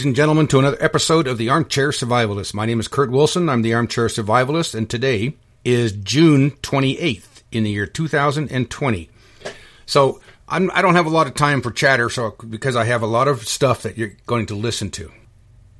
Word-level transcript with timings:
Ladies 0.00 0.06
and 0.06 0.16
gentlemen, 0.16 0.46
to 0.46 0.58
another 0.58 0.78
episode 0.80 1.26
of 1.26 1.36
the 1.36 1.50
Armchair 1.50 1.90
Survivalist. 1.90 2.54
My 2.54 2.64
name 2.64 2.80
is 2.80 2.88
Kurt 2.88 3.10
Wilson. 3.10 3.50
I'm 3.50 3.60
the 3.60 3.74
Armchair 3.74 4.06
Survivalist, 4.06 4.74
and 4.74 4.88
today 4.88 5.34
is 5.62 5.92
June 5.92 6.52
28th 6.52 7.42
in 7.52 7.64
the 7.64 7.70
year 7.70 7.84
2020. 7.84 9.10
So 9.84 10.22
I'm, 10.48 10.70
I 10.70 10.80
do 10.80 10.86
not 10.86 10.96
have 10.96 11.04
a 11.04 11.10
lot 11.10 11.26
of 11.26 11.34
time 11.34 11.60
for 11.60 11.70
chatter, 11.70 12.08
so 12.08 12.34
because 12.48 12.76
I 12.76 12.84
have 12.84 13.02
a 13.02 13.06
lot 13.06 13.28
of 13.28 13.46
stuff 13.46 13.82
that 13.82 13.98
you're 13.98 14.12
going 14.24 14.46
to 14.46 14.54
listen 14.54 14.90
to. 14.92 15.12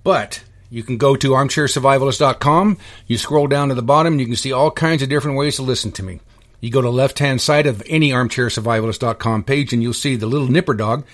But 0.05 0.45
you 0.69 0.83
can 0.83 0.99
go 0.99 1.17
to 1.17 1.31
armchairsurvivalist.com. 1.31 2.77
You 3.07 3.17
scroll 3.17 3.47
down 3.47 3.71
to 3.71 3.75
the 3.75 3.81
bottom, 3.81 4.19
you 4.19 4.27
can 4.27 4.37
see 4.37 4.53
all 4.53 4.71
kinds 4.71 5.03
of 5.03 5.09
different 5.09 5.39
ways 5.39 5.57
to 5.57 5.63
listen 5.63 5.93
to 5.93 6.03
me. 6.03 6.21
You 6.61 6.71
go 6.71 6.83
to 6.83 6.91
left 6.91 7.21
hand 7.21 7.41
side 7.41 7.67
of 7.67 7.83
any 7.87 8.11
armchairsurvivalist.com 8.11 9.45
page, 9.45 9.73
and 9.73 9.83
you'll 9.83 9.95
see 9.95 10.17
the 10.17 10.27
little 10.27 10.49
nipper 10.49 10.75
dog 10.75 11.07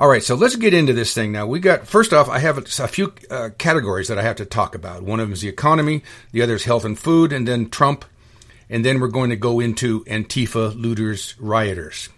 All 0.00 0.08
right, 0.08 0.22
so 0.22 0.34
let's 0.34 0.56
get 0.56 0.72
into 0.72 0.94
this 0.94 1.12
thing 1.12 1.30
now. 1.30 1.44
We 1.44 1.60
got 1.60 1.86
first 1.86 2.14
off, 2.14 2.30
I 2.30 2.38
have 2.38 2.56
a, 2.56 2.88
few 2.88 3.12
uh, 3.30 3.50
categories 3.58 4.08
that 4.08 4.16
I 4.16 4.22
have 4.22 4.36
to 4.36 4.46
talk 4.46 4.74
about. 4.74 5.02
One 5.02 5.20
of 5.20 5.26
them 5.26 5.34
is 5.34 5.42
the 5.42 5.50
economy, 5.50 6.02
the 6.32 6.40
other 6.40 6.54
is 6.54 6.64
health 6.64 6.86
and 6.86 6.98
food, 6.98 7.34
and 7.34 7.46
then 7.46 7.68
Trump, 7.68 8.06
and 8.70 8.82
then 8.82 8.98
we're 8.98 9.08
going 9.08 9.28
to 9.28 9.36
go 9.36 9.60
into 9.60 10.02
Antifa 10.04 10.74
looters, 10.74 11.34
rioters. 11.38 12.08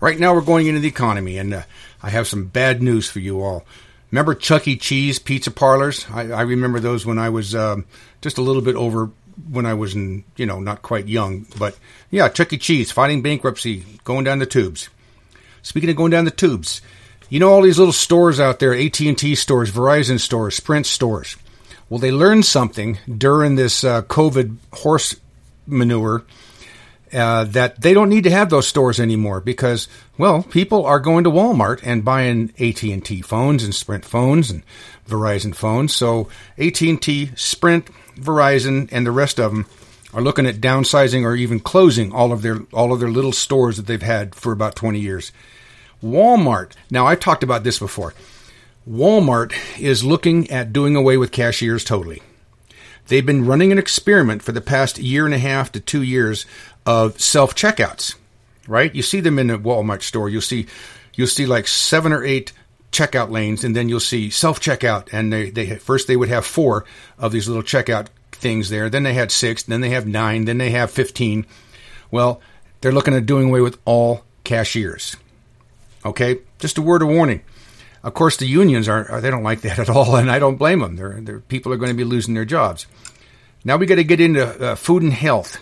Right 0.00 0.18
now, 0.18 0.32
we're 0.32 0.40
going 0.40 0.66
into 0.66 0.80
the 0.80 0.88
economy, 0.88 1.36
and 1.36 1.52
uh, 1.52 1.62
I 2.02 2.08
have 2.08 2.26
some 2.26 2.46
bad 2.46 2.80
news 2.80 3.06
for 3.06 3.20
you 3.20 3.42
all. 3.42 3.66
Remember 4.10 4.34
Chuck 4.34 4.66
E. 4.66 4.78
Cheese 4.78 5.18
pizza 5.18 5.50
parlors? 5.50 6.06
I, 6.10 6.30
I 6.30 6.40
remember 6.40 6.80
those 6.80 7.04
when 7.04 7.18
I 7.18 7.28
was 7.28 7.54
um, 7.54 7.84
just 8.22 8.38
a 8.38 8.42
little 8.42 8.62
bit 8.62 8.76
over 8.76 9.10
when 9.50 9.66
I 9.66 9.74
was 9.74 9.94
in, 9.94 10.24
you 10.36 10.46
know, 10.46 10.58
not 10.58 10.80
quite 10.80 11.06
young. 11.06 11.44
But 11.58 11.76
yeah, 12.10 12.30
Chuck 12.30 12.54
E. 12.54 12.56
Cheese 12.56 12.92
fighting 12.92 13.20
bankruptcy, 13.20 13.84
going 14.04 14.24
down 14.24 14.38
the 14.38 14.46
tubes. 14.46 14.88
Speaking 15.60 15.90
of 15.90 15.96
going 15.96 16.12
down 16.12 16.24
the 16.24 16.30
tubes, 16.30 16.80
you 17.28 17.40
know 17.40 17.52
all 17.52 17.62
these 17.62 17.78
little 17.78 17.92
stores 17.92 18.38
out 18.40 18.58
there, 18.58 18.74
AT&T 18.74 19.34
stores, 19.34 19.70
Verizon 19.70 20.20
stores, 20.20 20.56
Sprint 20.56 20.86
stores. 20.86 21.36
Well, 21.88 21.98
they 21.98 22.10
learned 22.12 22.44
something 22.44 22.98
during 23.06 23.54
this 23.54 23.84
uh, 23.84 24.02
COVID 24.02 24.56
horse 24.72 25.16
manure 25.66 26.24
uh, 27.12 27.44
that 27.44 27.80
they 27.80 27.94
don't 27.94 28.08
need 28.08 28.24
to 28.24 28.30
have 28.30 28.50
those 28.50 28.66
stores 28.66 28.98
anymore 28.98 29.40
because, 29.40 29.88
well, 30.18 30.42
people 30.42 30.84
are 30.84 30.98
going 30.98 31.24
to 31.24 31.30
Walmart 31.30 31.80
and 31.84 32.04
buying 32.04 32.52
AT&T 32.58 33.22
phones 33.22 33.62
and 33.62 33.74
Sprint 33.74 34.04
phones 34.04 34.50
and 34.50 34.62
Verizon 35.08 35.54
phones. 35.54 35.94
So 35.94 36.28
AT&T, 36.58 37.30
Sprint, 37.36 37.86
Verizon, 38.16 38.88
and 38.90 39.06
the 39.06 39.12
rest 39.12 39.38
of 39.38 39.52
them 39.52 39.66
are 40.12 40.22
looking 40.22 40.46
at 40.46 40.56
downsizing 40.56 41.22
or 41.22 41.36
even 41.36 41.60
closing 41.60 42.12
all 42.12 42.32
of 42.32 42.42
their 42.42 42.60
all 42.72 42.92
of 42.92 43.00
their 43.00 43.10
little 43.10 43.32
stores 43.32 43.76
that 43.76 43.86
they've 43.86 44.02
had 44.02 44.34
for 44.34 44.52
about 44.52 44.74
20 44.74 44.98
years. 44.98 45.30
Walmart. 46.02 46.72
Now, 46.90 47.06
I've 47.06 47.20
talked 47.20 47.42
about 47.42 47.64
this 47.64 47.78
before. 47.78 48.14
Walmart 48.88 49.52
is 49.80 50.04
looking 50.04 50.50
at 50.50 50.72
doing 50.72 50.94
away 50.94 51.16
with 51.16 51.32
cashiers 51.32 51.84
totally. 51.84 52.22
They've 53.08 53.24
been 53.24 53.46
running 53.46 53.72
an 53.72 53.78
experiment 53.78 54.42
for 54.42 54.52
the 54.52 54.60
past 54.60 54.98
year 54.98 55.24
and 55.24 55.34
a 55.34 55.38
half 55.38 55.72
to 55.72 55.80
two 55.80 56.02
years 56.02 56.46
of 56.84 57.20
self 57.20 57.54
checkouts. 57.54 58.14
Right? 58.68 58.94
You 58.94 59.02
see 59.02 59.20
them 59.20 59.38
in 59.38 59.50
a 59.50 59.58
Walmart 59.58 60.02
store. 60.02 60.28
You'll 60.28 60.40
see 60.40 60.66
you'll 61.14 61.28
see 61.28 61.46
like 61.46 61.68
seven 61.68 62.12
or 62.12 62.24
eight 62.24 62.52
checkout 62.92 63.30
lanes, 63.30 63.64
and 63.64 63.76
then 63.76 63.88
you'll 63.88 64.00
see 64.00 64.30
self 64.30 64.60
checkout. 64.60 65.08
And 65.12 65.32
they, 65.32 65.50
they 65.50 65.76
first 65.76 66.08
they 66.08 66.16
would 66.16 66.28
have 66.28 66.44
four 66.44 66.84
of 67.18 67.32
these 67.32 67.48
little 67.48 67.62
checkout 67.62 68.08
things 68.32 68.68
there. 68.68 68.90
Then 68.90 69.02
they 69.02 69.14
had 69.14 69.30
six. 69.30 69.62
Then 69.62 69.80
they 69.80 69.90
have 69.90 70.06
nine. 70.06 70.44
Then 70.44 70.58
they 70.58 70.70
have 70.70 70.90
fifteen. 70.90 71.46
Well, 72.10 72.40
they're 72.80 72.92
looking 72.92 73.14
at 73.14 73.26
doing 73.26 73.48
away 73.48 73.60
with 73.60 73.78
all 73.84 74.24
cashiers. 74.44 75.16
Okay, 76.06 76.38
just 76.58 76.78
a 76.78 76.82
word 76.82 77.02
of 77.02 77.08
warning. 77.08 77.42
Of 78.02 78.14
course, 78.14 78.36
the 78.36 78.46
unions 78.46 78.88
are 78.88 79.20
they 79.20 79.30
don't 79.30 79.42
like 79.42 79.62
that 79.62 79.78
at 79.80 79.90
all, 79.90 80.16
and 80.16 80.30
I 80.30 80.38
don't 80.38 80.56
blame 80.56 80.78
them. 80.78 80.96
They're, 80.96 81.20
they're 81.20 81.40
people 81.40 81.72
are 81.72 81.76
going 81.76 81.90
to 81.90 81.96
be 81.96 82.04
losing 82.04 82.34
their 82.34 82.44
jobs. 82.44 82.86
Now 83.64 83.76
we 83.76 83.86
got 83.86 83.96
to 83.96 84.04
get 84.04 84.20
into 84.20 84.44
uh, 84.44 84.76
food 84.76 85.02
and 85.02 85.12
health. 85.12 85.58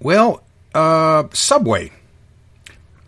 Well, 0.00 0.44
uh, 0.74 1.24
Subway. 1.32 1.90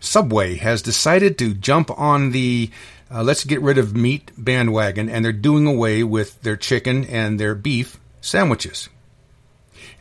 Subway 0.01 0.57
has 0.57 0.81
decided 0.81 1.37
to 1.39 1.53
jump 1.53 1.91
on 1.99 2.31
the 2.31 2.71
uh, 3.11 3.23
let's 3.23 3.45
get 3.45 3.61
rid 3.61 3.77
of 3.77 3.95
meat 3.95 4.31
bandwagon, 4.39 5.11
and 5.11 5.25
they're 5.25 5.33
doing 5.33 5.67
away 5.67 6.03
with 6.03 6.41
their 6.43 6.57
chicken 6.57 7.05
and 7.05 7.39
their 7.39 7.55
beef 7.55 7.99
sandwiches. 8.23 8.89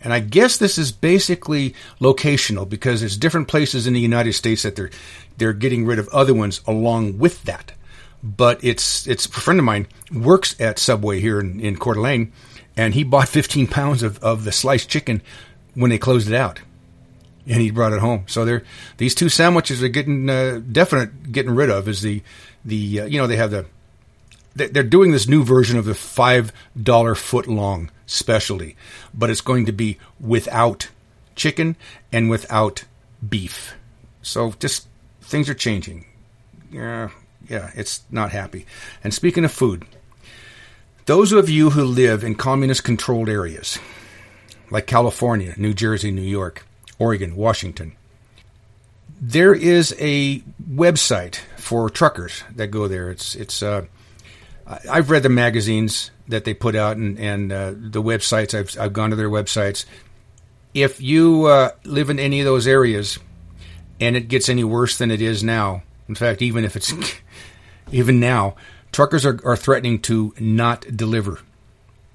And 0.01 0.13
I 0.13 0.19
guess 0.19 0.57
this 0.57 0.77
is 0.77 0.91
basically 0.91 1.73
locational 1.99 2.69
because 2.69 2.99
there's 2.99 3.17
different 3.17 3.47
places 3.47 3.87
in 3.87 3.93
the 3.93 3.99
United 3.99 4.33
States 4.33 4.63
that 4.63 4.75
they're 4.75 4.91
they're 5.37 5.53
getting 5.53 5.85
rid 5.85 5.99
of 5.99 6.07
other 6.09 6.33
ones 6.33 6.61
along 6.67 7.17
with 7.17 7.43
that. 7.43 7.71
But 8.23 8.63
it's 8.63 9.07
it's 9.07 9.25
a 9.25 9.29
friend 9.29 9.59
of 9.59 9.65
mine 9.65 9.87
works 10.11 10.59
at 10.59 10.79
Subway 10.79 11.19
here 11.19 11.39
in, 11.39 11.59
in 11.59 11.77
Coeur 11.77 11.93
d'Alene, 11.93 12.31
and 12.75 12.93
he 12.93 13.03
bought 13.03 13.29
15 13.29 13.67
pounds 13.67 14.03
of, 14.03 14.17
of 14.23 14.43
the 14.43 14.51
sliced 14.51 14.89
chicken 14.89 15.21
when 15.75 15.91
they 15.91 15.97
closed 15.97 16.27
it 16.27 16.33
out, 16.33 16.59
and 17.45 17.61
he 17.61 17.69
brought 17.69 17.93
it 17.93 17.99
home. 17.99 18.23
So 18.27 18.45
they're 18.45 18.63
these 18.97 19.13
two 19.13 19.29
sandwiches 19.29 19.83
are 19.83 19.89
getting 19.89 20.29
uh, 20.29 20.61
definite 20.71 21.31
getting 21.31 21.53
rid 21.53 21.69
of. 21.69 21.87
Is 21.87 22.01
the 22.01 22.23
the 22.63 23.01
uh, 23.01 23.05
you 23.05 23.19
know 23.19 23.27
they 23.27 23.37
have 23.37 23.51
the 23.51 23.65
they're 24.55 24.83
doing 24.83 25.11
this 25.11 25.27
new 25.27 25.43
version 25.43 25.77
of 25.77 25.85
the 25.85 25.93
five 25.93 26.51
dollar 26.81 27.13
foot 27.13 27.47
long 27.47 27.91
specialty, 28.05 28.75
but 29.13 29.29
it's 29.29 29.41
going 29.41 29.65
to 29.65 29.71
be 29.71 29.97
without 30.19 30.89
chicken 31.35 31.75
and 32.11 32.29
without 32.29 32.85
beef. 33.27 33.75
So 34.21 34.53
just 34.59 34.87
things 35.25 35.49
are 35.49 35.55
changing. 35.55 36.05
Yeah, 36.71 37.09
yeah, 37.49 37.71
it's 37.75 38.03
not 38.09 38.31
happy. 38.31 38.65
And 39.03 39.13
speaking 39.13 39.45
of 39.45 39.51
food, 39.51 39.85
those 41.05 41.31
of 41.31 41.49
you 41.49 41.71
who 41.71 41.83
live 41.83 42.23
in 42.23 42.35
communist 42.35 42.83
controlled 42.83 43.29
areas 43.29 43.79
like 44.71 44.87
California, 44.87 45.53
New 45.57 45.73
Jersey, 45.73 46.11
New 46.11 46.21
York, 46.21 46.65
Oregon, 46.97 47.35
Washington, 47.35 47.95
there 49.21 49.53
is 49.53 49.95
a 49.99 50.39
website 50.69 51.39
for 51.57 51.89
truckers 51.89 52.43
that 52.55 52.67
go 52.67 52.87
there. 52.87 53.09
It's 53.09 53.35
it's 53.35 53.63
uh, 53.63 53.85
I've 54.67 55.09
read 55.09 55.23
the 55.23 55.29
magazines 55.29 56.11
that 56.27 56.43
they 56.43 56.53
put 56.53 56.75
out 56.75 56.97
and, 56.97 57.19
and 57.19 57.51
uh, 57.51 57.71
the 57.75 58.01
websites. 58.01 58.57
I've 58.57 58.77
I've 58.79 58.93
gone 58.93 59.11
to 59.11 59.15
their 59.15 59.29
websites. 59.29 59.85
If 60.73 60.99
you 60.99 61.45
uh, 61.45 61.71
live 61.85 62.09
in 62.09 62.19
any 62.19 62.41
of 62.41 62.45
those 62.45 62.67
areas, 62.67 63.17
and 63.99 64.15
it 64.15 64.27
gets 64.27 64.49
any 64.49 64.63
worse 64.63 64.97
than 64.97 65.11
it 65.11 65.21
is 65.21 65.43
now. 65.43 65.83
In 66.07 66.15
fact, 66.15 66.41
even 66.41 66.63
if 66.63 66.75
it's 66.75 66.93
even 67.91 68.19
now, 68.19 68.55
truckers 68.91 69.25
are, 69.25 69.39
are 69.45 69.57
threatening 69.57 69.99
to 70.03 70.33
not 70.39 70.85
deliver. 70.95 71.39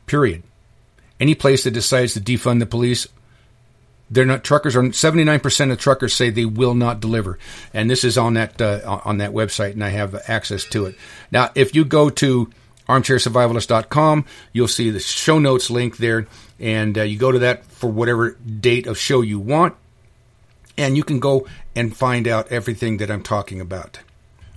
Period. 0.06 0.42
Any 1.18 1.34
place 1.34 1.64
that 1.64 1.72
decides 1.72 2.14
to 2.14 2.20
defund 2.20 2.60
the 2.60 2.66
police, 2.66 3.06
they're 4.10 4.24
not 4.24 4.42
truckers 4.42 4.74
are 4.74 4.82
79% 4.82 5.72
of 5.72 5.78
truckers 5.78 6.14
say 6.14 6.30
they 6.30 6.44
will 6.44 6.74
not 6.74 7.00
deliver 7.00 7.38
and 7.72 7.88
this 7.88 8.02
is 8.02 8.18
on 8.18 8.34
that 8.34 8.60
uh, 8.60 9.00
on 9.04 9.18
that 9.18 9.30
website 9.30 9.72
and 9.72 9.84
i 9.84 9.88
have 9.88 10.20
access 10.26 10.64
to 10.64 10.86
it 10.86 10.96
now 11.30 11.48
if 11.54 11.74
you 11.74 11.84
go 11.84 12.10
to 12.10 12.50
armchairsurvivalist.com 12.88 14.24
you'll 14.52 14.68
see 14.68 14.90
the 14.90 14.98
show 14.98 15.38
notes 15.38 15.70
link 15.70 15.96
there 15.98 16.26
and 16.58 16.98
uh, 16.98 17.02
you 17.02 17.16
go 17.16 17.30
to 17.30 17.38
that 17.38 17.64
for 17.66 17.88
whatever 17.88 18.32
date 18.32 18.86
of 18.86 18.98
show 18.98 19.20
you 19.20 19.38
want 19.38 19.76
and 20.80 20.96
you 20.96 21.04
can 21.04 21.20
go 21.20 21.46
and 21.76 21.96
find 21.96 22.26
out 22.26 22.50
everything 22.50 22.96
that 22.98 23.10
i'm 23.10 23.22
talking 23.22 23.60
about 23.60 24.00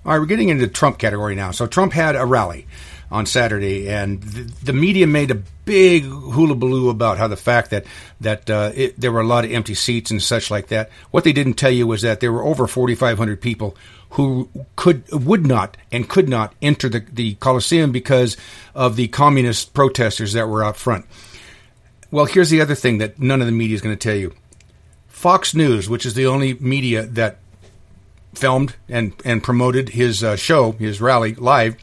all 0.06 0.14
right 0.14 0.20
we're 0.20 0.26
getting 0.26 0.50
into 0.50 0.66
the 0.66 0.72
trump 0.72 0.98
category 0.98 1.36
now 1.36 1.52
so 1.52 1.68
trump 1.68 1.94
had 1.94 2.16
a 2.16 2.26
rally 2.26 2.66
on 3.14 3.28
Saturday, 3.28 3.88
and 3.90 4.24
the, 4.24 4.74
media 4.74 5.06
made 5.06 5.30
a 5.30 5.36
big 5.36 6.04
hullabaloo 6.04 6.90
about 6.90 7.20
how 7.20 7.28
the 7.28 7.38
fact 7.38 7.70
that 7.70 7.86
that 8.20 8.50
uh, 8.50 8.72
it, 8.74 9.00
there 9.00 9.12
were 9.12 9.22
a 9.22 9.28
lot 9.28 9.46
of 9.46 9.52
empty 9.52 9.76
seats 9.76 10.10
and 10.10 10.22
such 10.22 10.50
like 10.50 10.70
that. 10.70 10.90
What 11.12 11.24
they 11.24 11.32
didn't 11.32 11.54
tell 11.54 11.70
you 11.70 11.86
was 11.86 12.02
that 12.02 12.22
there 12.22 12.34
were 12.34 12.44
over 12.44 12.66
4,500 12.66 13.40
people 13.40 13.78
who 14.10 14.50
could 14.76 15.04
would 15.12 15.46
not 15.46 15.78
and 15.92 16.10
could 16.10 16.28
not 16.28 16.56
enter 16.60 16.90
the, 16.90 17.06
the 17.12 17.36
Coliseum 17.36 17.92
because 17.92 18.36
of 18.74 18.96
the 18.96 19.08
communist 19.10 19.76
protesters 19.76 20.34
that 20.34 20.50
were 20.50 20.64
out 20.64 20.76
front. 20.76 21.06
Well, 22.10 22.26
here's 22.26 22.50
the 22.50 22.62
other 22.62 22.76
thing 22.76 22.98
that 22.98 23.20
none 23.20 23.42
of 23.42 23.48
the 23.48 23.54
media 23.54 23.76
is 23.76 23.82
going 23.82 23.96
to 23.96 24.08
tell 24.10 24.18
you. 24.18 24.34
Fox 25.24 25.56
News, 25.56 25.90
which 25.90 26.06
is 26.06 26.16
the 26.16 26.26
only 26.26 26.54
media 26.56 27.04
that 27.04 27.38
filmed 28.34 28.76
and, 28.90 29.14
and 29.24 29.42
promoted 29.42 29.88
his 29.88 30.22
uh, 30.22 30.36
show, 30.36 30.74
his 30.74 31.00
rally 31.00 31.34
live, 31.36 31.78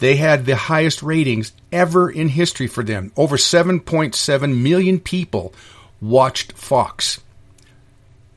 they 0.00 0.16
had 0.16 0.46
the 0.46 0.56
highest 0.56 1.00
ratings 1.00 1.52
ever 1.70 2.10
in 2.10 2.26
history 2.26 2.66
for 2.66 2.82
them. 2.82 3.12
Over 3.16 3.36
7.7 3.36 4.62
million 4.62 4.98
people 4.98 5.54
watched 6.00 6.50
Fox 6.54 7.20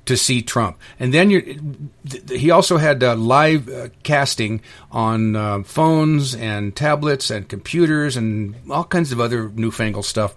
to 0.06 0.16
see 0.16 0.44
Trump. 0.44 0.78
And 1.00 1.12
then 1.12 1.90
he 2.30 2.52
also 2.52 2.78
had 2.78 3.04
uh, 3.04 3.16
live 3.16 3.68
uh, 3.68 3.88
casting 4.04 4.62
on 4.92 5.36
uh, 5.36 5.64
phones 5.64 6.36
and 6.36 6.76
tablets 6.76 7.32
and 7.32 7.50
computers 7.50 8.16
and 8.16 8.54
all 8.70 8.84
kinds 8.84 9.12
of 9.12 9.20
other 9.20 9.50
newfangled 9.50 10.06
stuff. 10.06 10.36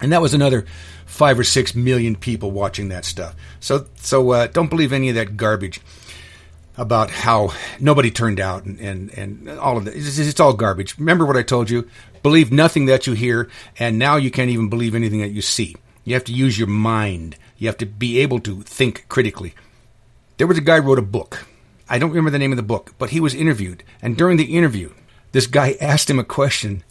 And 0.00 0.12
that 0.12 0.22
was 0.22 0.34
another 0.34 0.66
five 1.06 1.38
or 1.38 1.44
six 1.44 1.74
million 1.74 2.16
people 2.16 2.50
watching 2.50 2.88
that 2.88 3.04
stuff. 3.04 3.34
So, 3.60 3.86
so 3.96 4.30
uh, 4.30 4.46
don't 4.46 4.70
believe 4.70 4.92
any 4.92 5.08
of 5.08 5.14
that 5.16 5.36
garbage 5.36 5.80
about 6.76 7.10
how 7.10 7.52
nobody 7.78 8.10
turned 8.10 8.40
out 8.40 8.64
and, 8.64 8.80
and, 8.80 9.10
and 9.10 9.48
all 9.58 9.76
of 9.76 9.86
it. 9.86 9.94
It's, 9.94 10.18
it's, 10.18 10.40
all 10.40 10.54
garbage. 10.54 10.98
Remember 10.98 11.26
what 11.26 11.36
I 11.36 11.42
told 11.42 11.68
you? 11.68 11.88
Believe 12.22 12.50
nothing 12.50 12.86
that 12.86 13.06
you 13.06 13.12
hear, 13.12 13.50
and 13.78 13.98
now 13.98 14.16
you 14.16 14.30
can't 14.30 14.50
even 14.50 14.68
believe 14.68 14.94
anything 14.94 15.20
that 15.20 15.30
you 15.30 15.42
see. 15.42 15.76
You 16.04 16.14
have 16.14 16.24
to 16.24 16.32
use 16.32 16.58
your 16.58 16.68
mind. 16.68 17.36
You 17.58 17.68
have 17.68 17.76
to 17.78 17.86
be 17.86 18.20
able 18.20 18.40
to 18.40 18.62
think 18.62 19.06
critically. 19.08 19.54
There 20.38 20.46
was 20.46 20.58
a 20.58 20.62
guy 20.62 20.78
wrote 20.78 20.98
a 20.98 21.02
book. 21.02 21.46
I 21.88 21.98
don't 21.98 22.10
remember 22.10 22.30
the 22.30 22.38
name 22.38 22.52
of 22.52 22.56
the 22.56 22.62
book, 22.62 22.94
but 22.98 23.10
he 23.10 23.20
was 23.20 23.34
interviewed. 23.34 23.82
And 24.00 24.16
during 24.16 24.38
the 24.38 24.56
interview, 24.56 24.92
this 25.32 25.46
guy 25.46 25.76
asked 25.80 26.08
him 26.08 26.18
a 26.18 26.24
question, 26.24 26.82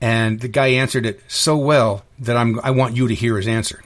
and 0.00 0.40
the 0.40 0.48
guy 0.48 0.68
answered 0.68 1.06
it 1.06 1.20
so 1.28 1.56
well 1.56 2.04
that 2.18 2.36
I'm, 2.36 2.60
I 2.60 2.70
want 2.70 2.96
you 2.96 3.08
to 3.08 3.14
hear 3.14 3.36
his 3.36 3.48
answer. 3.48 3.82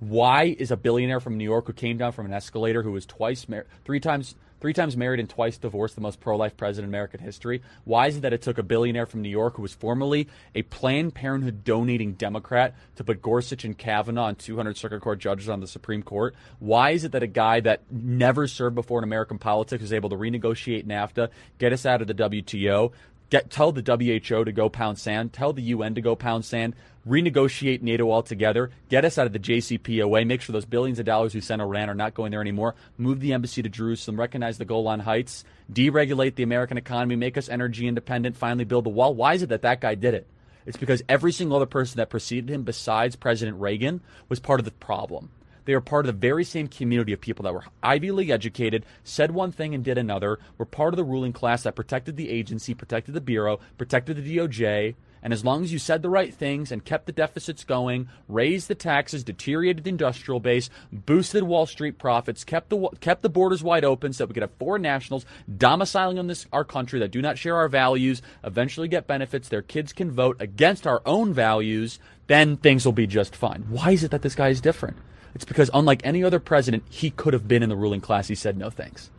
Why 0.00 0.56
is 0.58 0.70
a 0.70 0.76
billionaire 0.76 1.20
from 1.20 1.38
New 1.38 1.44
York 1.44 1.66
who 1.66 1.72
came 1.72 1.98
down 1.98 2.12
from 2.12 2.26
an 2.26 2.32
escalator, 2.32 2.82
who 2.82 2.92
was 2.92 3.06
twice 3.06 3.48
married, 3.48 3.66
three 3.84 4.00
times 4.00 4.34
three 4.62 4.72
times 4.72 4.96
married 4.96 5.18
and 5.18 5.28
twice 5.28 5.58
divorced, 5.58 5.96
the 5.96 6.00
most 6.00 6.20
pro 6.20 6.36
life 6.36 6.56
president 6.56 6.88
in 6.88 6.94
American 6.94 7.18
history. 7.18 7.62
Why 7.84 8.06
is 8.06 8.18
it 8.18 8.20
that 8.20 8.32
it 8.32 8.42
took 8.42 8.58
a 8.58 8.62
billionaire 8.62 9.06
from 9.06 9.20
New 9.20 9.28
York 9.28 9.56
who 9.56 9.62
was 9.62 9.74
formerly 9.74 10.28
a 10.54 10.62
Planned 10.62 11.14
Parenthood 11.14 11.64
donating 11.64 12.12
Democrat 12.12 12.76
to 12.94 13.02
put 13.02 13.20
Gorsuch 13.20 13.64
and 13.64 13.76
Kavanaugh 13.76 14.28
and 14.28 14.38
200 14.38 14.76
circuit 14.76 15.00
court 15.00 15.18
judges 15.18 15.48
on 15.48 15.58
the 15.58 15.66
Supreme 15.66 16.04
Court? 16.04 16.36
Why 16.60 16.90
is 16.90 17.02
it 17.02 17.10
that 17.10 17.24
a 17.24 17.26
guy 17.26 17.58
that 17.58 17.82
never 17.90 18.46
served 18.46 18.76
before 18.76 18.98
in 18.98 19.04
American 19.04 19.36
politics 19.36 19.82
is 19.82 19.92
able 19.92 20.10
to 20.10 20.16
renegotiate 20.16 20.86
NAFTA, 20.86 21.30
get 21.58 21.72
us 21.72 21.84
out 21.84 22.00
of 22.00 22.06
the 22.06 22.14
WTO, 22.14 22.92
Get, 23.32 23.48
tell 23.48 23.72
the 23.72 23.80
WHO 23.80 24.44
to 24.44 24.52
go 24.52 24.68
pound 24.68 24.98
sand, 24.98 25.32
tell 25.32 25.54
the 25.54 25.62
UN 25.62 25.94
to 25.94 26.02
go 26.02 26.14
pound 26.14 26.44
sand, 26.44 26.74
renegotiate 27.08 27.80
NATO 27.80 28.12
altogether, 28.12 28.68
get 28.90 29.06
us 29.06 29.16
out 29.16 29.26
of 29.26 29.32
the 29.32 29.38
JCPOA, 29.38 30.26
make 30.26 30.42
sure 30.42 30.52
those 30.52 30.66
billions 30.66 30.98
of 30.98 31.06
dollars 31.06 31.34
we 31.34 31.40
sent 31.40 31.62
Iran 31.62 31.88
are 31.88 31.94
not 31.94 32.12
going 32.12 32.30
there 32.30 32.42
anymore, 32.42 32.74
move 32.98 33.20
the 33.20 33.32
embassy 33.32 33.62
to 33.62 33.70
Jerusalem, 33.70 34.20
recognize 34.20 34.58
the 34.58 34.66
Golan 34.66 35.00
Heights, 35.00 35.46
deregulate 35.72 36.34
the 36.34 36.42
American 36.42 36.76
economy, 36.76 37.16
make 37.16 37.38
us 37.38 37.48
energy 37.48 37.88
independent, 37.88 38.36
finally 38.36 38.66
build 38.66 38.84
the 38.84 38.90
wall. 38.90 39.14
Why 39.14 39.32
is 39.32 39.42
it 39.42 39.48
that 39.48 39.62
that 39.62 39.80
guy 39.80 39.94
did 39.94 40.12
it? 40.12 40.26
It's 40.66 40.76
because 40.76 41.02
every 41.08 41.32
single 41.32 41.56
other 41.56 41.64
person 41.64 41.96
that 41.96 42.10
preceded 42.10 42.50
him, 42.50 42.64
besides 42.64 43.16
President 43.16 43.58
Reagan, 43.58 44.02
was 44.28 44.40
part 44.40 44.60
of 44.60 44.66
the 44.66 44.72
problem. 44.72 45.30
They 45.64 45.74
are 45.74 45.80
part 45.80 46.06
of 46.06 46.14
the 46.14 46.26
very 46.28 46.44
same 46.44 46.68
community 46.68 47.12
of 47.12 47.20
people 47.20 47.44
that 47.44 47.54
were 47.54 47.64
Ivy 47.82 48.10
League 48.10 48.30
educated, 48.30 48.84
said 49.04 49.30
one 49.30 49.52
thing 49.52 49.74
and 49.74 49.84
did 49.84 49.98
another, 49.98 50.38
were 50.58 50.64
part 50.64 50.92
of 50.92 50.96
the 50.96 51.04
ruling 51.04 51.32
class 51.32 51.62
that 51.62 51.76
protected 51.76 52.16
the 52.16 52.30
agency, 52.30 52.74
protected 52.74 53.14
the 53.14 53.20
Bureau, 53.20 53.60
protected 53.78 54.16
the 54.16 54.36
DOJ. 54.36 54.94
And 55.24 55.32
as 55.32 55.44
long 55.44 55.62
as 55.62 55.72
you 55.72 55.78
said 55.78 56.02
the 56.02 56.10
right 56.10 56.34
things 56.34 56.72
and 56.72 56.84
kept 56.84 57.06
the 57.06 57.12
deficits 57.12 57.62
going, 57.62 58.08
raised 58.28 58.66
the 58.66 58.74
taxes, 58.74 59.22
deteriorated 59.22 59.84
the 59.84 59.90
industrial 59.90 60.40
base, 60.40 60.68
boosted 60.90 61.44
Wall 61.44 61.64
Street 61.64 61.96
profits, 61.96 62.42
kept 62.42 62.70
the 62.70 62.88
kept 63.00 63.22
the 63.22 63.28
borders 63.28 63.62
wide 63.62 63.84
open 63.84 64.12
so 64.12 64.24
that 64.24 64.28
we 64.28 64.34
could 64.34 64.42
have 64.42 64.58
foreign 64.58 64.82
nationals 64.82 65.24
domiciling 65.56 66.16
in 66.16 66.26
this 66.26 66.46
our 66.52 66.64
country 66.64 66.98
that 66.98 67.12
do 67.12 67.22
not 67.22 67.38
share 67.38 67.54
our 67.54 67.68
values, 67.68 68.20
eventually 68.42 68.88
get 68.88 69.06
benefits, 69.06 69.48
their 69.48 69.62
kids 69.62 69.92
can 69.92 70.10
vote 70.10 70.36
against 70.40 70.88
our 70.88 71.02
own 71.06 71.32
values, 71.32 72.00
then 72.26 72.56
things 72.56 72.84
will 72.84 72.92
be 72.92 73.06
just 73.06 73.36
fine. 73.36 73.64
Why 73.68 73.92
is 73.92 74.02
it 74.02 74.10
that 74.10 74.22
this 74.22 74.34
guy 74.34 74.48
is 74.48 74.60
different? 74.60 74.96
It's 75.34 75.44
because, 75.44 75.70
unlike 75.72 76.02
any 76.04 76.22
other 76.22 76.40
president, 76.40 76.84
he 76.90 77.10
could 77.10 77.32
have 77.32 77.48
been 77.48 77.62
in 77.62 77.68
the 77.68 77.76
ruling 77.76 78.00
class. 78.00 78.28
He 78.28 78.34
said 78.34 78.56
no 78.56 78.70
thanks. 78.70 79.10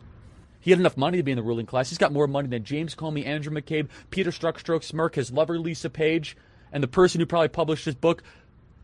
He 0.60 0.70
had 0.70 0.80
enough 0.80 0.96
money 0.96 1.18
to 1.18 1.22
be 1.22 1.32
in 1.32 1.36
the 1.36 1.42
ruling 1.42 1.66
class. 1.66 1.90
He's 1.90 1.98
got 1.98 2.12
more 2.12 2.26
money 2.26 2.48
than 2.48 2.64
James 2.64 2.94
Comey, 2.94 3.26
Andrew 3.26 3.52
McCabe, 3.52 3.88
Peter 4.10 4.30
Strzok, 4.30 4.82
Smirk, 4.82 5.16
his 5.16 5.30
lover 5.30 5.58
Lisa 5.58 5.90
Page, 5.90 6.36
and 6.72 6.82
the 6.82 6.88
person 6.88 7.20
who 7.20 7.26
probably 7.26 7.48
published 7.48 7.84
his 7.84 7.94
book 7.94 8.22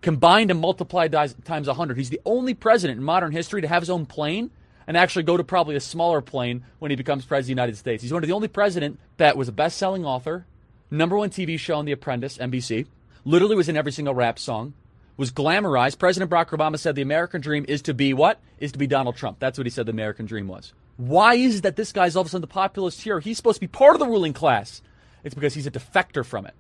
combined 0.03 0.51
and 0.51 0.61
multiplied 0.61 1.13
times 1.13 1.67
100. 1.67 1.97
He's 1.97 2.11
the 2.11 2.21
only 2.25 2.55
president 2.55 2.99
in 2.99 3.05
modern 3.05 3.33
history 3.33 3.63
to 3.63 3.69
have 3.69 3.83
his 3.83 3.91
own 3.91 4.07
plane 4.07 4.51
and 4.87 4.97
actually 4.97 5.23
go 5.23 5.37
to 5.37 5.45
probably 5.45 5.77
a 5.77 5.81
smaller 5.81 6.21
plane 6.21 6.65
when 6.81 6.91
he 6.91 6.97
becomes 6.97 7.25
president 7.25 7.45
of 7.45 7.57
the 7.57 7.63
United 7.63 7.77
States. 7.77 8.03
He's 8.03 8.13
one 8.13 8.23
of 8.23 8.27
the 8.27 8.35
only 8.35 8.49
president 8.49 8.99
that 9.19 9.37
was 9.37 9.49
a 9.49 9.53
best-selling 9.53 10.05
author, 10.05 10.47
number 10.91 11.17
one 11.17 11.31
TV 11.31 11.59
show 11.59 11.77
on 11.77 11.85
The 11.85 11.93
Apprentice, 11.93 12.39
NBC, 12.39 12.87
literally 13.25 13.57
was 13.57 13.69
in 13.69 13.77
every 13.77 13.93
single 13.93 14.15
rap 14.15 14.39
song, 14.39 14.75
was 15.21 15.31
glamorized. 15.31 15.99
President 15.99 16.31
Barack 16.31 16.49
Obama 16.49 16.79
said 16.79 16.95
the 16.95 17.03
American 17.03 17.43
dream 17.43 17.67
is 17.69 17.83
to 17.83 17.93
be 17.93 18.15
what? 18.15 18.41
Is 18.59 18.73
to 18.73 18.79
be 18.79 18.87
Donald 18.87 19.17
Trump. 19.17 19.39
That's 19.39 19.59
what 19.59 19.67
he 19.67 19.71
said 19.71 19.85
the 19.85 19.93
American 19.93 20.25
dream 20.25 20.49
was. 20.49 20.73
Why 20.97 21.35
is 21.35 21.59
it 21.59 21.63
that 21.65 21.77
this 21.77 21.93
guy's 21.93 22.17
all 22.17 22.23
of 22.23 22.29
a 22.29 22.31
sudden 22.31 22.41
the 22.41 22.47
populist 22.47 23.03
hero? 23.03 23.21
He's 23.21 23.37
supposed 23.37 23.57
to 23.57 23.61
be 23.61 23.67
part 23.67 23.95
of 23.95 24.01
the 24.01 24.07
ruling 24.07 24.33
class. 24.33 24.81
It's 25.23 25.35
because 25.35 25.53
he's 25.53 25.67
a 25.67 25.71
defector 25.71 26.25
from 26.25 26.47
it. 26.47 26.55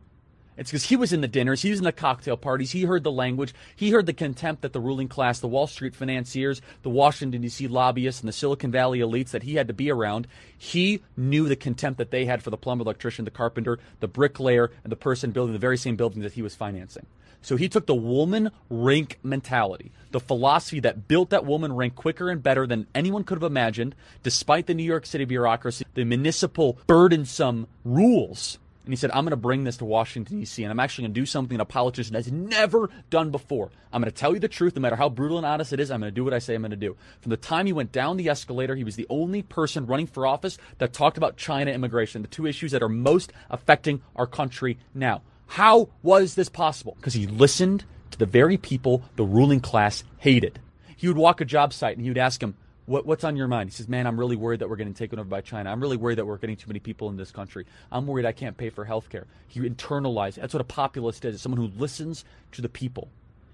It's 0.58 0.70
because 0.70 0.84
he 0.84 0.96
was 0.96 1.14
in 1.14 1.22
the 1.22 1.28
dinners, 1.28 1.62
he 1.62 1.70
was 1.70 1.78
in 1.78 1.86
the 1.86 1.92
cocktail 1.92 2.36
parties, 2.36 2.72
he 2.72 2.82
heard 2.82 3.02
the 3.02 3.10
language, 3.10 3.54
he 3.74 3.92
heard 3.92 4.04
the 4.04 4.12
contempt 4.12 4.60
that 4.60 4.74
the 4.74 4.80
ruling 4.80 5.08
class, 5.08 5.40
the 5.40 5.48
Wall 5.48 5.66
Street 5.66 5.94
financiers, 5.94 6.60
the 6.82 6.90
Washington, 6.90 7.40
D.C. 7.40 7.66
lobbyists, 7.66 8.20
and 8.20 8.28
the 8.28 8.32
Silicon 8.32 8.70
Valley 8.70 8.98
elites 8.98 9.30
that 9.30 9.44
he 9.44 9.54
had 9.54 9.68
to 9.68 9.72
be 9.72 9.90
around. 9.90 10.26
He 10.58 11.00
knew 11.16 11.48
the 11.48 11.56
contempt 11.56 11.96
that 11.96 12.10
they 12.10 12.26
had 12.26 12.42
for 12.42 12.50
the 12.50 12.58
plumber, 12.58 12.82
electrician, 12.82 13.24
the 13.24 13.30
carpenter, 13.30 13.78
the 14.00 14.08
bricklayer, 14.08 14.70
and 14.84 14.92
the 14.92 14.96
person 14.96 15.30
building 15.30 15.54
the 15.54 15.58
very 15.58 15.78
same 15.78 15.96
building 15.96 16.20
that 16.20 16.34
he 16.34 16.42
was 16.42 16.54
financing. 16.54 17.06
So 17.42 17.56
he 17.56 17.68
took 17.68 17.86
the 17.86 17.94
Wollman 17.94 18.50
Rink 18.68 19.18
mentality, 19.22 19.92
the 20.10 20.20
philosophy 20.20 20.80
that 20.80 21.08
built 21.08 21.30
that 21.30 21.44
Wollman 21.44 21.74
Rink 21.74 21.94
quicker 21.94 22.30
and 22.30 22.42
better 22.42 22.66
than 22.66 22.86
anyone 22.94 23.24
could 23.24 23.36
have 23.36 23.50
imagined, 23.50 23.94
despite 24.22 24.66
the 24.66 24.74
New 24.74 24.84
York 24.84 25.06
City 25.06 25.24
bureaucracy, 25.24 25.84
the 25.94 26.04
municipal 26.04 26.78
burdensome 26.86 27.66
rules. 27.84 28.58
And 28.84 28.92
he 28.92 28.96
said, 28.96 29.10
I'm 29.10 29.24
going 29.24 29.30
to 29.30 29.36
bring 29.36 29.64
this 29.64 29.76
to 29.76 29.84
Washington, 29.84 30.40
D.C., 30.40 30.62
and 30.64 30.70
I'm 30.70 30.80
actually 30.80 31.02
going 31.02 31.14
to 31.14 31.20
do 31.20 31.26
something 31.26 31.60
a 31.60 31.64
politician 31.64 32.14
has 32.14 32.32
never 32.32 32.88
done 33.10 33.30
before. 33.30 33.70
I'm 33.92 34.00
going 34.00 34.10
to 34.10 34.18
tell 34.18 34.32
you 34.32 34.40
the 34.40 34.48
truth, 34.48 34.74
no 34.74 34.80
matter 34.82 34.96
how 34.96 35.08
brutal 35.08 35.36
and 35.36 35.46
honest 35.46 35.72
it 35.72 35.80
is. 35.80 35.90
I'm 35.90 36.00
going 36.00 36.10
to 36.10 36.14
do 36.14 36.24
what 36.24 36.32
I 36.32 36.38
say 36.38 36.54
I'm 36.54 36.62
going 36.62 36.70
to 36.70 36.76
do. 36.76 36.96
From 37.20 37.30
the 37.30 37.36
time 37.36 37.66
he 37.66 37.72
went 37.72 37.92
down 37.92 38.16
the 38.16 38.28
escalator, 38.28 38.74
he 38.74 38.84
was 38.84 38.96
the 38.96 39.06
only 39.10 39.42
person 39.42 39.86
running 39.86 40.06
for 40.06 40.26
office 40.26 40.56
that 40.78 40.92
talked 40.92 41.18
about 41.18 41.36
China 41.36 41.70
immigration, 41.70 42.22
the 42.22 42.28
two 42.28 42.46
issues 42.46 42.72
that 42.72 42.82
are 42.82 42.88
most 42.88 43.32
affecting 43.50 44.00
our 44.16 44.26
country 44.26 44.78
now. 44.94 45.22
How 45.50 45.88
was 46.04 46.36
this 46.36 46.48
possible? 46.48 46.94
Because 46.94 47.14
he 47.14 47.26
listened 47.26 47.84
to 48.12 48.18
the 48.18 48.24
very 48.24 48.56
people 48.56 49.02
the 49.16 49.24
ruling 49.24 49.58
class 49.58 50.04
hated. 50.18 50.60
He 50.96 51.08
would 51.08 51.16
walk 51.16 51.40
a 51.40 51.44
job 51.44 51.72
site 51.72 51.96
and 51.96 52.04
he 52.04 52.10
would 52.10 52.18
ask 52.18 52.40
him, 52.40 52.54
what, 52.86 53.04
what's 53.04 53.24
on 53.24 53.34
your 53.34 53.48
mind? 53.48 53.68
He 53.68 53.74
says, 53.74 53.88
Man, 53.88 54.06
I'm 54.06 54.18
really 54.18 54.36
worried 54.36 54.60
that 54.60 54.70
we're 54.70 54.76
getting 54.76 54.94
taken 54.94 55.18
over 55.18 55.28
by 55.28 55.40
China. 55.40 55.72
I'm 55.72 55.80
really 55.80 55.96
worried 55.96 56.18
that 56.18 56.26
we're 56.26 56.36
getting 56.38 56.56
too 56.56 56.68
many 56.68 56.78
people 56.78 57.08
in 57.08 57.16
this 57.16 57.32
country. 57.32 57.66
I'm 57.90 58.06
worried 58.06 58.26
I 58.26 58.32
can't 58.32 58.56
pay 58.56 58.70
for 58.70 58.84
health 58.84 59.08
care. 59.08 59.26
He 59.48 59.58
internalized. 59.58 60.36
That's 60.36 60.54
what 60.54 60.60
a 60.60 60.64
populist 60.64 61.24
is. 61.24 61.42
someone 61.42 61.60
who 61.60 61.76
listens 61.76 62.24
to 62.52 62.62
the 62.62 62.68
people. 62.68 63.08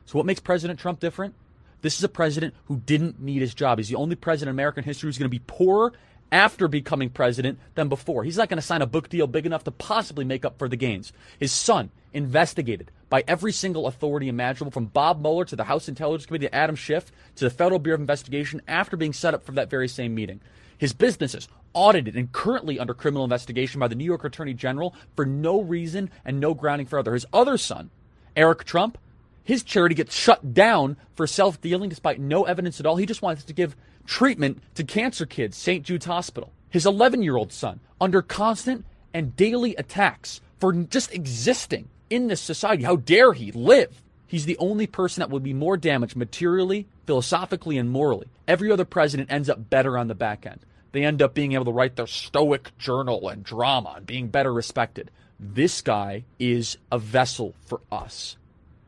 So 0.05 0.19
what 0.19 0.27
makes 0.27 0.41
President 0.41 0.79
Trump 0.79 1.01
different? 1.01 1.35
This 1.81 1.97
is 1.97 2.05
a 2.05 2.11
president 2.11 2.53
who 2.67 2.77
didn't 2.85 3.23
need 3.23 3.41
his 3.41 3.55
job. 3.55 3.79
He's 3.79 3.89
the 3.89 3.97
only 3.97 4.17
president 4.17 4.51
in 4.51 4.57
American 4.57 4.85
history 4.85 5.09
who's 5.09 5.19
going 5.19 5.31
to 5.31 5.39
be 5.39 5.43
poorer 5.47 5.95
after 6.33 6.69
becoming 6.69 7.11
president 7.11 7.59
than 7.75 7.89
before. 7.89 8.25
He's 8.25 8.37
not 8.37 8.49
going 8.49 8.59
to 8.59 8.67
sign 8.67 8.83
a 8.83 8.87
book 8.87 9.09
deal 9.09 9.27
big 9.27 9.47
enough 9.47 9.65
to 9.65 9.71
possibly 9.71 10.25
make 10.25 10.45
up 10.45 10.59
for 10.59 10.69
the 10.69 10.77
gains. 10.77 11.13
His 11.39 11.53
son, 11.53 11.91
investigated 12.13 12.91
by 13.09 13.23
every 13.29 13.53
single 13.53 13.87
authority 13.87 14.29
imaginable, 14.29 14.73
from 14.73 14.87
Bob 14.87 15.21
Mueller 15.21 15.45
to 15.45 15.57
the 15.57 15.65
House 15.65 15.89
Intelligence 15.89 16.27
Committee 16.27 16.47
to 16.47 16.55
Adam 16.55 16.77
Schiff 16.77 17.13
to 17.37 17.45
the 17.45 17.51
Federal 17.51 17.79
Bureau 17.79 17.97
of 17.97 18.01
Investigation, 18.01 18.61
after 18.67 18.97
being 18.97 19.13
set 19.13 19.35
up 19.35 19.45
for 19.45 19.53
that 19.53 19.71
very 19.71 19.89
same 19.89 20.15
meeting. 20.15 20.41
His 20.79 20.93
businesses 20.93 21.49
audited 21.73 22.17
and 22.17 22.33
currently 22.33 22.79
under 22.79 22.95
criminal 22.95 23.25
investigation 23.25 23.79
by 23.79 23.89
the 23.89 23.95
New 23.95 24.05
York 24.05 24.25
Attorney 24.25 24.55
General 24.55 24.95
for 25.15 25.25
no 25.25 25.61
reason 25.61 26.11
and 26.25 26.41
no 26.41 26.55
grounding 26.55 26.87
for 26.87 26.99
other. 26.99 27.15
His 27.15 27.27
other 27.33 27.57
son, 27.59 27.91
Eric 28.35 28.65
Trump, 28.65 28.99
his 29.45 29.63
charity 29.63 29.95
gets 29.95 30.15
shut 30.15 30.55
down 30.55 30.97
for 31.15 31.27
self 31.27 31.61
dealing 31.61 31.89
despite 31.89 32.19
no 32.19 32.45
evidence 32.45 32.81
at 32.81 32.87
all. 32.87 32.97
He 32.97 33.07
just 33.07 33.23
wants 33.23 33.45
to 33.45 33.53
give 33.53 33.77
treatment 34.07 34.63
to 34.75 34.85
cancer 34.85 35.27
kids, 35.27 35.57
St. 35.57 35.85
Jude's 35.85 36.07
Hospital. 36.07 36.53
His 36.71 36.87
11 36.87 37.23
year 37.23 37.37
old 37.37 37.53
son, 37.53 37.81
under 38.01 38.23
constant 38.23 38.85
and 39.15 39.37
daily 39.37 39.75
attacks 39.77 40.41
for 40.59 40.73
just 40.73 41.15
existing 41.15 41.89
in 42.11 42.29
this 42.29 42.41
society. 42.41 42.83
How 42.85 42.97
dare 42.97 43.33
he 43.33 43.53
live? 43.53 44.03
He's 44.27 44.47
the 44.47 44.59
only 44.59 44.87
person 44.87 45.21
that 45.21 45.31
would 45.31 45.43
be 45.43 45.55
more 45.55 45.77
damaged 45.77 46.17
materially, 46.17 46.87
philosophically, 47.07 47.79
and 47.79 47.91
morally. 47.91 48.27
Every 48.49 48.73
other 48.73 48.85
president 48.85 49.31
ends 49.31 49.49
up 49.49 49.71
better 49.71 49.97
on 49.97 50.09
the 50.09 50.15
back 50.15 50.47
end. 50.47 50.61
They 50.93 51.05
end 51.05 51.23
up 51.23 51.35
being 51.35 51.53
able 51.53 51.67
to 51.67 51.73
write 51.73 51.97
their 51.97 52.07
stoic 52.07 52.77
journal 52.79 53.29
and 53.29 53.45
drama 53.45 53.95
and 53.97 54.07
being 54.07 54.29
better 54.29 54.53
respected. 54.53 55.11
This 55.39 55.83
guy 55.83 56.25
is 56.39 56.79
a 56.91 56.99
vessel 56.99 57.55
for 57.67 57.81
us. 57.93 58.37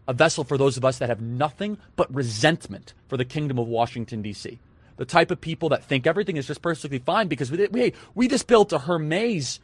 A 0.08 0.14
vessel 0.14 0.42
for 0.42 0.56
those 0.56 0.76
of 0.76 0.84
us 0.84 0.98
that 0.98 1.10
have 1.10 1.20
nothing 1.20 1.76
but 1.94 2.12
resentment 2.12 2.94
for 3.08 3.16
the 3.16 3.26
kingdom 3.26 3.58
of 3.58 3.68
Washington, 3.68 4.22
D.C. 4.22 4.58
The 4.98 5.04
type 5.04 5.30
of 5.30 5.40
people 5.40 5.70
that 5.70 5.84
think 5.84 6.06
everything 6.06 6.36
is 6.36 6.46
just 6.46 6.60
perfectly 6.60 6.98
fine 6.98 7.28
because 7.28 7.50
we, 7.50 7.66
we, 7.68 7.94
we 8.14 8.28
just 8.28 8.46
built 8.46 8.72
a 8.72 8.78
Hermes. 8.78 9.60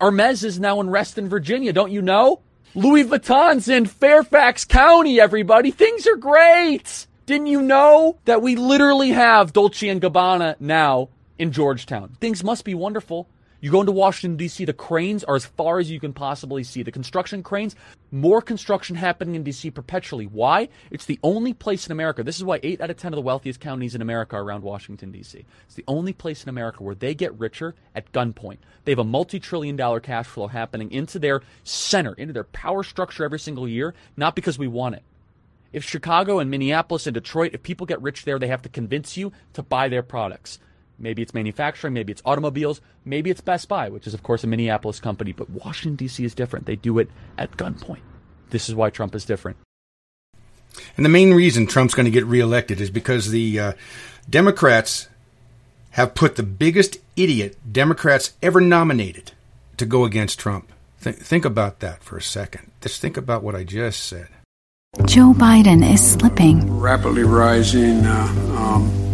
Hermes 0.00 0.44
is 0.44 0.58
now 0.58 0.80
in 0.80 0.88
Reston, 0.88 1.28
Virginia. 1.28 1.72
Don't 1.72 1.92
you 1.92 2.00
know? 2.00 2.40
Louis 2.74 3.04
Vuitton's 3.04 3.68
in 3.68 3.86
Fairfax 3.86 4.64
County, 4.64 5.20
everybody. 5.20 5.70
Things 5.70 6.06
are 6.06 6.16
great. 6.16 7.06
Didn't 7.26 7.48
you 7.48 7.62
know 7.62 8.18
that 8.26 8.42
we 8.42 8.54
literally 8.54 9.10
have 9.10 9.52
Dolce 9.52 9.88
and 9.88 10.00
Gabbana 10.00 10.54
now 10.60 11.08
in 11.38 11.50
Georgetown? 11.50 12.16
Things 12.20 12.44
must 12.44 12.64
be 12.64 12.74
wonderful. 12.74 13.28
You 13.66 13.72
go 13.72 13.80
into 13.80 13.90
Washington, 13.90 14.36
D.C., 14.36 14.64
the 14.64 14.72
cranes 14.72 15.24
are 15.24 15.34
as 15.34 15.44
far 15.44 15.80
as 15.80 15.90
you 15.90 15.98
can 15.98 16.12
possibly 16.12 16.62
see. 16.62 16.84
The 16.84 16.92
construction 16.92 17.42
cranes, 17.42 17.74
more 18.12 18.40
construction 18.40 18.94
happening 18.94 19.34
in 19.34 19.42
D.C. 19.42 19.72
perpetually. 19.72 20.26
Why? 20.26 20.68
It's 20.92 21.06
the 21.06 21.18
only 21.24 21.52
place 21.52 21.84
in 21.84 21.90
America. 21.90 22.22
This 22.22 22.36
is 22.36 22.44
why 22.44 22.60
8 22.62 22.80
out 22.80 22.90
of 22.90 22.96
10 22.96 23.12
of 23.12 23.16
the 23.16 23.22
wealthiest 23.22 23.58
counties 23.58 23.96
in 23.96 24.02
America 24.02 24.36
are 24.36 24.44
around 24.44 24.62
Washington, 24.62 25.10
D.C. 25.10 25.44
It's 25.64 25.74
the 25.74 25.82
only 25.88 26.12
place 26.12 26.44
in 26.44 26.48
America 26.48 26.84
where 26.84 26.94
they 26.94 27.12
get 27.12 27.36
richer 27.40 27.74
at 27.92 28.12
gunpoint. 28.12 28.58
They 28.84 28.92
have 28.92 29.00
a 29.00 29.04
multi 29.04 29.40
trillion 29.40 29.74
dollar 29.74 29.98
cash 29.98 30.26
flow 30.26 30.46
happening 30.46 30.92
into 30.92 31.18
their 31.18 31.42
center, 31.64 32.12
into 32.12 32.34
their 32.34 32.44
power 32.44 32.84
structure 32.84 33.24
every 33.24 33.40
single 33.40 33.66
year, 33.66 33.94
not 34.16 34.36
because 34.36 34.60
we 34.60 34.68
want 34.68 34.94
it. 34.94 35.02
If 35.72 35.82
Chicago 35.82 36.38
and 36.38 36.52
Minneapolis 36.52 37.08
and 37.08 37.14
Detroit, 37.14 37.50
if 37.52 37.64
people 37.64 37.84
get 37.84 38.00
rich 38.00 38.26
there, 38.26 38.38
they 38.38 38.46
have 38.46 38.62
to 38.62 38.68
convince 38.68 39.16
you 39.16 39.32
to 39.54 39.64
buy 39.64 39.88
their 39.88 40.04
products. 40.04 40.60
Maybe 40.98 41.22
it's 41.22 41.34
manufacturing, 41.34 41.92
maybe 41.94 42.12
it's 42.12 42.22
automobiles, 42.24 42.80
maybe 43.04 43.30
it's 43.30 43.40
Best 43.40 43.68
Buy, 43.68 43.88
which 43.90 44.06
is, 44.06 44.14
of 44.14 44.22
course, 44.22 44.44
a 44.44 44.46
Minneapolis 44.46 44.98
company. 44.98 45.32
But 45.32 45.50
Washington, 45.50 45.96
D.C. 45.96 46.24
is 46.24 46.34
different. 46.34 46.66
They 46.66 46.76
do 46.76 46.98
it 46.98 47.10
at 47.36 47.56
gunpoint. 47.56 48.00
This 48.50 48.68
is 48.68 48.74
why 48.74 48.90
Trump 48.90 49.14
is 49.14 49.24
different. 49.24 49.58
And 50.96 51.04
the 51.04 51.10
main 51.10 51.34
reason 51.34 51.66
Trump's 51.66 51.94
going 51.94 52.04
to 52.04 52.10
get 52.10 52.26
reelected 52.26 52.80
is 52.80 52.90
because 52.90 53.30
the 53.30 53.58
uh, 53.60 53.72
Democrats 54.28 55.08
have 55.90 56.14
put 56.14 56.36
the 56.36 56.42
biggest 56.42 56.98
idiot 57.16 57.56
Democrats 57.70 58.34
ever 58.42 58.60
nominated 58.60 59.32
to 59.78 59.86
go 59.86 60.04
against 60.04 60.38
Trump. 60.38 60.70
Th- 61.02 61.16
think 61.16 61.44
about 61.44 61.80
that 61.80 62.02
for 62.02 62.16
a 62.16 62.22
second. 62.22 62.70
Just 62.80 63.00
think 63.00 63.16
about 63.16 63.42
what 63.42 63.54
I 63.54 63.64
just 63.64 64.02
said. 64.04 64.28
Joe 65.04 65.34
Biden 65.34 65.88
is 65.88 66.12
slipping. 66.12 66.78
Rapidly 66.78 67.24
rising. 67.24 68.04
Uh, 68.04 68.54
um 68.56 69.05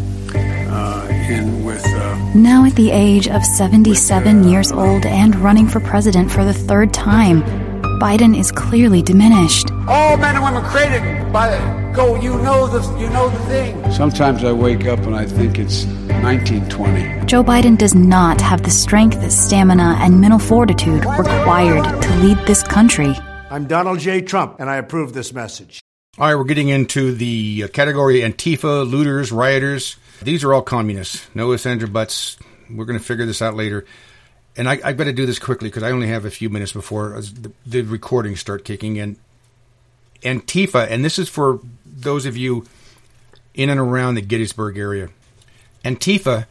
in 1.32 1.64
with. 1.64 1.84
Uh, 1.84 2.34
now 2.34 2.64
at 2.64 2.76
the 2.76 2.90
age 2.90 3.28
of 3.28 3.44
77 3.44 4.38
with, 4.38 4.46
uh, 4.46 4.48
years 4.50 4.72
old 4.72 5.06
and 5.06 5.34
running 5.36 5.66
for 5.66 5.80
president 5.80 6.30
for 6.30 6.44
the 6.44 6.54
third 6.54 6.92
time, 6.92 7.42
Biden 8.00 8.36
is 8.38 8.50
clearly 8.50 9.02
diminished. 9.02 9.70
All 9.88 10.16
men 10.16 10.36
and 10.36 10.44
women 10.44 10.62
created 10.64 11.32
by 11.32 11.50
the 11.50 11.92
go. 11.94 12.20
You 12.20 12.34
know 12.42 12.66
the 12.66 12.80
you 12.98 13.08
know 13.10 13.28
the 13.28 13.38
thing. 13.46 13.92
Sometimes 13.92 14.44
I 14.44 14.52
wake 14.52 14.86
up 14.86 15.00
and 15.00 15.14
I 15.14 15.26
think 15.26 15.58
it's 15.58 15.84
1920. 16.22 17.26
Joe 17.26 17.44
Biden 17.44 17.78
does 17.78 17.94
not 17.94 18.40
have 18.40 18.62
the 18.62 18.70
strength, 18.70 19.30
stamina, 19.30 19.96
and 20.00 20.20
mental 20.20 20.38
fortitude 20.38 21.04
required 21.04 21.84
to 22.02 22.16
lead 22.16 22.38
this 22.46 22.62
country. 22.62 23.14
I'm 23.50 23.66
Donald 23.66 23.98
J. 24.00 24.20
Trump, 24.22 24.56
and 24.58 24.70
I 24.70 24.76
approve 24.76 25.12
this 25.12 25.32
message. 25.32 25.80
All 26.18 26.26
right, 26.26 26.34
we're 26.34 26.44
getting 26.44 26.68
into 26.68 27.12
the 27.12 27.68
category 27.68 28.20
Antifa, 28.20 28.88
looters, 28.88 29.32
rioters. 29.32 29.96
These 30.20 30.44
are 30.44 30.52
all 30.52 30.62
communists. 30.62 31.26
No 31.34 31.52
ifs, 31.52 31.66
ands, 31.66 31.82
or 31.82 31.86
buts. 31.86 32.36
We're 32.70 32.84
going 32.84 32.98
to 32.98 33.04
figure 33.04 33.26
this 33.26 33.42
out 33.42 33.54
later. 33.54 33.84
And 34.56 34.68
I, 34.68 34.76
have 34.76 34.96
got 34.96 35.04
to 35.04 35.12
do 35.12 35.26
this 35.26 35.38
quickly 35.38 35.68
because 35.68 35.82
I 35.82 35.90
only 35.90 36.08
have 36.08 36.24
a 36.24 36.30
few 36.30 36.50
minutes 36.50 36.72
before 36.72 37.20
the, 37.20 37.52
the 37.64 37.82
recordings 37.82 38.40
start 38.40 38.64
kicking 38.64 38.96
in. 38.96 39.16
Antifa, 40.22 40.88
and 40.90 41.04
this 41.04 41.18
is 41.18 41.28
for 41.28 41.60
those 41.84 42.26
of 42.26 42.36
you 42.36 42.64
in 43.54 43.70
and 43.70 43.80
around 43.80 44.14
the 44.14 44.22
Gettysburg 44.22 44.78
area. 44.78 45.08
Antifa 45.84 46.46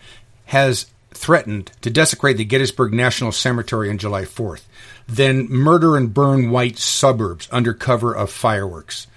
has 0.45 0.87
threatened 1.13 1.71
to 1.81 1.89
desecrate 1.89 2.37
the 2.37 2.45
Gettysburg 2.45 2.93
National 2.93 3.31
Cemetery 3.31 3.89
on 3.89 3.97
July 3.97 4.23
4th, 4.23 4.63
then 5.07 5.47
murder 5.49 5.95
and 5.95 6.13
burn 6.13 6.49
white 6.49 6.77
suburbs 6.77 7.47
under 7.51 7.73
cover 7.73 8.13
of 8.15 8.31
fireworks. 8.31 9.07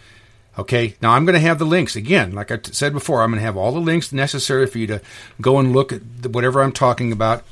Okay, 0.57 0.95
now 1.03 1.13
I'm 1.13 1.25
going 1.25 1.35
to 1.35 1.41
have 1.41 1.59
the 1.59 1.67
links 1.67 1.97
again. 1.97 2.33
Like 2.33 2.53
I 2.53 2.61
said 2.63 2.93
before, 2.93 3.23
I'm 3.23 3.31
going 3.31 3.41
to 3.41 3.45
have 3.47 3.57
all 3.57 3.73
the 3.73 3.81
links 3.81 4.13
necessary 4.13 4.67
for 4.67 4.79
you 4.79 4.87
to 4.87 5.01
go 5.41 5.59
and 5.59 5.73
look 5.73 5.93
at 5.93 6.03
whatever 6.27 6.63
I'm 6.63 6.73
talking 6.73 7.11
about. 7.11 7.43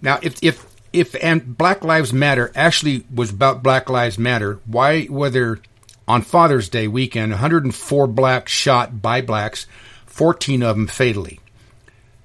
Now, 0.00 0.18
if 0.22 0.38
if 0.42 0.64
if 0.92 1.16
and 1.22 1.56
Black 1.56 1.82
Lives 1.82 2.12
Matter 2.12 2.52
actually 2.54 3.04
was 3.12 3.30
about 3.30 3.62
Black 3.62 3.90
Lives 3.90 4.18
Matter, 4.18 4.60
why 4.66 5.04
whether 5.04 5.60
on 6.06 6.22
Father's 6.22 6.68
Day 6.68 6.86
weekend 6.86 7.32
104 7.32 8.06
blacks 8.06 8.52
shot 8.52 9.02
by 9.02 9.20
blacks, 9.20 9.66
14 10.06 10.62
of 10.62 10.76
them 10.76 10.86
fatally. 10.86 11.40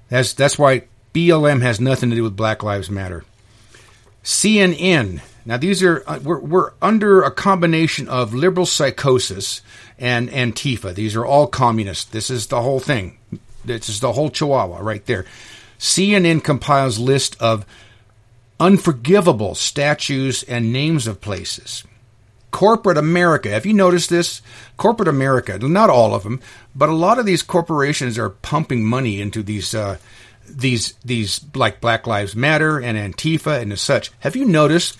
That's 0.08 0.32
that's 0.32 0.58
why 0.58 0.84
BLM 1.12 1.62
has 1.62 1.80
nothing 1.80 2.10
to 2.10 2.16
do 2.16 2.22
with 2.22 2.36
Black 2.36 2.62
Lives 2.62 2.90
Matter. 2.90 3.24
CNN. 4.22 5.20
Now 5.48 5.56
these 5.56 5.82
are 5.82 6.04
uh, 6.06 6.18
we're, 6.22 6.40
we're 6.40 6.72
under 6.82 7.22
a 7.22 7.30
combination 7.30 8.06
of 8.06 8.34
liberal 8.34 8.66
psychosis 8.66 9.62
and 9.98 10.28
Antifa. 10.28 10.94
These 10.94 11.16
are 11.16 11.24
all 11.24 11.46
communists. 11.46 12.04
This 12.04 12.28
is 12.28 12.48
the 12.48 12.60
whole 12.60 12.80
thing. 12.80 13.16
This 13.64 13.88
is 13.88 14.00
the 14.00 14.12
whole 14.12 14.28
chihuahua 14.28 14.80
right 14.80 15.04
there. 15.06 15.24
CNN 15.78 16.44
compiles 16.44 16.98
list 16.98 17.34
of 17.40 17.64
unforgivable 18.60 19.54
statues 19.54 20.42
and 20.42 20.70
names 20.70 21.06
of 21.06 21.22
places. 21.22 21.82
Corporate 22.50 22.98
America. 22.98 23.48
Have 23.48 23.64
you 23.64 23.72
noticed 23.72 24.10
this? 24.10 24.42
Corporate 24.76 25.08
America. 25.08 25.58
Not 25.58 25.88
all 25.88 26.14
of 26.14 26.24
them, 26.24 26.40
but 26.74 26.90
a 26.90 26.94
lot 26.94 27.18
of 27.18 27.24
these 27.24 27.42
corporations 27.42 28.18
are 28.18 28.28
pumping 28.28 28.84
money 28.84 29.18
into 29.18 29.42
these 29.42 29.74
uh, 29.74 29.96
these 30.46 30.92
these 31.06 31.40
like 31.54 31.80
Black 31.80 32.06
Lives 32.06 32.36
Matter 32.36 32.78
and 32.78 32.98
Antifa 32.98 33.62
and 33.62 33.78
such. 33.78 34.12
Have 34.20 34.36
you 34.36 34.44
noticed 34.44 34.98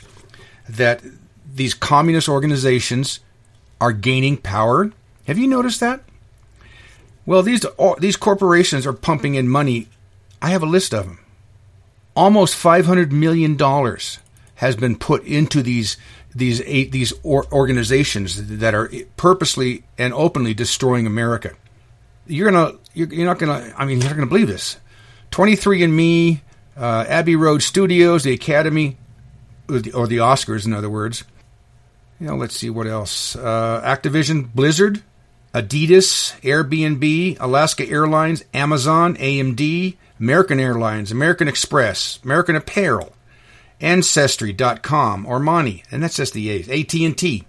that 0.69 1.03
these 1.55 1.75
communist 1.75 2.29
organizations 2.29 3.21
are 3.81 3.93
gaining 3.93 4.37
power. 4.37 4.93
Have 5.27 5.39
you 5.39 5.47
noticed 5.47 5.81
that? 5.81 6.03
Well, 7.27 7.43
these 7.43 7.65
these 7.99 8.17
corporations 8.17 8.87
are 8.87 8.93
pumping 8.93 9.35
in 9.35 9.49
money. 9.49 9.89
I 10.41 10.51
have 10.51 10.63
a 10.63 10.67
list 10.67 10.95
of 10.95 11.07
them. 11.07 11.19
Almost 12.17 12.57
500 12.57 13.13
million 13.13 13.57
dollars 13.57 14.19
has 14.57 14.77
been 14.77 14.97
put 14.97 15.25
into 15.25 15.63
these 15.63 15.97
these 16.35 16.63
eight, 16.63 16.93
these 16.93 17.13
organizations 17.25 18.59
that 18.59 18.75
are 18.75 18.91
purposely 19.17 19.85
and 19.97 20.13
openly 20.15 20.55
destroying 20.55 21.07
America. 21.07 21.55
You're 22.27 22.51
gonna 22.51 22.79
you're, 22.95 23.13
you're 23.13 23.27
not 23.27 23.39
gonna 23.39 23.73
I 23.77 23.85
mean 23.85 23.99
you're 24.01 24.09
not 24.09 24.17
gonna 24.17 24.27
believe 24.27 24.49
this. 24.49 24.79
23andMe, 25.31 26.41
uh, 26.77 27.05
Abbey 27.07 27.37
Road 27.37 27.63
Studios, 27.63 28.23
the 28.23 28.33
Academy, 28.33 28.97
or 29.69 30.07
the, 30.07 30.19
Oscars, 30.19 30.67
in 30.67 30.73
other 30.73 30.91
words, 30.91 31.25
you 32.21 32.27
know, 32.27 32.37
let's 32.37 32.57
see 32.57 32.71
what 32.71 32.87
else. 32.87 33.37
Uh, 33.37 33.81
Activision, 33.85 34.53
Blizzard, 34.53 35.03
Adidas, 35.55 36.39
Airbnb, 36.41 37.37
Alaska 37.41 37.89
Airlines, 37.89 38.45
Amazon, 38.53 39.17
AMD, 39.17 39.97
American 40.19 40.59
Airlines, 40.59 41.13
American 41.13 41.49
Express, 41.49 42.19
American 42.25 42.57
Apparel, 42.57 43.13
Ancestry.com, 43.81 45.27
Armani, 45.27 45.85
and 45.91 46.03
that's 46.03 46.17
just 46.17 46.33
the 46.33 46.51
A's, 46.51 46.69
AT&T. 46.69 47.45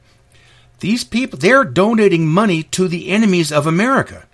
These 0.79 1.03
people, 1.03 1.39
they're 1.39 1.65
donating 1.65 2.27
money 2.27 2.63
to 2.63 2.87
the 2.87 3.09
enemies 3.09 3.51
of 3.51 3.67
America. 3.67 4.25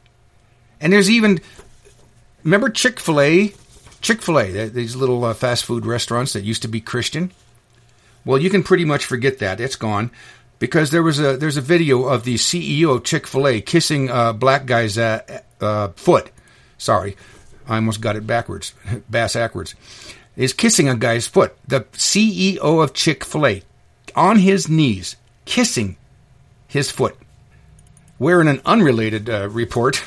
And 0.82 0.92
there's 0.92 1.10
even, 1.10 1.40
remember 2.44 2.70
Chick-fil-A 2.70 3.54
Chick 4.06 4.22
fil 4.22 4.40
A, 4.40 4.70
these 4.70 4.96
little 4.96 5.26
uh, 5.26 5.34
fast 5.34 5.66
food 5.66 5.84
restaurants 5.84 6.34
that 6.34 6.44
used 6.44 6.62
to 6.62 6.68
be 6.68 6.80
Christian. 6.80 7.32
Well, 8.26 8.42
you 8.42 8.50
can 8.50 8.64
pretty 8.64 8.86
much 8.86 9.06
forget 9.06 9.38
that. 9.40 9.62
It's 9.62 9.76
gone 9.76 10.10
because 10.58 10.90
there 10.90 11.04
was 11.04 11.20
a 11.20 11.38
there's 11.38 11.58
a 11.58 11.62
video 11.62 12.06
of 12.06 12.24
the 12.24 12.36
CEO 12.36 12.96
of 12.96 13.04
Chick 13.04 13.28
Fil 13.28 13.48
A 13.48 13.62
kissing 13.62 14.10
a 14.10 14.34
black 14.34 14.66
guy's 14.66 14.98
uh, 14.98 15.42
uh, 15.62 15.90
foot. 15.90 16.32
Sorry, 16.78 17.16
I 17.68 17.76
almost 17.76 18.02
got 18.02 18.16
it 18.16 18.26
backwards, 18.26 18.74
bass 19.10 19.36
backwards. 19.36 19.76
Is 20.36 20.54
kissing 20.54 20.90
a 20.90 20.96
guy's 20.96 21.28
foot. 21.28 21.56
The 21.68 21.82
CEO 21.94 22.84
of 22.84 22.94
Chick 22.94 23.24
Fil 23.24 23.46
A 23.46 23.64
on 24.16 24.40
his 24.40 24.68
knees 24.68 25.16
kissing 25.46 25.96
his 26.68 26.92
foot. 26.92 27.16
Where 28.18 28.42
in 28.42 28.48
an 28.48 28.62
unrelated 28.66 29.30
uh, 29.30 29.50
report, 29.50 30.04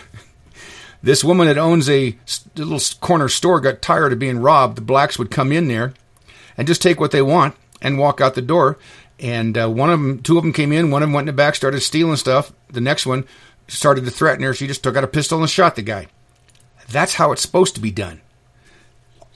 this 1.03 1.23
woman 1.23 1.47
that 1.47 1.57
owns 1.57 1.89
a 1.89 2.19
little 2.57 2.81
corner 3.01 3.29
store 3.29 3.61
got 3.61 3.81
tired 3.81 4.13
of 4.13 4.19
being 4.19 4.41
robbed. 4.41 4.77
The 4.77 4.83
blacks 4.83 5.19
would 5.19 5.31
come 5.31 5.53
in 5.53 5.69
there 5.69 5.95
and 6.57 6.67
just 6.67 6.83
take 6.83 7.01
what 7.01 7.11
they 7.11 7.23
want 7.23 7.55
and 7.80 7.99
walk 7.99 8.20
out 8.20 8.35
the 8.35 8.42
door. 8.42 8.78
And 9.20 9.58
uh, 9.58 9.68
one 9.68 9.90
of 9.90 10.00
them, 10.00 10.23
two 10.23 10.38
of 10.38 10.44
them 10.44 10.52
came 10.52 10.73
in. 10.73 10.90
One 10.90 11.02
of 11.02 11.08
them 11.08 11.14
went 11.14 11.28
in 11.28 11.35
the 11.35 11.37
back, 11.37 11.54
started 11.54 11.80
stealing 11.80 12.16
stuff. 12.16 12.52
The 12.68 12.80
next 12.80 13.06
one 13.06 13.25
started 13.66 14.04
to 14.04 14.11
threaten 14.11 14.44
her. 14.44 14.54
She 14.54 14.66
just 14.66 14.82
took 14.82 14.97
out 14.97 15.04
a 15.04 15.08
pistol 15.08 15.40
and 15.40 15.50
shot 15.50 15.76
the 15.76 15.82
guy. 15.82 16.06
That's 16.90 17.14
how 17.14 17.32
it's 17.32 17.42
supposed 17.42 17.75
to 17.75 17.80
be 17.80 17.90
done. 17.90 18.20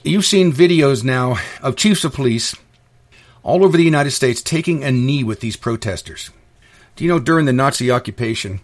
You've 0.03 0.25
seen 0.25 0.51
videos 0.51 1.03
now 1.03 1.37
of 1.61 1.75
chiefs 1.75 2.03
of 2.03 2.13
police 2.13 2.55
all 3.43 3.63
over 3.63 3.77
the 3.77 3.83
United 3.83 4.11
States 4.11 4.41
taking 4.41 4.83
a 4.83 4.91
knee 4.91 5.23
with 5.23 5.39
these 5.39 5.55
protesters. 5.55 6.29
Do 6.95 7.03
you 7.03 7.09
know 7.09 7.19
during 7.19 7.45
the 7.45 7.53
Nazi 7.53 7.91
occupation, 7.91 8.61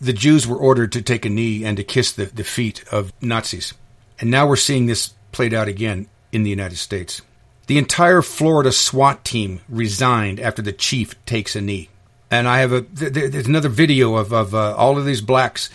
the 0.00 0.12
Jews 0.12 0.46
were 0.46 0.56
ordered 0.56 0.92
to 0.92 1.02
take 1.02 1.24
a 1.24 1.30
knee 1.30 1.64
and 1.64 1.76
to 1.76 1.84
kiss 1.84 2.12
the, 2.12 2.26
the 2.26 2.44
feet 2.44 2.84
of 2.90 3.12
Nazis? 3.20 3.74
And 4.18 4.30
now 4.30 4.46
we're 4.46 4.56
seeing 4.56 4.86
this 4.86 5.14
played 5.32 5.54
out 5.54 5.68
again 5.68 6.08
in 6.32 6.42
the 6.42 6.50
United 6.50 6.78
States. 6.78 7.22
The 7.66 7.78
entire 7.78 8.22
Florida 8.22 8.72
SWAT 8.72 9.24
team 9.24 9.60
resigned 9.68 10.40
after 10.40 10.62
the 10.62 10.72
chief 10.72 11.22
takes 11.24 11.54
a 11.54 11.60
knee. 11.60 11.88
And 12.30 12.48
I 12.48 12.58
have 12.58 12.72
a 12.72 12.80
there's 12.80 13.46
another 13.46 13.68
video 13.68 14.16
of 14.16 14.32
of 14.32 14.54
uh, 14.54 14.74
all 14.74 14.98
of 14.98 15.04
these 15.04 15.20
blacks 15.20 15.68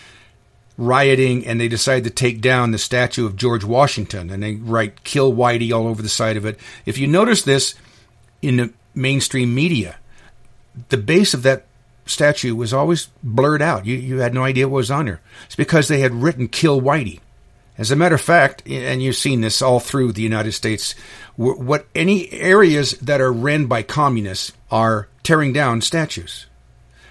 rioting, 0.77 1.45
and 1.45 1.59
they 1.59 1.67
decide 1.67 2.03
to 2.03 2.09
take 2.09 2.41
down 2.41 2.71
the 2.71 2.77
statue 2.77 3.25
of 3.25 3.35
George 3.35 3.63
Washington, 3.63 4.29
and 4.29 4.41
they 4.41 4.55
write 4.55 5.03
"Kill 5.03 5.33
Whitey" 5.33 5.71
all 5.71 5.87
over 5.87 6.01
the 6.01 6.09
side 6.09 6.37
of 6.37 6.45
it. 6.45 6.59
If 6.85 6.97
you 6.97 7.07
notice 7.07 7.43
this 7.43 7.75
in 8.41 8.57
the 8.57 8.73
mainstream 8.95 9.53
media, 9.53 9.97
the 10.89 10.97
base 10.97 11.33
of 11.33 11.43
that 11.43 11.65
statue 12.05 12.55
was 12.55 12.73
always 12.73 13.09
blurred 13.23 13.61
out. 13.61 13.85
You 13.85 13.95
you 13.95 14.17
had 14.19 14.33
no 14.33 14.43
idea 14.43 14.67
what 14.67 14.77
was 14.77 14.91
on 14.91 15.05
there. 15.05 15.21
It's 15.45 15.55
because 15.55 15.87
they 15.87 15.99
had 15.99 16.13
written 16.13 16.47
"Kill 16.47 16.81
Whitey." 16.81 17.19
As 17.77 17.91
a 17.91 17.95
matter 17.95 18.15
of 18.15 18.21
fact, 18.21 18.63
and 18.67 19.03
you've 19.03 19.15
seen 19.15 19.41
this 19.41 19.61
all 19.61 19.79
through 19.79 20.13
the 20.13 20.21
United 20.21 20.53
States, 20.53 20.95
what 21.35 21.85
any 21.93 22.31
areas 22.31 22.91
that 22.93 23.21
are 23.21 23.31
run 23.31 23.67
by 23.67 23.83
communists 23.83 24.51
are 24.71 25.07
tearing 25.21 25.53
down 25.53 25.81
statues. 25.81 26.47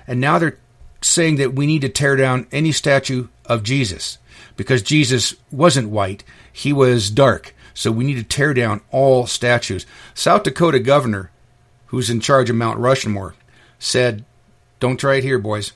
And 0.08 0.20
now 0.20 0.38
they're 0.38 0.58
saying 1.02 1.36
that 1.36 1.54
we 1.54 1.66
need 1.66 1.82
to 1.82 1.88
tear 1.88 2.16
down 2.16 2.48
any 2.50 2.72
statue 2.72 3.28
of 3.44 3.62
Jesus 3.62 4.18
because 4.56 4.82
Jesus 4.82 5.36
wasn't 5.52 5.90
white, 5.90 6.24
he 6.52 6.72
was 6.72 7.10
dark. 7.10 7.54
So 7.72 7.92
we 7.92 8.04
need 8.04 8.14
to 8.14 8.22
tear 8.24 8.54
down 8.54 8.80
all 8.90 9.26
statues. 9.26 9.86
South 10.14 10.42
Dakota 10.42 10.80
governor, 10.80 11.30
who's 11.86 12.10
in 12.10 12.20
charge 12.20 12.48
of 12.50 12.56
Mount 12.56 12.78
Rushmore, 12.78 13.34
said, 13.78 14.24
Don't 14.80 14.98
try 14.98 15.16
it 15.16 15.24
here, 15.24 15.38
boys 15.38 15.72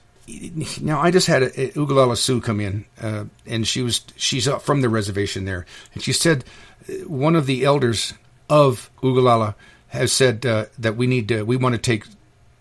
now 0.80 1.00
I 1.00 1.10
just 1.10 1.26
had 1.26 1.42
a, 1.42 1.60
a 1.60 1.70
Oglala 1.72 2.16
Sioux 2.16 2.40
come 2.40 2.60
in, 2.60 2.84
uh, 3.00 3.24
and 3.46 3.66
she 3.66 3.82
was 3.82 4.04
she's 4.16 4.46
from 4.46 4.80
the 4.80 4.88
reservation 4.88 5.44
there, 5.44 5.66
and 5.94 6.02
she 6.02 6.12
said 6.12 6.44
uh, 6.88 6.92
one 7.08 7.36
of 7.36 7.46
the 7.46 7.64
elders 7.64 8.14
of 8.48 8.90
Oglala 9.02 9.54
has 9.88 10.12
said 10.12 10.46
uh, 10.46 10.66
that 10.78 10.96
we 10.96 11.06
need 11.06 11.28
to 11.28 11.42
we 11.44 11.56
want 11.56 11.74
to 11.74 11.80
take 11.80 12.04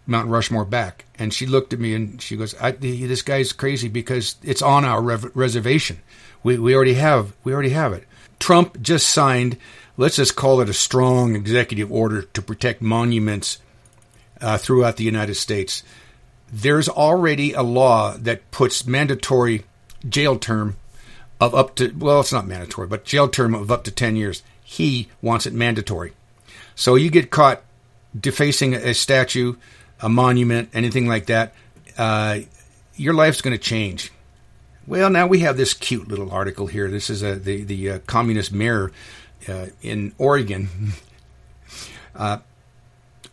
Mount 0.06 0.30
Rushmore 0.30 0.66
back, 0.66 1.06
and 1.18 1.34
she 1.34 1.46
looked 1.46 1.74
at 1.74 1.80
me 1.80 1.94
and 1.94 2.22
she 2.22 2.36
goes, 2.36 2.54
"This 2.80 3.22
guy's 3.22 3.54
crazy 3.54 3.88
because 3.88 4.36
it's 4.44 4.62
on 4.62 4.86
our 4.86 5.02
rev- 5.02 5.32
reservation. 5.36 6.00
We 6.44 6.58
we 6.58 6.76
already 6.76 6.96
have 6.96 7.34
we 7.44 7.54
already 7.54 7.70
have 7.70 7.94
it." 7.94 8.06
Trump 8.40 8.82
just 8.82 9.10
signed. 9.10 9.58
Let's 9.98 10.16
just 10.16 10.36
call 10.36 10.62
it 10.62 10.70
a 10.70 10.74
strong 10.74 11.36
executive 11.36 11.92
order 11.92 12.22
to 12.22 12.42
protect 12.42 12.82
monuments 12.82 13.60
uh, 14.40 14.58
throughout 14.58 14.96
the 14.96 15.04
United 15.04 15.36
States 15.36 15.84
there's 16.52 16.90
already 16.90 17.54
a 17.54 17.62
law 17.62 18.16
that 18.18 18.52
puts 18.52 18.86
mandatory 18.86 19.66
jail 20.08 20.38
term 20.38 20.78
of 21.40 21.56
up 21.56 21.76
to 21.76 21.94
well 21.98 22.20
it's 22.20 22.34
not 22.34 22.48
mandatory 22.48 22.88
but 22.88 23.06
jail 23.06 23.28
term 23.28 23.54
of 23.54 23.72
up 23.72 23.84
to 23.84 23.92
10 23.92 24.16
years. 24.16 24.44
He 24.64 25.10
wants 25.22 25.46
it 25.46 25.54
mandatory. 25.54 26.14
So 26.76 26.96
you 26.96 27.10
get 27.10 27.32
caught 27.32 27.64
defacing 28.20 28.74
a 28.74 28.94
statue 28.94 29.56
a 30.02 30.10
monument 30.10 30.70
anything 30.74 31.08
like 31.08 31.28
that 31.28 31.54
uh, 31.98 32.40
your 32.96 33.14
life's 33.14 33.42
going 33.42 33.56
to 33.56 33.64
change. 33.64 34.12
Well 34.88 35.10
now 35.10 35.28
we 35.28 35.40
have 35.40 35.58
this 35.58 35.74
cute 35.74 36.08
little 36.08 36.32
article 36.32 36.68
here. 36.68 36.90
This 36.90 37.10
is 37.10 37.22
a, 37.22 37.36
the, 37.36 37.64
the 37.64 37.90
uh, 37.92 38.00
communist 38.00 38.52
mayor 38.52 38.92
uh, 39.48 39.68
in 39.82 40.14
oregon 40.18 40.94
uh, 42.16 42.40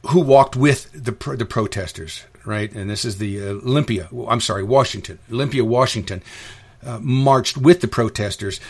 who 0.09 0.21
walked 0.21 0.55
with 0.55 0.93
the, 0.93 1.13
the 1.37 1.47
protesters 1.47 2.25
right? 2.47 2.73
And 2.73 2.89
this 2.89 3.05
is 3.05 3.19
the 3.19 3.41
uh, 3.41 3.51
Olympia, 3.51 4.09
I'm 4.29 4.41
sorry, 4.41 4.63
Washington, 4.63 5.19
Olympia, 5.31 5.65
Washington, 5.65 6.23
uh, 6.85 6.99
marched 7.01 7.57
with 7.57 7.81
the 7.81 7.89
protesters, 7.89 8.61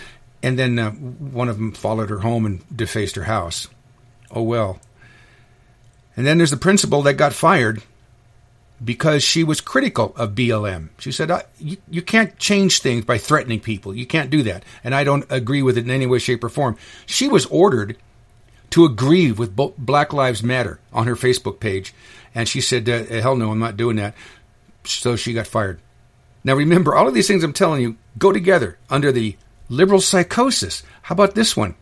and 0.42 0.58
then 0.58 0.78
uh, 0.78 0.90
one 0.90 1.48
of 1.48 1.56
them 1.56 1.72
followed 1.72 2.10
her 2.10 2.20
home 2.20 2.46
and 2.46 2.64
defaced 2.74 3.16
her 3.16 3.24
house. 3.24 3.68
Oh 4.30 4.42
well. 4.42 4.80
And 6.16 6.26
then 6.26 6.38
there's 6.38 6.50
the 6.50 6.56
principal 6.56 7.02
that 7.02 7.14
got 7.14 7.34
fired 7.34 7.82
because 8.82 9.22
she 9.22 9.44
was 9.44 9.60
critical 9.60 10.12
of 10.16 10.34
BLM. 10.34 10.88
She 10.98 11.12
said, 11.12 11.30
you, 11.58 11.76
you 11.90 12.02
can't 12.02 12.38
change 12.38 12.80
things 12.80 13.04
by 13.04 13.18
threatening 13.18 13.60
people. 13.60 13.94
You 13.94 14.06
can't 14.06 14.30
do 14.30 14.42
that. 14.44 14.64
And 14.84 14.94
I 14.94 15.04
don't 15.04 15.24
agree 15.30 15.62
with 15.62 15.78
it 15.78 15.84
in 15.84 15.90
any 15.90 16.06
way, 16.06 16.18
shape, 16.18 16.44
or 16.44 16.48
form. 16.48 16.76
She 17.06 17.28
was 17.28 17.46
ordered 17.46 17.96
to 18.70 18.84
agree 18.84 19.32
with 19.32 19.56
Black 19.56 20.12
Lives 20.12 20.42
Matter 20.42 20.80
on 20.92 21.06
her 21.06 21.16
Facebook 21.16 21.60
page. 21.60 21.94
And 22.36 22.46
she 22.46 22.60
said, 22.60 22.86
uh, 22.86 23.02
hell 23.22 23.34
no, 23.34 23.50
I'm 23.50 23.58
not 23.58 23.78
doing 23.78 23.96
that. 23.96 24.14
So 24.84 25.16
she 25.16 25.32
got 25.32 25.46
fired. 25.46 25.80
Now 26.44 26.54
remember, 26.54 26.94
all 26.94 27.08
of 27.08 27.14
these 27.14 27.26
things 27.26 27.42
I'm 27.42 27.54
telling 27.54 27.80
you 27.80 27.96
go 28.18 28.30
together 28.30 28.78
under 28.90 29.10
the 29.10 29.36
liberal 29.70 30.02
psychosis. 30.02 30.82
How 31.02 31.14
about 31.14 31.34
this 31.34 31.56
one? 31.56 31.74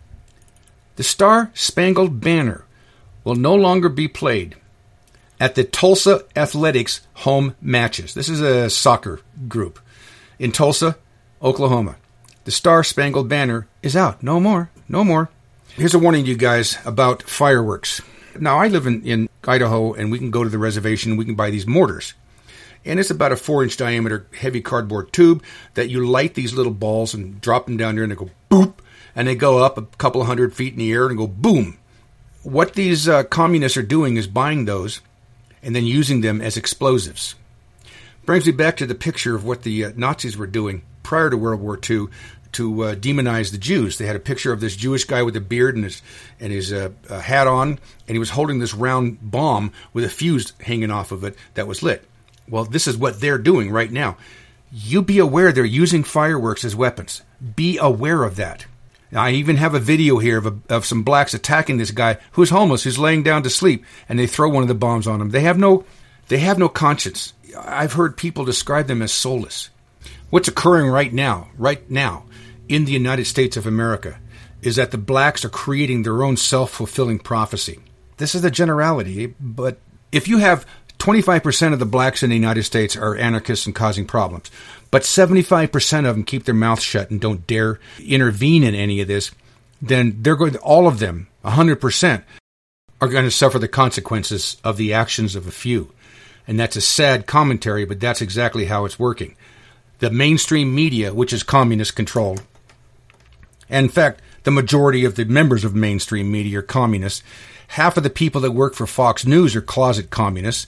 The 0.95 1.03
Star 1.03 1.51
Spangled 1.55 2.21
Banner 2.21 2.64
will 3.25 3.35
no 3.35 3.55
longer 3.55 3.88
be 3.88 4.07
played 4.07 4.55
at 5.40 5.57
the 5.57 5.64
Tulsa 5.64 6.25
Athletics 6.37 7.01
home 7.14 7.57
matches. 7.61 8.14
This 8.14 8.29
is 8.29 8.40
a 8.40 8.71
soccer 8.71 9.21
group 9.49 9.81
in 10.38 10.53
Tulsa, 10.53 10.97
Oklahoma. 11.43 11.97
The 12.45 12.53
Star 12.53 12.85
Spangled 12.85 13.29
Banner 13.29 13.67
is 13.83 13.97
out. 13.97 14.23
No 14.23 14.38
more. 14.38 14.71
No 14.88 15.03
more. 15.03 15.31
Here's 15.71 15.95
a 15.95 15.99
warning 15.99 16.25
to 16.25 16.31
you 16.31 16.37
guys 16.37 16.79
about 16.85 17.25
fireworks. 17.25 18.01
Now, 18.40 18.59
I 18.59 18.68
live 18.68 18.87
in, 18.87 19.03
in 19.03 19.29
Idaho, 19.47 19.92
and 19.92 20.11
we 20.11 20.18
can 20.18 20.31
go 20.31 20.44
to 20.44 20.51
the 20.51 20.59
reservation 20.59 21.12
and 21.12 21.18
we 21.18 21.25
can 21.25 21.35
buy 21.35 21.51
these 21.51 21.66
mortars. 21.66 22.14
And 22.85 23.01
it's 23.01 23.11
about 23.11 23.33
a 23.33 23.37
four 23.37 23.62
inch 23.62 23.77
diameter 23.77 24.27
heavy 24.38 24.61
cardboard 24.61 25.12
tube 25.12 25.42
that 25.75 25.88
you 25.88 26.07
light 26.07 26.35
these 26.35 26.53
little 26.53 26.73
balls 26.73 27.14
and 27.14 27.40
drop 27.40 27.66
them 27.66 27.77
down 27.77 27.94
there, 27.94 28.05
and 28.05 28.12
they 28.12 28.16
go 28.16 28.31
boop, 28.51 28.75
and 29.16 29.27
they 29.27 29.35
go 29.35 29.59
up 29.59 29.79
a 29.79 29.83
couple 29.83 30.23
hundred 30.25 30.55
feet 30.55 30.75
in 30.75 30.79
the 30.79 30.92
air 30.92 31.07
and 31.07 31.16
go 31.16 31.27
boom. 31.27 31.79
What 32.42 32.75
these 32.75 33.09
uh, 33.09 33.25
communists 33.25 33.79
are 33.79 33.83
doing 33.83 34.16
is 34.16 34.27
buying 34.27 34.66
those 34.66 35.01
and 35.62 35.75
then 35.75 35.87
using 35.87 36.20
them 36.20 36.42
as 36.42 36.59
explosives. 36.59 37.35
Brings 38.27 38.47
me 38.47 38.53
back 38.53 38.77
to 38.79 38.87
the 38.87 38.94
picture 38.94 39.35
of 39.35 39.44
what 39.44 39.62
the 39.62 39.87
uh, 39.87 39.92
Nazis 39.97 40.37
were 40.37 40.47
doing 40.47 40.83
prior 41.03 41.31
to 41.31 41.37
World 41.37 41.61
War 41.61 41.79
II 41.88 42.09
to 42.55 42.83
uh, 42.83 42.95
demonize 42.95 43.51
the 43.51 43.59
Jews. 43.59 43.99
They 43.99 44.07
had 44.07 44.17
a 44.17 44.21
picture 44.21 44.53
of 44.53 44.61
this 44.61 44.77
Jewish 44.77 45.05
guy 45.05 45.23
with 45.23 45.37
a 45.37 45.40
beard 45.40 45.77
and 45.77 45.85
his 45.85 46.03
and 46.40 46.53
his 46.53 46.73
uh, 46.73 46.90
uh, 47.09 47.21
hat 47.21 47.47
on, 47.47 47.79
and 48.07 48.14
he 48.14 48.19
was 48.19 48.31
holding 48.31 48.59
this 48.59 48.75
round 48.75 49.19
bomb 49.21 49.73
with 49.93 50.05
a 50.05 50.09
fuse 50.09 50.53
hanging 50.61 50.90
off 50.90 51.12
of 51.12 51.25
it 51.25 51.37
that 51.55 51.67
was 51.67 51.83
lit. 51.83 52.05
Well, 52.49 52.64
this 52.64 52.87
is 52.87 52.97
what 52.97 53.21
they're 53.21 53.38
doing 53.38 53.71
right 53.71 53.90
now. 53.90 54.17
You 54.73 55.03
be 55.03 55.19
aware 55.19 55.53
they're 55.53 55.64
using 55.64 56.03
fireworks 56.03 56.64
as 56.64 56.75
weapons. 56.75 57.23
Be 57.55 57.79
aware 57.79 58.25
of 58.25 58.37
that. 58.37 58.67
I 59.12 59.31
even 59.31 59.57
have 59.57 59.75
a 59.75 59.81
video 59.81 60.19
here 60.19 60.38
of, 60.38 60.47
a, 60.47 60.59
of 60.69 60.85
some 60.85 61.05
blacks 61.05 61.35
attacking 61.35 61.77
this 61.77 61.93
guy 61.93 62.19
who's 62.33 62.51
homeless, 62.51 62.83
who's 62.83 62.99
laying 62.99 63.23
down 63.23 63.45
to 63.45 63.51
sleep, 63.51 63.85
and 64.09 64.19
they 64.19 64.27
throw 64.27 64.49
one 64.49 64.62
of 64.62 64.69
the 64.69 64.75
bombs 64.75 65.07
on 65.07 65.21
him. 65.21 65.31
They 65.31 65.43
have 65.43 65.59
no, 65.59 65.85
they 66.29 66.38
have 66.38 66.59
no 66.59 66.69
conscience. 66.69 67.33
I've 67.57 67.93
heard 67.93 68.17
people 68.17 68.45
describe 68.45 68.88
them 68.88 69.03
as 69.03 69.12
soulless. 69.12 69.71
What's 70.31 70.49
occurring 70.49 70.88
right 70.88 71.12
now, 71.12 71.49
right 71.57 71.88
now, 71.88 72.25
in 72.68 72.85
the 72.85 72.92
United 72.92 73.27
States 73.27 73.57
of 73.57 73.66
America 73.66 74.18
is 74.62 74.77
that 74.77 74.90
the 74.90 74.98
blacks 74.98 75.44
are 75.44 75.50
creating 75.50 76.03
their 76.03 76.22
own 76.22 76.37
self 76.37 76.70
fulfilling 76.70 77.18
prophecy. 77.18 77.81
This 78.16 78.35
is 78.35 78.42
the 78.42 78.50
generality, 78.50 79.35
but 79.40 79.79
if 80.12 80.29
you 80.29 80.38
have 80.38 80.66
25% 80.98 81.72
of 81.72 81.79
the 81.79 81.87
blacks 81.87 82.22
in 82.22 82.31
the 82.31 82.37
United 82.37 82.62
States 82.62 82.96
are 82.96 83.16
anarchists 83.16 83.66
and 83.66 83.74
causing 83.74 84.07
problems, 84.07 84.50
but 84.90 85.03
75% 85.03 85.98
of 86.09 86.14
them 86.14 86.24
keep 86.24 86.44
their 86.44 86.55
mouths 86.55 86.83
shut 86.83 87.11
and 87.11 87.20
don't 87.20 87.46
dare 87.46 87.81
intervene 87.98 88.62
in 88.62 88.74
any 88.74 89.00
of 89.00 89.09
this, 89.09 89.31
then 89.83 90.22
they're 90.22 90.37
going. 90.37 90.57
All 90.57 90.87
of 90.87 90.98
them, 91.00 91.29
hundred 91.44 91.77
percent, 91.77 92.24
are 93.00 93.09
going 93.09 93.24
to 93.24 93.31
suffer 93.31 93.59
the 93.59 93.68
consequences 93.68 94.57
of 94.64 94.77
the 94.77 94.94
actions 94.94 95.37
of 95.37 95.46
a 95.46 95.53
few. 95.53 95.92
And 96.46 96.59
that's 96.59 96.77
a 96.77 96.81
sad 96.81 97.27
commentary, 97.27 97.85
but 97.85 98.00
that's 98.00 98.22
exactly 98.22 98.66
how 98.66 98.85
it's 98.85 98.98
working. 98.98 99.37
The 99.98 100.11
mainstream 100.11 100.74
media, 100.74 101.12
which 101.12 101.33
is 101.33 101.42
communist 101.42 101.96
controlled, 101.96 102.42
in 103.83 103.91
fact, 103.91 104.21
the 104.45 104.51
majority 104.51 105.05
of 105.05 105.17
the 105.17 105.25
members 105.25 105.65
of 105.65 105.75
mainstream 105.75 106.31
media 106.31 106.59
are 106.59 106.63
communists. 106.63 107.23
Half 107.69 107.97
of 107.97 108.03
the 108.03 108.11
people 108.11 108.41
that 108.43 108.53
work 108.53 108.75
for 108.75 108.87
Fox 108.87 109.27
News 109.27 109.57
are 109.57 109.63
closet 109.63 110.11
communists. 110.11 110.67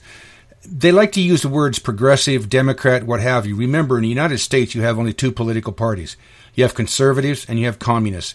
They 0.65 0.91
like 0.91 1.11
to 1.13 1.21
use 1.21 1.43
the 1.43 1.49
words 1.49 1.79
progressive, 1.79 2.49
Democrat, 2.49 3.03
what 3.03 3.21
have 3.21 3.45
you. 3.45 3.55
Remember, 3.55 3.97
in 3.97 4.03
the 4.03 4.09
United 4.09 4.39
States, 4.39 4.75
you 4.75 4.81
have 4.81 4.97
only 4.97 5.13
two 5.13 5.31
political 5.31 5.71
parties 5.71 6.17
you 6.57 6.63
have 6.63 6.73
conservatives 6.73 7.45
and 7.47 7.59
you 7.59 7.65
have 7.67 7.79
communists. 7.79 8.33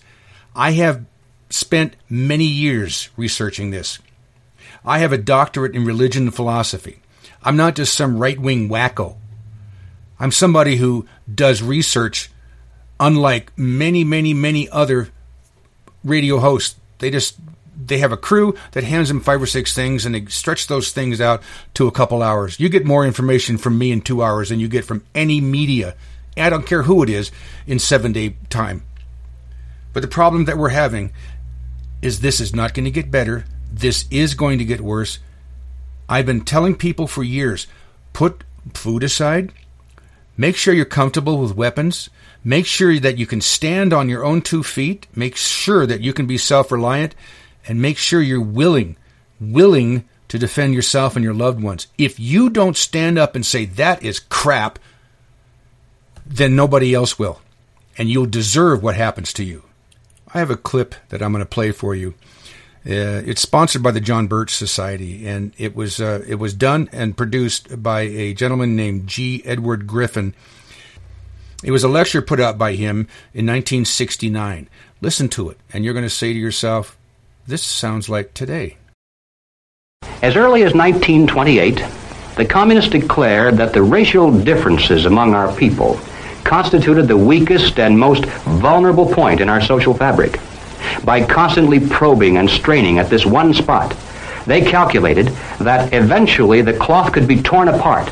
I 0.54 0.70
have 0.72 1.04
spent 1.50 1.96
many 2.08 2.44
years 2.44 3.10
researching 3.16 3.72
this. 3.72 3.98
I 4.84 5.00
have 5.00 5.12
a 5.12 5.18
doctorate 5.18 5.74
in 5.74 5.84
religion 5.84 6.22
and 6.22 6.34
philosophy. 6.34 7.00
I'm 7.42 7.56
not 7.56 7.74
just 7.74 7.94
some 7.94 8.18
right 8.18 8.38
wing 8.38 8.68
wacko. 8.68 9.16
I'm 10.20 10.30
somebody 10.30 10.76
who 10.76 11.06
does 11.32 11.62
research 11.62 12.30
unlike 13.02 13.52
many, 13.58 14.04
many, 14.04 14.32
many 14.32 14.68
other 14.70 15.08
radio 16.04 16.38
hosts. 16.38 16.76
They 17.00 17.10
just 17.10 17.36
they 17.84 17.98
have 17.98 18.12
a 18.12 18.16
crew 18.16 18.54
that 18.72 18.84
hands 18.84 19.08
them 19.08 19.20
five 19.20 19.42
or 19.42 19.46
six 19.46 19.74
things 19.74 20.06
and 20.06 20.14
they 20.14 20.24
stretch 20.26 20.68
those 20.68 20.92
things 20.92 21.20
out 21.20 21.42
to 21.74 21.88
a 21.88 21.92
couple 21.92 22.22
hours. 22.22 22.60
You 22.60 22.68
get 22.68 22.86
more 22.86 23.04
information 23.04 23.58
from 23.58 23.76
me 23.76 23.90
in 23.90 24.02
two 24.02 24.22
hours 24.22 24.50
than 24.50 24.60
you 24.60 24.68
get 24.68 24.84
from 24.84 25.04
any 25.16 25.40
media. 25.40 25.96
I 26.36 26.48
don't 26.48 26.66
care 26.66 26.84
who 26.84 27.02
it 27.02 27.10
is 27.10 27.32
in 27.66 27.80
seven 27.80 28.12
day 28.12 28.36
time. 28.48 28.84
But 29.92 30.02
the 30.02 30.08
problem 30.08 30.44
that 30.44 30.56
we're 30.56 30.68
having 30.68 31.12
is 32.02 32.20
this 32.20 32.40
is 32.40 32.54
not 32.54 32.72
going 32.72 32.84
to 32.84 32.90
get 32.90 33.10
better. 33.10 33.44
This 33.70 34.06
is 34.12 34.34
going 34.34 34.58
to 34.58 34.64
get 34.64 34.80
worse. 34.80 35.18
I've 36.08 36.26
been 36.26 36.44
telling 36.44 36.76
people 36.76 37.08
for 37.08 37.24
years 37.24 37.66
put 38.12 38.44
food 38.74 39.02
aside, 39.02 39.52
make 40.36 40.56
sure 40.56 40.74
you're 40.74 40.84
comfortable 40.84 41.38
with 41.38 41.56
weapons, 41.56 42.10
make 42.44 42.66
sure 42.66 42.98
that 42.98 43.18
you 43.18 43.26
can 43.26 43.40
stand 43.40 43.92
on 43.92 44.08
your 44.08 44.24
own 44.24 44.42
two 44.42 44.62
feet, 44.62 45.06
make 45.14 45.36
sure 45.36 45.86
that 45.86 46.00
you 46.00 46.12
can 46.12 46.26
be 46.26 46.38
self 46.38 46.72
reliant, 46.72 47.14
and 47.66 47.80
make 47.80 47.98
sure 47.98 48.20
you're 48.20 48.40
willing, 48.40 48.96
willing 49.40 50.04
to 50.28 50.38
defend 50.38 50.74
yourself 50.74 51.14
and 51.14 51.24
your 51.24 51.34
loved 51.34 51.62
ones. 51.62 51.88
If 51.98 52.18
you 52.18 52.48
don't 52.48 52.76
stand 52.76 53.18
up 53.18 53.36
and 53.36 53.44
say 53.44 53.66
that 53.66 54.02
is 54.02 54.18
crap, 54.18 54.78
then 56.26 56.56
nobody 56.56 56.94
else 56.94 57.18
will. 57.18 57.40
And 57.98 58.08
you'll 58.08 58.26
deserve 58.26 58.82
what 58.82 58.96
happens 58.96 59.32
to 59.34 59.44
you. 59.44 59.64
I 60.32 60.38
have 60.38 60.50
a 60.50 60.56
clip 60.56 60.94
that 61.10 61.22
I'm 61.22 61.32
going 61.32 61.44
to 61.44 61.46
play 61.46 61.72
for 61.72 61.94
you. 61.94 62.14
Uh, 62.84 63.22
it's 63.24 63.40
sponsored 63.40 63.82
by 63.82 63.92
the 63.92 64.00
John 64.00 64.26
Birch 64.26 64.54
Society, 64.54 65.26
and 65.26 65.52
it 65.56 65.76
was 65.76 66.00
uh, 66.00 66.24
it 66.26 66.34
was 66.34 66.52
done 66.52 66.88
and 66.90 67.16
produced 67.16 67.80
by 67.80 68.00
a 68.00 68.34
gentleman 68.34 68.74
named 68.74 69.06
G. 69.06 69.40
Edward 69.44 69.86
Griffin. 69.86 70.34
It 71.62 71.70
was 71.70 71.84
a 71.84 71.88
lecture 71.88 72.20
put 72.20 72.40
out 72.40 72.58
by 72.58 72.72
him 72.72 73.06
in 73.32 73.46
1969. 73.46 74.68
Listen 75.00 75.28
to 75.28 75.48
it, 75.50 75.58
and 75.72 75.84
you're 75.84 75.94
going 75.94 76.04
to 76.04 76.10
say 76.10 76.32
to 76.32 76.38
yourself, 76.38 76.98
"This 77.46 77.62
sounds 77.62 78.08
like 78.08 78.34
today." 78.34 78.78
As 80.20 80.34
early 80.34 80.64
as 80.64 80.74
1928, 80.74 81.84
the 82.34 82.44
communists 82.44 82.90
declared 82.90 83.58
that 83.58 83.72
the 83.72 83.82
racial 83.82 84.36
differences 84.36 85.06
among 85.06 85.34
our 85.34 85.54
people 85.54 86.00
constituted 86.42 87.06
the 87.06 87.16
weakest 87.16 87.78
and 87.78 87.96
most 87.96 88.24
vulnerable 88.24 89.06
point 89.06 89.40
in 89.40 89.48
our 89.48 89.60
social 89.60 89.94
fabric. 89.94 90.40
By 91.04 91.24
constantly 91.24 91.80
probing 91.80 92.36
and 92.36 92.48
straining 92.48 92.98
at 92.98 93.10
this 93.10 93.26
one 93.26 93.54
spot, 93.54 93.96
they 94.46 94.60
calculated 94.60 95.28
that 95.60 95.92
eventually 95.92 96.62
the 96.62 96.72
cloth 96.72 97.12
could 97.12 97.28
be 97.28 97.40
torn 97.42 97.68
apart 97.68 98.10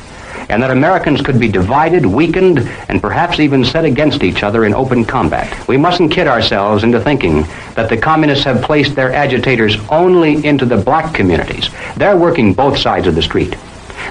and 0.50 0.62
that 0.62 0.70
Americans 0.70 1.22
could 1.22 1.38
be 1.38 1.48
divided, 1.48 2.04
weakened, 2.04 2.58
and 2.88 3.00
perhaps 3.00 3.38
even 3.38 3.64
set 3.64 3.84
against 3.84 4.24
each 4.24 4.42
other 4.42 4.64
in 4.64 4.74
open 4.74 5.04
combat. 5.04 5.68
We 5.68 5.76
mustn't 5.76 6.12
kid 6.12 6.26
ourselves 6.26 6.82
into 6.82 7.00
thinking 7.00 7.42
that 7.76 7.88
the 7.88 7.96
communists 7.96 8.44
have 8.44 8.62
placed 8.62 8.96
their 8.96 9.12
agitators 9.12 9.76
only 9.90 10.44
into 10.44 10.66
the 10.66 10.76
black 10.76 11.14
communities. 11.14 11.70
They're 11.96 12.16
working 12.16 12.52
both 12.52 12.78
sides 12.78 13.06
of 13.06 13.14
the 13.14 13.22
street. 13.22 13.56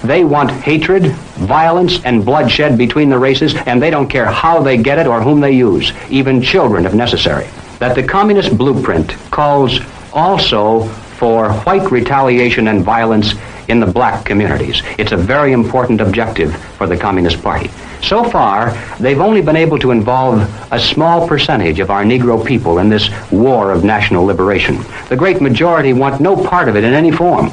They 0.03 0.23
want 0.23 0.49
hatred, 0.49 1.11
violence, 1.35 2.03
and 2.05 2.23
bloodshed 2.23 2.77
between 2.77 3.09
the 3.09 3.19
races, 3.19 3.53
and 3.65 3.81
they 3.81 3.89
don't 3.89 4.07
care 4.07 4.25
how 4.25 4.61
they 4.61 4.77
get 4.77 4.97
it 4.97 5.07
or 5.07 5.21
whom 5.21 5.41
they 5.41 5.51
use, 5.51 5.91
even 6.09 6.41
children 6.41 6.85
if 6.85 6.93
necessary. 6.93 7.47
That 7.79 7.95
the 7.95 8.03
communist 8.03 8.57
blueprint 8.57 9.11
calls 9.31 9.79
also 10.11 10.83
for 11.17 11.51
white 11.63 11.89
retaliation 11.91 12.67
and 12.67 12.83
violence 12.83 13.33
in 13.69 13.79
the 13.79 13.85
black 13.85 14.25
communities. 14.25 14.81
It's 14.97 15.11
a 15.13 15.17
very 15.17 15.53
important 15.53 16.01
objective 16.01 16.55
for 16.77 16.87
the 16.87 16.97
Communist 16.97 17.41
Party. 17.41 17.69
So 18.01 18.23
far, 18.23 18.71
they've 18.99 19.19
only 19.19 19.41
been 19.41 19.55
able 19.55 19.79
to 19.79 19.91
involve 19.91 20.41
a 20.71 20.79
small 20.79 21.27
percentage 21.27 21.79
of 21.79 21.89
our 21.89 22.03
Negro 22.03 22.45
people 22.45 22.79
in 22.79 22.89
this 22.89 23.09
war 23.31 23.71
of 23.71 23.83
national 23.83 24.25
liberation. 24.25 24.77
The 25.07 25.15
great 25.15 25.41
majority 25.41 25.93
want 25.93 26.19
no 26.19 26.35
part 26.35 26.67
of 26.67 26.75
it 26.75 26.83
in 26.83 26.93
any 26.93 27.11
form. 27.11 27.51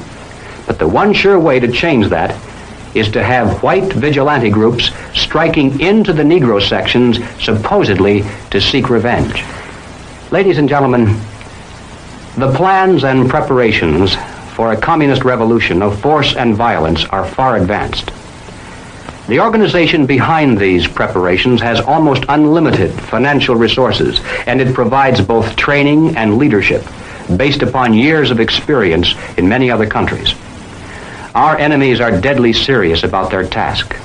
But 0.65 0.79
the 0.79 0.87
one 0.87 1.13
sure 1.13 1.39
way 1.39 1.59
to 1.59 1.71
change 1.71 2.07
that 2.09 2.35
is 2.95 3.09
to 3.11 3.23
have 3.23 3.61
white 3.61 3.93
vigilante 3.93 4.49
groups 4.49 4.91
striking 5.13 5.79
into 5.79 6.13
the 6.13 6.23
Negro 6.23 6.61
sections 6.61 7.19
supposedly 7.41 8.23
to 8.49 8.59
seek 8.59 8.89
revenge. 8.89 9.43
Ladies 10.29 10.57
and 10.57 10.67
gentlemen, 10.67 11.05
the 12.35 12.51
plans 12.53 13.05
and 13.05 13.29
preparations 13.29 14.13
for 14.55 14.73
a 14.73 14.77
communist 14.77 15.23
revolution 15.23 15.81
of 15.81 16.01
force 16.01 16.35
and 16.35 16.53
violence 16.53 17.05
are 17.05 17.25
far 17.25 17.55
advanced. 17.55 18.11
The 19.29 19.39
organization 19.39 20.05
behind 20.05 20.57
these 20.57 20.85
preparations 20.85 21.61
has 21.61 21.79
almost 21.79 22.25
unlimited 22.27 22.91
financial 22.91 23.55
resources, 23.55 24.19
and 24.45 24.59
it 24.59 24.73
provides 24.73 25.21
both 25.21 25.55
training 25.55 26.17
and 26.17 26.37
leadership 26.37 26.83
based 27.37 27.63
upon 27.63 27.93
years 27.93 28.29
of 28.29 28.41
experience 28.41 29.15
in 29.37 29.47
many 29.47 29.71
other 29.71 29.87
countries. 29.87 30.33
Our 31.35 31.57
enemies 31.57 32.01
are 32.01 32.19
deadly 32.19 32.51
serious 32.51 33.03
about 33.03 33.31
their 33.31 33.47
task, 33.47 33.95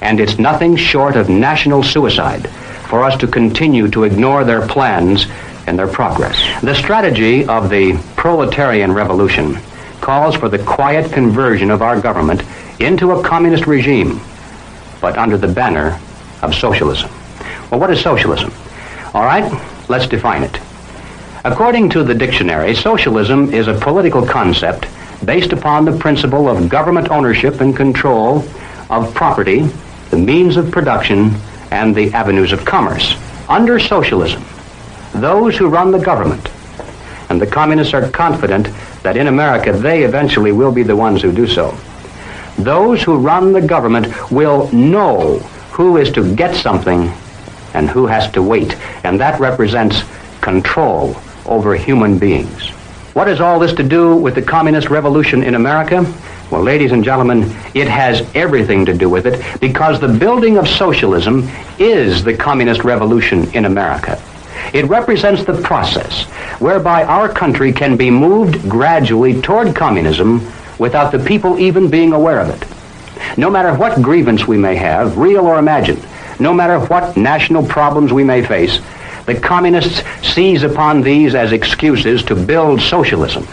and 0.00 0.20
it's 0.20 0.38
nothing 0.38 0.76
short 0.76 1.16
of 1.16 1.28
national 1.28 1.82
suicide 1.82 2.48
for 2.88 3.04
us 3.04 3.16
to 3.18 3.26
continue 3.26 3.88
to 3.88 4.04
ignore 4.04 4.42
their 4.42 4.66
plans 4.66 5.26
and 5.66 5.78
their 5.78 5.88
progress. 5.88 6.36
The 6.62 6.74
strategy 6.74 7.46
of 7.46 7.70
the 7.70 7.94
proletarian 8.16 8.92
revolution 8.92 9.58
calls 10.00 10.34
for 10.34 10.48
the 10.48 10.58
quiet 10.58 11.12
conversion 11.12 11.70
of 11.70 11.82
our 11.82 12.00
government 12.00 12.42
into 12.80 13.12
a 13.12 13.22
communist 13.22 13.66
regime, 13.66 14.20
but 15.00 15.18
under 15.18 15.36
the 15.36 15.48
banner 15.48 16.00
of 16.42 16.54
socialism. 16.54 17.10
Well, 17.70 17.80
what 17.80 17.90
is 17.90 18.00
socialism? 18.00 18.52
All 19.14 19.24
right, 19.24 19.50
let's 19.88 20.06
define 20.06 20.42
it. 20.42 20.58
According 21.44 21.90
to 21.90 22.04
the 22.04 22.14
dictionary, 22.14 22.74
socialism 22.74 23.52
is 23.52 23.68
a 23.68 23.74
political 23.74 24.26
concept 24.26 24.86
based 25.24 25.52
upon 25.52 25.84
the 25.84 25.96
principle 25.98 26.48
of 26.48 26.68
government 26.68 27.10
ownership 27.10 27.60
and 27.60 27.76
control 27.76 28.44
of 28.88 29.14
property, 29.14 29.60
the 30.10 30.16
means 30.16 30.56
of 30.56 30.70
production, 30.70 31.34
and 31.70 31.94
the 31.94 32.12
avenues 32.12 32.52
of 32.52 32.64
commerce. 32.64 33.14
Under 33.48 33.78
socialism, 33.78 34.44
those 35.14 35.56
who 35.56 35.68
run 35.68 35.90
the 35.90 35.98
government, 35.98 36.48
and 37.28 37.40
the 37.40 37.46
communists 37.46 37.94
are 37.94 38.08
confident 38.10 38.68
that 39.02 39.16
in 39.16 39.26
America 39.26 39.72
they 39.72 40.04
eventually 40.04 40.52
will 40.52 40.72
be 40.72 40.82
the 40.82 40.96
ones 40.96 41.22
who 41.22 41.32
do 41.32 41.46
so. 41.46 41.76
Those 42.58 43.02
who 43.02 43.16
run 43.18 43.52
the 43.52 43.60
government 43.60 44.30
will 44.30 44.70
know 44.72 45.38
who 45.72 45.96
is 45.96 46.10
to 46.12 46.34
get 46.34 46.54
something 46.54 47.12
and 47.74 47.88
who 47.88 48.06
has 48.06 48.30
to 48.32 48.42
wait, 48.42 48.76
and 49.04 49.18
that 49.20 49.40
represents 49.40 50.02
control 50.40 51.16
over 51.46 51.74
human 51.74 52.18
beings. 52.18 52.70
What 53.14 53.26
has 53.26 53.40
all 53.40 53.58
this 53.58 53.72
to 53.74 53.82
do 53.82 54.16
with 54.16 54.34
the 54.34 54.42
communist 54.42 54.90
revolution 54.90 55.42
in 55.42 55.54
America? 55.54 56.04
Well, 56.50 56.62
ladies 56.62 56.92
and 56.92 57.04
gentlemen, 57.04 57.42
it 57.74 57.88
has 57.88 58.28
everything 58.34 58.84
to 58.86 58.94
do 58.94 59.08
with 59.08 59.26
it 59.26 59.60
because 59.60 60.00
the 60.00 60.08
building 60.08 60.58
of 60.58 60.68
socialism 60.68 61.48
is 61.78 62.24
the 62.24 62.36
communist 62.36 62.84
revolution 62.84 63.50
in 63.52 63.64
America. 63.64 64.20
It 64.72 64.86
represents 64.86 65.44
the 65.44 65.60
process 65.62 66.24
whereby 66.60 67.04
our 67.04 67.28
country 67.28 67.72
can 67.72 67.96
be 67.96 68.10
moved 68.10 68.68
gradually 68.68 69.40
toward 69.40 69.74
communism 69.74 70.46
without 70.78 71.12
the 71.12 71.18
people 71.18 71.58
even 71.58 71.90
being 71.90 72.12
aware 72.12 72.40
of 72.40 72.48
it. 72.50 73.38
No 73.38 73.50
matter 73.50 73.74
what 73.74 74.00
grievance 74.02 74.46
we 74.46 74.56
may 74.56 74.76
have, 74.76 75.18
real 75.18 75.46
or 75.46 75.58
imagined, 75.58 76.04
no 76.38 76.54
matter 76.54 76.78
what 76.86 77.16
national 77.16 77.66
problems 77.66 78.12
we 78.12 78.24
may 78.24 78.44
face, 78.44 78.80
the 79.26 79.38
communists 79.38 80.02
seize 80.26 80.62
upon 80.62 81.02
these 81.02 81.34
as 81.34 81.52
excuses 81.52 82.22
to 82.24 82.34
build 82.34 82.80
socialism. 82.80 83.46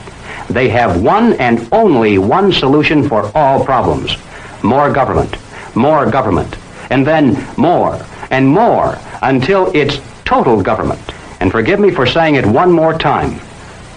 They 0.49 0.69
have 0.69 1.01
one 1.01 1.34
and 1.34 1.67
only 1.71 2.17
one 2.17 2.53
solution 2.53 3.08
for 3.08 3.30
all 3.36 3.63
problems. 3.65 4.15
More 4.63 4.91
government, 4.91 5.36
more 5.75 6.10
government, 6.10 6.58
and 6.89 7.06
then 7.06 7.45
more 7.58 7.99
and 8.32 8.47
more 8.47 8.97
until 9.21 9.71
it's 9.75 9.99
total 10.28 10.62
government. 10.62 11.00
And 11.40 11.52
forgive 11.52 11.80
me 11.80 11.90
for 11.90 12.06
saying 12.06 12.36
it 12.36 12.46
one 12.46 12.70
more 12.70 12.98
time. 12.98 13.40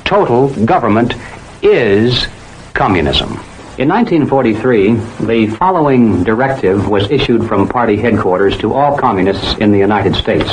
Total 0.05 0.49
government 0.65 1.15
is 1.61 2.29
communism. 2.73 3.31
In 3.79 3.89
1943, 3.89 5.27
the 5.27 5.49
following 5.57 6.23
directive 6.23 6.89
was 6.89 7.11
issued 7.11 7.49
from 7.49 7.69
party 7.69 7.97
headquarters 7.97 8.57
to 8.59 8.73
all 8.73 8.97
communists 8.97 9.55
in 9.59 9.73
the 9.73 9.79
United 9.79 10.15
States. 10.15 10.49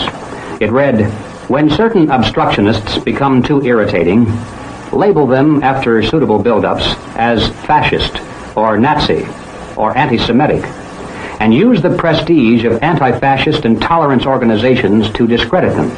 It 0.60 0.72
read, 0.72 1.12
When 1.48 1.70
certain 1.70 2.10
obstructionists 2.10 2.98
become 2.98 3.44
too 3.44 3.62
irritating, 3.64 4.26
label 4.92 5.28
them 5.28 5.62
after 5.62 6.02
suitable 6.02 6.42
buildups 6.44 6.98
as 7.16 7.50
fascist 7.68 8.20
or 8.58 8.80
Nazi 8.80 9.28
or 9.76 9.96
anti-Semitic 9.96 10.64
and 11.40 11.54
use 11.54 11.82
the 11.82 11.96
prestige 11.96 12.64
of 12.66 12.82
anti-fascist 12.82 13.66
and 13.66 13.82
tolerance 13.82 14.26
organizations 14.26 15.10
to 15.12 15.28
discredit 15.28 15.74
them. 15.76 15.92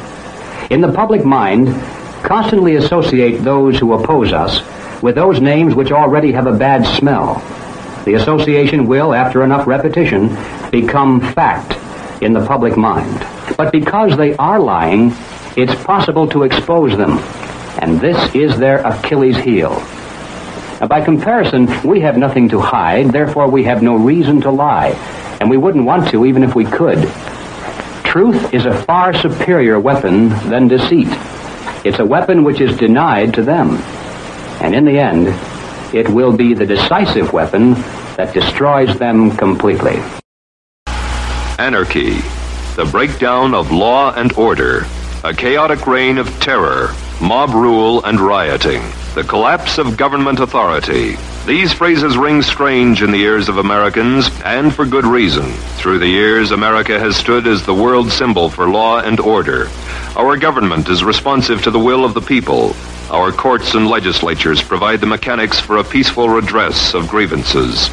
In 0.70 0.80
the 0.80 0.92
public 0.92 1.24
mind, 1.24 1.68
constantly 2.22 2.76
associate 2.76 3.42
those 3.42 3.78
who 3.78 3.94
oppose 3.94 4.32
us 4.32 4.62
with 5.02 5.14
those 5.14 5.40
names 5.40 5.74
which 5.74 5.92
already 5.92 6.32
have 6.32 6.46
a 6.46 6.56
bad 6.56 6.86
smell. 6.98 7.42
The 8.04 8.14
association 8.14 8.86
will, 8.86 9.14
after 9.14 9.42
enough 9.42 9.66
repetition, 9.66 10.36
become 10.70 11.20
fact 11.20 11.76
in 12.22 12.32
the 12.32 12.44
public 12.44 12.76
mind. 12.76 13.26
But 13.56 13.72
because 13.72 14.16
they 14.16 14.36
are 14.36 14.60
lying, 14.60 15.12
it's 15.56 15.74
possible 15.84 16.28
to 16.28 16.42
expose 16.42 16.96
them. 16.96 17.18
And 17.80 18.00
this 18.00 18.34
is 18.34 18.58
their 18.58 18.78
Achilles 18.86 19.36
heel. 19.36 19.70
Now, 20.80 20.86
by 20.86 21.02
comparison, 21.04 21.68
we 21.86 22.00
have 22.00 22.16
nothing 22.16 22.48
to 22.50 22.60
hide, 22.60 23.10
therefore 23.10 23.48
we 23.48 23.64
have 23.64 23.82
no 23.82 23.96
reason 23.96 24.40
to 24.42 24.50
lie. 24.50 24.92
And 25.40 25.48
we 25.48 25.56
wouldn't 25.56 25.86
want 25.86 26.08
to 26.10 26.26
even 26.26 26.42
if 26.42 26.54
we 26.54 26.64
could. 26.64 26.98
Truth 28.04 28.52
is 28.52 28.66
a 28.66 28.82
far 28.84 29.14
superior 29.14 29.80
weapon 29.80 30.28
than 30.50 30.68
deceit. 30.68 31.08
It's 31.84 31.98
a 31.98 32.04
weapon 32.04 32.44
which 32.44 32.60
is 32.60 32.76
denied 32.76 33.32
to 33.34 33.42
them. 33.42 33.76
And 34.60 34.74
in 34.74 34.84
the 34.84 34.98
end, 34.98 35.28
it 35.94 36.08
will 36.08 36.36
be 36.36 36.52
the 36.54 36.66
decisive 36.66 37.32
weapon 37.32 37.72
that 38.16 38.34
destroys 38.34 38.98
them 38.98 39.34
completely. 39.36 40.02
Anarchy, 41.58 42.20
the 42.76 42.88
breakdown 42.90 43.54
of 43.54 43.70
law 43.70 44.12
and 44.14 44.32
order, 44.34 44.86
a 45.24 45.32
chaotic 45.32 45.86
reign 45.86 46.18
of 46.18 46.28
terror, 46.40 46.94
mob 47.20 47.50
rule 47.50 48.04
and 48.04 48.20
rioting, 48.20 48.82
the 49.14 49.24
collapse 49.24 49.78
of 49.78 49.96
government 49.96 50.38
authority. 50.38 51.16
These 51.46 51.72
phrases 51.72 52.16
ring 52.16 52.42
strange 52.42 53.02
in 53.02 53.10
the 53.10 53.22
ears 53.22 53.48
of 53.48 53.58
Americans, 53.58 54.30
and 54.44 54.72
for 54.72 54.86
good 54.86 55.04
reason. 55.04 55.50
Through 55.78 55.98
the 55.98 56.06
years, 56.06 56.52
America 56.52 56.98
has 56.98 57.16
stood 57.16 57.46
as 57.46 57.64
the 57.64 57.74
world 57.74 58.12
symbol 58.12 58.50
for 58.50 58.68
law 58.68 59.00
and 59.00 59.18
order. 59.18 59.68
Our 60.16 60.36
government 60.36 60.88
is 60.88 61.02
responsive 61.02 61.62
to 61.62 61.70
the 61.70 61.78
will 61.78 62.04
of 62.04 62.14
the 62.14 62.20
people. 62.20 62.76
Our 63.10 63.32
courts 63.32 63.74
and 63.74 63.88
legislatures 63.88 64.62
provide 64.62 65.00
the 65.00 65.06
mechanics 65.06 65.58
for 65.58 65.78
a 65.78 65.84
peaceful 65.84 66.28
redress 66.28 66.94
of 66.94 67.08
grievances. 67.08 67.90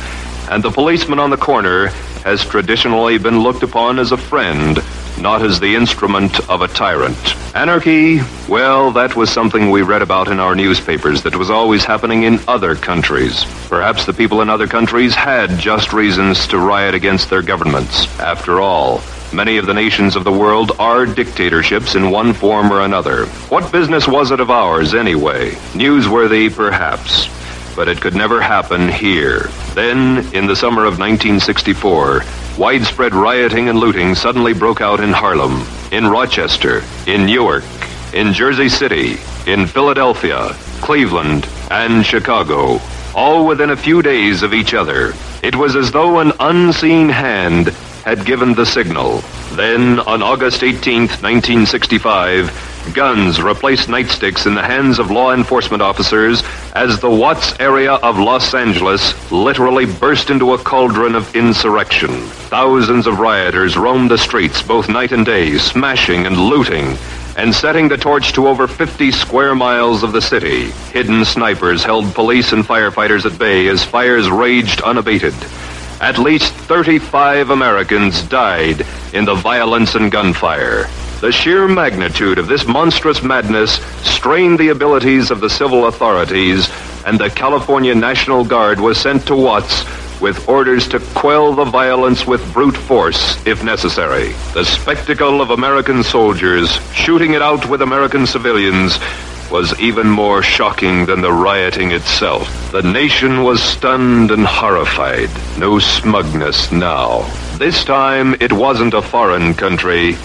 And 0.49 0.63
the 0.63 0.71
policeman 0.71 1.19
on 1.19 1.29
the 1.29 1.37
corner 1.37 1.87
has 2.23 2.45
traditionally 2.45 3.17
been 3.17 3.39
looked 3.39 3.63
upon 3.63 3.99
as 3.99 4.11
a 4.11 4.17
friend, 4.17 4.79
not 5.19 5.41
as 5.41 5.59
the 5.59 5.75
instrument 5.75 6.39
of 6.49 6.61
a 6.61 6.67
tyrant. 6.67 7.35
Anarchy, 7.55 8.19
well, 8.47 8.91
that 8.91 9.15
was 9.15 9.29
something 9.29 9.71
we 9.71 9.81
read 9.81 10.01
about 10.01 10.27
in 10.27 10.39
our 10.39 10.55
newspapers 10.55 11.23
that 11.23 11.35
was 11.35 11.49
always 11.49 11.83
happening 11.83 12.23
in 12.23 12.39
other 12.47 12.75
countries. 12.75 13.45
Perhaps 13.67 14.05
the 14.05 14.13
people 14.13 14.41
in 14.41 14.49
other 14.49 14.67
countries 14.67 15.15
had 15.15 15.49
just 15.57 15.91
reasons 15.93 16.47
to 16.47 16.57
riot 16.57 16.93
against 16.95 17.29
their 17.29 17.41
governments. 17.41 18.07
After 18.19 18.61
all, 18.61 19.01
Many 19.33 19.57
of 19.57 19.65
the 19.65 19.73
nations 19.73 20.15
of 20.15 20.23
the 20.23 20.31
world 20.31 20.71
are 20.79 21.05
dictatorships 21.05 21.95
in 21.95 22.11
one 22.11 22.31
form 22.31 22.71
or 22.71 22.81
another. 22.81 23.25
What 23.49 23.73
business 23.73 24.07
was 24.07 24.31
it 24.31 24.39
of 24.39 24.49
ours, 24.49 24.93
anyway? 24.93 25.51
Newsworthy, 25.73 26.53
perhaps. 26.53 27.27
But 27.77 27.87
it 27.87 28.01
could 28.01 28.15
never 28.15 28.41
happen 28.41 28.89
here. 28.89 29.51
Then, 29.75 30.27
in 30.33 30.47
the 30.47 30.55
summer 30.55 30.83
of 30.83 30.97
1964, 30.97 32.23
widespread 32.57 33.13
rioting 33.13 33.69
and 33.69 33.79
looting 33.79 34.15
suddenly 34.15 34.53
broke 34.53 34.81
out 34.81 34.99
in 34.99 35.11
Harlem, 35.11 35.63
in 35.91 36.07
Rochester, 36.07 36.83
in 37.05 37.27
Newark, 37.27 37.63
in 38.13 38.33
Jersey 38.33 38.67
City, 38.67 39.17
in 39.45 39.67
Philadelphia, 39.67 40.55
Cleveland, 40.81 41.47
and 41.69 42.03
Chicago, 42.03 42.81
all 43.13 43.45
within 43.45 43.69
a 43.69 43.77
few 43.77 44.01
days 44.01 44.41
of 44.41 44.55
each 44.55 44.73
other. 44.73 45.13
It 45.43 45.55
was 45.55 45.75
as 45.75 45.91
though 45.91 46.17
an 46.17 46.31
unseen 46.39 47.09
hand 47.09 47.67
had 48.03 48.25
given 48.25 48.55
the 48.55 48.65
signal. 48.65 49.21
Then, 49.51 49.99
on 49.99 50.23
August 50.23 50.63
18, 50.63 51.01
1965, 51.01 52.76
guns 52.93 53.41
replaced 53.41 53.89
nightsticks 53.89 54.45
in 54.45 54.55
the 54.55 54.63
hands 54.63 54.99
of 54.99 55.11
law 55.11 55.33
enforcement 55.33 55.81
officers 55.81 56.43
as 56.73 56.99
the 56.99 57.09
Watts 57.09 57.59
area 57.59 57.93
of 57.93 58.17
Los 58.17 58.53
Angeles 58.53 59.31
literally 59.31 59.85
burst 59.85 60.29
into 60.29 60.53
a 60.53 60.57
cauldron 60.57 61.15
of 61.15 61.35
insurrection. 61.35 62.09
Thousands 62.49 63.07
of 63.07 63.19
rioters 63.19 63.77
roamed 63.77 64.11
the 64.11 64.17
streets 64.17 64.61
both 64.61 64.89
night 64.89 65.11
and 65.11 65.25
day, 65.25 65.57
smashing 65.57 66.25
and 66.25 66.37
looting 66.37 66.97
and 67.37 67.53
setting 67.53 67.87
the 67.87 67.97
torch 67.97 68.33
to 68.33 68.47
over 68.47 68.67
50 68.67 69.11
square 69.11 69.53
miles 69.53 70.01
of 70.03 70.11
the 70.11 70.21
city. 70.21 70.71
Hidden 70.91 71.23
snipers 71.23 71.83
held 71.83 72.13
police 72.15 72.51
and 72.51 72.63
firefighters 72.63 73.31
at 73.31 73.37
bay 73.37 73.67
as 73.67 73.83
fires 73.83 74.29
raged 74.29 74.81
unabated. 74.81 75.35
At 76.01 76.17
least 76.17 76.53
35 76.53 77.51
Americans 77.51 78.23
died 78.23 78.85
in 79.13 79.25
the 79.25 79.35
violence 79.35 79.95
and 79.95 80.11
gunfire. 80.11 80.87
The 81.19 81.31
sheer 81.31 81.67
magnitude 81.67 82.37
of 82.37 82.47
this 82.47 82.67
monstrous 82.67 83.23
madness 83.23 83.79
strained 84.03 84.59
the 84.59 84.69
abilities 84.69 85.31
of 85.31 85.39
the 85.39 85.49
civil 85.49 85.87
authorities, 85.87 86.69
and 87.07 87.17
the 87.19 87.31
California 87.31 87.95
National 87.95 88.45
Guard 88.45 88.79
was 88.79 88.99
sent 88.99 89.25
to 89.25 89.35
Watts 89.35 89.83
with 90.21 90.47
orders 90.47 90.87
to 90.89 90.99
quell 91.15 91.53
the 91.53 91.65
violence 91.65 92.27
with 92.27 92.53
brute 92.53 92.77
force 92.77 93.43
if 93.47 93.63
necessary. 93.63 94.33
The 94.53 94.63
spectacle 94.63 95.41
of 95.41 95.49
American 95.49 96.03
soldiers 96.03 96.69
shooting 96.93 97.33
it 97.33 97.41
out 97.41 97.67
with 97.67 97.81
American 97.81 98.27
civilians 98.27 98.99
was 99.49 99.79
even 99.79 100.07
more 100.07 100.43
shocking 100.43 101.07
than 101.07 101.21
the 101.21 101.33
rioting 101.33 101.91
itself. 101.93 102.71
The 102.71 102.83
nation 102.83 103.43
was 103.43 103.63
stunned 103.63 104.29
and 104.29 104.45
horrified. 104.45 105.29
No 105.57 105.79
smugness 105.79 106.71
now. 106.71 107.21
This 107.57 107.83
time 107.83 108.35
it 108.39 108.53
wasn't 108.53 108.93
a 108.93 109.01
foreign 109.01 109.55
country. 109.55 110.15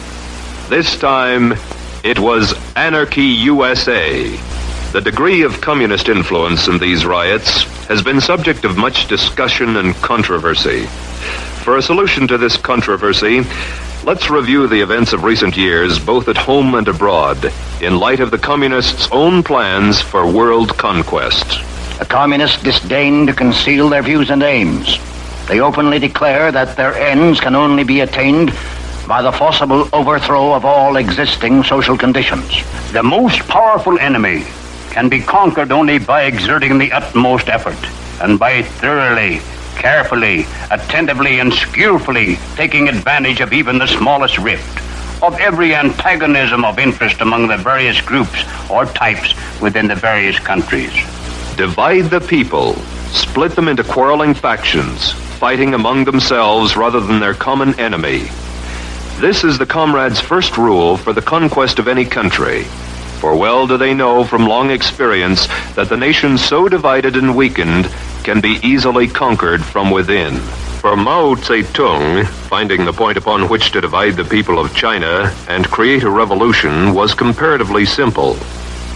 This 0.72 0.98
time 0.98 1.52
it 2.02 2.18
was 2.18 2.54
Anarchy 2.76 3.24
USA. 3.44 4.34
The 4.92 5.02
degree 5.02 5.42
of 5.42 5.60
communist 5.60 6.08
influence 6.08 6.66
in 6.66 6.78
these 6.78 7.04
riots 7.04 7.64
has 7.88 8.00
been 8.00 8.22
subject 8.22 8.64
of 8.64 8.78
much 8.78 9.06
discussion 9.06 9.76
and 9.76 9.94
controversy. 9.96 10.86
For 11.62 11.76
a 11.76 11.82
solution 11.82 12.26
to 12.26 12.38
this 12.38 12.56
controversy, 12.56 13.42
Let's 14.04 14.30
review 14.30 14.66
the 14.66 14.80
events 14.80 15.12
of 15.12 15.24
recent 15.24 15.58
years, 15.58 15.98
both 15.98 16.26
at 16.28 16.38
home 16.38 16.74
and 16.74 16.88
abroad, 16.88 17.52
in 17.82 17.98
light 17.98 18.20
of 18.20 18.30
the 18.30 18.38
Communists' 18.38 19.10
own 19.12 19.42
plans 19.42 20.00
for 20.00 20.26
world 20.26 20.78
conquest. 20.78 21.46
The 21.98 22.06
Communists 22.06 22.62
disdain 22.62 23.26
to 23.26 23.34
conceal 23.34 23.90
their 23.90 24.02
views 24.02 24.30
and 24.30 24.42
aims. 24.42 24.98
They 25.48 25.60
openly 25.60 25.98
declare 25.98 26.50
that 26.50 26.78
their 26.78 26.94
ends 26.94 27.40
can 27.40 27.54
only 27.54 27.84
be 27.84 28.00
attained 28.00 28.54
by 29.06 29.22
the 29.22 29.32
forcible 29.32 29.88
overthrow 29.92 30.54
of 30.54 30.64
all 30.64 30.96
existing 30.96 31.62
social 31.64 31.96
conditions. 31.96 32.62
The 32.92 33.02
most 33.02 33.40
powerful 33.48 33.98
enemy 33.98 34.44
can 34.90 35.08
be 35.08 35.20
conquered 35.20 35.72
only 35.72 35.98
by 35.98 36.24
exerting 36.24 36.78
the 36.78 36.92
utmost 36.92 37.48
effort 37.48 37.78
and 38.20 38.38
by 38.38 38.62
thoroughly 38.62 39.40
carefully, 39.76 40.46
attentively, 40.70 41.40
and 41.40 41.52
skillfully 41.52 42.36
taking 42.54 42.88
advantage 42.88 43.40
of 43.40 43.52
even 43.52 43.78
the 43.78 43.86
smallest 43.86 44.38
rift, 44.38 44.78
of 45.22 45.38
every 45.40 45.74
antagonism 45.74 46.64
of 46.64 46.78
interest 46.78 47.20
among 47.20 47.48
the 47.48 47.56
various 47.56 48.00
groups 48.00 48.44
or 48.70 48.86
types 48.86 49.34
within 49.60 49.88
the 49.88 49.94
various 49.94 50.38
countries. 50.38 50.92
Divide 51.56 52.10
the 52.10 52.20
people, 52.20 52.74
split 53.10 53.52
them 53.52 53.68
into 53.68 53.84
quarreling 53.84 54.34
factions, 54.34 55.12
fighting 55.38 55.74
among 55.74 56.04
themselves 56.04 56.76
rather 56.76 57.00
than 57.00 57.20
their 57.20 57.34
common 57.34 57.78
enemy. 57.80 58.28
This 59.22 59.44
is 59.44 59.56
the 59.56 59.66
comrades' 59.66 60.18
first 60.18 60.58
rule 60.58 60.96
for 60.96 61.12
the 61.12 61.22
conquest 61.22 61.78
of 61.78 61.86
any 61.86 62.04
country. 62.04 62.64
For 63.20 63.36
well 63.36 63.68
do 63.68 63.76
they 63.76 63.94
know 63.94 64.24
from 64.24 64.48
long 64.48 64.72
experience 64.72 65.46
that 65.76 65.88
the 65.88 65.96
nation 65.96 66.36
so 66.36 66.68
divided 66.68 67.14
and 67.14 67.36
weakened 67.36 67.88
can 68.24 68.40
be 68.40 68.58
easily 68.64 69.06
conquered 69.06 69.64
from 69.64 69.92
within. 69.92 70.38
For 70.80 70.96
Mao 70.96 71.36
Zedong, 71.36 72.26
finding 72.26 72.84
the 72.84 72.92
point 72.92 73.16
upon 73.16 73.48
which 73.48 73.70
to 73.70 73.80
divide 73.80 74.16
the 74.16 74.24
people 74.24 74.58
of 74.58 74.74
China 74.74 75.32
and 75.46 75.70
create 75.70 76.02
a 76.02 76.10
revolution 76.10 76.92
was 76.92 77.14
comparatively 77.14 77.86
simple. 77.86 78.34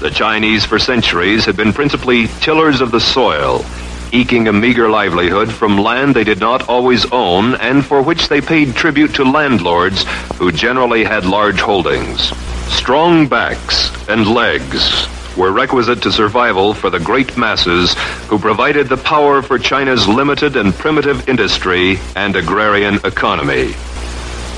The 0.01 0.11
Chinese 0.11 0.65
for 0.65 0.81
centuries 0.81 1.45
had 1.45 1.57
been 1.57 1.73
principally 1.73 2.27
tillers 2.41 2.81
of 2.81 2.91
the 2.91 3.01
soil, 3.01 3.65
eking 4.13 4.49
a 4.49 4.53
meager 4.53 4.89
livelihood 4.89 5.53
from 5.53 5.79
land 5.79 6.15
they 6.15 6.25
did 6.25 6.41
not 6.41 6.69
always 6.69 7.05
own 7.13 7.55
and 7.57 7.85
for 7.85 8.03
which 8.03 8.29
they 8.29 8.41
paid 8.41 8.75
tribute 8.75 9.15
to 9.15 9.25
landlords 9.25 10.05
who 10.37 10.53
generally 10.53 11.05
had 11.05 11.25
large 11.25 11.61
holdings. 11.61 12.33
Strong 12.73 13.29
backs 13.29 13.91
and 14.09 14.27
legs 14.27 15.09
were 15.37 15.53
requisite 15.53 16.03
to 16.03 16.13
survival 16.13 16.73
for 16.73 16.91
the 16.91 17.01
great 17.01 17.37
masses 17.37 17.95
who 18.29 18.39
provided 18.39 18.89
the 18.89 18.97
power 18.97 19.43
for 19.43 19.59
China's 19.59 20.09
limited 20.09 20.57
and 20.57 20.75
primitive 20.75 21.29
industry 21.29 21.99
and 22.15 22.37
agrarian 22.37 22.97
economy. 23.05 23.75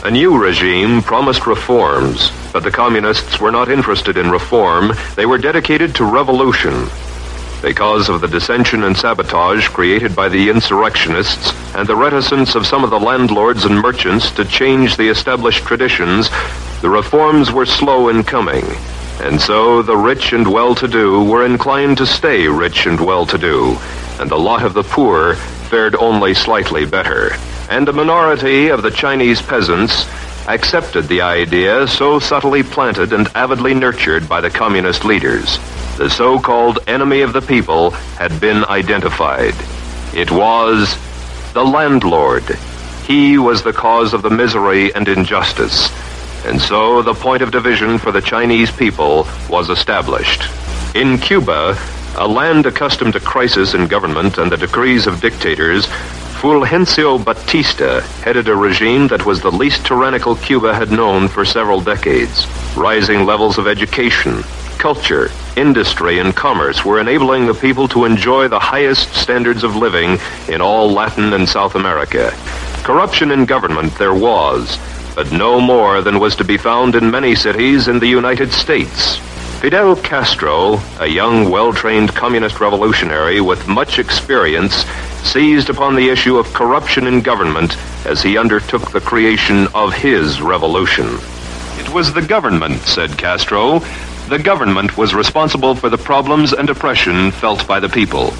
A 0.04 0.10
new 0.10 0.38
regime 0.38 1.02
promised 1.02 1.46
reforms, 1.46 2.30
but 2.52 2.62
the 2.62 2.70
communists 2.70 3.40
were 3.40 3.50
not 3.50 3.68
interested 3.68 4.16
in 4.16 4.30
reform. 4.30 4.92
They 5.16 5.26
were 5.26 5.38
dedicated 5.38 5.94
to 5.96 6.04
revolution. 6.04 6.88
Because 7.62 8.08
of 8.08 8.20
the 8.20 8.28
dissension 8.28 8.84
and 8.84 8.96
sabotage 8.96 9.68
created 9.68 10.14
by 10.14 10.28
the 10.28 10.48
insurrectionists 10.48 11.52
and 11.74 11.88
the 11.88 11.96
reticence 11.96 12.54
of 12.54 12.66
some 12.66 12.84
of 12.84 12.90
the 12.90 13.00
landlords 13.00 13.64
and 13.64 13.80
merchants 13.80 14.30
to 14.32 14.44
change 14.44 14.96
the 14.96 15.08
established 15.08 15.64
traditions, 15.64 16.30
the 16.82 16.88
reforms 16.88 17.50
were 17.50 17.66
slow 17.66 18.08
in 18.10 18.22
coming. 18.22 18.64
And 19.20 19.40
so 19.40 19.82
the 19.82 19.96
rich 19.96 20.32
and 20.32 20.46
well-to-do 20.46 21.24
were 21.24 21.44
inclined 21.44 21.98
to 21.98 22.06
stay 22.06 22.46
rich 22.46 22.86
and 22.86 23.00
well-to-do, 23.00 23.76
and 24.20 24.30
the 24.30 24.38
lot 24.38 24.62
of 24.62 24.74
the 24.74 24.84
poor 24.84 25.34
fared 25.34 25.96
only 25.96 26.34
slightly 26.34 26.86
better. 26.86 27.32
And 27.68 27.88
a 27.88 27.92
minority 27.92 28.68
of 28.68 28.82
the 28.82 28.92
Chinese 28.92 29.42
peasants 29.42 30.06
accepted 30.46 31.08
the 31.08 31.22
idea 31.22 31.88
so 31.88 32.20
subtly 32.20 32.62
planted 32.62 33.12
and 33.12 33.28
avidly 33.34 33.74
nurtured 33.74 34.28
by 34.28 34.40
the 34.40 34.48
communist 34.48 35.04
leaders. 35.04 35.58
The 35.98 36.08
so-called 36.08 36.78
enemy 36.86 37.22
of 37.22 37.32
the 37.32 37.40
people 37.40 37.90
had 37.90 38.40
been 38.40 38.64
identified. 38.66 39.54
It 40.14 40.30
was 40.30 40.96
the 41.54 41.64
landlord. 41.64 42.44
He 43.04 43.36
was 43.36 43.64
the 43.64 43.72
cause 43.72 44.14
of 44.14 44.22
the 44.22 44.30
misery 44.30 44.94
and 44.94 45.08
injustice. 45.08 45.90
And 46.46 46.60
so 46.60 47.02
the 47.02 47.14
point 47.14 47.42
of 47.42 47.50
division 47.50 47.98
for 47.98 48.12
the 48.12 48.22
Chinese 48.22 48.70
people 48.70 49.26
was 49.50 49.70
established. 49.70 50.44
In 50.94 51.18
Cuba, 51.18 51.76
a 52.16 52.28
land 52.28 52.66
accustomed 52.66 53.14
to 53.14 53.20
crisis 53.20 53.74
in 53.74 53.88
government 53.88 54.38
and 54.38 54.52
the 54.52 54.56
decrees 54.56 55.08
of 55.08 55.20
dictators, 55.20 55.86
Fulgencio 56.38 57.18
Batista 57.24 58.02
headed 58.22 58.46
a 58.46 58.54
regime 58.54 59.08
that 59.08 59.26
was 59.26 59.40
the 59.40 59.50
least 59.50 59.84
tyrannical 59.84 60.36
Cuba 60.36 60.72
had 60.72 60.92
known 60.92 61.26
for 61.26 61.44
several 61.44 61.80
decades. 61.80 62.46
Rising 62.76 63.26
levels 63.26 63.58
of 63.58 63.66
education, 63.66 64.44
culture, 64.78 65.30
industry, 65.56 66.20
and 66.20 66.34
commerce 66.34 66.84
were 66.84 67.00
enabling 67.00 67.46
the 67.46 67.54
people 67.54 67.88
to 67.88 68.04
enjoy 68.04 68.48
the 68.48 68.58
highest 68.58 69.12
standards 69.14 69.64
of 69.64 69.76
living 69.76 70.18
in 70.48 70.60
all 70.60 70.90
Latin 70.90 71.32
and 71.32 71.48
South 71.48 71.74
America. 71.74 72.30
Corruption 72.84 73.30
in 73.32 73.44
government 73.44 73.92
there 73.98 74.14
was, 74.14 74.78
but 75.14 75.32
no 75.32 75.60
more 75.60 76.00
than 76.00 76.20
was 76.20 76.36
to 76.36 76.44
be 76.44 76.56
found 76.56 76.94
in 76.94 77.10
many 77.10 77.34
cities 77.34 77.88
in 77.88 77.98
the 77.98 78.06
United 78.06 78.52
States. 78.52 79.16
Fidel 79.60 79.96
Castro, 79.96 80.80
a 81.00 81.06
young, 81.06 81.50
well-trained 81.50 82.14
communist 82.14 82.60
revolutionary 82.60 83.40
with 83.40 83.66
much 83.66 83.98
experience, 83.98 84.84
seized 85.24 85.68
upon 85.68 85.96
the 85.96 86.08
issue 86.08 86.36
of 86.36 86.52
corruption 86.52 87.08
in 87.08 87.20
government 87.20 87.76
as 88.06 88.22
he 88.22 88.38
undertook 88.38 88.92
the 88.92 89.00
creation 89.00 89.66
of 89.74 89.92
his 89.92 90.40
revolution. 90.40 91.18
It 91.80 91.92
was 91.92 92.12
the 92.12 92.22
government, 92.22 92.80
said 92.82 93.18
Castro. 93.18 93.80
The 94.28 94.38
government 94.38 94.98
was 94.98 95.14
responsible 95.14 95.74
for 95.74 95.88
the 95.88 95.96
problems 95.96 96.52
and 96.52 96.68
oppression 96.68 97.30
felt 97.30 97.66
by 97.66 97.80
the 97.80 97.88
people. 97.88 98.34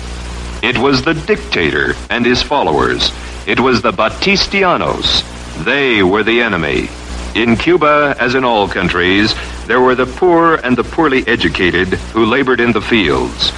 It 0.62 0.76
was 0.76 1.00
the 1.00 1.14
dictator 1.14 1.94
and 2.10 2.26
his 2.26 2.42
followers. 2.42 3.10
It 3.46 3.58
was 3.58 3.80
the 3.80 3.92
Batistianos, 3.92 5.24
they 5.64 6.02
were 6.02 6.22
the 6.22 6.42
enemy. 6.42 6.90
In 7.34 7.56
Cuba, 7.56 8.14
as 8.20 8.34
in 8.34 8.44
all 8.44 8.68
countries, 8.68 9.34
there 9.66 9.80
were 9.80 9.94
the 9.94 10.04
poor 10.04 10.56
and 10.56 10.76
the 10.76 10.84
poorly 10.84 11.26
educated 11.26 11.88
who 12.12 12.26
labored 12.26 12.60
in 12.60 12.72
the 12.72 12.82
fields. 12.82 13.50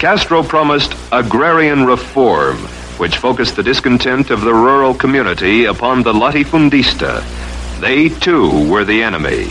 Castro 0.00 0.42
promised 0.42 0.92
agrarian 1.12 1.86
reform, 1.86 2.56
which 2.98 3.18
focused 3.18 3.54
the 3.54 3.62
discontent 3.62 4.30
of 4.30 4.40
the 4.40 4.52
rural 4.52 4.92
community 4.92 5.66
upon 5.66 6.02
the 6.02 6.12
latifundista. 6.12 7.22
They, 7.78 8.08
too, 8.08 8.68
were 8.68 8.84
the 8.84 9.04
enemy. 9.04 9.50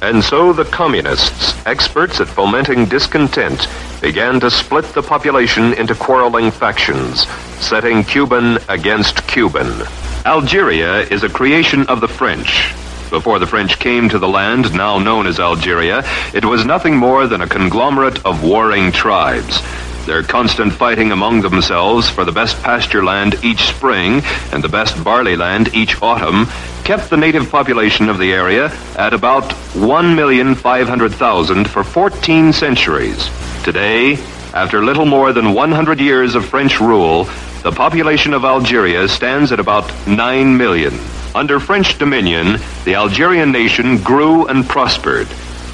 And 0.00 0.22
so 0.22 0.52
the 0.52 0.64
communists, 0.64 1.54
experts 1.66 2.20
at 2.20 2.28
fomenting 2.28 2.86
discontent, 2.86 3.66
began 4.00 4.38
to 4.40 4.50
split 4.50 4.84
the 4.94 5.02
population 5.02 5.72
into 5.74 5.94
quarreling 5.94 6.52
factions, 6.52 7.26
setting 7.58 8.04
Cuban 8.04 8.58
against 8.68 9.26
Cuban. 9.26 9.82
Algeria 10.24 11.00
is 11.00 11.24
a 11.24 11.28
creation 11.28 11.84
of 11.88 12.00
the 12.00 12.06
French. 12.06 12.72
Before 13.10 13.38
the 13.38 13.46
French 13.46 13.78
came 13.78 14.08
to 14.10 14.18
the 14.18 14.28
land 14.28 14.72
now 14.72 14.98
known 14.98 15.26
as 15.26 15.40
Algeria, 15.40 16.04
it 16.32 16.44
was 16.44 16.64
nothing 16.64 16.96
more 16.96 17.26
than 17.26 17.40
a 17.40 17.48
conglomerate 17.48 18.24
of 18.24 18.44
warring 18.44 18.92
tribes. 18.92 19.62
Their 20.08 20.22
constant 20.22 20.72
fighting 20.72 21.12
among 21.12 21.42
themselves 21.42 22.08
for 22.08 22.24
the 22.24 22.32
best 22.32 22.62
pasture 22.62 23.04
land 23.04 23.44
each 23.44 23.64
spring 23.64 24.22
and 24.50 24.64
the 24.64 24.68
best 24.70 25.04
barley 25.04 25.36
land 25.36 25.74
each 25.74 26.00
autumn 26.00 26.46
kept 26.82 27.10
the 27.10 27.18
native 27.18 27.50
population 27.50 28.08
of 28.08 28.16
the 28.16 28.32
area 28.32 28.72
at 28.96 29.12
about 29.12 29.44
1,500,000 29.74 31.66
for 31.68 31.84
14 31.84 32.54
centuries. 32.54 33.28
Today, 33.64 34.14
after 34.54 34.82
little 34.82 35.04
more 35.04 35.34
than 35.34 35.52
100 35.52 36.00
years 36.00 36.34
of 36.34 36.46
French 36.46 36.80
rule, 36.80 37.24
the 37.62 37.70
population 37.70 38.32
of 38.32 38.46
Algeria 38.46 39.08
stands 39.08 39.52
at 39.52 39.60
about 39.60 39.92
9 40.06 40.56
million. 40.56 40.98
Under 41.34 41.60
French 41.60 41.98
dominion, 41.98 42.56
the 42.86 42.94
Algerian 42.94 43.52
nation 43.52 43.98
grew 43.98 44.46
and 44.46 44.66
prospered. 44.66 45.28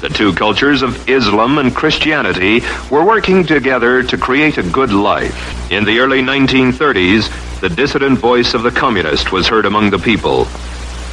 The 0.05 0.13
two 0.13 0.33
cultures 0.33 0.83
of 0.83 1.09
Islam 1.09 1.57
and 1.57 1.75
Christianity 1.75 2.61
were 2.91 3.03
working 3.03 3.43
together 3.43 4.03
to 4.03 4.17
create 4.19 4.59
a 4.59 4.69
good 4.69 4.93
life. 4.93 5.71
In 5.71 5.83
the 5.83 5.97
early 5.97 6.21
1930s, 6.21 7.59
the 7.59 7.69
dissident 7.69 8.19
voice 8.19 8.53
of 8.53 8.61
the 8.61 8.69
communist 8.69 9.31
was 9.31 9.47
heard 9.47 9.65
among 9.65 9.89
the 9.89 9.97
people. 9.97 10.41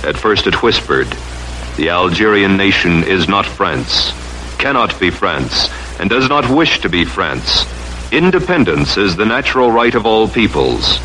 At 0.04 0.18
first 0.18 0.46
it 0.46 0.62
whispered, 0.62 1.06
the 1.78 1.88
Algerian 1.88 2.58
nation 2.58 3.02
is 3.04 3.28
not 3.28 3.46
France, 3.46 4.12
cannot 4.58 5.00
be 5.00 5.08
France, 5.08 5.70
and 5.98 6.10
does 6.10 6.28
not 6.28 6.50
wish 6.50 6.80
to 6.80 6.90
be 6.90 7.06
France. 7.06 7.64
Independence 8.12 8.98
is 8.98 9.16
the 9.16 9.24
natural 9.24 9.72
right 9.72 9.94
of 9.94 10.04
all 10.04 10.28
peoples. 10.28 10.98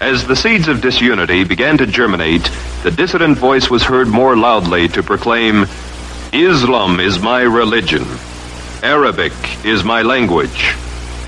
As 0.00 0.28
the 0.28 0.36
seeds 0.36 0.68
of 0.68 0.80
disunity 0.80 1.42
began 1.42 1.76
to 1.78 1.88
germinate, 1.88 2.48
the 2.84 2.92
dissident 2.92 3.36
voice 3.36 3.68
was 3.68 3.82
heard 3.82 4.06
more 4.06 4.36
loudly 4.36 4.86
to 4.88 5.02
proclaim, 5.02 5.66
Islam 6.34 6.98
is 6.98 7.20
my 7.20 7.42
religion. 7.42 8.04
Arabic 8.82 9.32
is 9.64 9.84
my 9.84 10.02
language. 10.02 10.74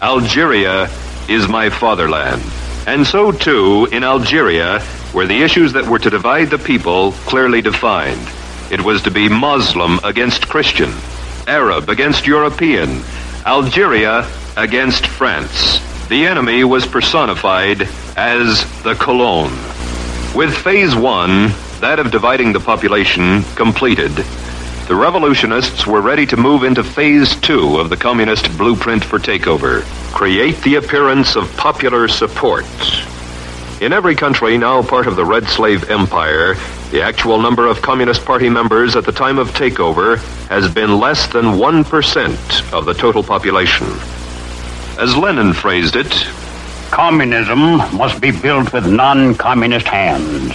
Algeria 0.02 0.90
is 1.28 1.46
my 1.46 1.70
fatherland. 1.70 2.42
And 2.88 3.06
so 3.06 3.30
too, 3.30 3.86
in 3.92 4.02
Algeria, 4.02 4.84
were 5.14 5.24
the 5.24 5.42
issues 5.42 5.74
that 5.74 5.86
were 5.86 6.00
to 6.00 6.10
divide 6.10 6.50
the 6.50 6.58
people 6.58 7.12
clearly 7.24 7.62
defined. 7.62 8.28
It 8.72 8.80
was 8.80 9.02
to 9.02 9.12
be 9.12 9.28
Muslim 9.28 10.00
against 10.02 10.48
Christian, 10.48 10.92
Arab 11.46 11.88
against 11.88 12.26
European, 12.26 13.00
Algeria 13.46 14.28
against 14.56 15.06
France. 15.06 15.78
The 16.08 16.26
enemy 16.26 16.64
was 16.64 16.84
personified 16.84 17.82
as 18.16 18.64
the 18.82 18.96
Colon. 18.96 19.52
With 20.34 20.52
phase 20.52 20.96
one, 20.96 21.52
that 21.80 22.00
of 22.00 22.10
dividing 22.10 22.52
the 22.52 22.60
population, 22.60 23.44
completed, 23.54 24.10
the 24.86 24.94
revolutionists 24.94 25.84
were 25.84 26.00
ready 26.00 26.24
to 26.26 26.36
move 26.36 26.62
into 26.62 26.84
phase 26.84 27.34
two 27.36 27.78
of 27.78 27.90
the 27.90 27.96
communist 27.96 28.56
blueprint 28.56 29.04
for 29.04 29.18
takeover. 29.18 29.82
Create 30.14 30.56
the 30.62 30.76
appearance 30.76 31.34
of 31.34 31.54
popular 31.56 32.06
support. 32.06 32.64
In 33.80 33.92
every 33.92 34.14
country 34.14 34.56
now 34.56 34.82
part 34.82 35.08
of 35.08 35.16
the 35.16 35.24
Red 35.24 35.48
Slave 35.48 35.90
Empire, 35.90 36.54
the 36.92 37.02
actual 37.02 37.42
number 37.42 37.66
of 37.66 37.82
Communist 37.82 38.24
Party 38.24 38.48
members 38.48 38.94
at 38.94 39.04
the 39.04 39.10
time 39.10 39.38
of 39.38 39.50
takeover 39.50 40.18
has 40.46 40.72
been 40.72 41.00
less 41.00 41.26
than 41.26 41.44
1% 41.44 42.72
of 42.72 42.84
the 42.84 42.94
total 42.94 43.24
population. 43.24 43.88
As 45.00 45.16
Lenin 45.16 45.52
phrased 45.52 45.96
it, 45.96 46.12
communism 46.92 47.78
must 47.96 48.20
be 48.20 48.30
built 48.30 48.72
with 48.72 48.86
non 48.86 49.34
communist 49.34 49.88
hands. 49.88 50.52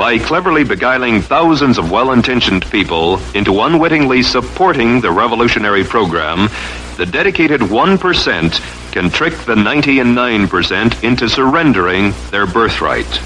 By 0.00 0.16
cleverly 0.16 0.64
beguiling 0.64 1.20
thousands 1.20 1.76
of 1.76 1.90
well 1.90 2.12
intentioned 2.12 2.64
people 2.70 3.20
into 3.34 3.60
unwittingly 3.60 4.22
supporting 4.22 5.02
the 5.02 5.10
revolutionary 5.10 5.84
program, 5.84 6.48
the 6.96 7.04
dedicated 7.04 7.60
1% 7.60 8.92
can 8.92 9.10
trick 9.10 9.34
the 9.44 9.56
99% 9.56 11.04
into 11.04 11.28
surrendering 11.28 12.14
their 12.30 12.46
birthright. 12.46 13.20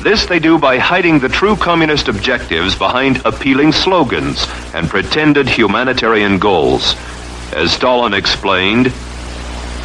This 0.00 0.24
they 0.24 0.38
do 0.38 0.58
by 0.58 0.78
hiding 0.78 1.18
the 1.18 1.28
true 1.28 1.56
communist 1.56 2.08
objectives 2.08 2.74
behind 2.74 3.20
appealing 3.26 3.72
slogans 3.72 4.46
and 4.72 4.88
pretended 4.88 5.46
humanitarian 5.46 6.38
goals. 6.38 6.94
As 7.52 7.70
Stalin 7.70 8.14
explained, 8.14 8.86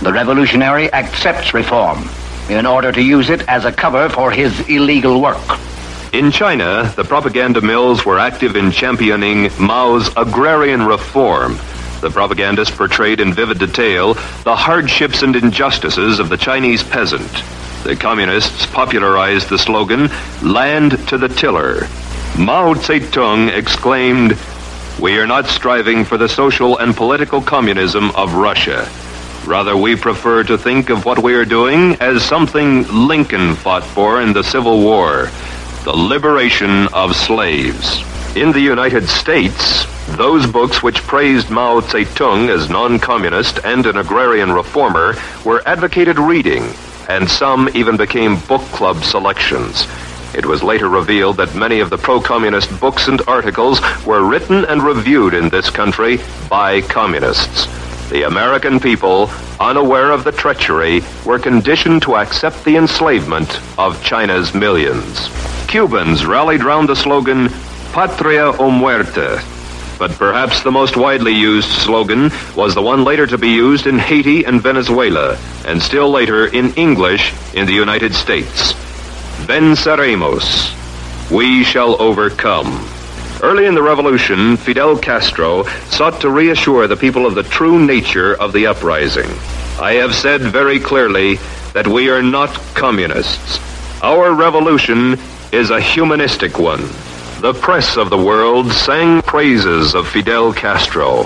the 0.01 0.13
revolutionary 0.13 0.89
accepts 0.93 1.53
reform 1.53 2.09
in 2.49 2.65
order 2.65 2.93
to 2.93 3.01
use 3.01 3.29
it 3.29 3.41
as 3.49 3.65
a 3.65 3.73
cover 3.73 4.07
for 4.07 4.31
his 4.31 4.57
illegal 4.69 5.19
work. 5.21 5.59
In 6.11 6.31
China, 6.31 6.91
the 6.95 7.03
propaganda 7.03 7.61
mills 7.61 8.03
were 8.03 8.17
active 8.17 8.55
in 8.55 8.71
championing 8.71 9.51
Mao's 9.59 10.09
agrarian 10.17 10.83
reform. 10.83 11.59
The 12.01 12.09
propagandists 12.09 12.75
portrayed 12.75 13.19
in 13.19 13.31
vivid 13.31 13.59
detail 13.59 14.15
the 14.43 14.55
hardships 14.55 15.21
and 15.21 15.35
injustices 15.35 16.17
of 16.17 16.29
the 16.29 16.37
Chinese 16.37 16.81
peasant. 16.81 17.31
The 17.83 17.95
communists 17.95 18.65
popularized 18.65 19.49
the 19.49 19.59
slogan, 19.59 20.09
Land 20.41 20.97
to 21.09 21.19
the 21.19 21.29
Tiller. 21.29 21.81
Mao 22.39 22.73
Zedong 22.73 23.55
exclaimed, 23.55 24.35
We 24.99 25.19
are 25.19 25.27
not 25.27 25.45
striving 25.45 26.05
for 26.05 26.17
the 26.17 26.27
social 26.27 26.79
and 26.79 26.97
political 26.97 27.39
communism 27.39 28.09
of 28.15 28.33
Russia. 28.33 28.89
Rather, 29.45 29.77
we 29.77 29.95
prefer 29.95 30.43
to 30.43 30.57
think 30.57 30.89
of 30.89 31.05
what 31.05 31.19
we 31.19 31.35
are 31.35 31.45
doing 31.45 31.93
as 31.99 32.23
something 32.25 32.83
Lincoln 32.87 33.53
fought 33.53 33.83
for 33.83 34.21
in 34.21 34.33
the 34.33 34.43
Civil 34.43 34.81
War 34.81 35.29
the 35.89 35.97
liberation 35.97 36.87
of 36.93 37.15
slaves. 37.15 38.03
In 38.35 38.51
the 38.51 38.59
United 38.59 39.09
States, 39.09 39.87
those 40.17 40.45
books 40.45 40.83
which 40.83 41.01
praised 41.01 41.49
Mao 41.49 41.79
Zedong 41.79 42.47
as 42.47 42.69
non 42.69 42.99
communist 42.99 43.59
and 43.63 43.87
an 43.87 43.97
agrarian 43.97 44.51
reformer 44.51 45.15
were 45.43 45.67
advocated 45.67 46.19
reading, 46.19 46.61
and 47.09 47.27
some 47.27 47.67
even 47.73 47.97
became 47.97 48.37
book 48.41 48.61
club 48.69 49.03
selections. 49.03 49.87
It 50.35 50.45
was 50.45 50.61
later 50.61 50.89
revealed 50.89 51.37
that 51.37 51.55
many 51.55 51.79
of 51.79 51.89
the 51.89 51.97
pro 51.97 52.21
communist 52.21 52.69
books 52.79 53.07
and 53.07 53.19
articles 53.27 53.81
were 54.05 54.29
written 54.29 54.65
and 54.65 54.83
reviewed 54.83 55.33
in 55.33 55.49
this 55.49 55.71
country 55.71 56.19
by 56.47 56.81
communists. 56.81 57.65
The 58.09 58.23
American 58.23 58.79
people, 58.79 59.29
unaware 59.59 60.09
of 60.09 60.23
the 60.23 60.31
treachery, 60.31 61.03
were 61.27 61.37
conditioned 61.37 62.01
to 62.03 62.15
accept 62.15 62.65
the 62.65 62.75
enslavement 62.75 63.61
of 63.77 64.03
China's 64.03 64.51
millions. 64.55 65.29
Cubans 65.67 66.25
rallied 66.25 66.63
round 66.63 66.89
the 66.89 66.95
slogan, 66.95 67.49
Patria 67.93 68.47
o 68.57 68.71
muerte. 68.71 69.37
But 69.99 70.11
perhaps 70.13 70.63
the 70.63 70.71
most 70.71 70.97
widely 70.97 71.33
used 71.33 71.69
slogan 71.69 72.31
was 72.55 72.73
the 72.73 72.81
one 72.81 73.03
later 73.03 73.27
to 73.27 73.37
be 73.37 73.49
used 73.49 73.85
in 73.85 73.99
Haiti 73.99 74.43
and 74.43 74.59
Venezuela, 74.59 75.37
and 75.67 75.79
still 75.79 76.09
later 76.09 76.47
in 76.47 76.73
English 76.73 77.31
in 77.53 77.67
the 77.67 77.73
United 77.73 78.15
States. 78.15 78.73
Venceremos. 79.45 80.73
We 81.29 81.63
shall 81.63 82.01
overcome. 82.01 82.98
Early 83.41 83.67
in 83.67 83.73
the 83.73 83.81
revolution, 83.81 84.57
Fidel 84.57 84.97
Castro 84.97 85.63
sought 85.87 86.19
to 86.19 86.29
reassure 86.29 86.87
the 86.87 86.97
people 86.97 87.25
of 87.25 87.35
the 87.35 87.43
true 87.43 87.83
nature 87.85 88.35
of 88.35 88.51
the 88.51 88.67
uprising. 88.67 89.29
I 89.79 89.93
have 89.93 90.13
said 90.13 90.41
very 90.41 90.77
clearly 90.77 91.35
that 91.71 91.87
we 91.87 92.09
are 92.09 92.21
not 92.21 92.53
communists. 92.73 93.59
Our 94.03 94.33
revolution 94.33 95.17
is 95.53 95.69
a 95.69 95.79
humanistic 95.79 96.59
one. 96.59 96.81
The 97.39 97.53
press 97.53 97.95
of 97.95 98.09
the 98.09 98.17
world 98.17 98.73
sang 98.73 99.21
praises 99.21 99.95
of 99.95 100.09
Fidel 100.09 100.51
Castro. 100.51 101.25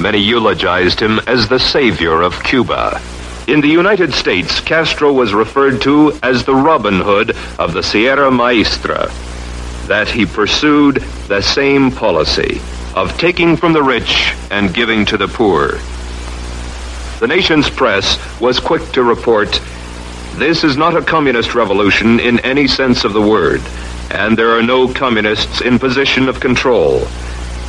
Many 0.00 0.20
eulogized 0.20 1.00
him 1.00 1.18
as 1.26 1.48
the 1.48 1.60
savior 1.60 2.22
of 2.22 2.42
Cuba. 2.42 2.98
In 3.46 3.60
the 3.60 3.68
United 3.68 4.14
States, 4.14 4.58
Castro 4.60 5.12
was 5.12 5.34
referred 5.34 5.82
to 5.82 6.18
as 6.22 6.46
the 6.46 6.54
Robin 6.54 6.98
Hood 6.98 7.36
of 7.58 7.74
the 7.74 7.82
Sierra 7.82 8.30
Maestra 8.30 9.12
that 9.92 10.08
he 10.08 10.24
pursued 10.24 10.96
the 11.28 11.42
same 11.42 11.90
policy 11.90 12.62
of 12.94 13.14
taking 13.18 13.58
from 13.58 13.74
the 13.74 13.82
rich 13.82 14.32
and 14.50 14.72
giving 14.72 15.04
to 15.04 15.18
the 15.18 15.28
poor. 15.28 15.72
The 17.20 17.26
nation's 17.26 17.68
press 17.68 18.16
was 18.40 18.58
quick 18.58 18.80
to 18.92 19.02
report 19.02 19.60
this 20.36 20.64
is 20.64 20.78
not 20.78 20.96
a 20.96 21.02
communist 21.02 21.54
revolution 21.54 22.20
in 22.20 22.40
any 22.40 22.66
sense 22.66 23.04
of 23.04 23.12
the 23.12 23.20
word, 23.20 23.60
and 24.10 24.34
there 24.34 24.56
are 24.56 24.62
no 24.62 24.90
communists 24.90 25.60
in 25.60 25.78
position 25.78 26.26
of 26.26 26.40
control. 26.40 27.00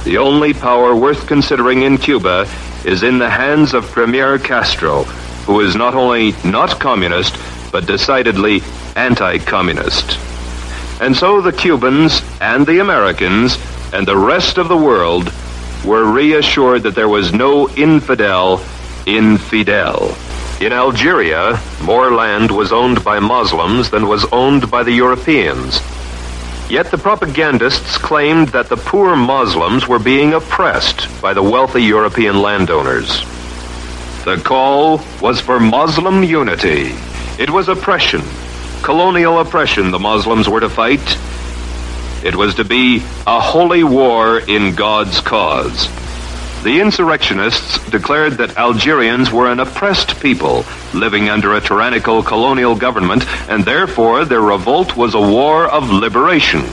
The 0.05 0.17
only 0.17 0.53
power 0.53 0.95
worth 0.95 1.27
considering 1.27 1.81
in 1.81 1.97
Cuba 1.97 2.47
is 2.85 3.03
in 3.03 3.19
the 3.19 3.29
hands 3.29 3.73
of 3.73 3.91
Premier 3.91 4.39
Castro, 4.39 5.03
who 5.45 5.59
is 5.59 5.75
not 5.75 5.93
only 5.93 6.31
not 6.45 6.79
communist, 6.79 7.35
but 7.69 7.85
decidedly 7.85 8.61
anti 8.95 9.39
communist. 9.39 10.32
And 11.03 11.17
so 11.17 11.41
the 11.41 11.51
Cubans 11.51 12.21
and 12.39 12.65
the 12.65 12.79
Americans 12.79 13.57
and 13.91 14.07
the 14.07 14.15
rest 14.15 14.57
of 14.57 14.69
the 14.69 14.77
world 14.77 15.33
were 15.83 16.09
reassured 16.09 16.83
that 16.83 16.95
there 16.95 17.09
was 17.09 17.33
no 17.33 17.67
infidel 17.71 18.63
in 19.05 19.37
Fidel. 19.37 20.15
In 20.61 20.71
Algeria, 20.71 21.59
more 21.81 22.09
land 22.13 22.51
was 22.51 22.71
owned 22.71 23.03
by 23.03 23.19
Muslims 23.19 23.89
than 23.89 24.07
was 24.07 24.23
owned 24.31 24.71
by 24.71 24.83
the 24.83 24.93
Europeans. 24.93 25.81
Yet 26.69 26.89
the 26.89 26.97
propagandists 26.97 27.97
claimed 27.97 28.47
that 28.49 28.69
the 28.69 28.77
poor 28.77 29.17
Muslims 29.17 29.85
were 29.85 29.99
being 29.99 30.33
oppressed 30.33 31.09
by 31.21 31.33
the 31.33 31.43
wealthy 31.43 31.83
European 31.83 32.41
landowners. 32.41 33.09
The 34.23 34.41
call 34.41 35.01
was 35.21 35.41
for 35.41 35.59
Muslim 35.59 36.23
unity. 36.23 36.95
It 37.37 37.49
was 37.49 37.67
oppression 37.67 38.21
colonial 38.83 39.39
oppression 39.39 39.91
the 39.91 39.99
Muslims 39.99 40.49
were 40.49 40.59
to 40.59 40.69
fight. 40.69 41.17
It 42.23 42.35
was 42.35 42.55
to 42.55 42.65
be 42.65 42.97
a 43.25 43.39
holy 43.39 43.83
war 43.83 44.39
in 44.39 44.75
God's 44.75 45.21
cause. 45.21 45.87
The 46.63 46.79
insurrectionists 46.79 47.79
declared 47.89 48.33
that 48.33 48.57
Algerians 48.57 49.31
were 49.31 49.51
an 49.51 49.59
oppressed 49.59 50.19
people 50.21 50.65
living 50.93 51.29
under 51.29 51.55
a 51.55 51.61
tyrannical 51.61 52.23
colonial 52.23 52.75
government, 52.75 53.25
and 53.49 53.63
therefore 53.63 54.25
their 54.25 54.41
revolt 54.41 54.95
was 54.95 55.13
a 55.13 55.19
war 55.19 55.67
of 55.67 55.89
liberation. 55.89 56.63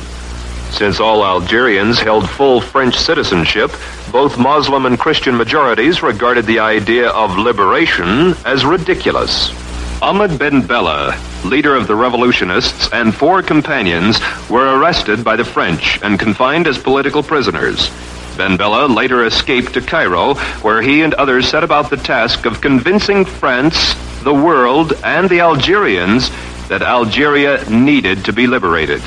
Since 0.70 1.00
all 1.00 1.24
Algerians 1.24 1.98
held 1.98 2.28
full 2.28 2.60
French 2.60 2.96
citizenship, 2.96 3.72
both 4.12 4.38
Muslim 4.38 4.86
and 4.86 4.98
Christian 4.98 5.36
majorities 5.36 6.02
regarded 6.02 6.46
the 6.46 6.60
idea 6.60 7.08
of 7.08 7.38
liberation 7.38 8.34
as 8.44 8.64
ridiculous. 8.64 9.59
Ahmed 10.02 10.38
Ben 10.38 10.66
Bella, 10.66 11.14
leader 11.44 11.76
of 11.76 11.86
the 11.86 11.94
revolutionists, 11.94 12.88
and 12.90 13.14
four 13.14 13.42
companions 13.42 14.18
were 14.48 14.78
arrested 14.78 15.22
by 15.22 15.36
the 15.36 15.44
French 15.44 16.00
and 16.02 16.18
confined 16.18 16.66
as 16.66 16.78
political 16.78 17.22
prisoners. 17.22 17.90
Ben 18.38 18.56
Bella 18.56 18.86
later 18.86 19.26
escaped 19.26 19.74
to 19.74 19.82
Cairo, 19.82 20.36
where 20.62 20.80
he 20.80 21.02
and 21.02 21.12
others 21.14 21.46
set 21.46 21.62
about 21.62 21.90
the 21.90 21.98
task 21.98 22.46
of 22.46 22.62
convincing 22.62 23.26
France, 23.26 23.94
the 24.22 24.32
world, 24.32 24.94
and 25.04 25.28
the 25.28 25.40
Algerians 25.40 26.30
that 26.68 26.80
Algeria 26.80 27.62
needed 27.68 28.24
to 28.24 28.32
be 28.32 28.46
liberated. 28.46 29.02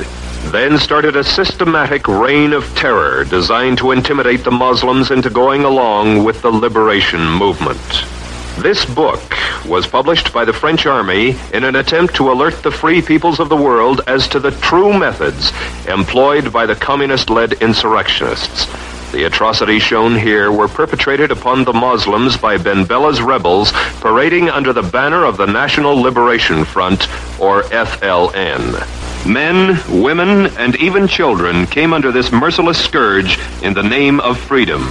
Then 0.51 0.77
started 0.77 1.15
a 1.15 1.23
systematic 1.23 2.07
reign 2.07 2.53
of 2.53 2.65
terror 2.75 3.23
designed 3.23 3.79
to 3.79 3.93
intimidate 3.93 4.43
the 4.43 4.51
Muslims 4.51 5.09
into 5.09 5.31
going 5.31 5.63
along 5.63 6.23
with 6.23 6.43
the 6.43 6.51
liberation 6.51 7.31
movement. 7.31 8.12
This 8.59 8.85
book 8.85 9.21
was 9.65 9.87
published 9.87 10.31
by 10.31 10.45
the 10.45 10.53
French 10.53 10.85
army 10.85 11.35
in 11.53 11.63
an 11.63 11.75
attempt 11.75 12.15
to 12.15 12.31
alert 12.31 12.61
the 12.61 12.71
free 12.71 13.01
peoples 13.01 13.39
of 13.39 13.49
the 13.49 13.57
world 13.57 14.01
as 14.07 14.27
to 14.29 14.39
the 14.39 14.51
true 14.51 14.97
methods 14.97 15.51
employed 15.87 16.53
by 16.53 16.65
the 16.65 16.75
communist-led 16.75 17.53
insurrectionists. 17.53 18.67
The 19.11 19.25
atrocities 19.25 19.83
shown 19.83 20.15
here 20.15 20.51
were 20.51 20.67
perpetrated 20.67 21.31
upon 21.31 21.63
the 21.63 21.73
Muslims 21.73 22.37
by 22.37 22.57
Ben 22.57 22.85
Bella's 22.85 23.21
rebels 23.21 23.71
parading 24.01 24.49
under 24.49 24.71
the 24.71 24.81
banner 24.81 25.25
of 25.25 25.37
the 25.37 25.45
National 25.45 25.95
Liberation 25.95 26.63
Front, 26.63 27.07
or 27.39 27.63
FLN. 27.63 29.27
Men, 29.27 29.79
women, 30.01 30.47
and 30.57 30.75
even 30.77 31.07
children 31.07 31.65
came 31.67 31.93
under 31.93 32.11
this 32.11 32.31
merciless 32.31 32.83
scourge 32.83 33.37
in 33.61 33.73
the 33.73 33.83
name 33.83 34.19
of 34.19 34.39
freedom. 34.39 34.81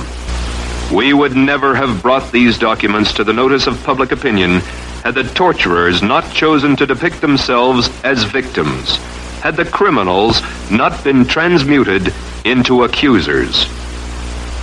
We 0.90 1.12
would 1.12 1.36
never 1.36 1.74
have 1.74 2.02
brought 2.02 2.32
these 2.32 2.58
documents 2.58 3.12
to 3.14 3.24
the 3.24 3.32
notice 3.32 3.66
of 3.66 3.82
public 3.84 4.12
opinion 4.12 4.60
had 5.02 5.14
the 5.14 5.24
torturers 5.24 6.00
not 6.00 6.32
chosen 6.32 6.76
to 6.76 6.86
depict 6.86 7.20
themselves 7.20 7.90
as 8.04 8.22
victims, 8.22 8.96
had 9.42 9.56
the 9.56 9.64
criminals 9.64 10.40
not 10.70 11.02
been 11.02 11.24
transmuted 11.24 12.14
into 12.44 12.84
accusers. 12.84 13.66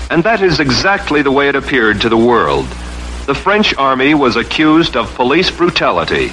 And 0.10 0.24
that 0.24 0.42
is 0.42 0.60
exactly 0.60 1.22
the 1.22 1.32
way 1.32 1.50
it 1.50 1.56
appeared 1.56 2.02
to 2.02 2.10
the 2.10 2.18
world. 2.18 2.66
The 3.26 3.36
French 3.36 3.76
army 3.76 4.14
was 4.14 4.38
accused 4.38 4.96
of 4.96 5.14
police 5.14 5.52
brutality. 5.52 6.32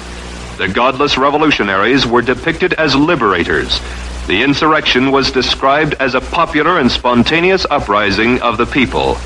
The 0.57 0.69
godless 0.69 1.17
revolutionaries 1.17 2.07
were 2.07 2.21
depicted 2.21 2.73
as 2.73 2.95
liberators. 2.95 3.79
The 4.25 4.41
insurrection 4.41 5.11
was 5.11 5.31
described 5.31 5.95
as 5.99 6.15
a 6.15 6.21
popular 6.21 6.79
and 6.79 6.89
spontaneous 6.89 7.65
uprising 7.69 8.41
of 8.41 8.57
the 8.57 8.65
people. 8.65 9.17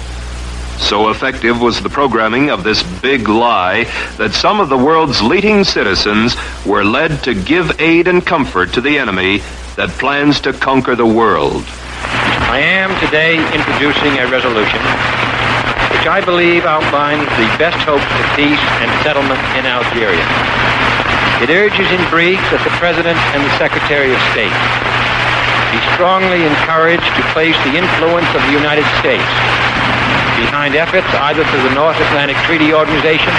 So 0.81 1.09
effective 1.09 1.61
was 1.61 1.81
the 1.81 1.89
programming 1.89 2.49
of 2.49 2.65
this 2.65 2.83
big 3.01 3.29
lie 3.29 3.85
that 4.17 4.33
some 4.33 4.59
of 4.59 4.67
the 4.67 4.77
world's 4.77 5.21
leading 5.21 5.63
citizens 5.63 6.35
were 6.65 6.83
led 6.83 7.23
to 7.23 7.33
give 7.33 7.79
aid 7.79 8.09
and 8.09 8.25
comfort 8.25 8.73
to 8.73 8.81
the 8.81 8.97
enemy 8.97 9.39
that 9.77 9.89
plans 10.01 10.41
to 10.41 10.51
conquer 10.51 10.95
the 10.95 11.05
world. 11.05 11.63
I 12.51 12.59
am 12.59 12.91
today 12.99 13.39
introducing 13.55 14.19
a 14.19 14.27
resolution 14.27 14.81
which 15.95 16.09
I 16.09 16.19
believe 16.19 16.65
outlines 16.65 17.29
the 17.39 17.47
best 17.55 17.79
hopes 17.87 18.03
for 18.03 18.25
peace 18.35 18.65
and 18.83 18.89
settlement 19.05 19.39
in 19.55 19.69
Algeria. 19.69 20.25
It 21.39 21.53
urges 21.53 21.87
in 21.87 22.01
brief 22.09 22.41
that 22.51 22.59
the 22.67 22.73
President 22.81 23.21
and 23.31 23.39
the 23.45 23.53
Secretary 23.55 24.11
of 24.11 24.19
State 24.35 24.51
be 25.71 25.79
strongly 25.95 26.43
encouraged 26.43 27.07
to 27.15 27.23
place 27.31 27.55
the 27.69 27.79
influence 27.79 28.27
of 28.35 28.43
the 28.43 28.51
United 28.51 28.83
States 28.99 29.29
behind 30.41 30.73
efforts 30.73 31.05
either 31.29 31.45
through 31.53 31.61
the 31.69 31.75
North 31.77 31.97
Atlantic 32.09 32.37
Treaty 32.49 32.73
Organization 32.73 33.29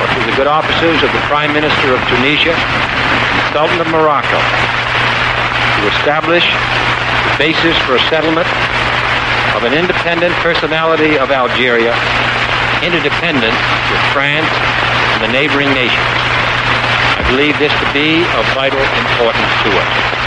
or 0.00 0.08
through 0.16 0.24
the 0.24 0.36
good 0.40 0.48
offices 0.48 0.96
of 1.04 1.10
the 1.12 1.22
Prime 1.28 1.52
Minister 1.52 1.92
of 1.92 2.00
Tunisia, 2.08 2.56
Sultan 3.52 3.76
of 3.76 3.88
Morocco, 3.92 4.40
to 4.40 5.82
establish 6.00 6.48
the 6.48 7.34
basis 7.36 7.76
for 7.84 8.00
a 8.00 8.02
settlement 8.08 8.48
of 9.52 9.68
an 9.68 9.76
independent 9.76 10.32
personality 10.40 11.20
of 11.20 11.28
Algeria, 11.28 11.92
interdependent 12.80 13.52
with 13.92 14.02
France 14.16 14.48
and 15.12 15.28
the 15.28 15.32
neighboring 15.32 15.68
nations. 15.76 16.08
I 17.20 17.22
believe 17.28 17.58
this 17.60 17.72
to 17.84 17.88
be 17.92 18.24
of 18.24 18.44
vital 18.56 18.80
importance 18.80 19.52
to 19.66 19.70
us. 19.76 20.17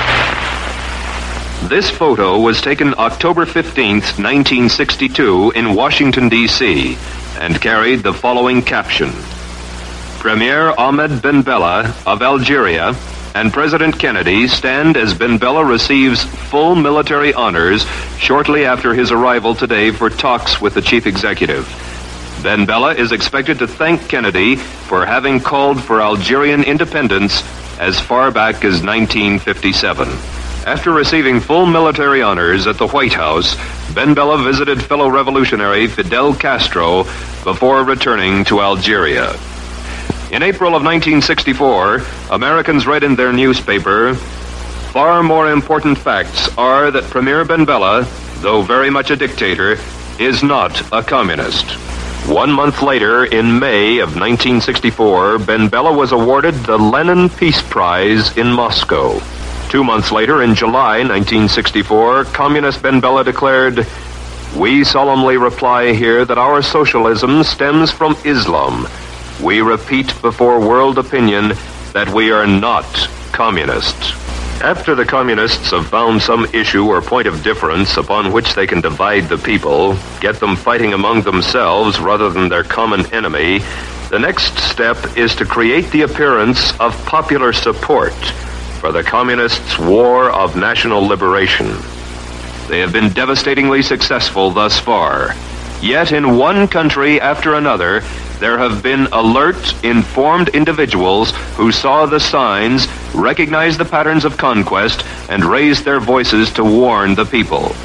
This 1.69 1.91
photo 1.91 2.39
was 2.39 2.59
taken 2.59 2.95
October 2.97 3.45
15th, 3.45 4.17
1962 4.17 5.51
in 5.51 5.75
Washington, 5.75 6.27
D.C. 6.27 6.97
and 7.39 7.61
carried 7.61 8.01
the 8.01 8.13
following 8.13 8.63
caption. 8.63 9.11
Premier 10.19 10.71
Ahmed 10.71 11.21
Ben 11.21 11.43
Bella 11.43 11.95
of 12.05 12.23
Algeria 12.23 12.95
and 13.35 13.53
President 13.53 13.97
Kennedy 13.97 14.47
stand 14.47 14.97
as 14.97 15.13
Ben 15.13 15.37
Bella 15.37 15.63
receives 15.63 16.23
full 16.23 16.75
military 16.75 17.31
honors 17.33 17.85
shortly 18.17 18.65
after 18.65 18.93
his 18.95 19.11
arrival 19.11 19.53
today 19.53 19.91
for 19.91 20.09
talks 20.09 20.59
with 20.59 20.73
the 20.73 20.81
chief 20.81 21.05
executive. 21.05 21.67
Ben 22.41 22.65
Bella 22.65 22.95
is 22.95 23.11
expected 23.11 23.59
to 23.59 23.67
thank 23.67 24.09
Kennedy 24.09 24.55
for 24.55 25.05
having 25.05 25.39
called 25.39 25.81
for 25.81 26.01
Algerian 26.01 26.63
independence 26.63 27.43
as 27.79 27.99
far 27.99 28.31
back 28.31 28.65
as 28.65 28.83
1957. 28.83 30.40
After 30.65 30.91
receiving 30.91 31.39
full 31.39 31.65
military 31.65 32.21
honors 32.21 32.67
at 32.67 32.77
the 32.77 32.87
White 32.87 33.13
House, 33.13 33.55
Ben 33.95 34.13
Bella 34.13 34.43
visited 34.43 34.79
fellow 34.81 35.09
revolutionary 35.09 35.87
Fidel 35.87 36.35
Castro 36.35 37.03
before 37.43 37.83
returning 37.83 38.45
to 38.45 38.61
Algeria. 38.61 39.31
In 40.31 40.43
April 40.43 40.75
of 40.75 40.83
1964, 40.83 42.03
Americans 42.29 42.85
read 42.85 43.03
in 43.03 43.15
their 43.15 43.33
newspaper, 43.33 44.13
Far 44.93 45.23
more 45.23 45.51
important 45.51 45.97
facts 45.97 46.55
are 46.59 46.91
that 46.91 47.05
Premier 47.05 47.43
Ben 47.43 47.65
Bella, 47.65 48.07
though 48.41 48.61
very 48.61 48.91
much 48.91 49.09
a 49.09 49.15
dictator, 49.15 49.77
is 50.19 50.43
not 50.43 50.79
a 50.93 51.01
communist. 51.01 51.71
One 52.29 52.51
month 52.51 52.83
later, 52.83 53.25
in 53.25 53.57
May 53.57 53.97
of 53.97 54.09
1964, 54.09 55.39
Ben 55.39 55.69
Bella 55.69 55.91
was 55.91 56.11
awarded 56.11 56.53
the 56.53 56.77
Lenin 56.77 57.29
Peace 57.29 57.63
Prize 57.63 58.37
in 58.37 58.53
Moscow. 58.53 59.19
Two 59.71 59.85
months 59.85 60.11
later, 60.11 60.43
in 60.43 60.53
July 60.53 60.97
1964, 60.97 62.25
Communist 62.25 62.81
Ben 62.81 62.99
Bella 62.99 63.23
declared, 63.23 63.87
We 64.57 64.83
solemnly 64.83 65.37
reply 65.37 65.93
here 65.93 66.25
that 66.25 66.37
our 66.37 66.61
socialism 66.61 67.41
stems 67.45 67.89
from 67.89 68.17
Islam 68.25 68.85
we 69.41 69.61
repeat 69.61 70.07
before 70.21 70.59
world 70.59 70.97
opinion 70.97 71.53
that 71.93 72.09
we 72.13 72.31
are 72.31 72.45
not 72.45 72.85
communists. 73.31 74.11
After 74.61 74.93
the 74.93 75.05
communists 75.05 75.71
have 75.71 75.87
found 75.87 76.21
some 76.21 76.47
issue 76.47 76.85
or 76.85 77.01
point 77.01 77.27
of 77.27 77.41
difference 77.41 77.95
upon 77.95 78.33
which 78.33 78.53
they 78.55 78.67
can 78.67 78.81
divide 78.81 79.29
the 79.29 79.37
people, 79.37 79.95
get 80.19 80.41
them 80.41 80.57
fighting 80.57 80.91
among 80.91 81.21
themselves 81.21 81.97
rather 81.97 82.29
than 82.29 82.49
their 82.49 82.65
common 82.65 83.05
enemy, 83.13 83.59
the 84.09 84.19
next 84.19 84.57
step 84.57 84.97
is 85.15 85.33
to 85.37 85.45
create 85.45 85.89
the 85.91 86.01
appearance 86.01 86.77
of 86.81 86.93
popular 87.05 87.53
support 87.53 88.13
for 88.81 88.91
the 88.91 89.03
communists' 89.03 89.77
war 89.77 90.31
of 90.31 90.55
national 90.55 91.03
liberation. 91.03 91.67
They 92.67 92.79
have 92.79 92.91
been 92.91 93.13
devastatingly 93.13 93.83
successful 93.83 94.49
thus 94.49 94.79
far. 94.79 95.35
Yet 95.83 96.11
in 96.11 96.35
one 96.39 96.67
country 96.67 97.21
after 97.21 97.53
another, 97.53 98.01
there 98.39 98.57
have 98.57 98.81
been 98.81 99.05
alert, 99.11 99.83
informed 99.83 100.49
individuals 100.49 101.29
who 101.57 101.71
saw 101.71 102.07
the 102.07 102.19
signs, 102.19 102.87
recognized 103.13 103.79
the 103.79 103.85
patterns 103.85 104.25
of 104.25 104.35
conquest, 104.37 105.05
and 105.29 105.45
raised 105.45 105.85
their 105.85 105.99
voices 105.99 106.51
to 106.53 106.63
warn 106.63 107.13
the 107.13 107.25
people. 107.25 107.75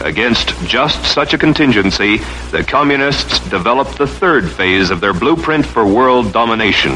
Against 0.00 0.58
just 0.64 1.04
such 1.04 1.34
a 1.34 1.38
contingency, 1.38 2.22
the 2.52 2.64
communists 2.66 3.38
developed 3.50 3.98
the 3.98 4.06
third 4.06 4.50
phase 4.50 4.88
of 4.88 5.02
their 5.02 5.12
blueprint 5.12 5.66
for 5.66 5.84
world 5.84 6.32
domination. 6.32 6.94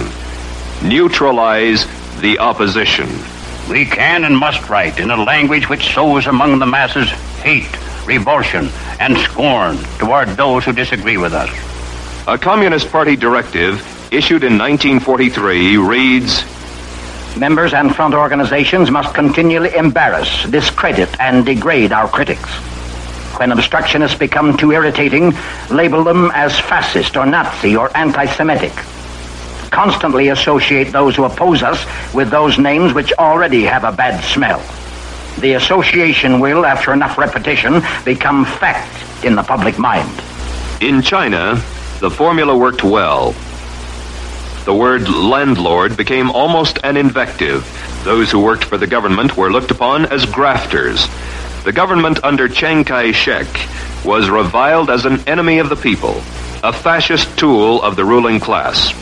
Neutralize 0.82 1.84
the 2.22 2.38
opposition. 2.38 3.08
We 3.72 3.86
can 3.86 4.24
and 4.24 4.36
must 4.36 4.68
write 4.68 5.00
in 5.00 5.10
a 5.10 5.16
language 5.16 5.70
which 5.70 5.94
sows 5.94 6.26
among 6.26 6.58
the 6.58 6.66
masses 6.66 7.08
hate, 7.40 7.74
revulsion, 8.04 8.68
and 9.00 9.16
scorn 9.16 9.78
toward 9.98 10.28
those 10.36 10.66
who 10.66 10.74
disagree 10.74 11.16
with 11.16 11.32
us. 11.32 11.48
A 12.28 12.36
Communist 12.36 12.90
Party 12.90 13.16
directive 13.16 13.80
issued 14.12 14.44
in 14.44 14.58
1943 14.58 15.78
reads 15.78 16.44
Members 17.38 17.72
and 17.72 17.96
front 17.96 18.12
organizations 18.12 18.90
must 18.90 19.14
continually 19.14 19.74
embarrass, 19.74 20.44
discredit, 20.50 21.08
and 21.18 21.46
degrade 21.46 21.92
our 21.92 22.08
critics. 22.08 22.50
When 23.38 23.52
obstructionists 23.52 24.18
become 24.18 24.54
too 24.54 24.72
irritating, 24.72 25.32
label 25.70 26.04
them 26.04 26.30
as 26.34 26.60
fascist 26.60 27.16
or 27.16 27.24
Nazi 27.24 27.74
or 27.74 27.90
anti 27.96 28.26
Semitic. 28.26 28.74
Constantly 29.72 30.28
associate 30.28 30.92
those 30.92 31.16
who 31.16 31.24
oppose 31.24 31.62
us 31.62 31.84
with 32.14 32.30
those 32.30 32.58
names 32.58 32.92
which 32.92 33.12
already 33.14 33.62
have 33.62 33.84
a 33.84 33.90
bad 33.90 34.22
smell. 34.22 34.62
The 35.40 35.54
association 35.54 36.40
will, 36.40 36.66
after 36.66 36.92
enough 36.92 37.16
repetition, 37.16 37.82
become 38.04 38.44
fact 38.44 39.24
in 39.24 39.34
the 39.34 39.42
public 39.42 39.78
mind. 39.78 40.22
In 40.82 41.00
China, 41.00 41.54
the 42.00 42.10
formula 42.10 42.54
worked 42.54 42.84
well. 42.84 43.34
The 44.66 44.74
word 44.74 45.08
landlord 45.08 45.96
became 45.96 46.30
almost 46.30 46.78
an 46.84 46.98
invective. 46.98 47.66
Those 48.04 48.30
who 48.30 48.40
worked 48.40 48.64
for 48.64 48.76
the 48.76 48.86
government 48.86 49.38
were 49.38 49.50
looked 49.50 49.70
upon 49.70 50.04
as 50.06 50.26
grafters. 50.26 51.08
The 51.64 51.72
government 51.72 52.22
under 52.22 52.46
Chiang 52.46 52.84
Kai-shek 52.84 53.46
was 54.04 54.28
reviled 54.28 54.90
as 54.90 55.06
an 55.06 55.26
enemy 55.26 55.60
of 55.60 55.70
the 55.70 55.76
people, 55.76 56.20
a 56.62 56.72
fascist 56.72 57.38
tool 57.38 57.80
of 57.82 57.96
the 57.96 58.04
ruling 58.04 58.38
class. 58.38 58.92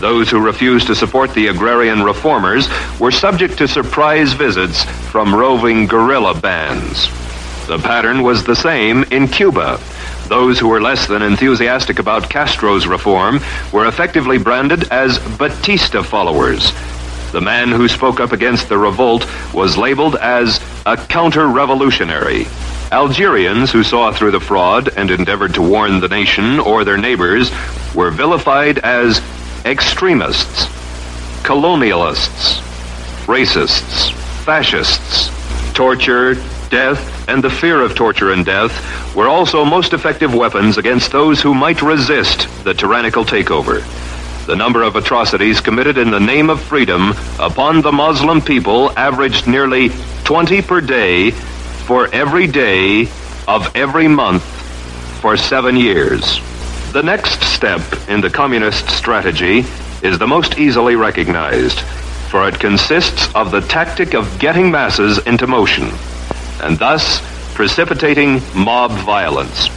Those 0.00 0.30
who 0.30 0.40
refused 0.40 0.86
to 0.86 0.94
support 0.94 1.34
the 1.34 1.48
agrarian 1.48 2.02
reformers 2.02 2.68
were 2.98 3.10
subject 3.10 3.58
to 3.58 3.68
surprise 3.68 4.32
visits 4.32 4.84
from 5.10 5.34
roving 5.34 5.86
guerrilla 5.86 6.40
bands. 6.40 7.08
The 7.66 7.78
pattern 7.78 8.22
was 8.22 8.42
the 8.42 8.56
same 8.56 9.04
in 9.10 9.28
Cuba. 9.28 9.78
Those 10.28 10.58
who 10.58 10.68
were 10.68 10.80
less 10.80 11.06
than 11.06 11.20
enthusiastic 11.20 11.98
about 11.98 12.30
Castro's 12.30 12.86
reform 12.86 13.40
were 13.74 13.86
effectively 13.86 14.38
branded 14.38 14.84
as 14.90 15.18
Batista 15.36 16.02
followers. 16.02 16.72
The 17.32 17.42
man 17.42 17.68
who 17.68 17.86
spoke 17.86 18.20
up 18.20 18.32
against 18.32 18.70
the 18.70 18.78
revolt 18.78 19.26
was 19.52 19.76
labeled 19.76 20.16
as 20.16 20.60
a 20.86 20.96
counter-revolutionary. 20.96 22.46
Algerians 22.90 23.70
who 23.70 23.84
saw 23.84 24.12
through 24.12 24.30
the 24.30 24.40
fraud 24.40 24.88
and 24.96 25.10
endeavored 25.10 25.54
to 25.54 25.62
warn 25.62 26.00
the 26.00 26.08
nation 26.08 26.58
or 26.58 26.84
their 26.84 26.96
neighbors 26.96 27.52
were 27.94 28.10
vilified 28.10 28.78
as 28.78 29.20
extremists, 29.64 30.66
colonialists, 31.42 32.60
racists, 33.26 34.12
fascists, 34.44 35.30
torture, 35.74 36.34
death, 36.70 37.28
and 37.28 37.42
the 37.42 37.50
fear 37.50 37.80
of 37.80 37.94
torture 37.94 38.32
and 38.32 38.44
death 38.44 39.14
were 39.14 39.28
also 39.28 39.64
most 39.64 39.92
effective 39.92 40.34
weapons 40.34 40.78
against 40.78 41.12
those 41.12 41.40
who 41.40 41.54
might 41.54 41.82
resist 41.82 42.48
the 42.64 42.74
tyrannical 42.74 43.24
takeover. 43.24 43.84
The 44.46 44.56
number 44.56 44.82
of 44.82 44.96
atrocities 44.96 45.60
committed 45.60 45.98
in 45.98 46.10
the 46.10 46.18
name 46.18 46.50
of 46.50 46.60
freedom 46.60 47.12
upon 47.38 47.82
the 47.82 47.92
Muslim 47.92 48.40
people 48.40 48.90
averaged 48.98 49.46
nearly 49.46 49.90
20 50.24 50.62
per 50.62 50.80
day 50.80 51.30
for 51.30 52.08
every 52.12 52.46
day 52.46 53.08
of 53.46 53.70
every 53.74 54.08
month 54.08 54.42
for 55.20 55.36
seven 55.36 55.76
years. 55.76 56.40
The 56.92 57.04
next 57.04 57.42
step 57.44 57.82
in 58.08 58.20
the 58.20 58.28
communist 58.28 58.90
strategy 58.90 59.64
is 60.02 60.18
the 60.18 60.26
most 60.26 60.58
easily 60.58 60.96
recognized, 60.96 61.78
for 62.30 62.48
it 62.48 62.58
consists 62.58 63.32
of 63.32 63.52
the 63.52 63.60
tactic 63.60 64.12
of 64.12 64.40
getting 64.40 64.72
masses 64.72 65.18
into 65.18 65.46
motion 65.46 65.88
and 66.60 66.76
thus 66.80 67.22
precipitating 67.54 68.42
mob 68.56 68.90
violence. 68.90 69.68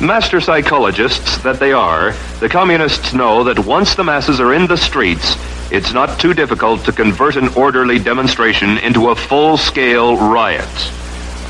Master 0.00 0.40
psychologists 0.40 1.36
that 1.42 1.60
they 1.60 1.74
are, 1.74 2.14
the 2.40 2.48
communists 2.48 3.12
know 3.12 3.44
that 3.44 3.58
once 3.58 3.94
the 3.94 4.04
masses 4.04 4.40
are 4.40 4.54
in 4.54 4.66
the 4.66 4.78
streets, 4.78 5.36
it's 5.70 5.92
not 5.92 6.18
too 6.18 6.32
difficult 6.32 6.86
to 6.86 6.92
convert 6.92 7.36
an 7.36 7.48
orderly 7.48 7.98
demonstration 7.98 8.78
into 8.78 9.10
a 9.10 9.14
full-scale 9.14 10.16
riot. 10.16 10.92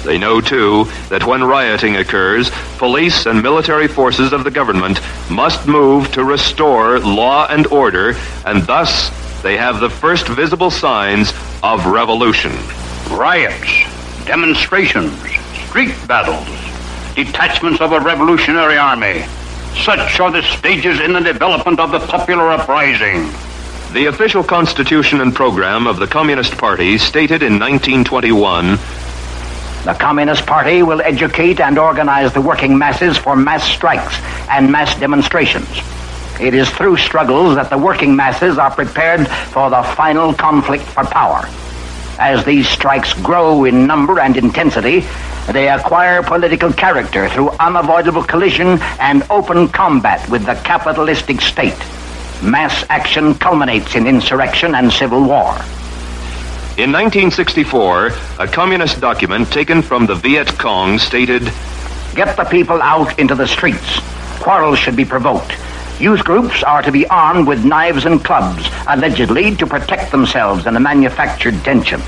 They 0.05 0.19
know, 0.19 0.41
too, 0.41 0.85
that 1.09 1.27
when 1.27 1.45
rioting 1.45 1.97
occurs, 1.97 2.51
police 2.79 3.27
and 3.27 3.43
military 3.43 3.89
forces 3.89 4.33
of 4.33 4.45
the 4.45 4.51
government 4.51 5.01
must 5.31 5.67
move 5.67 6.11
to 6.13 6.25
restore 6.25 6.99
law 6.99 7.47
and 7.49 7.67
order, 7.67 8.17
and 8.47 8.63
thus 8.63 9.11
they 9.43 9.57
have 9.57 9.81
the 9.81 9.91
first 9.91 10.27
visible 10.29 10.71
signs 10.71 11.33
of 11.63 11.87
revolution. 11.87 12.53
Riots 13.11 13.91
demonstrations, 14.27 15.13
street 15.67 15.95
battles, 16.07 16.47
detachments 17.17 17.81
of 17.81 17.93
a 17.93 18.01
revolutionary 18.01 18.77
army. 18.77 19.25
Such 19.85 20.21
are 20.21 20.31
the 20.31 20.43
stages 20.43 21.01
in 21.01 21.13
the 21.13 21.21
development 21.21 21.81
of 21.81 21.91
the 21.91 22.01
popular 22.01 22.51
uprising. 22.51 23.29
The 23.93 24.07
official 24.07 24.45
constitution 24.45 25.21
and 25.21 25.35
program 25.35 25.87
of 25.87 25.99
the 25.99 26.07
Communist 26.07 26.57
Party 26.59 26.97
stated 26.99 27.43
in 27.43 27.59
1921 27.59 28.79
The 29.85 29.95
Communist 29.95 30.45
Party 30.45 30.83
will 30.83 31.01
educate 31.01 31.59
and 31.59 31.79
organize 31.79 32.35
the 32.35 32.41
working 32.43 32.77
masses 32.77 33.17
for 33.17 33.35
mass 33.35 33.65
strikes 33.65 34.21
and 34.51 34.71
mass 34.71 34.95
demonstrations. 35.01 35.69
It 36.39 36.53
is 36.53 36.69
through 36.69 36.99
struggles 36.99 37.55
that 37.55 37.71
the 37.71 37.79
working 37.79 38.15
masses 38.15 38.59
are 38.59 38.71
prepared 38.71 39.27
for 39.27 39.71
the 39.71 39.83
final 39.97 40.35
conflict 40.35 40.85
for 40.85 41.05
power. 41.05 41.49
As 42.19 42.45
these 42.45 42.69
strikes 42.69 43.15
grow 43.15 43.65
in 43.65 43.87
number 43.87 44.21
and 44.21 44.37
intensity, 44.37 45.07
they 45.51 45.71
acquire 45.71 46.23
political 46.23 46.71
character 46.71 47.31
through 47.31 47.49
unavoidable 47.53 48.23
collision 48.23 48.79
and 49.01 49.23
open 49.31 49.67
combat 49.69 50.29
with 50.29 50.45
the 50.45 50.57
capitalistic 50.57 51.41
state. 51.41 51.79
Mass 52.43 52.85
action 52.91 53.35
culminates 53.35 53.95
in 53.95 54.07
insurrection 54.07 54.75
and 54.75 54.93
civil 54.93 55.25
war. 55.25 55.57
In 56.81 56.93
1964, 56.93 58.11
a 58.39 58.49
communist 58.49 59.03
document 59.03 59.53
taken 59.53 59.83
from 59.83 60.07
the 60.07 60.15
Viet 60.15 60.49
Cong 60.59 60.99
stated 60.99 61.43
Get 62.15 62.39
the 62.39 62.47
people 62.51 62.81
out 62.81 63.19
into 63.19 63.35
the 63.35 63.47
streets. 63.47 64.01
Quarrels 64.41 64.79
should 64.79 64.97
be 64.97 65.05
provoked. 65.05 65.53
Youth 66.01 66.25
groups 66.25 66.63
are 66.63 66.81
to 66.81 66.91
be 66.91 67.07
armed 67.09 67.47
with 67.47 67.67
knives 67.67 68.07
and 68.07 68.25
clubs, 68.25 68.67
allegedly 68.89 69.55
to 69.57 69.67
protect 69.67 70.11
themselves 70.11 70.65
in 70.65 70.75
a 70.75 70.81
manufactured 70.81 71.63
tension. 71.65 72.01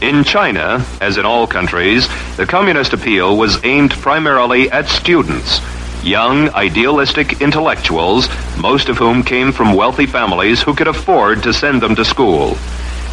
In 0.00 0.24
China, 0.24 0.82
as 1.02 1.18
in 1.18 1.26
all 1.26 1.46
countries, 1.46 2.08
the 2.38 2.46
communist 2.46 2.94
appeal 2.94 3.36
was 3.36 3.62
aimed 3.62 3.90
primarily 3.90 4.70
at 4.70 4.88
students, 4.88 5.60
young, 6.02 6.48
idealistic 6.54 7.42
intellectuals, 7.42 8.30
most 8.56 8.88
of 8.88 8.96
whom 8.96 9.22
came 9.22 9.52
from 9.52 9.74
wealthy 9.74 10.06
families 10.06 10.62
who 10.62 10.74
could 10.74 10.88
afford 10.88 11.42
to 11.42 11.52
send 11.52 11.82
them 11.82 11.94
to 11.94 12.06
school. 12.06 12.56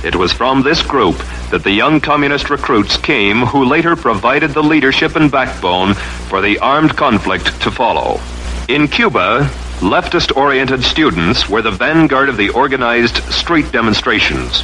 It 0.04 0.16
was 0.16 0.34
from 0.34 0.64
this 0.64 0.82
group 0.82 1.18
that 1.52 1.64
the 1.64 1.72
young 1.72 2.02
communist 2.02 2.50
recruits 2.50 2.98
came 2.98 3.42
who 3.42 3.66
later 3.66 3.96
provided 3.96 4.52
the 4.52 4.64
leadership 4.64 5.16
and 5.16 5.32
backbone 5.32 5.94
for 5.94 6.42
the 6.42 6.58
armed 6.58 6.98
conflict 6.98 7.62
to 7.62 7.70
follow. 7.70 8.20
In 8.68 8.88
Cuba, 8.88 9.48
leftist 9.80 10.36
oriented 10.36 10.84
students 10.84 11.48
were 11.48 11.62
the 11.62 11.70
vanguard 11.70 12.30
of 12.30 12.38
the 12.38 12.50
organized 12.50 13.18
street 13.32 13.72
demonstrations. 13.72 14.64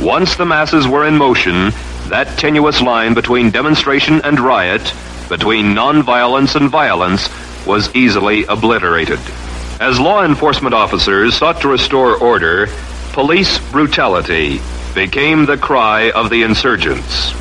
Once 0.00 0.36
the 0.36 0.46
masses 0.46 0.86
were 0.86 1.06
in 1.06 1.16
motion, 1.16 1.72
that 2.08 2.38
tenuous 2.38 2.80
line 2.80 3.14
between 3.14 3.50
demonstration 3.50 4.20
and 4.22 4.38
riot, 4.38 4.94
between 5.28 5.74
nonviolence 5.74 6.54
and 6.54 6.70
violence, 6.70 7.28
was 7.66 7.92
easily 7.96 8.44
obliterated. 8.44 9.18
As 9.80 9.98
law 9.98 10.24
enforcement 10.24 10.74
officers 10.74 11.34
sought 11.34 11.60
to 11.62 11.68
restore 11.68 12.16
order, 12.16 12.68
police 13.12 13.58
brutality 13.70 14.60
became 14.94 15.44
the 15.44 15.58
cry 15.58 16.10
of 16.10 16.30
the 16.30 16.42
insurgents. 16.42 17.32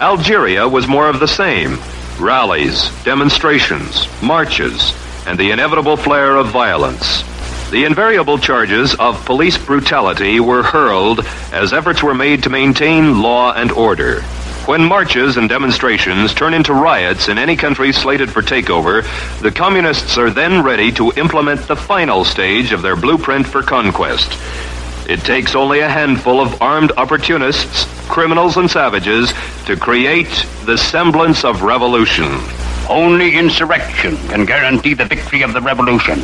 Algeria 0.00 0.68
was 0.68 0.88
more 0.88 1.08
of 1.08 1.20
the 1.20 1.28
same 1.28 1.78
rallies, 2.18 2.90
demonstrations, 3.04 4.06
marches, 4.22 4.92
and 5.26 5.38
the 5.38 5.52
inevitable 5.52 5.96
flare 5.96 6.36
of 6.36 6.48
violence. 6.48 7.22
The 7.70 7.84
invariable 7.84 8.38
charges 8.38 8.94
of 8.96 9.24
police 9.24 9.56
brutality 9.56 10.40
were 10.40 10.62
hurled 10.62 11.20
as 11.52 11.72
efforts 11.72 12.02
were 12.02 12.14
made 12.14 12.42
to 12.42 12.50
maintain 12.50 13.22
law 13.22 13.52
and 13.52 13.70
order. 13.70 14.22
When 14.66 14.84
marches 14.84 15.36
and 15.36 15.48
demonstrations 15.48 16.34
turn 16.34 16.52
into 16.52 16.74
riots 16.74 17.28
in 17.28 17.38
any 17.38 17.56
country 17.56 17.92
slated 17.92 18.30
for 18.30 18.42
takeover, 18.42 19.02
the 19.40 19.50
communists 19.50 20.18
are 20.18 20.30
then 20.30 20.62
ready 20.62 20.92
to 20.92 21.12
implement 21.12 21.66
the 21.66 21.76
final 21.76 22.24
stage 22.24 22.72
of 22.72 22.82
their 22.82 22.96
blueprint 22.96 23.46
for 23.46 23.62
conquest. 23.62 24.38
It 25.10 25.24
takes 25.24 25.56
only 25.56 25.80
a 25.80 25.88
handful 25.88 26.40
of 26.40 26.62
armed 26.62 26.92
opportunists, 26.96 27.84
criminals, 28.06 28.56
and 28.56 28.70
savages 28.70 29.34
to 29.66 29.74
create 29.74 30.46
the 30.66 30.78
semblance 30.78 31.44
of 31.44 31.62
revolution. 31.62 32.38
Only 32.88 33.36
insurrection 33.36 34.16
can 34.28 34.44
guarantee 34.44 34.94
the 34.94 35.04
victory 35.04 35.42
of 35.42 35.52
the 35.52 35.60
revolution. 35.60 36.20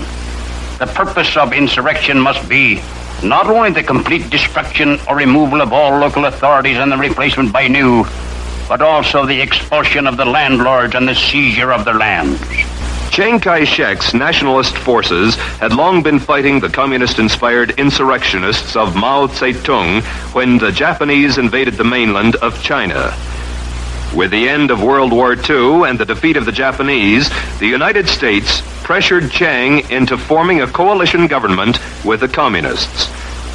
The 0.79 0.87
purpose 0.95 1.37
of 1.37 1.53
insurrection 1.53 2.21
must 2.21 2.49
be 2.49 2.81
not 3.25 3.49
only 3.49 3.73
the 3.73 3.83
complete 3.83 4.31
destruction 4.31 5.01
or 5.09 5.17
removal 5.17 5.63
of 5.63 5.73
all 5.73 5.99
local 5.99 6.27
authorities 6.27 6.77
and 6.77 6.93
the 6.93 6.97
replacement 6.97 7.53
by 7.53 7.67
new, 7.67 8.05
but 8.69 8.81
also 8.83 9.27
the 9.27 9.41
expulsion 9.41 10.07
of 10.07 10.17
the 10.17 10.25
landlords 10.25 10.95
and 10.95 11.09
the 11.09 11.15
seizure 11.17 11.73
of 11.73 11.85
their 11.85 11.99
lands. 11.99 12.41
Chiang 13.11 13.41
Kai-shek's 13.41 14.13
nationalist 14.13 14.77
forces 14.77 15.37
had 15.59 15.73
long 15.73 16.03
been 16.03 16.19
fighting 16.19 16.61
the 16.61 16.69
communist-inspired 16.69 17.79
insurrectionists 17.79 18.77
of 18.77 18.95
Mao 18.95 19.27
Zedong 19.27 20.03
when 20.35 20.59
the 20.59 20.71
Japanese 20.71 21.39
invaded 21.39 21.75
the 21.75 21.85
mainland 21.85 22.37
of 22.37 22.63
China. 22.63 23.15
With 24.15 24.31
the 24.31 24.49
end 24.49 24.71
of 24.71 24.83
World 24.83 25.13
War 25.13 25.33
II 25.35 25.89
and 25.89 25.99
the 25.99 26.05
defeat 26.05 26.37
of 26.37 26.45
the 26.45 26.53
Japanese, 26.53 27.31
the 27.59 27.67
United 27.67 28.09
States 28.09 28.63
pressured 28.83 29.31
Chiang 29.31 29.91
into 29.91 30.17
forming 30.17 30.61
a 30.61 30.67
coalition 30.67 31.27
government 31.27 31.79
with 32.05 32.21
the 32.21 32.29
communists. 32.29 33.07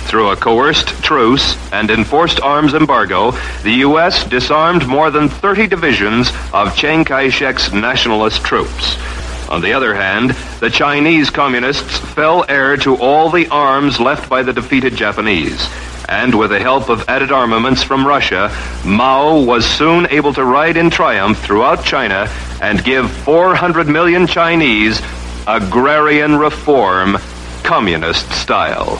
Through 0.08 0.32
a 0.32 0.36
coerced 0.36 0.90
truce 1.04 1.56
and 1.72 1.90
enforced 1.90 2.42
arms 2.42 2.74
embargo, 2.74 3.32
the 3.64 3.76
U.S. 3.88 4.26
disarmed 4.26 4.88
more 4.88 5.10
than 5.10 5.30
30 5.30 5.68
divisions 5.68 6.32
of 6.54 6.76
Chiang 6.76 7.06
Kai-shek's 7.06 7.72
nationalist 7.72 8.44
troops. 8.44 8.98
On 9.52 9.60
the 9.60 9.74
other 9.74 9.94
hand, 9.94 10.30
the 10.62 10.70
Chinese 10.70 11.30
communists 11.30 11.98
fell 11.98 12.46
heir 12.48 12.78
to 12.78 12.96
all 12.96 13.30
the 13.30 13.50
arms 13.50 14.00
left 14.00 14.30
by 14.30 14.44
the 14.44 14.54
defeated 14.54 14.96
Japanese. 14.96 15.68
And 16.08 16.34
with 16.34 16.52
the 16.52 16.60
help 16.62 16.88
of 16.88 17.04
added 17.10 17.34
armaments 17.34 17.84
from 17.84 18.08
Russia, 18.08 18.50
Mao 18.86 19.42
was 19.42 19.66
soon 19.66 20.08
able 20.10 20.34
to 20.36 20.46
ride 20.46 20.78
in 20.78 20.90
triumph 20.90 21.38
throughout 21.38 21.84
China 21.84 22.30
and 22.62 22.82
give 22.82 23.12
400 23.12 23.88
million 23.88 24.26
Chinese 24.26 25.02
agrarian 25.46 26.38
reform, 26.38 27.18
communist 27.64 28.32
style. 28.32 29.00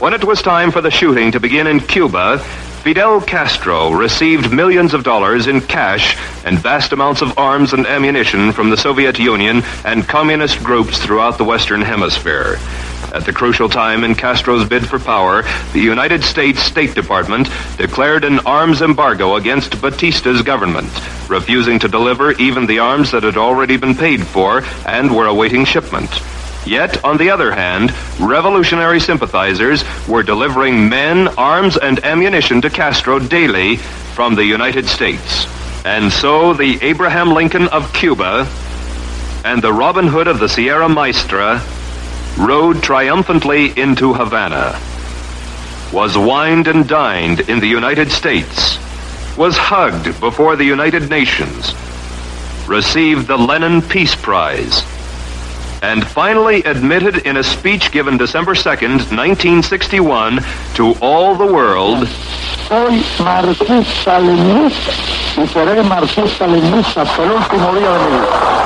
When 0.00 0.12
it 0.12 0.22
was 0.22 0.42
time 0.42 0.70
for 0.70 0.82
the 0.82 0.90
shooting 0.90 1.32
to 1.32 1.40
begin 1.40 1.66
in 1.66 1.80
Cuba, 1.80 2.44
Fidel 2.82 3.20
Castro 3.20 3.90
received 3.90 4.52
millions 4.52 4.94
of 4.94 5.02
dollars 5.02 5.46
in 5.46 5.60
cash 5.60 6.16
and 6.44 6.58
vast 6.58 6.92
amounts 6.92 7.20
of 7.20 7.36
arms 7.36 7.72
and 7.72 7.86
ammunition 7.86 8.52
from 8.52 8.70
the 8.70 8.76
Soviet 8.76 9.18
Union 9.18 9.62
and 9.84 10.08
communist 10.08 10.62
groups 10.62 10.96
throughout 10.98 11.36
the 11.36 11.44
Western 11.44 11.82
Hemisphere. 11.82 12.56
At 13.12 13.26
the 13.26 13.32
crucial 13.32 13.68
time 13.68 14.04
in 14.04 14.14
Castro's 14.14 14.66
bid 14.66 14.88
for 14.88 14.98
power, 14.98 15.42
the 15.72 15.80
United 15.80 16.22
States 16.22 16.62
State 16.62 16.94
Department 16.94 17.48
declared 17.76 18.24
an 18.24 18.38
arms 18.40 18.80
embargo 18.80 19.36
against 19.36 19.82
Batista's 19.82 20.40
government, 20.42 20.90
refusing 21.28 21.78
to 21.80 21.88
deliver 21.88 22.32
even 22.32 22.66
the 22.66 22.78
arms 22.78 23.10
that 23.10 23.22
had 23.22 23.36
already 23.36 23.76
been 23.76 23.94
paid 23.94 24.26
for 24.26 24.62
and 24.86 25.14
were 25.14 25.26
awaiting 25.26 25.64
shipment. 25.64 26.10
Yet, 26.66 27.04
on 27.04 27.16
the 27.16 27.30
other 27.30 27.52
hand, 27.52 27.92
revolutionary 28.20 29.00
sympathizers 29.00 29.84
were 30.06 30.22
delivering 30.22 30.88
men, 30.88 31.28
arms, 31.28 31.76
and 31.76 32.04
ammunition 32.04 32.60
to 32.62 32.70
Castro 32.70 33.18
daily 33.18 33.76
from 33.76 34.34
the 34.34 34.44
United 34.44 34.86
States. 34.86 35.46
And 35.84 36.12
so 36.12 36.52
the 36.52 36.78
Abraham 36.82 37.32
Lincoln 37.32 37.68
of 37.68 37.92
Cuba 37.94 38.46
and 39.44 39.62
the 39.62 39.72
Robin 39.72 40.06
Hood 40.06 40.26
of 40.26 40.40
the 40.40 40.48
Sierra 40.48 40.88
Maestra 40.88 41.62
rode 42.36 42.82
triumphantly 42.82 43.78
into 43.78 44.12
Havana, 44.12 44.78
was 45.92 46.18
wined 46.18 46.68
and 46.68 46.86
dined 46.86 47.40
in 47.48 47.60
the 47.60 47.66
United 47.66 48.10
States, 48.10 48.78
was 49.36 49.56
hugged 49.56 50.20
before 50.20 50.56
the 50.56 50.64
United 50.64 51.08
Nations, 51.08 51.74
received 52.68 53.26
the 53.26 53.38
Lenin 53.38 53.80
Peace 53.80 54.14
Prize, 54.14 54.82
and 55.82 56.06
finally 56.06 56.62
admitted 56.62 57.26
in 57.26 57.36
a 57.36 57.42
speech 57.42 57.92
given 57.92 58.16
December 58.16 58.54
2nd, 58.54 59.10
1961, 59.14 60.40
to 60.74 60.94
all 61.00 61.34
the 61.34 61.46
world. 61.46 62.06
Soy 62.68 63.02
marxista-leninista 63.18 64.92
y 65.36 65.46
seré 65.46 65.82
marxista-leninista 65.82 67.02
hasta 67.02 67.22
el 67.22 67.30
último 67.32 67.74
día 67.74 67.92
de 67.92 67.98
mi 68.04 68.18
vida. 68.18 68.58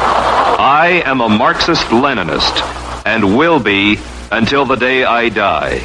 I 0.58 1.02
am 1.04 1.20
a 1.20 1.28
Marxist-Leninist 1.28 3.06
and 3.06 3.36
will 3.36 3.58
be 3.58 3.98
until 4.30 4.64
the 4.64 4.76
day 4.76 5.04
I 5.04 5.28
die. 5.28 5.82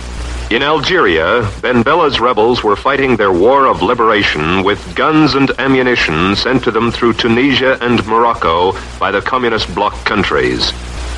In 0.50 0.64
Algeria, 0.64 1.46
Ben 1.62 1.84
Bella's 1.84 2.22
rebels 2.22 2.64
were 2.64 2.78
fighting 2.78 3.18
their 3.18 3.34
war 3.34 3.66
of 3.68 3.82
liberation 3.82 4.64
with 4.64 4.96
guns 4.96 5.36
and 5.36 5.52
ammunition 5.60 6.38
sent 6.38 6.64
to 6.64 6.72
them 6.72 6.90
through 6.90 7.14
Tunisia 7.14 7.78
and 7.82 8.06
Morocco 8.08 8.72
by 8.98 9.12
the 9.12 9.22
communist 9.22 9.74
bloc 9.76 9.94
countries. 10.06 10.72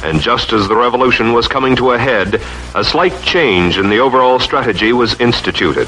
And 0.04 0.22
just 0.22 0.54
as 0.54 0.68
the 0.68 0.76
revolution 0.76 1.34
was 1.34 1.48
coming 1.48 1.76
to 1.76 1.92
a 1.92 2.00
head, 2.00 2.42
a 2.76 2.84
slight 2.84 3.22
change 3.22 3.78
in 3.78 3.90
the 3.90 4.00
overall 4.00 4.40
strategy 4.40 4.94
was 4.94 5.20
instituted. 5.20 5.88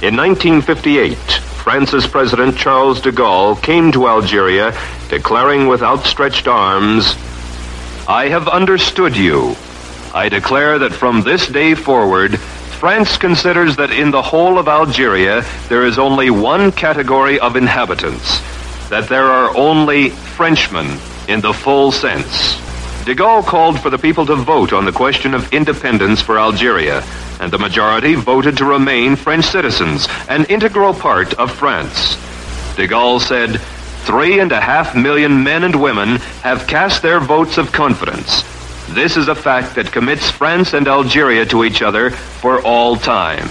In 0.00 0.16
1958, 0.16 1.16
France's 1.16 2.06
President 2.06 2.56
Charles 2.56 3.00
de 3.00 3.12
Gaulle 3.12 3.60
came 3.62 3.92
to 3.92 4.08
Algeria 4.08 4.76
declaring 5.08 5.66
with 5.66 5.82
outstretched 5.82 6.48
arms, 6.48 7.14
I 8.08 8.28
have 8.30 8.48
understood 8.48 9.16
you. 9.16 9.54
I 10.14 10.28
declare 10.28 10.78
that 10.78 10.92
from 10.92 11.22
this 11.22 11.46
day 11.46 11.74
forward, 11.74 12.38
France 12.38 13.18
considers 13.18 13.76
that 13.76 13.90
in 13.90 14.10
the 14.10 14.22
whole 14.22 14.58
of 14.58 14.68
Algeria 14.68 15.44
there 15.68 15.84
is 15.84 15.98
only 15.98 16.30
one 16.30 16.72
category 16.72 17.38
of 17.38 17.56
inhabitants, 17.56 18.40
that 18.88 19.08
there 19.08 19.26
are 19.26 19.54
only 19.56 20.10
Frenchmen 20.10 20.98
in 21.28 21.40
the 21.40 21.52
full 21.52 21.92
sense. 21.92 22.67
De 23.08 23.14
Gaulle 23.14 23.42
called 23.42 23.80
for 23.80 23.88
the 23.88 23.96
people 23.96 24.26
to 24.26 24.36
vote 24.36 24.74
on 24.74 24.84
the 24.84 24.92
question 24.92 25.32
of 25.32 25.50
independence 25.50 26.20
for 26.20 26.38
Algeria, 26.38 27.02
and 27.40 27.50
the 27.50 27.58
majority 27.58 28.14
voted 28.14 28.58
to 28.58 28.66
remain 28.66 29.16
French 29.16 29.46
citizens, 29.46 30.06
an 30.28 30.44
integral 30.50 30.92
part 30.92 31.32
of 31.38 31.50
France. 31.50 32.16
De 32.76 32.86
Gaulle 32.86 33.18
said, 33.18 33.62
Three 34.04 34.40
and 34.40 34.52
a 34.52 34.60
half 34.60 34.94
million 34.94 35.42
men 35.42 35.64
and 35.64 35.80
women 35.80 36.16
have 36.42 36.66
cast 36.66 37.00
their 37.00 37.18
votes 37.18 37.56
of 37.56 37.72
confidence. 37.72 38.42
This 38.90 39.16
is 39.16 39.28
a 39.28 39.34
fact 39.34 39.76
that 39.76 39.90
commits 39.90 40.30
France 40.30 40.74
and 40.74 40.86
Algeria 40.86 41.46
to 41.46 41.64
each 41.64 41.80
other 41.80 42.10
for 42.10 42.60
all 42.60 42.94
time. 42.94 43.48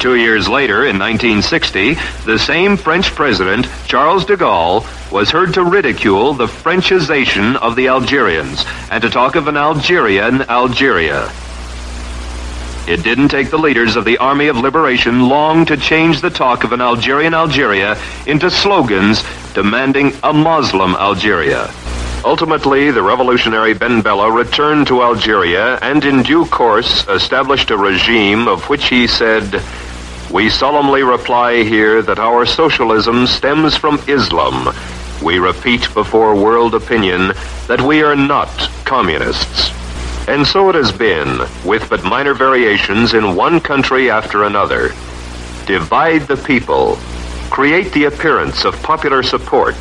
Two 0.00 0.16
years 0.16 0.48
later, 0.48 0.86
in 0.86 0.98
1960, 0.98 1.94
the 2.24 2.38
same 2.38 2.78
French 2.78 3.14
president, 3.14 3.68
Charles 3.86 4.24
de 4.24 4.34
Gaulle, 4.34 4.82
was 5.12 5.28
heard 5.28 5.52
to 5.52 5.62
ridicule 5.62 6.32
the 6.32 6.46
Frenchization 6.46 7.54
of 7.56 7.76
the 7.76 7.88
Algerians 7.88 8.64
and 8.90 9.02
to 9.02 9.10
talk 9.10 9.36
of 9.36 9.46
an 9.46 9.58
Algerian 9.58 10.40
Algeria. 10.48 11.30
It 12.88 13.02
didn't 13.02 13.28
take 13.28 13.50
the 13.50 13.58
leaders 13.58 13.96
of 13.96 14.06
the 14.06 14.16
Army 14.16 14.46
of 14.46 14.56
Liberation 14.56 15.28
long 15.28 15.66
to 15.66 15.76
change 15.76 16.22
the 16.22 16.30
talk 16.30 16.64
of 16.64 16.72
an 16.72 16.80
Algerian 16.80 17.34
Algeria 17.34 18.00
into 18.26 18.50
slogans 18.50 19.22
demanding 19.52 20.14
a 20.22 20.32
Muslim 20.32 20.94
Algeria. 20.94 21.70
Ultimately, 22.24 22.90
the 22.90 23.02
revolutionary 23.02 23.74
Ben 23.74 24.00
Bella 24.00 24.32
returned 24.32 24.86
to 24.86 25.02
Algeria 25.02 25.78
and 25.82 26.02
in 26.06 26.22
due 26.22 26.46
course 26.46 27.06
established 27.08 27.70
a 27.70 27.76
regime 27.76 28.48
of 28.48 28.66
which 28.70 28.88
he 28.88 29.06
said, 29.06 29.62
We 30.32 30.48
solemnly 30.48 31.02
reply 31.02 31.64
here 31.64 32.02
that 32.02 32.20
our 32.20 32.46
socialism 32.46 33.26
stems 33.26 33.76
from 33.76 33.98
Islam. 34.06 34.72
We 35.24 35.40
repeat 35.40 35.92
before 35.92 36.36
world 36.36 36.72
opinion 36.72 37.32
that 37.66 37.80
we 37.80 38.02
are 38.02 38.14
not 38.14 38.48
communists. 38.84 39.72
And 40.28 40.46
so 40.46 40.68
it 40.68 40.76
has 40.76 40.92
been, 40.92 41.40
with 41.64 41.90
but 41.90 42.04
minor 42.04 42.34
variations 42.34 43.12
in 43.12 43.34
one 43.34 43.58
country 43.58 44.08
after 44.08 44.44
another. 44.44 44.90
Divide 45.66 46.28
the 46.28 46.40
people, 46.46 46.96
create 47.50 47.92
the 47.92 48.04
appearance 48.04 48.64
of 48.64 48.80
popular 48.84 49.24
support, 49.24 49.74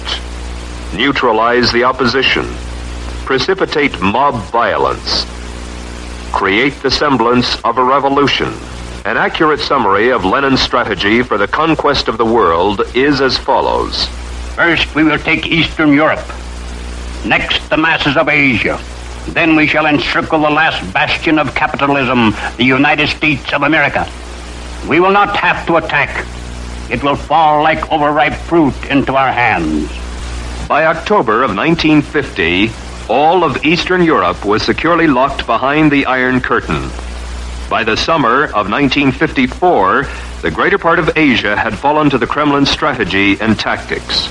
neutralize 0.95 1.71
the 1.71 1.83
opposition, 1.83 2.47
precipitate 3.23 4.01
mob 4.01 4.33
violence, 4.51 5.25
create 6.31 6.73
the 6.81 6.89
semblance 6.89 7.61
of 7.61 7.77
a 7.77 7.83
revolution. 7.83 8.51
An 9.05 9.15
accurate 9.15 9.61
summary 9.61 10.09
of 10.09 10.25
Lenin's 10.25 10.61
strategy 10.61 11.23
for 11.23 11.37
the 11.37 11.47
conquest 11.47 12.09
of 12.09 12.17
the 12.17 12.25
world 12.25 12.81
is 12.93 13.21
as 13.21 13.37
follows. 13.37 14.07
First, 14.55 14.93
we 14.93 15.05
will 15.05 15.17
take 15.17 15.47
Eastern 15.47 15.93
Europe. 15.93 16.27
Next, 17.25 17.69
the 17.69 17.77
masses 17.77 18.17
of 18.17 18.27
Asia. 18.27 18.77
Then 19.29 19.55
we 19.55 19.67
shall 19.67 19.85
encircle 19.85 20.41
the 20.41 20.49
last 20.49 20.93
bastion 20.93 21.39
of 21.39 21.55
capitalism, 21.55 22.35
the 22.57 22.65
United 22.65 23.07
States 23.07 23.53
of 23.53 23.63
America. 23.63 24.05
We 24.87 24.99
will 24.99 25.11
not 25.11 25.35
have 25.37 25.65
to 25.67 25.77
attack. 25.77 26.27
It 26.91 27.01
will 27.01 27.15
fall 27.15 27.63
like 27.63 27.91
overripe 27.91 28.33
fruit 28.33 28.75
into 28.89 29.15
our 29.15 29.31
hands. 29.31 29.89
By 30.67 30.87
October 30.87 31.41
of 31.43 31.55
1950, 31.55 32.69
all 33.07 33.45
of 33.45 33.63
Eastern 33.63 34.03
Europe 34.03 34.43
was 34.43 34.61
securely 34.61 35.07
locked 35.07 35.45
behind 35.45 35.89
the 35.89 36.05
Iron 36.05 36.41
Curtain. 36.41 36.91
By 37.69 37.83
the 37.83 37.95
summer 37.95 38.45
of 38.45 38.67
1954, 38.67 40.07
the 40.41 40.49
greater 40.49 40.79
part 40.79 40.97
of 40.97 41.15
Asia 41.15 41.55
had 41.55 41.77
fallen 41.77 42.09
to 42.09 42.17
the 42.17 42.25
Kremlin's 42.25 42.71
strategy 42.71 43.39
and 43.39 43.59
tactics. 43.59 44.27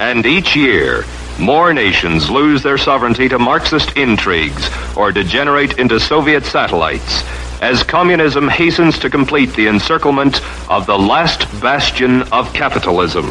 And 0.00 0.26
each 0.26 0.56
year, 0.56 1.04
more 1.38 1.72
nations 1.72 2.28
lose 2.28 2.64
their 2.64 2.78
sovereignty 2.78 3.28
to 3.28 3.38
Marxist 3.38 3.96
intrigues 3.96 4.68
or 4.96 5.12
degenerate 5.12 5.78
into 5.78 6.00
Soviet 6.00 6.44
satellites 6.44 7.22
as 7.62 7.84
communism 7.84 8.48
hastens 8.48 8.98
to 8.98 9.08
complete 9.08 9.52
the 9.54 9.68
encirclement 9.68 10.40
of 10.68 10.84
the 10.86 10.98
last 10.98 11.48
bastion 11.60 12.22
of 12.32 12.52
capitalism. 12.52 13.26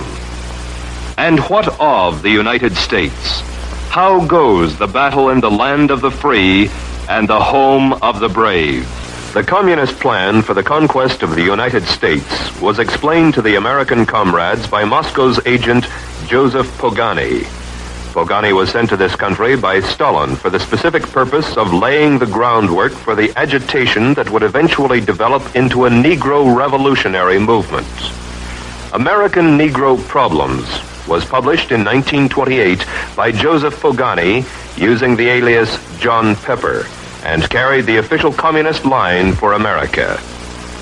And 1.18 1.42
what 1.42 1.68
of 1.82 2.22
the 2.22 2.30
United 2.30 2.78
States? 2.78 3.42
How 3.90 4.26
goes 4.26 4.78
the 4.78 4.88
battle 4.88 5.32
in 5.32 5.42
the 5.42 5.52
land 5.52 5.92
of 5.92 6.00
the 6.00 6.12
free 6.12 6.70
and 7.10 7.28
the 7.28 7.40
home 7.40 7.94
of 8.02 8.20
the 8.20 8.30
brave? 8.30 8.88
The 9.34 9.44
communist 9.44 10.00
plan 10.00 10.42
for 10.42 10.54
the 10.54 10.64
conquest 10.64 11.22
of 11.22 11.36
the 11.36 11.44
United 11.44 11.84
States 11.84 12.60
was 12.62 12.80
explained 12.80 13.34
to 13.34 13.42
the 13.42 13.56
American 13.56 14.06
comrades 14.06 14.68
by 14.68 14.86
Moscow's 14.86 15.46
agent 15.46 15.88
Joseph 16.26 16.68
Pogany. 16.78 17.44
Pogany 18.14 18.56
was 18.56 18.70
sent 18.70 18.90
to 18.90 18.98
this 18.98 19.16
country 19.16 19.58
by 19.58 19.82
Stalin 19.82 20.36
for 20.38 20.50
the 20.50 20.60
specific 20.60 21.04
purpose 21.04 21.58
of 21.58 21.74
laying 21.74 22.18
the 22.18 22.26
groundwork 22.26 22.94
for 22.94 23.14
the 23.14 23.32
agitation 23.38 24.14
that 24.14 24.30
would 24.30 24.44
eventually 24.44 25.02
develop 25.02 25.56
into 25.56 25.86
a 25.86 25.90
Negro 25.90 26.56
revolutionary 26.56 27.38
movement. 27.38 27.88
American 28.94 29.58
Negro 29.58 30.00
Problems 30.08 30.66
was 31.08 31.24
published 31.26 31.72
in 31.72 31.84
1928 31.84 32.86
by 33.16 33.32
Joseph 33.32 33.82
Pogany 33.82 34.46
using 34.78 35.16
the 35.16 35.28
alias 35.28 35.78
John 36.00 36.36
Pepper 36.36 36.86
and 37.24 37.50
carried 37.50 37.86
the 37.86 37.98
official 37.98 38.32
communist 38.32 38.86
line 38.86 39.34
for 39.34 39.54
America. 39.54 40.20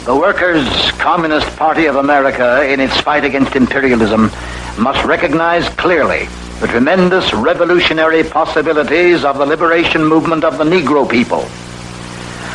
The 0.05 0.15
Workers' 0.15 0.91
Communist 0.91 1.47
Party 1.55 1.85
of 1.85 1.95
America, 1.95 2.69
in 2.69 2.81
its 2.81 2.99
fight 2.99 3.23
against 3.23 3.55
imperialism, 3.55 4.29
must 4.77 5.05
recognize 5.05 5.69
clearly 5.69 6.27
the 6.59 6.67
tremendous 6.67 7.33
revolutionary 7.33 8.23
possibilities 8.23 9.23
of 9.23 9.37
the 9.37 9.45
liberation 9.45 10.03
movement 10.03 10.43
of 10.43 10.57
the 10.57 10.63
Negro 10.63 11.09
people. 11.09 11.47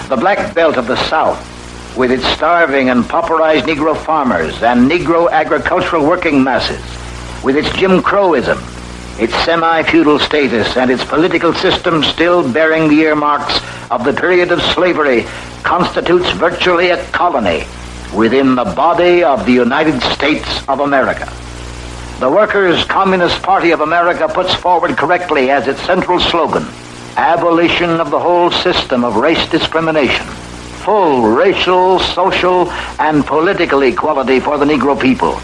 The 0.08 0.16
Black 0.16 0.54
Belt 0.54 0.76
of 0.76 0.86
the 0.86 0.96
South, 1.08 1.38
with 1.96 2.10
its 2.10 2.26
starving 2.26 2.90
and 2.90 3.04
pauperized 3.04 3.64
Negro 3.64 3.96
farmers 3.96 4.62
and 4.62 4.90
Negro 4.90 5.30
agricultural 5.30 6.06
working 6.06 6.44
masses, 6.44 6.97
with 7.42 7.56
its 7.56 7.70
Jim 7.76 8.00
Crowism, 8.02 8.58
its 9.20 9.34
semi-feudal 9.44 10.18
status, 10.18 10.76
and 10.76 10.90
its 10.90 11.04
political 11.04 11.52
system 11.54 12.02
still 12.02 12.50
bearing 12.52 12.88
the 12.88 13.00
earmarks 13.00 13.60
of 13.90 14.04
the 14.04 14.12
period 14.12 14.52
of 14.52 14.62
slavery, 14.62 15.24
constitutes 15.62 16.30
virtually 16.32 16.90
a 16.90 17.04
colony 17.10 17.66
within 18.14 18.54
the 18.54 18.64
body 18.64 19.22
of 19.22 19.44
the 19.44 19.52
United 19.52 20.00
States 20.14 20.66
of 20.68 20.80
America. 20.80 21.30
The 22.20 22.30
Workers' 22.30 22.84
Communist 22.84 23.42
Party 23.42 23.70
of 23.70 23.80
America 23.80 24.28
puts 24.28 24.54
forward 24.54 24.96
correctly 24.96 25.50
as 25.50 25.68
its 25.68 25.80
central 25.82 26.18
slogan, 26.18 26.66
abolition 27.16 27.90
of 28.00 28.10
the 28.10 28.18
whole 28.18 28.50
system 28.50 29.04
of 29.04 29.16
race 29.16 29.48
discrimination, 29.50 30.26
full 30.84 31.22
racial, 31.22 31.98
social, 31.98 32.70
and 32.98 33.24
political 33.24 33.82
equality 33.82 34.40
for 34.40 34.58
the 34.58 34.64
Negro 34.64 35.00
people. 35.00 35.38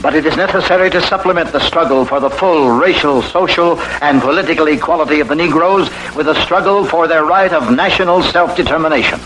But 0.00 0.14
it 0.14 0.24
is 0.24 0.36
necessary 0.36 0.90
to 0.90 1.00
supplement 1.02 1.50
the 1.50 1.58
struggle 1.58 2.04
for 2.04 2.20
the 2.20 2.30
full 2.30 2.70
racial, 2.70 3.20
social, 3.20 3.80
and 4.00 4.22
political 4.22 4.68
equality 4.68 5.18
of 5.18 5.28
the 5.28 5.34
Negroes 5.34 5.90
with 6.14 6.28
a 6.28 6.40
struggle 6.42 6.84
for 6.84 7.08
their 7.08 7.24
right 7.24 7.52
of 7.52 7.74
national 7.74 8.22
self-determination. 8.22 9.18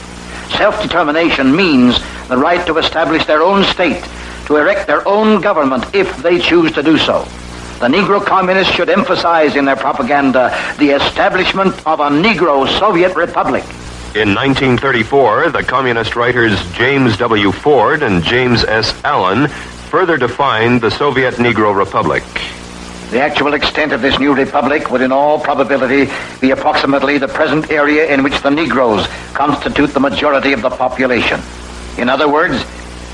Self-determination 0.56 1.54
means 1.54 1.98
the 2.28 2.38
right 2.38 2.66
to 2.66 2.78
establish 2.78 3.26
their 3.26 3.42
own 3.42 3.64
state 3.64 4.02
to 4.46 4.56
erect 4.56 4.86
their 4.86 5.06
own 5.06 5.40
government 5.40 5.84
if 5.94 6.16
they 6.22 6.38
choose 6.38 6.72
to 6.72 6.82
do 6.82 6.96
so. 6.96 7.24
The 7.78 7.88
Negro 7.88 8.24
communists 8.24 8.72
should 8.72 8.88
emphasize 8.88 9.56
in 9.56 9.64
their 9.64 9.76
propaganda 9.76 10.56
the 10.78 10.90
establishment 10.90 11.74
of 11.86 12.00
a 12.00 12.08
Negro 12.08 12.66
Soviet 12.78 13.14
Republic. 13.14 13.64
In 14.14 14.34
1934, 14.34 15.50
the 15.50 15.62
communist 15.62 16.16
writers 16.16 16.60
James 16.72 17.16
W. 17.16 17.50
Ford 17.50 18.02
and 18.02 18.22
James 18.22 18.62
S. 18.62 18.94
Allen 19.04 19.50
further 19.92 20.16
defined 20.16 20.80
the 20.80 20.90
Soviet 20.90 21.34
Negro 21.34 21.76
Republic. 21.76 22.24
The 23.10 23.20
actual 23.20 23.52
extent 23.52 23.92
of 23.92 24.00
this 24.00 24.18
new 24.18 24.34
republic 24.34 24.90
would 24.90 25.02
in 25.02 25.12
all 25.12 25.38
probability 25.38 26.10
be 26.40 26.50
approximately 26.50 27.18
the 27.18 27.28
present 27.28 27.70
area 27.70 28.10
in 28.10 28.22
which 28.22 28.40
the 28.40 28.48
Negroes 28.48 29.06
constitute 29.34 29.92
the 29.92 30.00
majority 30.00 30.54
of 30.54 30.62
the 30.62 30.70
population. 30.70 31.42
In 31.98 32.08
other 32.08 32.26
words, 32.26 32.64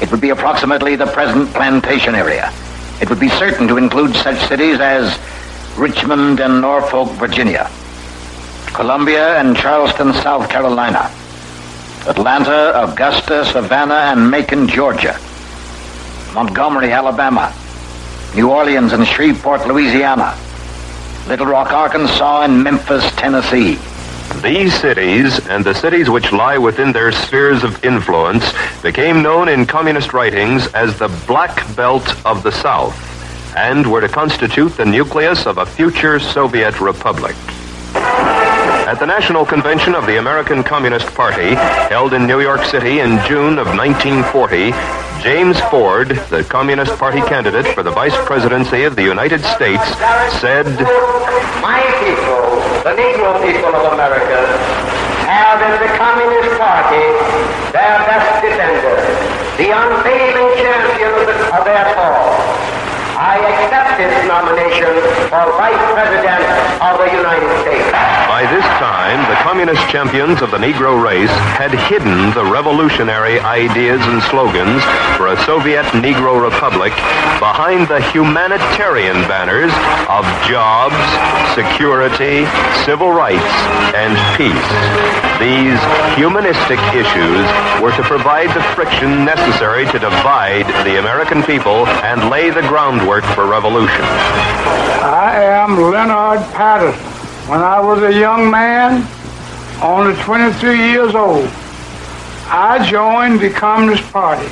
it 0.01 0.09
would 0.13 0.21
be 0.21 0.31
approximately 0.31 0.95
the 0.95 1.07
present 1.07 1.53
plantation 1.53 2.15
area. 2.15 2.53
It 3.01 3.11
would 3.11 3.19
be 3.19 3.29
certain 3.29 3.67
to 3.67 3.77
include 3.77 4.15
such 4.15 4.39
cities 4.47 4.79
as 4.79 5.19
Richmond 5.77 6.39
and 6.39 6.61
Norfolk, 6.61 7.11
Virginia, 7.19 7.69
Columbia 8.73 9.37
and 9.41 9.57
Charleston, 9.57 10.13
South 10.13 10.49
Carolina, 10.49 11.11
Atlanta, 12.07 12.85
Augusta, 12.85 13.45
Savannah, 13.47 14.13
and 14.15 14.31
Macon, 14.31 14.69
Georgia, 14.69 15.19
Montgomery, 16.35 16.93
Alabama, 16.93 17.53
New 18.35 18.51
Orleans 18.51 18.93
and 18.93 19.07
Shreveport, 19.07 19.67
Louisiana, 19.67 20.37
Little 21.27 21.47
Rock, 21.47 21.73
Arkansas, 21.73 22.43
and 22.43 22.63
Memphis, 22.63 23.11
Tennessee. 23.17 23.79
These 24.43 24.79
cities, 24.79 25.47
and 25.49 25.65
the 25.65 25.75
cities 25.75 26.09
which 26.09 26.33
lie 26.33 26.59
within 26.59 26.93
their 26.93 27.11
spheres 27.11 27.65
of 27.65 27.83
influence, 27.85 28.45
became 28.83 29.23
known 29.23 29.49
in 29.49 29.67
communist 29.67 30.13
writings 30.13 30.67
as 30.69 30.99
the 30.99 31.09
Black 31.27 31.75
Belt 31.75 32.07
of 32.25 32.43
the 32.43 32.53
South, 32.53 32.95
and 33.57 33.91
were 33.91 34.01
to 34.01 34.09
constitute 34.09 34.77
the 34.77 34.85
nucleus 34.85 35.47
of 35.47 35.59
a 35.59 35.67
future 35.67 36.21
Soviet 36.21 36.81
republic. 36.81 37.35
At 37.95 39.01
the 39.01 39.07
National 39.07 39.45
Convention 39.45 39.95
of 39.95 40.07
the 40.07 40.19
American 40.19 40.63
Communist 40.63 41.07
Party, 41.15 41.55
held 41.91 42.13
in 42.15 42.27
New 42.27 42.41
York 42.41 42.65
City 42.65 43.01
in 43.01 43.19
June 43.27 43.59
of 43.59 43.67
1940, 43.67 44.73
James 45.21 45.59
Ford, 45.63 46.09
the 46.31 46.45
Communist 46.45 46.97
Party 46.97 47.21
candidate 47.23 47.75
for 47.75 47.83
the 47.83 47.91
Vice 47.91 48.15
Presidency 48.25 48.85
of 48.85 48.95
the 48.95 49.03
United 49.03 49.43
States, 49.43 49.83
said, 50.39 50.67
My 51.61 51.83
people, 51.99 52.63
the 52.87 52.95
Negro 52.95 53.35
people 53.45 53.75
of 53.75 53.93
America, 53.93 54.47
have 55.27 55.61
in 55.61 55.75
the 55.83 55.99
Communist 55.99 56.57
Party 56.59 57.03
their 57.75 57.99
best 58.07 58.43
defender, 58.43 58.97
the 59.59 59.75
unfailing 59.75 60.55
champion 60.63 61.13
of, 61.53 61.65
their 61.65 61.95
cause. 61.95 62.58
I 63.19 63.35
accept 63.51 63.99
this 63.99 64.15
nomination 64.31 64.95
for 65.27 65.43
Vice 65.59 65.85
President 65.91 66.39
of 66.79 67.03
the 67.03 67.11
United 67.11 67.51
States. 67.67 67.91
By 68.31 68.47
this 68.47 68.63
time, 68.79 69.19
the 69.27 69.35
communist 69.43 69.83
champions 69.91 70.41
of 70.41 70.53
the 70.53 70.59
Negro 70.59 70.95
race 71.03 71.35
had 71.59 71.75
hidden 71.91 72.31
the 72.39 72.47
revolutionary 72.47 73.41
ideas 73.41 73.99
and 74.07 74.23
slogans 74.31 74.87
for 75.19 75.35
a 75.35 75.37
Soviet 75.43 75.83
Negro 75.99 76.39
Republic 76.39 76.95
behind 77.43 77.91
the 77.91 77.99
humanitarian 78.15 79.27
banners 79.27 79.75
of 80.07 80.23
jobs, 80.47 80.95
security, 81.59 82.47
civil 82.87 83.11
rights, 83.11 83.51
and 83.99 84.15
peace. 84.39 84.71
These 85.43 85.79
humanistic 86.15 86.79
issues 86.95 87.43
were 87.83 87.95
to 87.99 88.03
provide 88.07 88.55
the 88.55 88.63
friction 88.79 89.25
necessary 89.25 89.87
to 89.87 89.99
divide 89.99 90.71
the 90.87 91.03
American 91.03 91.43
people 91.43 91.83
and 92.07 92.31
lay 92.31 92.51
the 92.51 92.63
groundwork 92.63 93.08
work 93.09 93.25
for 93.35 93.47
revolution. 93.47 94.03
I 94.03 95.33
am 95.43 95.81
Leonard 95.81 96.41
Patterson. 96.53 97.01
When 97.49 97.61
I 97.61 97.81
was 97.81 98.03
a 98.03 98.13
young 98.13 98.51
man, 98.51 99.09
only 99.83 100.15
23 100.25 100.77
years 100.77 101.15
old, 101.15 101.49
I 102.53 102.87
joined 102.87 103.41
the 103.41 103.49
Communist 103.49 104.03
Party. 104.13 104.47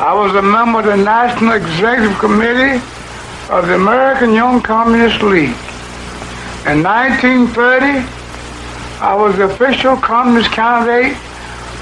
I 0.00 0.14
was 0.14 0.34
a 0.34 0.40
member 0.40 0.78
of 0.78 0.86
the 0.86 0.96
National 0.96 1.52
Executive 1.52 2.18
Committee 2.18 2.82
of 3.50 3.66
the 3.66 3.74
American 3.74 4.32
Young 4.32 4.62
Communist 4.62 5.20
League. 5.20 5.52
In 6.64 6.82
1930, 6.82 8.00
I 9.04 9.14
was 9.14 9.36
the 9.36 9.44
official 9.44 9.98
communist 9.98 10.50
candidate 10.52 11.18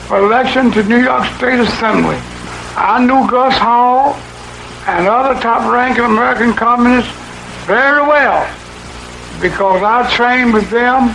for 0.08 0.18
election 0.18 0.72
to 0.72 0.82
New 0.82 1.00
York 1.00 1.26
State 1.36 1.60
Assembly. 1.60 2.18
I 2.74 2.98
knew 3.06 3.30
Gus 3.30 3.56
Hall 3.56 4.18
and 4.88 5.06
other 5.06 5.38
top-ranking 5.38 6.02
American 6.02 6.54
communists 6.54 7.12
very 7.66 8.00
well 8.00 8.40
because 9.38 9.82
I 9.82 10.10
trained 10.10 10.54
with 10.54 10.70
them 10.70 11.10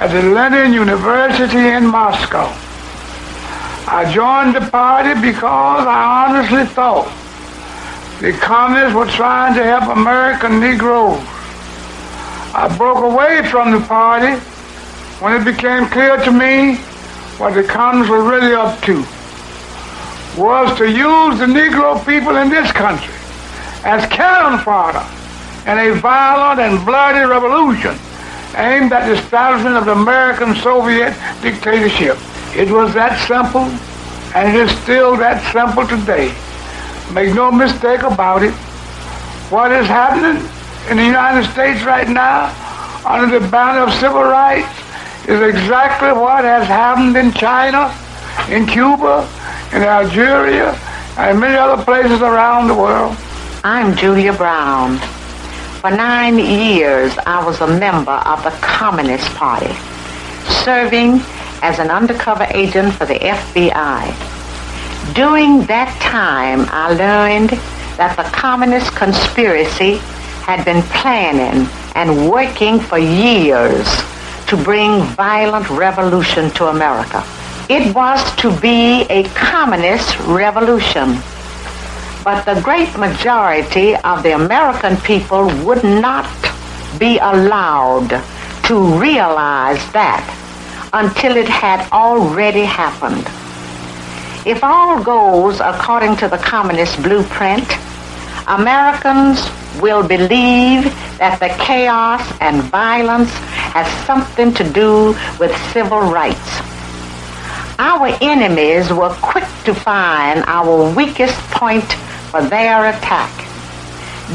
at 0.00 0.06
the 0.06 0.22
Lenin 0.22 0.72
University 0.72 1.68
in 1.68 1.86
Moscow. 1.86 2.50
I 3.86 4.10
joined 4.10 4.56
the 4.56 4.70
party 4.70 5.20
because 5.20 5.86
I 5.86 6.28
honestly 6.28 6.64
thought 6.64 7.12
the 8.22 8.32
communists 8.32 8.94
were 8.94 9.06
trying 9.06 9.54
to 9.56 9.64
help 9.64 9.94
American 9.94 10.58
Negroes. 10.58 11.20
I 12.54 12.74
broke 12.78 13.04
away 13.04 13.46
from 13.50 13.70
the 13.70 13.80
party 13.86 14.34
when 15.20 15.38
it 15.38 15.44
became 15.44 15.86
clear 15.88 16.16
to 16.24 16.32
me 16.32 16.76
what 17.36 17.52
the 17.52 17.64
communists 17.64 18.10
were 18.10 18.24
really 18.24 18.54
up 18.54 18.80
to 18.84 19.04
was 20.38 20.76
to 20.78 20.86
use 20.86 21.38
the 21.40 21.46
Negro 21.46 21.98
people 22.06 22.36
in 22.36 22.48
this 22.48 22.70
country 22.70 23.14
as 23.82 24.08
cannon 24.08 24.60
fodder 24.60 25.04
in 25.68 25.78
a 25.78 25.98
violent 26.00 26.60
and 26.60 26.84
bloody 26.86 27.26
revolution 27.26 27.98
aimed 28.56 28.92
at 28.92 29.06
the 29.06 29.18
establishment 29.18 29.76
of 29.76 29.84
the 29.84 29.92
American 29.92 30.54
Soviet 30.54 31.12
dictatorship. 31.42 32.16
It 32.54 32.70
was 32.70 32.94
that 32.94 33.18
simple, 33.26 33.66
and 34.34 34.48
it 34.48 34.54
is 34.54 34.70
still 34.82 35.16
that 35.16 35.42
simple 35.52 35.86
today. 35.86 36.32
Make 37.12 37.34
no 37.34 37.50
mistake 37.50 38.02
about 38.02 38.44
it. 38.44 38.54
What 39.50 39.72
is 39.72 39.86
happening 39.86 40.42
in 40.88 40.96
the 40.98 41.04
United 41.04 41.50
States 41.50 41.82
right 41.84 42.08
now 42.08 42.54
under 43.04 43.40
the 43.40 43.48
banner 43.48 43.80
of 43.80 43.92
civil 43.94 44.22
rights 44.22 44.70
is 45.26 45.40
exactly 45.42 46.12
what 46.12 46.44
has 46.44 46.66
happened 46.68 47.16
in 47.16 47.32
China, 47.32 47.92
in 48.48 48.66
Cuba, 48.66 49.28
in 49.72 49.82
Algeria, 49.82 50.72
and 51.18 51.38
many 51.38 51.54
other 51.54 51.82
places 51.84 52.22
around 52.22 52.68
the 52.68 52.74
world. 52.74 53.14
I'm 53.64 53.94
Julia 53.94 54.32
Brown. 54.32 54.98
For 55.80 55.90
nine 55.90 56.38
years, 56.38 57.16
I 57.26 57.44
was 57.44 57.60
a 57.60 57.66
member 57.66 58.12
of 58.12 58.42
the 58.44 58.50
Communist 58.62 59.26
Party, 59.34 59.74
serving 60.64 61.20
as 61.60 61.78
an 61.80 61.90
undercover 61.90 62.46
agent 62.54 62.94
for 62.94 63.04
the 63.04 63.16
FBI. 63.16 65.14
During 65.14 65.66
that 65.66 65.94
time, 66.00 66.66
I 66.70 66.94
learned 66.94 67.50
that 67.98 68.16
the 68.16 68.24
communist 68.24 68.94
conspiracy 68.96 69.98
had 70.46 70.64
been 70.64 70.82
planning 70.84 71.68
and 71.94 72.30
working 72.30 72.80
for 72.80 72.98
years 72.98 73.86
to 74.46 74.56
bring 74.64 75.02
violent 75.14 75.68
revolution 75.68 76.50
to 76.52 76.68
America. 76.68 77.22
It 77.68 77.94
was 77.94 78.18
to 78.36 78.50
be 78.60 79.02
a 79.10 79.24
communist 79.34 80.18
revolution. 80.20 81.18
But 82.24 82.44
the 82.44 82.58
great 82.62 82.96
majority 82.96 83.94
of 83.94 84.22
the 84.22 84.32
American 84.32 84.96
people 84.96 85.44
would 85.66 85.84
not 85.84 86.24
be 86.98 87.18
allowed 87.18 88.08
to 88.68 88.98
realize 88.98 89.84
that 89.92 90.24
until 90.94 91.36
it 91.36 91.46
had 91.46 91.86
already 91.92 92.64
happened. 92.64 93.26
If 94.46 94.64
all 94.64 95.04
goes 95.04 95.60
according 95.60 96.16
to 96.16 96.28
the 96.28 96.38
communist 96.38 97.02
blueprint, 97.02 97.68
Americans 98.46 99.44
will 99.78 100.08
believe 100.08 100.84
that 101.18 101.38
the 101.38 101.50
chaos 101.62 102.24
and 102.40 102.62
violence 102.62 103.30
has 103.76 103.86
something 104.06 104.54
to 104.54 104.64
do 104.72 105.14
with 105.38 105.54
civil 105.74 106.00
rights. 106.00 106.77
Our 107.80 108.08
enemies 108.20 108.92
were 108.92 109.14
quick 109.22 109.46
to 109.64 109.72
find 109.72 110.42
our 110.48 110.92
weakest 110.96 111.38
point 111.52 111.84
for 112.32 112.42
their 112.42 112.88
attack. 112.88 113.30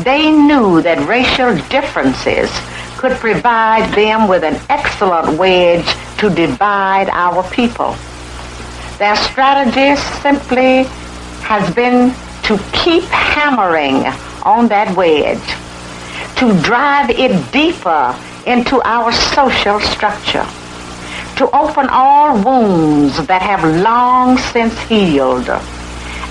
They 0.06 0.32
knew 0.32 0.82
that 0.82 1.06
racial 1.10 1.54
differences 1.68 2.50
could 2.98 3.12
provide 3.18 3.94
them 3.94 4.30
with 4.30 4.46
an 4.46 4.62
excellent 4.70 5.38
wedge 5.38 5.86
to 6.20 6.30
divide 6.30 7.10
our 7.10 7.44
people. 7.50 7.98
Their 8.98 9.18
strategy 9.18 10.00
simply 10.22 10.84
has 11.44 11.70
been 11.76 12.16
to 12.44 12.58
keep 12.72 13.04
hammering 13.04 14.06
on 14.44 14.70
that 14.70 14.96
wedge, 14.96 15.44
to 16.38 16.62
drive 16.62 17.10
it 17.10 17.52
deeper 17.52 18.18
into 18.46 18.82
our 18.84 19.12
social 19.12 19.82
structure 19.82 20.48
to 21.44 21.52
open 21.52 21.90
all 21.92 22.32
wounds 22.40 23.20
that 23.28 23.42
have 23.42 23.68
long 23.84 24.38
since 24.56 24.72
healed 24.88 25.50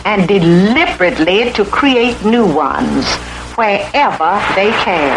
and 0.08 0.24
deliberately 0.26 1.52
to 1.52 1.68
create 1.68 2.16
new 2.24 2.48
ones 2.48 3.04
wherever 3.60 4.32
they 4.56 4.72
can. 4.80 5.12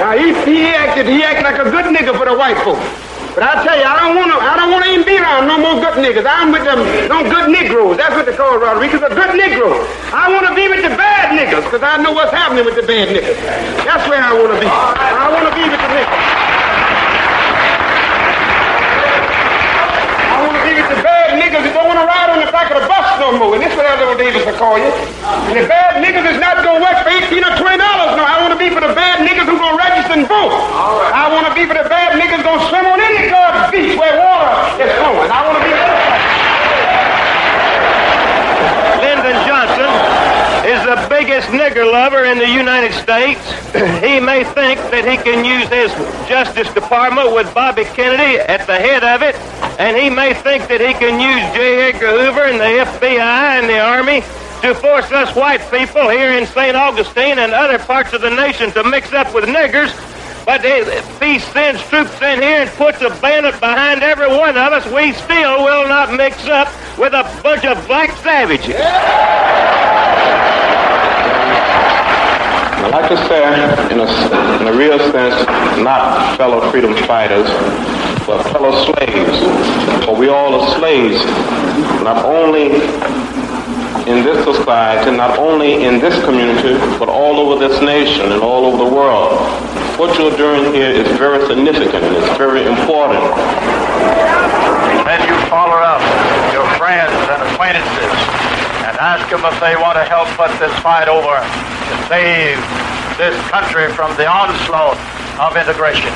Now 0.00 0.16
he, 0.16 0.32
he 0.48 0.72
acted 0.72 1.04
he 1.04 1.20
acted 1.20 1.44
like 1.44 1.60
a 1.60 1.68
good 1.68 1.84
nigga 1.92 2.16
for 2.16 2.24
the 2.24 2.32
white 2.32 2.56
folks. 2.64 2.80
But 3.36 3.44
I 3.44 3.60
tell 3.60 3.76
you, 3.76 3.84
I 3.84 4.00
don't 4.00 4.16
want 4.16 4.32
to. 4.32 4.40
I 4.40 4.56
don't 4.56 4.72
want 4.72 4.88
to 4.88 4.90
even 4.96 5.04
be 5.04 5.20
around 5.20 5.44
no 5.44 5.60
more 5.60 5.76
good 5.76 6.00
niggas. 6.00 6.24
I'm 6.24 6.48
with 6.48 6.64
them, 6.64 6.80
no 7.12 7.28
good 7.28 7.52
Negroes. 7.52 8.00
That's 8.00 8.16
what 8.16 8.24
they 8.24 8.32
call 8.32 8.56
Rodriguez, 8.56 9.04
a 9.04 9.12
good 9.12 9.36
Negro. 9.36 9.84
I 10.16 10.32
want 10.32 10.48
to 10.48 10.56
be 10.56 10.64
with 10.72 10.80
the 10.80 10.96
bad 10.96 11.36
niggas 11.36 11.68
because 11.68 11.84
I 11.84 12.00
know 12.00 12.16
what's 12.16 12.32
happening 12.32 12.64
with 12.64 12.80
the 12.80 12.88
bad 12.88 13.12
niggas. 13.12 13.36
That's 13.84 14.08
where 14.08 14.24
I 14.24 14.32
want 14.32 14.56
to 14.56 14.60
be. 14.64 14.64
I 14.64 15.28
want 15.28 15.44
to 15.44 15.52
be 15.52 15.68
with 15.68 15.76
the 15.76 15.90
niggas. 15.92 16.46
the 20.88 21.02
niggas 21.36 21.62
that 21.62 21.72
don't 21.76 21.88
want 21.88 22.00
to 22.00 22.06
ride 22.08 22.32
on 22.32 22.40
the 22.40 22.50
back 22.50 22.72
of 22.72 22.80
the 22.80 22.86
bus 22.88 23.06
no 23.20 23.36
more. 23.36 23.54
And 23.54 23.62
this 23.62 23.70
is 23.72 23.76
what 23.76 23.86
Elder 23.86 24.16
Davis 24.16 24.42
will 24.44 24.56
call 24.56 24.80
you. 24.80 24.88
And 25.52 25.54
the 25.54 25.68
bad 25.68 26.00
niggas 26.00 26.24
is 26.24 26.40
not 26.40 26.64
going 26.64 26.80
to 26.80 26.84
work 26.84 26.96
for 27.04 27.12
18 27.12 27.28
or 27.44 27.52
20 27.54 27.76
dollars. 27.76 28.16
No, 28.16 28.24
I 28.24 28.40
want 28.40 28.56
to 28.56 28.60
be 28.60 28.72
for 28.72 28.80
the 28.80 28.92
bad 28.96 29.22
niggas 29.22 29.44
who 29.44 29.60
going 29.60 29.76
to 29.76 29.80
register 29.80 30.16
and 30.16 30.26
vote. 30.26 30.50
Right. 30.50 31.12
I 31.12 31.28
want 31.32 31.46
to 31.46 31.54
be 31.54 31.68
for 31.68 31.76
the 31.76 31.86
bad 31.86 32.16
niggas 32.16 32.42
going 32.42 32.60
to 32.60 32.66
swim 32.72 32.84
on 32.88 32.98
any 32.98 33.28
God's 33.28 33.70
beach 33.70 33.94
where 33.94 34.16
water 34.16 34.80
is 34.80 34.90
flowing. 34.96 35.30
I 35.30 35.40
want 35.44 35.56
to 35.60 35.64
be 35.64 35.72
for 35.72 35.92
Lyndon 39.04 39.38
Johnson 39.44 39.90
biggest 41.36 41.52
nigger 41.52 41.92
lover 41.92 42.24
in 42.24 42.38
the 42.38 42.48
United 42.48 42.94
States. 42.94 43.40
he 44.00 44.20
may 44.20 44.42
think 44.56 44.80
that 44.88 45.04
he 45.04 45.18
can 45.18 45.44
use 45.44 45.68
his 45.68 45.92
Justice 46.26 46.72
Department 46.72 47.34
with 47.34 47.52
Bobby 47.52 47.84
Kennedy 47.84 48.40
at 48.40 48.66
the 48.66 48.76
head 48.76 49.04
of 49.04 49.20
it, 49.20 49.34
and 49.78 49.98
he 49.98 50.08
may 50.08 50.32
think 50.32 50.66
that 50.68 50.80
he 50.80 50.94
can 50.94 51.20
use 51.20 51.44
J. 51.52 51.92
Edgar 51.92 52.24
Hoover 52.24 52.44
and 52.48 52.58
the 52.58 52.88
FBI 52.88 53.60
and 53.60 53.68
the 53.68 53.78
Army 53.78 54.22
to 54.62 54.72
force 54.80 55.12
us 55.12 55.36
white 55.36 55.60
people 55.70 56.08
here 56.08 56.32
in 56.32 56.46
St. 56.46 56.74
Augustine 56.74 57.38
and 57.38 57.52
other 57.52 57.78
parts 57.80 58.14
of 58.14 58.22
the 58.22 58.30
nation 58.30 58.72
to 58.72 58.82
mix 58.84 59.12
up 59.12 59.34
with 59.34 59.44
niggers. 59.44 59.92
But 60.46 60.64
if 60.64 61.04
he 61.20 61.38
sends 61.38 61.82
troops 61.90 62.16
in 62.22 62.40
here 62.40 62.64
and 62.64 62.70
puts 62.80 63.02
a 63.02 63.10
bayonet 63.20 63.60
behind 63.60 64.02
every 64.02 64.28
one 64.28 64.56
of 64.56 64.72
us, 64.72 64.86
we 64.86 65.12
still 65.12 65.64
will 65.64 65.86
not 65.86 66.16
mix 66.16 66.48
up 66.48 66.72
with 66.96 67.12
a 67.12 67.28
bunch 67.42 67.66
of 67.66 67.76
black 67.86 68.16
savages. 68.24 68.80
I'd 72.84 72.92
like 72.92 73.08
to 73.08 73.16
say, 73.28 73.42
in 73.92 74.00
a, 74.00 74.60
in 74.60 74.66
a 74.68 74.76
real 74.76 74.98
sense, 75.10 75.34
not 75.82 76.36
fellow 76.36 76.70
freedom 76.70 76.94
fighters, 77.06 77.48
but 78.26 78.42
fellow 78.52 78.72
slaves. 78.84 80.04
For 80.04 80.14
we 80.14 80.28
all 80.28 80.60
are 80.60 80.78
slaves, 80.78 81.24
not 82.04 82.24
only 82.24 82.66
in 84.06 84.24
this 84.24 84.44
society, 84.44 85.10
not 85.16 85.38
only 85.38 85.84
in 85.84 85.98
this 86.00 86.22
community, 86.24 86.74
but 86.98 87.08
all 87.08 87.40
over 87.40 87.58
this 87.58 87.80
nation 87.82 88.30
and 88.30 88.40
all 88.42 88.66
over 88.66 88.76
the 88.76 88.94
world. 88.94 89.32
What 89.98 90.16
you're 90.18 90.36
doing 90.36 90.72
here 90.72 90.90
is 90.90 91.08
very 91.18 91.44
significant 91.46 92.04
and 92.04 92.16
it's 92.16 92.36
very 92.38 92.66
important. 92.66 93.24
Then 95.06 95.26
you 95.26 95.34
follow 95.48 95.80
up 95.80 96.00
your 96.52 96.66
friends 96.78 97.12
and 97.12 97.42
acquaintances 97.50 98.45
and 98.96 99.20
ask 99.20 99.28
them 99.28 99.44
if 99.44 99.52
they 99.60 99.76
want 99.76 99.92
to 100.00 100.04
help 100.08 100.24
put 100.40 100.48
this 100.56 100.72
fight 100.80 101.04
over 101.04 101.36
to 101.36 101.94
save 102.08 102.56
this 103.20 103.36
country 103.52 103.92
from 103.92 104.08
the 104.16 104.24
onslaught 104.24 104.96
of 105.36 105.52
integration. 105.52 106.08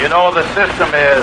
You 0.00 0.08
know 0.08 0.32
the 0.32 0.40
system 0.56 0.88
is 0.96 1.20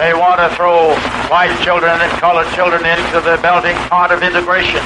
they 0.00 0.16
want 0.16 0.40
to 0.40 0.48
throw 0.56 0.96
white 1.28 1.52
children 1.60 1.92
and 1.92 2.08
colored 2.16 2.48
children 2.56 2.88
into 2.88 3.20
the 3.20 3.36
melting 3.44 3.76
pot 3.92 4.08
of 4.08 4.24
integration, 4.24 4.80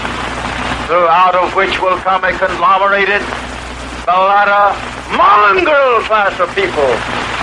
through 0.91 1.07
out 1.07 1.39
of 1.39 1.55
which 1.55 1.79
will 1.79 2.03
come 2.03 2.27
a 2.27 2.35
conglomerated, 2.35 3.23
mulatto, 4.03 4.75
mongrel 5.14 6.03
class 6.03 6.35
of 6.43 6.51
people. 6.59 6.91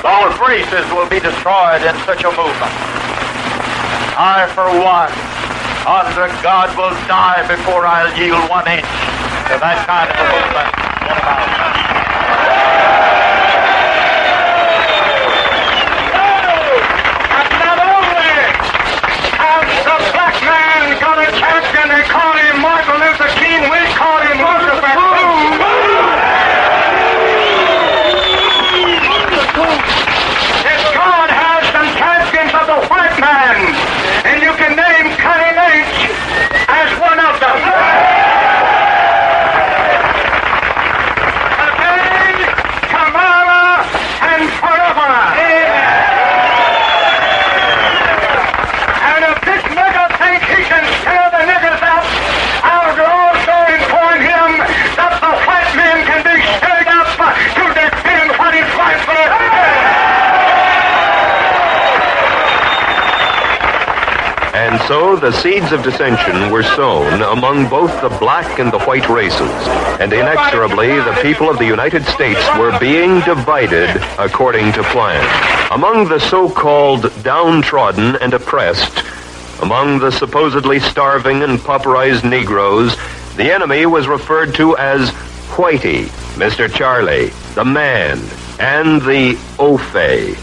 Both 0.03 0.35
races 0.43 0.83
will 0.91 1.07
be 1.07 1.23
destroyed 1.23 1.87
in 1.87 1.95
such 2.03 2.27
a 2.27 2.31
movement. 2.35 2.75
I, 4.19 4.51
for 4.51 4.67
one, 4.67 5.38
under 5.85 6.27
God, 6.41 6.75
will 6.77 6.95
die 7.07 7.45
before 7.47 7.85
I'll 7.85 8.11
yield 8.17 8.49
one 8.49 8.67
inch 8.67 8.85
to 9.47 9.57
that 9.59 9.85
kind 9.87 10.09
of 10.09 10.15
a 10.19 10.25
movement. 10.29 10.69
What 11.07 11.17
about 11.19 11.47
it? 11.47 11.55
Black 20.09 20.41
man 20.41 20.99
got 20.99 21.17
a 21.17 21.27
champion, 21.31 21.87
they 21.89 22.03
call 22.09 22.33
him 22.33 22.61
Martin 22.61 22.97
Luther 22.99 23.29
King. 23.37 23.69
We 23.69 23.79
call 23.93 24.19
him 24.21 24.37
Roosevelt. 24.41 24.99
If 30.65 30.81
God 30.93 31.29
has 31.29 31.61
some 31.73 31.89
champions 31.97 32.53
of 32.53 32.65
the 32.67 32.79
white 32.89 33.17
man, 33.19 33.57
and 34.25 34.41
you 34.43 34.53
can 34.57 34.75
name 34.75 35.15
Cunning 35.17 35.57
H 35.57 36.09
as 36.67 36.89
one 36.99 37.19
of 37.19 37.39
them. 37.39 37.59
Today, 41.59 42.45
tomorrow, 42.89 43.83
and 44.21 44.43
forever. 44.59 45.13
And 48.99 49.21
if 49.25 49.37
this 49.43 49.63
nigger 49.75 50.07
think 50.19 50.39
he 50.43 50.63
can 50.67 50.83
scare 51.01 51.29
the 51.31 51.43
niggers 51.47 51.81
out, 51.83 52.05
I'll 52.63 52.95
also 52.99 53.55
inform 53.75 54.19
him 54.19 54.63
that 54.95 55.13
the 55.19 55.31
white 55.47 55.71
man 55.75 56.03
can 56.05 56.21
be 56.23 56.35
stirred 56.59 56.87
up 56.87 57.07
to 57.55 57.63
defend 57.75 58.31
what 58.37 58.53
is 58.55 58.69
right 58.79 58.99
for 59.03 59.15
And 64.59 64.78
so 64.89 65.15
the 65.15 65.31
seeds 65.31 65.71
of 65.71 65.83
dissension 65.83 66.51
were 66.51 66.63
sown 66.63 67.21
among 67.21 67.69
both 67.69 67.91
the 68.01 68.09
black 68.17 68.57
and 68.57 68.73
the 68.73 68.79
white 68.85 69.07
races. 69.07 69.51
And 69.99 70.11
inexorably, 70.11 70.87
the 70.87 71.15
people 71.21 71.47
of 71.47 71.59
the 71.59 71.65
United 71.67 72.03
States 72.05 72.43
were 72.57 72.75
being 72.79 73.19
divided 73.19 73.95
according 74.17 74.71
to 74.71 74.81
plan. 74.85 75.23
Among 75.71 76.09
the 76.09 76.17
so-called 76.17 77.03
downtrodden 77.21 78.15
and 78.15 78.33
oppressed, 78.33 79.03
among 79.61 79.99
the 79.99 80.09
supposedly 80.09 80.79
starving 80.79 81.43
and 81.43 81.59
pauperized 81.59 82.27
Negroes, 82.27 82.95
the 83.35 83.53
enemy 83.53 83.85
was 83.85 84.07
referred 84.07 84.55
to 84.55 84.75
as 84.77 85.11
Whitey, 85.51 86.05
Mr. 86.33 86.67
Charlie, 86.67 87.27
the 87.53 87.63
Man, 87.63 88.17
and 88.59 88.99
the 89.03 89.35
Ofay. 89.59 90.35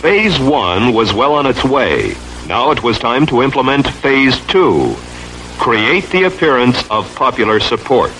Phase 0.00 0.40
one 0.40 0.92
was 0.92 1.12
well 1.12 1.34
on 1.34 1.46
its 1.46 1.62
way. 1.62 2.16
Now 2.48 2.72
it 2.72 2.82
was 2.82 2.98
time 2.98 3.24
to 3.26 3.42
implement 3.42 3.86
phase 3.86 4.38
two. 4.46 4.96
Create 5.58 6.04
the 6.10 6.24
appearance 6.24 6.76
of 6.90 7.14
popular 7.14 7.60
support. 7.60 8.12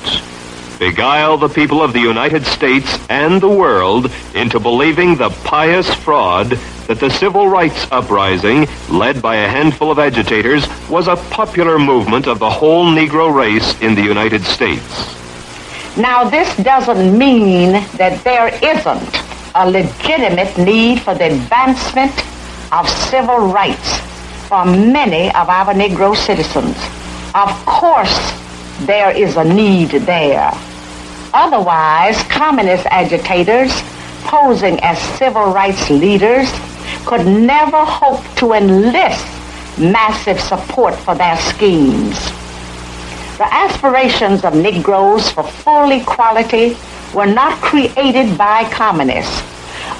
Beguile 0.78 1.38
the 1.38 1.48
people 1.48 1.82
of 1.82 1.92
the 1.92 2.00
United 2.00 2.46
States 2.46 2.98
and 3.08 3.40
the 3.40 3.48
world 3.48 4.12
into 4.34 4.60
believing 4.60 5.16
the 5.16 5.30
pious 5.44 5.92
fraud 5.92 6.50
that 6.86 7.00
the 7.00 7.10
civil 7.10 7.48
rights 7.48 7.90
uprising, 7.90 8.68
led 8.88 9.20
by 9.20 9.36
a 9.36 9.48
handful 9.48 9.90
of 9.90 9.98
agitators, 9.98 10.66
was 10.88 11.08
a 11.08 11.16
popular 11.30 11.78
movement 11.78 12.28
of 12.28 12.38
the 12.38 12.50
whole 12.50 12.86
Negro 12.86 13.34
race 13.34 13.80
in 13.80 13.94
the 13.96 14.02
United 14.02 14.44
States. 14.44 15.16
Now, 15.96 16.22
this 16.28 16.56
doesn't 16.58 17.18
mean 17.18 17.72
that 17.96 18.22
there 18.22 18.48
isn't 18.62 19.52
a 19.56 19.68
legitimate 19.68 20.56
need 20.58 21.02
for 21.02 21.14
the 21.14 21.26
advancement 21.26 22.14
of 22.72 22.88
civil 22.88 23.52
rights 23.52 24.11
for 24.52 24.66
many 24.66 25.28
of 25.28 25.48
our 25.48 25.72
Negro 25.72 26.14
citizens. 26.14 26.76
Of 27.34 27.48
course, 27.64 28.18
there 28.84 29.10
is 29.10 29.38
a 29.38 29.44
need 29.44 29.92
there. 30.04 30.52
Otherwise, 31.32 32.22
communist 32.24 32.84
agitators 32.90 33.72
posing 34.24 34.78
as 34.80 34.98
civil 35.16 35.54
rights 35.54 35.88
leaders 35.88 36.52
could 37.06 37.26
never 37.26 37.82
hope 37.82 38.22
to 38.36 38.52
enlist 38.52 39.24
massive 39.78 40.38
support 40.38 40.96
for 40.96 41.14
their 41.14 41.38
schemes. 41.38 42.18
The 43.38 43.48
aspirations 43.48 44.44
of 44.44 44.54
Negroes 44.54 45.30
for 45.30 45.44
full 45.44 45.92
equality 45.92 46.76
were 47.14 47.32
not 47.40 47.54
created 47.62 48.36
by 48.36 48.68
communists, 48.68 49.42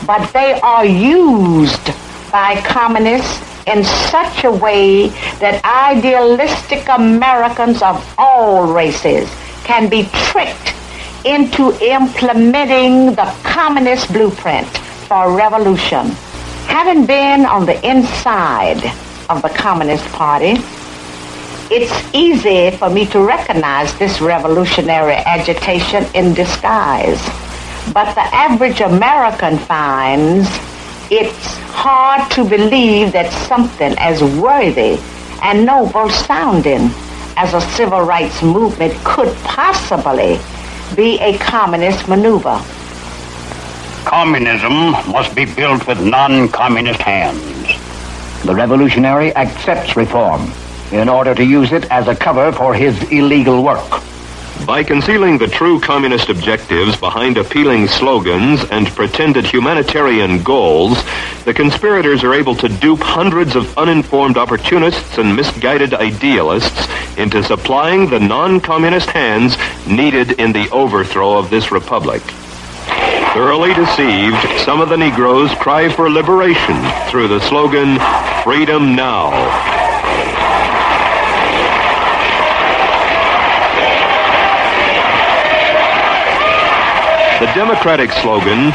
but 0.07 0.31
they 0.35 0.61
are 0.61 0.85
used 0.85 1.87
by 2.31 2.61
communists 2.67 3.52
in 3.67 3.85
such 3.85 4.45
a 4.45 4.51
way 4.51 5.09
that 5.39 5.63
idealistic 5.65 6.89
Americans 6.89 7.83
of 7.83 8.03
all 8.19 8.73
races 8.73 9.29
can 9.65 9.89
be 9.89 10.09
tricked 10.13 10.75
into 11.25 11.73
implementing 11.81 13.15
the 13.15 13.35
communist 13.45 14.13
blueprint 14.13 14.67
for 15.07 15.37
revolution. 15.37 16.07
Having 16.67 17.07
been 17.07 17.47
on 17.47 17.67
the 17.67 17.79
inside 17.89 18.83
of 19.29 19.43
the 19.43 19.49
Communist 19.51 20.05
Party, 20.07 20.57
it's 21.71 22.15
easy 22.15 22.77
for 22.77 22.91
me 22.91 23.07
to 23.07 23.21
recognize 23.21 23.97
this 23.99 24.21
revolutionary 24.21 25.15
agitation 25.15 26.05
in 26.15 26.35
disguise. 26.35 27.23
But 27.93 28.15
the 28.15 28.23
average 28.35 28.81
American 28.81 29.59
finds 29.59 30.49
it's 31.15 31.59
hard 31.69 32.31
to 32.31 32.43
believe 32.43 33.13
that 33.13 33.31
something 33.47 33.95
as 33.99 34.23
worthy 34.23 34.99
and 35.43 35.67
noble 35.67 36.09
sounding 36.09 36.89
as 37.37 37.53
a 37.53 37.61
civil 37.61 38.01
rights 38.01 38.43
movement 38.43 38.95
could 39.05 39.31
possibly 39.45 40.41
be 40.97 41.21
a 41.21 41.37
communist 41.37 42.09
maneuver. 42.09 42.59
Communism 44.07 44.93
must 45.13 45.35
be 45.35 45.45
built 45.45 45.87
with 45.87 46.01
non-communist 46.01 47.03
hands. 47.03 47.67
The 48.47 48.55
revolutionary 48.55 49.37
accepts 49.37 49.97
reform 49.97 50.51
in 50.93 51.11
order 51.11 51.35
to 51.35 51.45
use 51.45 51.73
it 51.73 51.85
as 51.91 52.09
a 52.09 52.17
cover 52.17 52.53
for 52.53 52.73
his 52.73 52.97
illegal 53.13 53.63
work. 53.63 54.03
By 54.67 54.85
concealing 54.85 55.39
the 55.39 55.49
true 55.49 55.81
communist 55.81 56.29
objectives 56.29 56.97
behind 56.97 57.37
appealing 57.37 57.89
slogans 57.89 58.63
and 58.71 58.87
pretended 58.87 59.45
humanitarian 59.45 60.43
goals, 60.43 60.97
the 61.45 61.53
conspirators 61.53 62.23
are 62.23 62.33
able 62.33 62.55
to 62.57 62.69
dupe 62.69 63.01
hundreds 63.01 63.57
of 63.57 63.77
uninformed 63.77 64.37
opportunists 64.37 65.19
and 65.19 65.35
misguided 65.35 65.95
idealists 65.95 66.87
into 67.19 67.43
supplying 67.43 68.09
the 68.09 68.21
non-communist 68.21 69.11
hands 69.11 69.57
needed 69.87 70.33
in 70.41 70.53
the 70.53 70.71
overthrow 70.71 71.37
of 71.39 71.51
this 71.51 71.73
republic. 71.73 72.23
Thoroughly 73.35 73.75
deceived, 73.75 74.61
some 74.61 74.81
of 74.81 74.89
the 74.89 74.97
Negroes 74.97 75.51
cry 75.57 75.89
for 75.89 76.09
liberation 76.09 76.81
through 77.11 77.29
the 77.29 77.41
slogan, 77.41 77.99
Freedom 78.45 78.95
Now. 78.95 79.82
The 87.43 87.55
Democratic 87.55 88.13
slogan, 88.13 88.71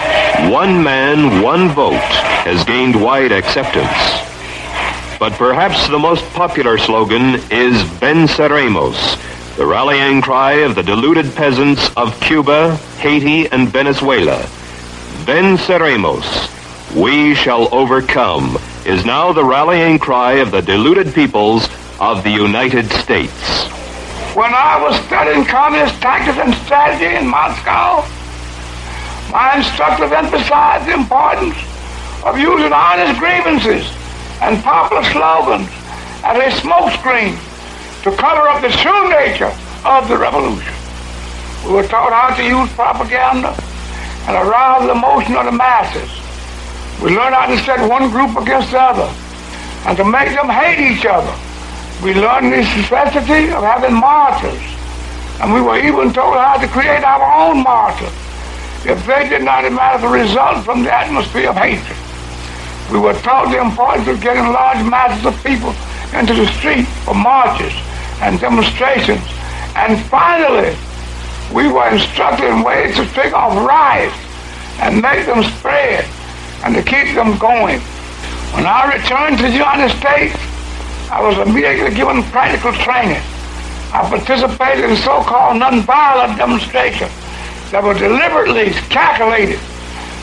One 0.51 0.83
Man, 0.83 1.41
One 1.41 1.69
Vote, 1.69 1.93
has 2.43 2.65
gained 2.65 3.01
wide 3.01 3.31
acceptance. 3.31 3.87
But 5.17 5.31
perhaps 5.39 5.87
the 5.87 5.97
most 5.97 6.25
popular 6.33 6.77
slogan 6.77 7.35
is 7.49 7.81
Venceremos, 8.01 9.55
the 9.55 9.65
rallying 9.65 10.21
cry 10.21 10.51
of 10.67 10.75
the 10.75 10.83
deluded 10.83 11.33
peasants 11.33 11.89
of 11.95 12.19
Cuba, 12.19 12.75
Haiti, 12.99 13.47
and 13.53 13.69
Venezuela. 13.69 14.43
Venceremos, 15.23 16.25
we 16.93 17.35
shall 17.35 17.73
overcome, 17.73 18.57
is 18.85 19.05
now 19.05 19.31
the 19.31 19.45
rallying 19.45 19.97
cry 19.97 20.33
of 20.43 20.51
the 20.51 20.61
deluded 20.61 21.13
peoples 21.13 21.69
of 22.01 22.21
the 22.25 22.31
United 22.31 22.91
States. 22.91 23.63
When 24.35 24.53
I 24.53 24.77
was 24.83 24.99
studying 25.05 25.45
communist 25.45 26.01
tactics 26.01 26.37
and 26.37 26.53
strategy 26.65 27.15
in 27.15 27.25
Moscow, 27.25 28.05
my 29.31 29.57
instructors 29.57 30.11
emphasized 30.11 30.87
the 30.87 30.93
importance 30.93 31.57
of 32.23 32.39
using 32.39 32.71
honest 32.71 33.19
grievances 33.19 33.83
and 34.41 34.63
popular 34.63 35.03
slogans 35.11 35.67
as 36.23 36.37
a 36.37 36.49
smokescreen 36.61 37.35
to 38.03 38.11
cover 38.15 38.47
up 38.47 38.61
the 38.61 38.69
true 38.69 39.09
nature 39.09 39.51
of 39.83 40.07
the 40.07 40.17
revolution. 40.17 40.73
We 41.65 41.73
were 41.73 41.87
taught 41.87 42.13
how 42.13 42.35
to 42.35 42.43
use 42.43 42.71
propaganda 42.73 43.55
and 44.27 44.35
arouse 44.35 44.83
the 44.83 44.91
emotion 44.91 45.35
of 45.35 45.45
the 45.45 45.51
masses. 45.51 46.09
We 47.03 47.15
learned 47.15 47.35
how 47.35 47.47
to 47.47 47.57
set 47.63 47.87
one 47.87 48.09
group 48.09 48.37
against 48.37 48.71
the 48.71 48.79
other 48.79 49.13
and 49.85 49.97
to 49.97 50.05
make 50.05 50.29
them 50.29 50.47
hate 50.47 50.79
each 50.79 51.05
other. 51.05 51.35
We 52.01 52.13
learned 52.13 52.53
the 52.53 52.57
necessity 52.57 53.51
of 53.51 53.63
having 53.63 53.93
martyrs, 53.93 54.61
and 55.41 55.53
we 55.53 55.61
were 55.61 55.77
even 55.77 56.13
told 56.13 56.35
how 56.35 56.57
to 56.57 56.67
create 56.67 57.03
our 57.03 57.49
own 57.49 57.63
martyrs 57.63 58.26
if 58.87 59.05
they 59.05 59.27
did 59.27 59.43
not 59.43 59.69
matter, 59.69 59.99
the 59.99 60.07
result 60.07 60.63
from 60.63 60.83
the 60.83 60.93
atmosphere 60.93 61.49
of 61.49 61.57
hatred. 61.57 61.97
We 62.89 62.99
were 62.99 63.19
taught 63.19 63.51
the 63.51 63.59
importance 63.59 64.07
of 64.07 64.21
getting 64.21 64.43
large 64.43 64.79
masses 64.87 65.25
of 65.25 65.35
people 65.43 65.75
into 66.17 66.33
the 66.33 66.47
street 66.55 66.87
for 67.03 67.13
marches 67.13 67.73
and 68.21 68.39
demonstrations. 68.39 69.19
And 69.75 69.99
finally, 70.07 70.71
we 71.53 71.67
were 71.67 71.89
instructed 71.91 72.47
in 72.47 72.63
ways 72.63 72.95
to 72.95 73.05
take 73.07 73.33
off 73.33 73.51
riots 73.67 74.15
and 74.79 75.01
make 75.01 75.25
them 75.25 75.43
spread 75.59 76.07
and 76.63 76.73
to 76.73 76.81
keep 76.81 77.13
them 77.13 77.37
going. 77.37 77.81
When 78.55 78.65
I 78.65 78.95
returned 78.95 79.37
to 79.39 79.43
the 79.43 79.51
United 79.51 79.91
States, 79.99 80.39
I 81.11 81.19
was 81.19 81.37
immediately 81.45 81.93
given 81.93 82.23
practical 82.31 82.71
training. 82.71 83.21
I 83.91 84.07
participated 84.07 84.89
in 84.89 84.95
so-called 84.95 85.59
nonviolent 85.61 86.37
demonstrations 86.37 87.11
that 87.71 87.83
were 87.83 87.93
deliberately 87.93 88.71
calculated 88.89 89.59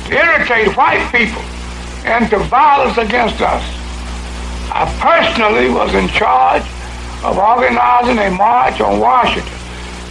to 0.07 0.13
irritate 0.13 0.77
white 0.77 1.05
people 1.13 1.43
into 2.09 2.39
violence 2.49 2.97
against 2.99 3.41
us. 3.41 3.63
I 4.73 4.85
personally 5.01 5.69
was 5.69 5.95
in 5.95 6.09
charge 6.09 6.65
of 7.23 7.39
organizing 7.39 8.19
a 8.19 8.31
march 8.31 8.81
on 8.81 9.01
Washington 9.01 9.59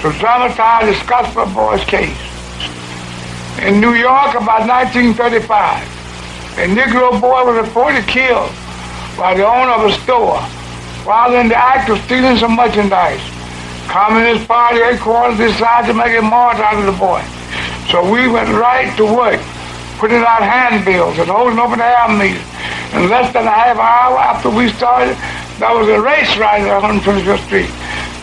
to 0.02 0.12
dramatize 0.20 0.86
the 0.86 0.96
Scottsboro 1.06 1.54
Boys 1.54 1.84
case. 1.86 2.18
In 3.62 3.80
New 3.80 3.94
York, 3.94 4.36
about 4.36 4.68
1935, 4.68 5.88
a 6.58 6.68
Negro 6.70 7.20
boy 7.20 7.46
was 7.46 7.66
reported 7.66 8.06
killed 8.08 8.52
by 9.18 9.34
the 9.34 9.46
owner 9.46 9.72
of 9.72 9.86
a 9.86 9.94
store 10.02 10.42
while 11.06 11.34
in 11.36 11.48
the 11.48 11.56
act 11.56 11.90
of 11.90 12.00
stealing 12.06 12.38
some 12.38 12.56
merchandise. 12.56 13.22
Communist 13.88 14.48
Party 14.48 14.80
headquarters 14.80 15.38
decided 15.38 15.88
to 15.88 15.94
make 15.94 16.18
a 16.18 16.22
march 16.22 16.58
out 16.58 16.80
of 16.80 16.86
the 16.86 16.98
boy. 16.98 17.22
So 17.90 18.02
we 18.10 18.28
went 18.28 18.50
right 18.50 18.96
to 18.98 19.06
work, 19.06 19.42
putting 20.00 20.18
out 20.18 20.42
handbills 20.42 21.20
and 21.20 21.30
holding 21.30 21.60
open 21.60 21.80
air 21.80 22.08
meetings. 22.10 22.42
In 22.94 23.10
less 23.10 23.32
than 23.34 23.46
a 23.46 23.52
half 23.52 23.78
hour 23.78 24.18
after 24.18 24.50
we 24.50 24.70
started, 24.70 25.18
there 25.60 25.74
was 25.76 25.88
a 25.90 26.02
race 26.02 26.36
ride 26.38 26.68
on 26.68 27.00
125th 27.02 27.46
Street, 27.46 27.70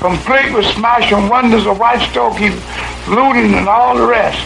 complete 0.01 0.53
with 0.53 0.67
smashing 0.75 1.29
windows 1.29 1.67
of 1.67 1.79
white 1.79 2.01
storekeepers, 2.11 2.63
looting, 3.09 3.55
and 3.55 3.69
all 3.69 3.97
the 3.97 4.07
rest. 4.07 4.41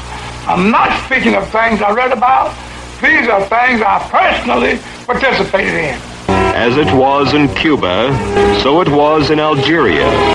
I'm 0.47 0.71
not 0.71 0.93
speaking 1.07 1.35
of 1.35 1.49
things 1.51 1.81
I 1.81 1.93
read 1.93 2.13
about. 2.13 2.55
These 3.01 3.29
are 3.29 3.41
things 3.41 3.81
I 3.81 3.99
personally 4.11 4.79
participated 5.07 5.75
in. 5.75 6.01
As 6.55 6.77
it 6.77 6.93
was 6.95 7.35
in 7.35 7.49
Cuba, 7.55 8.13
so 8.63 8.81
it 8.81 8.89
was 8.89 9.31
in 9.31 9.41
Algeria. 9.41 10.34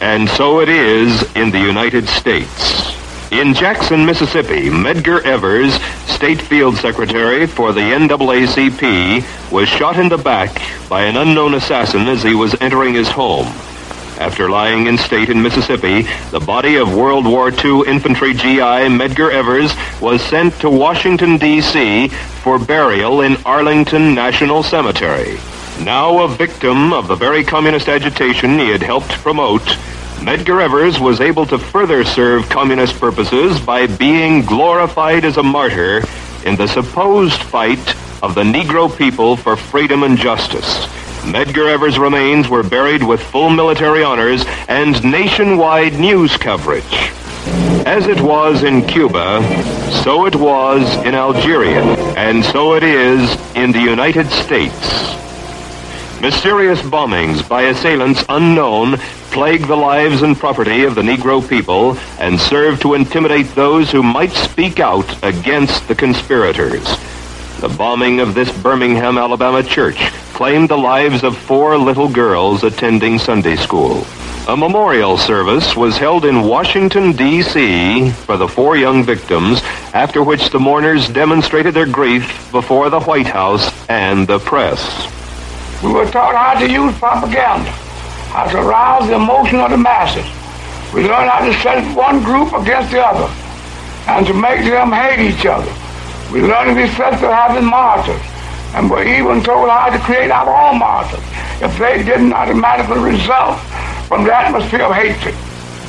And 0.00 0.28
so 0.30 0.60
it 0.60 0.70
is 0.70 1.22
in 1.36 1.50
the 1.50 1.60
United 1.60 2.08
States. 2.08 2.96
In 3.30 3.52
Jackson, 3.54 4.06
Mississippi, 4.06 4.70
Medgar 4.70 5.22
Evers, 5.24 5.74
State 6.06 6.40
Field 6.40 6.76
Secretary 6.76 7.46
for 7.46 7.72
the 7.72 7.80
NAACP, 7.80 9.52
was 9.52 9.68
shot 9.68 9.98
in 9.98 10.08
the 10.08 10.18
back 10.18 10.60
by 10.88 11.02
an 11.02 11.16
unknown 11.16 11.54
assassin 11.54 12.08
as 12.08 12.22
he 12.22 12.34
was 12.34 12.56
entering 12.60 12.94
his 12.94 13.08
home. 13.08 13.46
After 14.18 14.50
lying 14.50 14.86
in 14.86 14.98
state 14.98 15.28
in 15.28 15.42
Mississippi, 15.42 16.02
the 16.30 16.40
body 16.40 16.76
of 16.76 16.94
World 16.94 17.24
War 17.24 17.50
II 17.50 17.82
infantry 17.86 18.32
GI 18.34 18.88
Medgar 18.88 19.30
Evers 19.30 19.72
was 20.00 20.20
sent 20.22 20.52
to 20.60 20.68
Washington, 20.68 21.36
D.C. 21.36 22.08
for 22.42 22.58
burial 22.58 23.20
in 23.20 23.36
Arlington 23.44 24.14
National 24.14 24.62
Cemetery. 24.62 25.38
Now 25.84 26.24
a 26.24 26.28
victim 26.28 26.92
of 26.92 27.08
the 27.08 27.14
very 27.14 27.42
communist 27.42 27.88
agitation 27.88 28.58
he 28.58 28.68
had 28.68 28.82
helped 28.82 29.12
promote, 29.22 29.62
Medgar 30.20 30.62
Evers 30.62 31.00
was 31.00 31.22
able 31.22 31.46
to 31.46 31.58
further 31.58 32.04
serve 32.04 32.50
communist 32.50 33.00
purposes 33.00 33.58
by 33.58 33.86
being 33.86 34.42
glorified 34.42 35.24
as 35.24 35.38
a 35.38 35.42
martyr 35.42 36.02
in 36.44 36.56
the 36.56 36.68
supposed 36.68 37.42
fight 37.44 37.96
of 38.22 38.34
the 38.34 38.42
Negro 38.42 38.94
people 38.94 39.36
for 39.36 39.56
freedom 39.56 40.02
and 40.02 40.18
justice. 40.18 40.84
Medgar 41.24 41.70
Evers' 41.70 41.98
remains 41.98 42.46
were 42.46 42.62
buried 42.62 43.02
with 43.02 43.22
full 43.22 43.48
military 43.48 44.04
honors 44.04 44.44
and 44.68 45.02
nationwide 45.02 45.94
news 45.94 46.36
coverage. 46.36 47.10
As 47.86 48.06
it 48.06 48.20
was 48.20 48.64
in 48.64 48.86
Cuba, 48.86 49.40
so 50.04 50.26
it 50.26 50.36
was 50.36 50.82
in 51.06 51.14
Algeria, 51.14 51.82
and 52.16 52.44
so 52.44 52.74
it 52.74 52.82
is 52.82 53.34
in 53.56 53.72
the 53.72 53.80
United 53.80 54.28
States. 54.30 55.16
Mysterious 56.20 56.82
bombings 56.82 57.48
by 57.48 57.62
assailants 57.62 58.22
unknown 58.28 58.98
plague 59.30 59.66
the 59.66 59.76
lives 59.76 60.20
and 60.20 60.36
property 60.36 60.84
of 60.84 60.94
the 60.94 61.00
Negro 61.00 61.40
people 61.48 61.96
and 62.18 62.38
serve 62.38 62.78
to 62.80 62.92
intimidate 62.92 63.46
those 63.54 63.90
who 63.90 64.02
might 64.02 64.32
speak 64.32 64.80
out 64.80 65.24
against 65.24 65.88
the 65.88 65.94
conspirators. 65.94 66.84
The 67.60 67.74
bombing 67.74 68.20
of 68.20 68.34
this 68.34 68.52
Birmingham, 68.62 69.16
Alabama 69.16 69.62
church 69.62 70.10
claimed 70.34 70.68
the 70.68 70.76
lives 70.76 71.24
of 71.24 71.38
four 71.38 71.78
little 71.78 72.08
girls 72.08 72.64
attending 72.64 73.18
Sunday 73.18 73.56
school. 73.56 74.04
A 74.46 74.54
memorial 74.54 75.16
service 75.16 75.74
was 75.74 75.96
held 75.96 76.26
in 76.26 76.42
Washington, 76.42 77.12
D.C. 77.12 78.10
for 78.10 78.36
the 78.36 78.48
four 78.48 78.76
young 78.76 79.04
victims, 79.04 79.62
after 79.94 80.22
which 80.22 80.50
the 80.50 80.60
mourners 80.60 81.08
demonstrated 81.08 81.72
their 81.72 81.86
grief 81.86 82.50
before 82.52 82.90
the 82.90 83.00
White 83.00 83.26
House 83.26 83.70
and 83.88 84.26
the 84.26 84.38
press. 84.38 85.19
We 85.82 85.92
were 85.92 86.04
taught 86.10 86.34
how 86.34 86.60
to 86.60 86.70
use 86.70 86.96
propaganda, 86.98 87.70
how 88.36 88.44
to 88.44 88.58
arouse 88.58 89.08
the 89.08 89.14
emotion 89.14 89.60
of 89.60 89.70
the 89.70 89.78
masses. 89.78 90.26
We 90.92 91.08
learned 91.08 91.30
how 91.30 91.44
to 91.44 91.54
set 91.60 91.96
one 91.96 92.22
group 92.22 92.52
against 92.52 92.90
the 92.90 93.00
other 93.00 93.32
and 94.06 94.26
to 94.26 94.34
make 94.34 94.64
them 94.64 94.92
hate 94.92 95.20
each 95.20 95.46
other. 95.46 95.72
We 96.30 96.42
learned 96.42 96.76
the 96.76 96.82
necessity 96.82 97.24
of 97.24 97.32
having 97.32 97.64
martyrs 97.64 98.20
and 98.74 98.90
were 98.90 99.02
even 99.02 99.42
told 99.42 99.70
how 99.70 99.88
to 99.88 99.98
create 100.00 100.30
our 100.30 100.52
own 100.52 100.78
martyrs 100.78 101.24
if 101.62 101.78
they 101.78 102.02
didn't 102.02 102.34
automatically 102.34 103.00
result 103.00 103.58
from 104.06 104.24
the 104.24 104.36
atmosphere 104.36 104.82
of 104.82 104.94
hatred. 104.94 105.34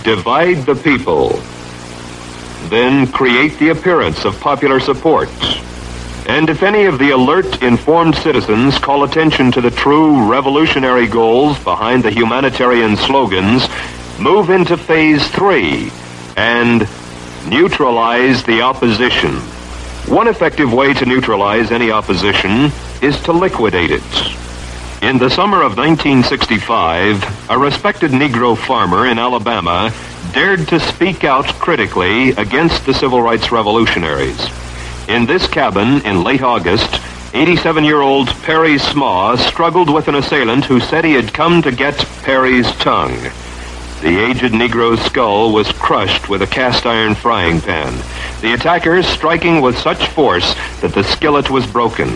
Divide 0.06 0.66
the 0.66 0.76
people, 0.76 1.32
then 2.70 3.12
create 3.12 3.60
the 3.60 3.70
appearance 3.70 4.24
of 4.24 4.40
popular 4.40 4.80
support 4.80 5.30
and 6.28 6.50
if 6.50 6.64
any 6.64 6.86
of 6.86 7.00
the 7.00 7.12
alert, 7.12 7.64
informed 7.64 8.16
citizens 8.16 8.78
call 8.78 9.04
attention 9.04 9.52
to 9.52 9.62
the 9.62 9.72
true 9.72 10.30
revolutionary 10.30 11.08
goals 11.08 11.58
behind 11.64 12.04
the 12.04 12.12
humanitarian 12.12 12.96
slogans, 12.96 13.68
move 14.20 14.50
into 14.50 14.78
phase 14.78 15.28
three 15.30 15.92
and 16.38 16.88
neutralize 17.48 18.44
the 18.44 18.62
opposition. 18.62 19.36
One 20.08 20.28
effective 20.28 20.72
way 20.72 20.94
to 20.94 21.06
neutralize 21.06 21.72
any 21.72 21.92
opposition 21.92 22.72
is 23.02 23.22
to 23.24 23.32
liquidate 23.32 23.92
it. 23.92 24.04
In 25.02 25.18
the 25.18 25.30
summer 25.30 25.64
of 25.64 25.78
1965, 25.78 27.50
a 27.50 27.58
respected 27.58 28.12
Negro 28.12 28.56
farmer 28.56 29.08
in 29.08 29.18
Alabama 29.18 29.92
dared 30.32 30.68
to 30.68 30.80
speak 30.80 31.24
out 31.24 31.48
critically 31.56 32.30
against 32.32 32.86
the 32.86 32.94
civil 32.94 33.22
rights 33.22 33.52
revolutionaries. 33.52 34.40
In 35.08 35.26
this 35.26 35.48
cabin 35.48 36.06
in 36.06 36.24
late 36.24 36.42
August, 36.42 36.90
87-year-old 37.34 38.30
Perry 38.44 38.78
Smaw 38.78 39.36
struggled 39.36 39.90
with 39.94 40.08
an 40.08 40.16
assailant 40.16 40.66
who 40.66 40.80
said 40.80 41.04
he 41.04 41.14
had 41.14 41.34
come 41.34 41.62
to 41.62 41.72
get 41.72 41.98
Perry's 42.24 42.72
tongue. 42.76 43.18
The 44.02 44.20
aged 44.20 44.54
Negro's 44.54 45.02
skull 45.02 45.54
was 45.54 45.72
crushed 45.72 46.30
with 46.30 46.42
a 46.42 46.48
cast 46.48 46.86
iron 46.86 47.16
frying 47.16 47.62
pan, 47.62 47.94
the 48.42 48.54
attackers 48.54 49.08
striking 49.08 49.62
with 49.62 49.78
such 49.78 50.08
force 50.08 50.56
that 50.82 50.94
the 50.94 51.04
skillet 51.04 51.50
was 51.50 51.68
broken. 51.68 52.10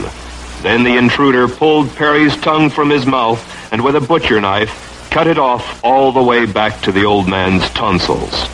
Then 0.61 0.83
the 0.83 0.97
intruder 0.97 1.47
pulled 1.47 1.95
Perry's 1.95 2.35
tongue 2.37 2.69
from 2.69 2.89
his 2.89 3.05
mouth 3.05 3.41
and 3.71 3.83
with 3.83 3.95
a 3.95 4.01
butcher 4.01 4.41
knife 4.41 5.07
cut 5.11 5.27
it 5.27 5.37
off 5.37 5.83
all 5.83 6.11
the 6.11 6.23
way 6.23 6.45
back 6.45 6.81
to 6.81 6.91
the 6.91 7.05
old 7.05 7.29
man's 7.29 7.69
tonsils. 7.69 8.47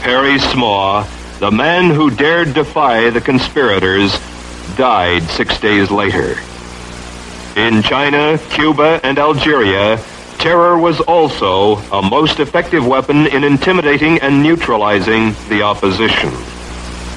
Perry 0.00 0.38
Smaw, 0.38 1.06
the 1.38 1.50
man 1.52 1.90
who 1.90 2.10
dared 2.10 2.52
defy 2.52 3.10
the 3.10 3.20
conspirators, 3.20 4.18
died 4.76 5.22
six 5.22 5.60
days 5.60 5.88
later. 5.88 6.34
In 7.54 7.80
China, 7.82 8.38
Cuba, 8.50 9.00
and 9.04 9.18
Algeria, 9.18 10.02
terror 10.38 10.76
was 10.76 11.00
also 11.00 11.76
a 11.92 12.02
most 12.02 12.40
effective 12.40 12.84
weapon 12.84 13.28
in 13.28 13.44
intimidating 13.44 14.18
and 14.18 14.42
neutralizing 14.42 15.32
the 15.48 15.62
opposition. 15.62 16.30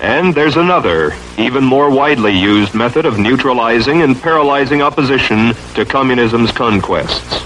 And 0.04 0.36
there's 0.36 0.58
another, 0.58 1.16
even 1.40 1.64
more 1.64 1.90
widely 1.90 2.38
used 2.38 2.76
method 2.76 3.06
of 3.06 3.18
neutralizing 3.18 4.04
and 4.04 4.16
paralyzing 4.16 4.84
opposition 4.84 5.50
to 5.74 5.86
communism's 5.86 6.52
conquests. 6.52 7.44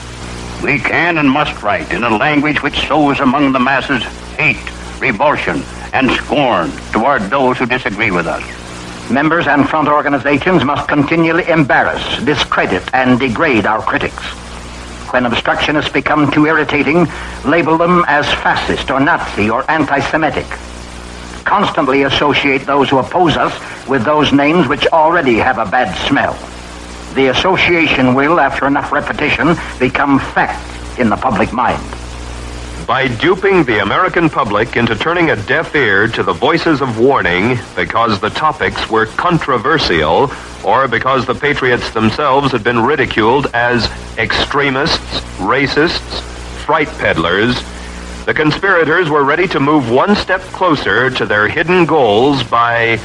We 0.62 0.80
can 0.80 1.18
and 1.20 1.30
must 1.30 1.62
write 1.64 1.92
in 1.92 2.04
a 2.04 2.18
language 2.18 2.64
which 2.64 2.88
sows 2.88 3.22
among 3.22 3.54
the 3.54 3.60
masses 3.60 4.04
hate, 4.38 4.72
revulsion, 5.00 5.64
and 5.96 6.12
scorn 6.12 6.70
toward 6.92 7.22
those 7.30 7.58
who 7.58 7.66
disagree 7.66 8.12
with 8.12 8.28
us. 8.28 8.44
Members 9.10 9.48
and 9.48 9.68
front 9.70 9.88
organizations 9.88 10.64
must 10.66 10.90
continually 10.90 11.48
embarrass, 11.48 12.04
discredit, 12.26 12.84
and 12.94 13.18
degrade 13.18 13.66
our 13.66 13.82
critics. 13.82 14.22
When 15.14 15.26
obstructionists 15.26 15.94
become 15.94 16.30
too 16.32 16.48
irritating, 16.48 17.08
label 17.46 17.78
them 17.78 18.04
as 18.10 18.26
fascist 18.26 18.92
or 18.92 19.00
Nazi 19.00 19.50
or 19.50 19.64
anti-Semitic. 19.72 20.48
Constantly 21.46 22.04
associate 22.04 22.66
those 22.66 22.90
who 22.90 22.98
oppose 22.98 23.38
us 23.38 23.54
with 23.88 24.04
those 24.04 24.34
names 24.34 24.68
which 24.68 24.88
already 24.88 25.36
have 25.36 25.60
a 25.60 25.66
bad 25.66 25.96
smell. 26.08 26.34
The 27.14 27.28
association 27.28 28.16
will, 28.16 28.42
after 28.42 28.68
enough 28.68 28.92
repetition, 28.92 29.56
become 29.80 30.20
fact 30.20 31.00
in 31.00 31.08
the 31.08 31.16
public 31.16 31.54
mind. 31.54 32.05
By 32.88 33.07
duping 33.07 33.64
the 33.64 33.80
American 33.80 34.30
public 34.30 34.78
into 34.78 34.95
turning 34.95 35.32
a 35.32 35.36
deaf 35.36 35.74
ear 35.74 36.07
to 36.10 36.22
the 36.22 36.34
voices 36.34 36.82
of 36.82 36.99
warning 36.99 37.57
because 37.76 38.20
the 38.20 38.30
topics 38.30 38.88
were 38.91 39.07
controversial 39.07 40.32
or 40.64 40.88
because 40.88 41.26
the 41.26 41.34
patriots 41.34 41.90
themselves 41.90 42.52
had 42.52 42.64
been 42.64 42.80
ridiculed 42.80 43.48
as 43.56 43.90
extremists, 44.20 45.22
racists, 45.40 46.22
fright 46.64 46.88
peddlers, 46.99 47.56
the 48.26 48.36
conspirators 48.36 49.10
were 49.10 49.24
ready 49.24 49.48
to 49.48 49.60
move 49.60 49.90
one 49.90 50.16
step 50.16 50.41
closer 50.41 51.10
to 51.10 51.26
their 51.26 51.48
hidden 51.48 51.88
goals 51.88 52.44
by 52.44 52.98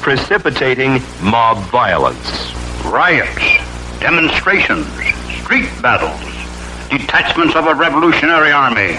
precipitating 0.00 1.02
mob 1.20 1.58
violence. 1.70 2.54
Riots, 2.86 4.00
demonstrations, 4.00 4.86
street 5.42 5.68
battles, 5.82 6.20
detachments 6.88 7.54
of 7.54 7.66
a 7.66 7.74
revolutionary 7.74 8.50
army. 8.50 8.96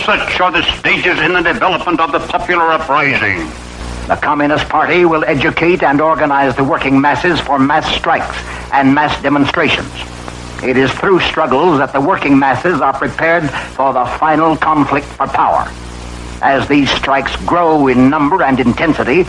Such 0.00 0.40
are 0.40 0.50
the 0.50 0.62
stages 0.78 1.20
in 1.20 1.32
the 1.34 1.42
development 1.42 2.00
of 2.00 2.10
the 2.10 2.18
popular 2.18 2.72
uprising. 2.72 3.48
The 4.08 4.16
Communist 4.16 4.68
Party 4.68 5.04
will 5.04 5.24
educate 5.24 5.82
and 5.82 6.00
organize 6.00 6.56
the 6.56 6.64
working 6.64 7.00
masses 7.00 7.38
for 7.38 7.58
mass 7.58 7.86
strikes 7.94 8.36
and 8.72 8.92
mass 8.92 9.20
demonstrations. 9.22 9.92
It 10.64 10.76
is 10.76 10.90
through 10.92 11.20
struggles 11.20 11.78
that 11.78 11.92
the 11.92 12.00
working 12.00 12.36
masses 12.36 12.80
are 12.80 12.92
prepared 12.92 13.48
for 13.76 13.92
the 13.92 14.04
final 14.18 14.56
conflict 14.56 15.06
for 15.06 15.28
power. 15.28 15.70
As 16.42 16.66
these 16.66 16.90
strikes 16.90 17.36
grow 17.46 17.86
in 17.86 18.10
number 18.10 18.42
and 18.42 18.58
intensity, 18.58 19.24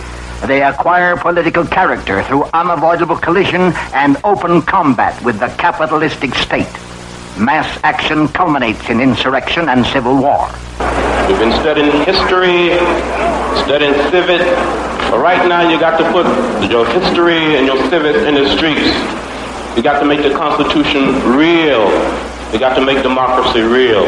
they 0.47 0.63
acquire 0.63 1.15
political 1.15 1.65
character 1.65 2.23
through 2.23 2.45
unavoidable 2.53 3.15
collision 3.15 3.73
and 3.93 4.17
open 4.23 4.61
combat 4.63 5.23
with 5.23 5.39
the 5.39 5.49
capitalistic 5.59 6.33
state. 6.33 6.67
Mass 7.37 7.79
action 7.83 8.27
culminates 8.27 8.89
in 8.89 9.01
insurrection 9.01 9.67
and 9.67 9.83
civil 9.87 10.15
war. 10.15 10.47
We've 11.27 11.39
been 11.39 11.51
studying 11.59 11.89
history, 12.05 12.77
studying 13.65 13.95
civics, 14.11 14.45
but 15.09 15.17
right 15.17 15.47
now 15.47 15.67
you 15.67 15.79
got 15.79 15.97
to 15.97 16.11
put 16.11 16.27
your 16.69 16.85
history 16.85 17.57
and 17.57 17.65
your 17.65 17.77
civics 17.89 18.19
in 18.19 18.35
the 18.35 18.55
streets. 18.55 18.93
You 19.75 19.81
got 19.81 19.99
to 19.99 20.05
make 20.05 20.21
the 20.21 20.29
Constitution 20.29 21.15
real. 21.35 21.89
You 22.53 22.59
got 22.59 22.75
to 22.75 22.85
make 22.85 23.01
democracy 23.01 23.61
real. 23.61 24.05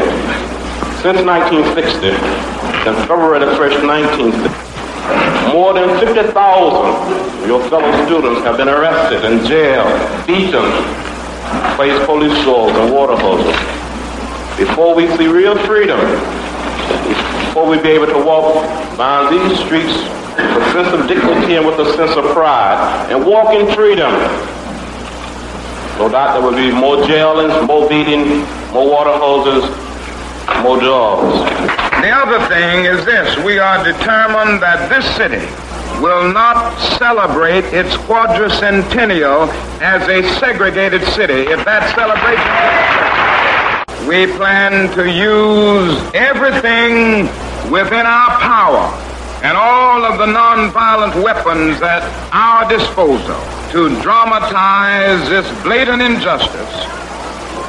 Since 1.02 1.26
1960, 1.26 2.14
since 2.84 2.98
February 3.10 3.40
the 3.40 3.50
1st, 3.58 3.82
1960, 3.82 5.52
more 5.52 5.74
than 5.74 5.98
50,000 5.98 6.30
of 6.30 7.46
your 7.46 7.60
fellow 7.68 7.90
students 8.06 8.42
have 8.42 8.56
been 8.56 8.68
arrested 8.68 9.24
and 9.24 9.44
jailed, 9.46 9.90
beaten, 10.26 10.62
placed 11.76 12.04
police 12.06 12.36
swords 12.44 12.76
and 12.78 12.92
water 12.92 13.16
hoses. 13.16 13.56
Before 14.56 14.94
we 14.94 15.06
see 15.16 15.26
real 15.26 15.56
freedom, 15.66 16.00
before 17.46 17.66
we 17.68 17.78
be 17.78 17.90
able 17.90 18.06
to 18.06 18.18
walk 18.24 18.64
down 18.96 19.32
these 19.32 19.58
streets 19.60 19.92
with 20.36 20.62
a 20.62 20.72
sense 20.72 20.88
of 20.88 21.08
dignity 21.08 21.56
and 21.56 21.66
with 21.66 21.78
a 21.78 21.92
sense 21.94 22.16
of 22.16 22.24
pride 22.32 23.10
and 23.10 23.24
walk 23.24 23.54
in 23.54 23.66
freedom, 23.74 24.12
no 25.98 26.08
doubt 26.08 26.34
there 26.34 26.42
will 26.42 26.56
be 26.56 26.70
more 26.70 26.96
jailings, 27.06 27.66
more 27.66 27.88
beating, 27.88 28.40
more 28.72 28.90
water 28.90 29.12
hoses, 29.12 29.64
more 30.62 30.78
dogs. 30.80 31.38
The 32.02 32.10
other 32.10 32.46
thing 32.48 32.84
is 32.84 33.04
this 33.04 33.36
we 33.44 33.58
are 33.58 33.82
determined 33.82 34.62
that 34.62 34.88
this 34.88 35.04
city 35.16 35.46
will 36.00 36.32
not 36.32 36.78
celebrate 36.98 37.64
its 37.72 37.94
quadricentennial 38.08 39.48
as 39.80 40.02
a 40.08 40.22
segregated 40.38 41.02
city. 41.08 41.50
If 41.50 41.64
that 41.64 41.94
celebration 41.94 44.08
we 44.08 44.26
plan 44.36 44.94
to 44.94 45.10
use 45.10 45.98
everything 46.14 47.24
within 47.72 48.06
our 48.06 48.38
power 48.38 48.86
and 49.42 49.56
all 49.56 50.04
of 50.04 50.18
the 50.18 50.26
nonviolent 50.26 51.20
weapons 51.22 51.82
at 51.82 52.02
our 52.32 52.68
disposal 52.68 53.40
to 53.72 53.88
dramatize 54.02 55.28
this 55.28 55.46
blatant 55.62 56.02
injustice 56.02 57.05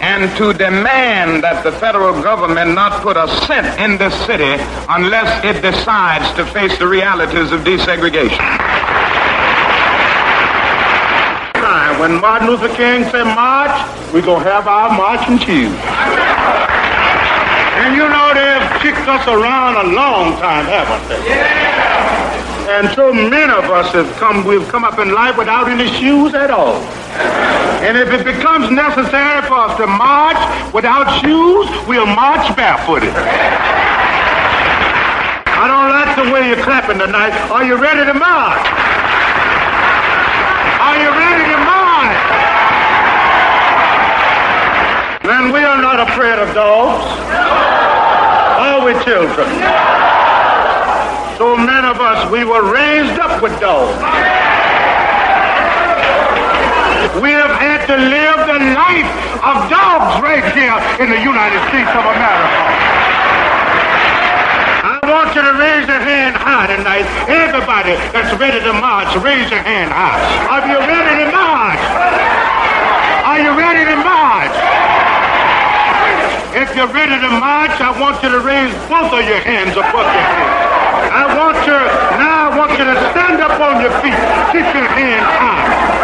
and 0.08 0.32
to 0.38 0.54
demand 0.54 1.44
that 1.44 1.64
the 1.68 1.72
federal 1.84 2.16
government 2.24 2.74
not 2.74 3.02
put 3.04 3.18
a 3.18 3.28
cent 3.44 3.68
in 3.78 3.98
this 3.98 4.16
city 4.26 4.56
unless 4.88 5.28
it 5.44 5.62
decides 5.62 6.32
to 6.40 6.46
face 6.46 6.78
the 6.80 6.88
realities 6.88 7.52
of 7.52 7.60
desegregation. 7.68 8.40
When 12.00 12.22
Martin 12.22 12.48
Luther 12.48 12.74
King 12.76 13.04
said 13.10 13.26
march, 13.26 13.76
we're 14.14 14.22
going 14.22 14.44
to 14.44 14.50
have 14.50 14.68
our 14.68 14.88
marching 14.96 15.40
shoes. 15.40 15.74
And 17.84 17.96
you 17.98 18.08
know 18.08 18.32
they've 18.38 18.70
kicked 18.80 19.08
us 19.10 19.28
around 19.28 19.76
a 19.76 19.92
long 19.94 20.38
time, 20.40 20.66
haven't 20.68 21.10
they? 21.10 21.28
Yeah. 21.28 22.80
And 22.80 22.96
so 22.96 23.12
many 23.12 23.52
of 23.52 23.66
us 23.72 23.92
have 23.94 24.10
come, 24.18 24.46
we've 24.46 24.68
come 24.70 24.86
up 24.86 25.00
in 25.00 25.12
life 25.12 25.38
without 25.38 25.68
any 25.68 25.90
shoes 26.00 26.34
at 26.34 26.52
all. 26.52 26.80
And 27.86 27.98
if 27.98 28.10
it 28.10 28.26
becomes 28.26 28.72
necessary 28.72 29.42
for 29.44 29.54
us 29.54 29.78
to 29.78 29.86
march 29.86 30.74
without 30.74 31.22
shoes, 31.22 31.70
we'll 31.88 32.08
march 32.08 32.56
barefooted. 32.56 33.14
I 35.54 35.66
don't 35.70 35.90
like 35.94 36.16
the 36.18 36.32
way 36.34 36.50
you're 36.50 36.64
clapping 36.64 36.98
tonight. 36.98 37.34
Are 37.50 37.64
you 37.64 37.76
ready 37.78 38.06
to 38.06 38.14
march? 38.14 38.66
Are 40.82 40.98
you 40.98 41.10
ready 41.14 41.46
to 41.54 41.58
march? 41.66 42.18
Then 45.24 45.54
we 45.54 45.64
are 45.64 45.82
not 45.82 46.00
afraid 46.10 46.40
of 46.40 46.54
dogs. 46.56 47.06
Are 48.58 48.86
we 48.86 48.94
children? 49.06 49.48
So 51.38 51.56
many 51.56 51.88
of 51.88 52.02
us, 52.02 52.32
we 52.32 52.44
were 52.44 52.74
raised 52.74 53.20
up 53.20 53.42
with 53.44 53.54
dogs. 53.60 53.98
We 57.22 57.32
have 57.32 57.52
had 57.58 57.78
to 57.78 57.86
live 57.98 58.46
the 58.46 58.62
life 58.78 59.10
of 59.42 59.58
dogs 59.70 60.22
right 60.22 60.46
here 60.54 60.78
in 61.02 61.10
the 61.10 61.18
United 61.18 61.62
States 61.74 61.90
of 61.98 62.06
America. 62.06 62.62
I 64.86 65.02
want 65.10 65.34
you 65.34 65.42
to 65.42 65.54
raise 65.58 65.90
your 65.90 66.00
hand 66.00 66.38
high 66.38 66.70
tonight. 66.70 67.10
Everybody 67.26 67.98
that's 68.14 68.30
ready 68.38 68.62
to 68.62 68.74
march, 68.78 69.10
raise 69.26 69.50
your 69.50 69.66
hand 69.66 69.90
high. 69.90 70.22
Are 70.52 70.64
you 70.70 70.78
ready 70.78 71.26
to 71.26 71.28
march? 71.34 71.84
Are 73.26 73.40
you 73.42 73.52
ready 73.58 73.84
to 73.84 73.98
march? 74.06 74.56
If 76.54 76.76
you're 76.76 76.90
ready 76.90 77.18
to 77.22 77.32
march, 77.38 77.76
I 77.82 77.94
want 78.00 78.22
you 78.24 78.30
to 78.30 78.40
raise 78.42 78.74
both 78.90 79.14
of 79.14 79.24
your 79.26 79.42
hands 79.42 79.74
above 79.74 79.94
your 79.94 80.28
head. 80.30 80.78
I 81.14 81.26
want 81.38 81.58
you, 81.66 81.78
now 82.18 82.50
I 82.50 82.58
want 82.58 82.72
you 82.78 82.86
to 82.86 82.96
stand 83.14 83.42
up 83.42 83.60
on 83.62 83.82
your 83.82 83.94
feet. 84.02 84.18
Keep 84.54 84.66
your 84.74 84.90
hands 84.90 85.30
high. 85.38 85.97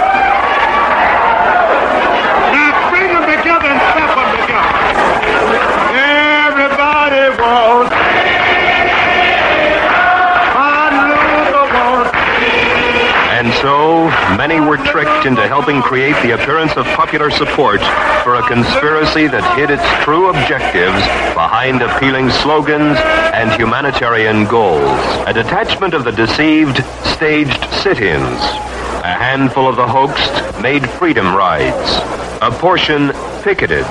Many 14.47 14.59
were 14.59 14.75
tricked 14.75 15.25
into 15.25 15.47
helping 15.47 15.81
create 15.81 16.21
the 16.21 16.31
appearance 16.31 16.75
of 16.75 16.85
popular 16.87 17.31
support 17.31 17.79
for 18.25 18.35
a 18.35 18.43
conspiracy 18.45 19.25
that 19.25 19.41
hid 19.57 19.69
its 19.69 19.87
true 20.03 20.27
objectives 20.27 20.99
behind 21.33 21.81
appealing 21.81 22.29
slogans 22.29 22.97
and 23.33 23.49
humanitarian 23.53 24.43
goals. 24.43 24.99
A 25.27 25.33
detachment 25.33 25.93
of 25.93 26.03
the 26.03 26.11
deceived 26.11 26.83
staged 27.05 27.63
sit-ins. 27.71 28.41
A 29.07 29.15
handful 29.15 29.65
of 29.65 29.77
the 29.77 29.87
hoaxed 29.87 30.61
made 30.61 30.89
freedom 30.89 31.33
rides. 31.33 31.89
A 32.41 32.51
portion 32.51 33.13
picketed 33.43 33.85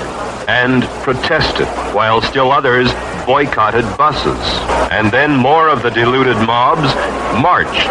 and 0.48 0.82
protested, 1.00 1.68
while 1.94 2.20
still 2.20 2.52
others 2.52 2.90
boycotted 3.26 3.84
buses. 3.96 4.38
And 4.90 5.10
then 5.10 5.36
more 5.36 5.68
of 5.68 5.82
the 5.82 5.90
deluded 5.90 6.36
mobs 6.36 6.94
marched 7.40 7.88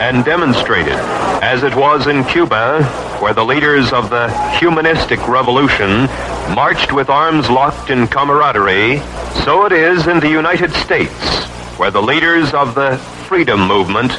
and 0.00 0.24
demonstrated, 0.24 0.94
as 1.42 1.62
it 1.62 1.74
was 1.74 2.06
in 2.06 2.24
Cuba, 2.24 2.84
where 3.20 3.34
the 3.34 3.44
leaders 3.44 3.92
of 3.92 4.10
the 4.10 4.28
humanistic 4.58 5.26
revolution 5.26 6.06
marched 6.54 6.92
with 6.92 7.08
arms 7.08 7.50
locked 7.50 7.90
in 7.90 8.06
camaraderie, 8.06 8.98
so 9.44 9.66
it 9.66 9.72
is 9.72 10.06
in 10.06 10.20
the 10.20 10.28
United 10.28 10.72
States, 10.72 11.44
where 11.78 11.90
the 11.90 12.00
leaders 12.00 12.54
of 12.54 12.74
the 12.74 12.96
freedom 13.26 13.66
movement 13.66 14.12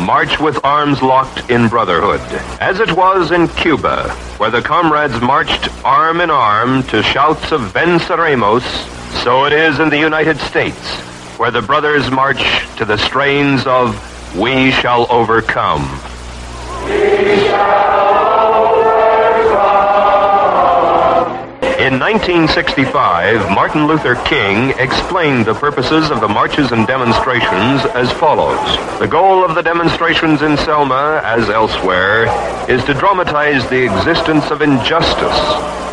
march 0.00 0.40
with 0.40 0.64
arms 0.64 1.02
locked 1.02 1.50
in 1.50 1.68
brotherhood. 1.68 2.20
As 2.60 2.80
it 2.80 2.92
was 2.96 3.30
in 3.30 3.48
Cuba, 3.48 4.08
where 4.38 4.50
the 4.50 4.62
comrades 4.62 5.20
marched 5.20 5.68
arm 5.84 6.20
in 6.20 6.30
arm 6.30 6.82
to 6.84 7.02
shouts 7.02 7.52
of 7.52 7.60
Venceremos, 7.72 8.62
so 9.22 9.44
it 9.44 9.52
is 9.52 9.78
in 9.78 9.90
the 9.90 9.98
United 9.98 10.38
States, 10.38 11.00
where 11.38 11.50
the 11.50 11.62
brothers 11.62 12.10
march 12.10 12.42
to 12.76 12.84
the 12.84 12.96
strains 12.96 13.66
of 13.66 13.94
We 14.36 14.70
Shall 14.70 15.06
Overcome. 15.10 15.84
In 16.88 17.40
1965, 22.12 23.50
Martin 23.52 23.86
Luther 23.86 24.16
King 24.24 24.70
explained 24.80 25.46
the 25.46 25.54
purposes 25.54 26.10
of 26.10 26.20
the 26.20 26.26
marches 26.26 26.72
and 26.72 26.84
demonstrations 26.84 27.86
as 27.94 28.10
follows. 28.10 28.58
The 28.98 29.06
goal 29.06 29.44
of 29.44 29.54
the 29.54 29.62
demonstrations 29.62 30.42
in 30.42 30.56
Selma, 30.56 31.20
as 31.24 31.48
elsewhere, 31.48 32.24
is 32.68 32.82
to 32.86 32.94
dramatize 32.94 33.68
the 33.70 33.84
existence 33.84 34.50
of 34.50 34.60
injustice 34.60 35.38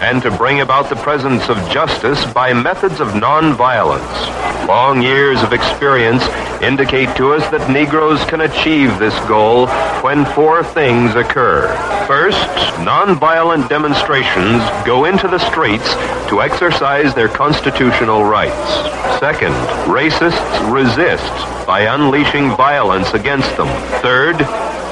and 0.02 0.20
to 0.24 0.32
bring 0.32 0.62
about 0.62 0.90
the 0.90 0.96
presence 0.96 1.50
of 1.50 1.58
justice 1.70 2.26
by 2.34 2.52
methods 2.52 3.00
of 3.00 3.10
nonviolence. 3.10 4.68
Long 4.68 5.04
years 5.04 5.42
of 5.44 5.54
experience 5.54 6.24
indicate 6.62 7.16
to 7.18 7.34
us 7.34 7.48
that 7.52 7.70
Negroes 7.70 8.24
can 8.26 8.42
achieve 8.42 8.98
this 8.98 9.18
goal 9.28 9.68
when 10.02 10.26
four 10.26 10.64
things 10.64 11.16
occur. 11.16 11.68
First, 12.08 12.38
nonviolent 12.78 13.70
demonstrations 13.70 14.62
go 14.86 15.06
into 15.06 15.28
the 15.28 15.40
streets 15.40 15.94
to 16.30 16.42
exercise 16.42 17.14
their 17.14 17.28
constitutional 17.28 18.24
rights. 18.24 19.20
Second, 19.20 19.54
racists 19.86 20.72
resist 20.72 21.34
by 21.66 21.82
unleashing 21.82 22.56
violence 22.56 23.14
against 23.14 23.56
them. 23.58 23.68
Third, 24.02 24.42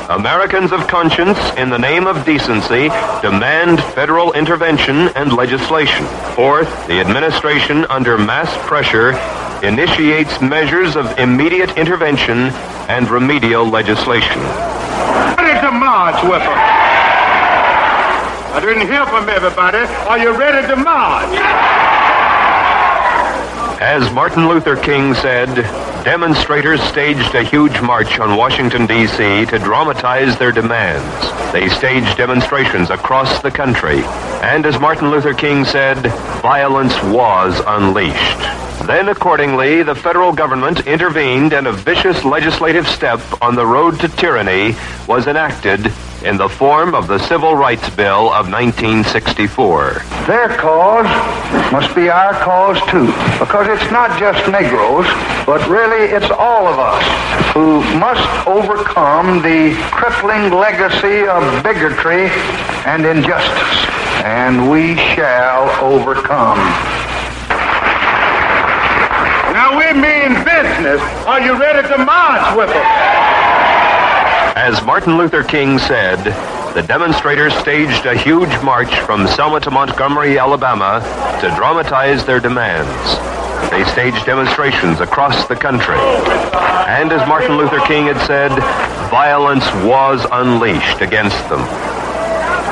Americans 0.10 0.72
of 0.72 0.88
conscience, 0.88 1.40
in 1.58 1.70
the 1.70 1.80
name 1.80 2.06
of 2.06 2.26
decency, 2.26 2.90
demand 3.22 3.84
federal 3.96 4.34
intervention 4.34 5.10
and 5.16 5.34
legislation. 5.34 6.06
Fourth, 6.36 6.70
the 6.88 7.00
administration, 7.00 7.86
under 7.90 8.18
mass 8.18 8.56
pressure, 8.68 9.14
initiates 9.66 10.40
measures 10.42 10.96
of 10.96 11.18
immediate 11.18 11.76
intervention 11.76 12.50
and 12.88 13.10
remedial 13.10 13.66
legislation. 13.66 14.40
Ready 15.38 15.60
to 15.66 15.72
march 15.72 16.22
with 16.24 16.44
them. 16.44 16.95
I 18.56 18.62
didn't 18.62 18.88
hear 18.88 19.06
from 19.08 19.28
everybody. 19.28 19.80
Are 20.08 20.18
you 20.18 20.32
ready 20.32 20.66
to 20.66 20.78
march? 20.78 21.36
As 23.82 24.10
Martin 24.14 24.48
Luther 24.48 24.78
King 24.78 25.14
said, 25.14 25.54
demonstrators 26.06 26.82
staged 26.84 27.36
a 27.36 27.44
huge 27.44 27.82
march 27.82 28.18
on 28.18 28.38
Washington, 28.38 28.88
D.C. 28.88 29.46
to 29.48 29.60
dramatize 29.60 30.38
their 30.38 30.54
demands. 30.54 31.52
They 31.52 31.68
staged 31.68 32.16
demonstrations 32.16 32.92
across 32.92 33.42
the 33.42 33.52
country. 33.52 34.04
And 34.42 34.66
as 34.66 34.80
Martin 34.80 35.12
Luther 35.12 35.34
King 35.34 35.66
said, 35.66 35.98
violence 36.42 36.96
was 37.04 37.62
unleashed. 37.68 38.88
Then, 38.88 39.10
accordingly, 39.10 39.84
the 39.84 39.96
federal 39.96 40.32
government 40.32 40.88
intervened 40.88 41.52
and 41.52 41.68
a 41.68 41.74
vicious 41.74 42.24
legislative 42.24 42.88
step 42.88 43.20
on 43.42 43.56
the 43.56 43.66
road 43.66 44.00
to 44.00 44.08
tyranny 44.08 44.78
was 45.10 45.28
enacted 45.28 45.92
in 46.26 46.38
the 46.38 46.50
form 46.50 46.96
of 46.96 47.08
the 47.08 47.20
Civil 47.20 47.56
Rights 47.56 47.88
Bill 47.92 48.34
of 48.34 48.50
1964. 48.50 50.02
Their 50.26 50.50
cause 50.58 51.06
must 51.72 51.94
be 51.94 52.10
our 52.10 52.34
cause 52.42 52.82
too, 52.90 53.06
because 53.38 53.68
it's 53.70 53.92
not 53.92 54.18
just 54.20 54.50
Negroes, 54.50 55.06
but 55.46 55.62
really 55.70 56.10
it's 56.12 56.32
all 56.32 56.66
of 56.66 56.80
us 56.80 57.04
who 57.54 57.82
must 58.00 58.26
overcome 58.48 59.44
the 59.44 59.76
crippling 59.92 60.52
legacy 60.52 61.28
of 61.28 61.64
bigotry 61.64 62.30
and 62.90 63.06
injustice, 63.06 63.86
and 64.26 64.72
we 64.72 64.96
shall 65.14 65.70
overcome. 65.86 66.58
Now 69.54 69.78
we 69.78 69.94
mean 69.94 70.44
business. 70.44 71.02
Are 71.28 71.40
you 71.40 71.54
ready 71.60 71.88
to 71.88 71.98
march 72.00 72.58
with 72.58 72.70
us? 72.70 73.25
As 74.56 74.82
Martin 74.86 75.18
Luther 75.18 75.44
King 75.44 75.78
said, 75.78 76.16
the 76.74 76.82
demonstrators 76.82 77.54
staged 77.56 78.06
a 78.06 78.18
huge 78.18 78.50
march 78.64 79.00
from 79.02 79.28
Selma 79.28 79.60
to 79.60 79.70
Montgomery, 79.70 80.40
Alabama, 80.40 81.02
to 81.42 81.54
dramatize 81.58 82.26
their 82.26 82.40
demands. 82.40 83.20
They 83.70 83.84
staged 83.92 84.26
demonstrations 84.26 85.02
across 85.02 85.46
the 85.50 85.58
country. 85.58 86.00
And 86.88 87.12
as 87.12 87.28
Martin 87.28 87.58
Luther 87.58 87.82
King 87.82 88.06
had 88.06 88.26
said, 88.26 88.52
violence 89.12 89.66
was 89.86 90.26
unleashed 90.32 91.02
against 91.02 91.50
them. 91.50 91.60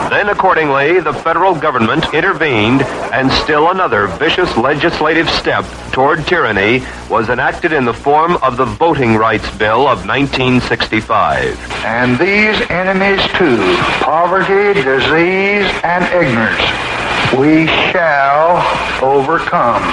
Then, 0.09 0.29
accordingly, 0.29 0.99
the 0.99 1.13
federal 1.13 1.55
government 1.55 2.13
intervened, 2.13 2.81
and 3.11 3.31
still 3.31 3.71
another 3.71 4.07
vicious 4.07 4.55
legislative 4.57 5.29
step 5.29 5.65
toward 5.91 6.25
tyranny 6.27 6.83
was 7.09 7.29
enacted 7.29 7.73
in 7.73 7.85
the 7.85 7.93
form 7.93 8.37
of 8.43 8.57
the 8.57 8.65
Voting 8.65 9.15
Rights 9.15 9.49
Bill 9.57 9.87
of 9.87 10.05
1965. 10.05 11.57
And 11.85 12.19
these 12.19 12.59
enemies 12.69 13.21
too, 13.37 13.75
poverty, 14.03 14.73
disease, 14.81 15.71
and 15.83 16.03
ignorance, 16.13 16.61
we 17.37 17.67
shall 17.91 18.61
overcome. 19.01 19.83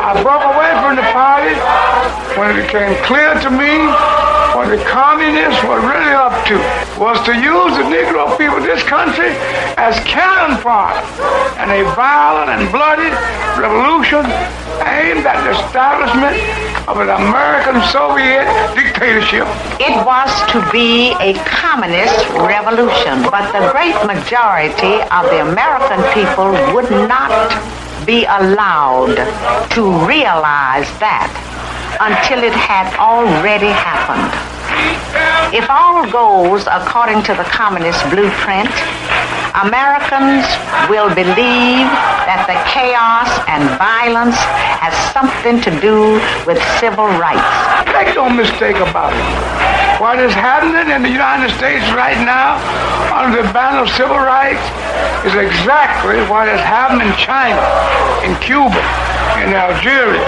I 0.00 0.16
broke 0.24 0.40
away 0.40 0.72
from 0.80 0.96
the 0.96 1.04
party 1.12 1.52
when 2.40 2.56
it 2.56 2.64
became 2.64 2.96
clear 3.04 3.36
to 3.36 3.50
me 3.52 3.84
what 4.56 4.72
the 4.72 4.80
communists 4.88 5.60
were 5.68 5.76
really 5.84 6.16
up 6.16 6.32
to 6.48 6.56
was 6.96 7.20
to 7.28 7.36
use 7.36 7.76
the 7.76 7.84
Negro 7.84 8.32
people 8.40 8.56
of 8.56 8.64
this 8.64 8.82
country 8.82 9.28
as 9.76 10.00
cannon 10.08 10.56
fodder 10.64 11.04
in 11.60 11.68
a 11.68 11.84
violent 11.92 12.48
and 12.48 12.64
bloody 12.72 13.12
revolution 13.60 14.24
aimed 14.88 15.28
at 15.28 15.36
the 15.44 15.52
establishment 15.52 16.32
of 16.88 16.96
an 16.96 17.12
American 17.12 17.76
Soviet 17.92 18.48
dictatorship. 18.72 19.44
It 19.78 19.94
was 20.08 20.32
to 20.56 20.64
be 20.72 21.12
a 21.20 21.36
communist 21.44 22.24
revolution, 22.40 23.20
but 23.28 23.52
the 23.52 23.68
great 23.76 24.00
majority 24.08 25.04
of 25.12 25.28
the 25.28 25.44
American 25.44 26.00
people 26.16 26.50
would 26.72 26.90
not 27.04 27.30
be 28.06 28.24
allowed 28.24 29.16
to 29.70 29.82
realize 30.06 30.88
that 30.98 31.30
until 32.00 32.42
it 32.42 32.52
had 32.54 32.94
already 32.98 33.68
happened. 33.68 34.59
If 35.52 35.68
all 35.68 36.08
goes 36.10 36.66
according 36.70 37.22
to 37.24 37.34
the 37.34 37.42
communist 37.42 38.02
blueprint, 38.10 38.70
Americans 39.58 40.46
will 40.86 41.10
believe 41.10 41.90
that 42.30 42.46
the 42.46 42.54
chaos 42.70 43.26
and 43.50 43.66
violence 43.74 44.38
has 44.78 44.94
something 45.10 45.58
to 45.66 45.70
do 45.82 46.22
with 46.46 46.62
civil 46.78 47.10
rights. 47.18 47.42
Make 47.90 48.14
no 48.14 48.30
mistake 48.30 48.78
about 48.78 49.10
it. 49.10 49.26
What 49.98 50.22
is 50.22 50.32
happening 50.32 50.94
in 50.94 51.02
the 51.02 51.10
United 51.10 51.50
States 51.58 51.82
right 51.98 52.16
now 52.22 52.62
under 53.10 53.42
the 53.42 53.52
banner 53.52 53.82
of 53.82 53.90
civil 53.90 54.22
rights 54.22 54.62
is 55.26 55.34
exactly 55.34 56.22
what 56.30 56.46
has 56.46 56.62
happened 56.62 57.02
in 57.02 57.12
China, 57.18 57.58
in 58.22 58.38
Cuba, 58.38 58.80
in 59.42 59.50
Algeria, 59.50 60.22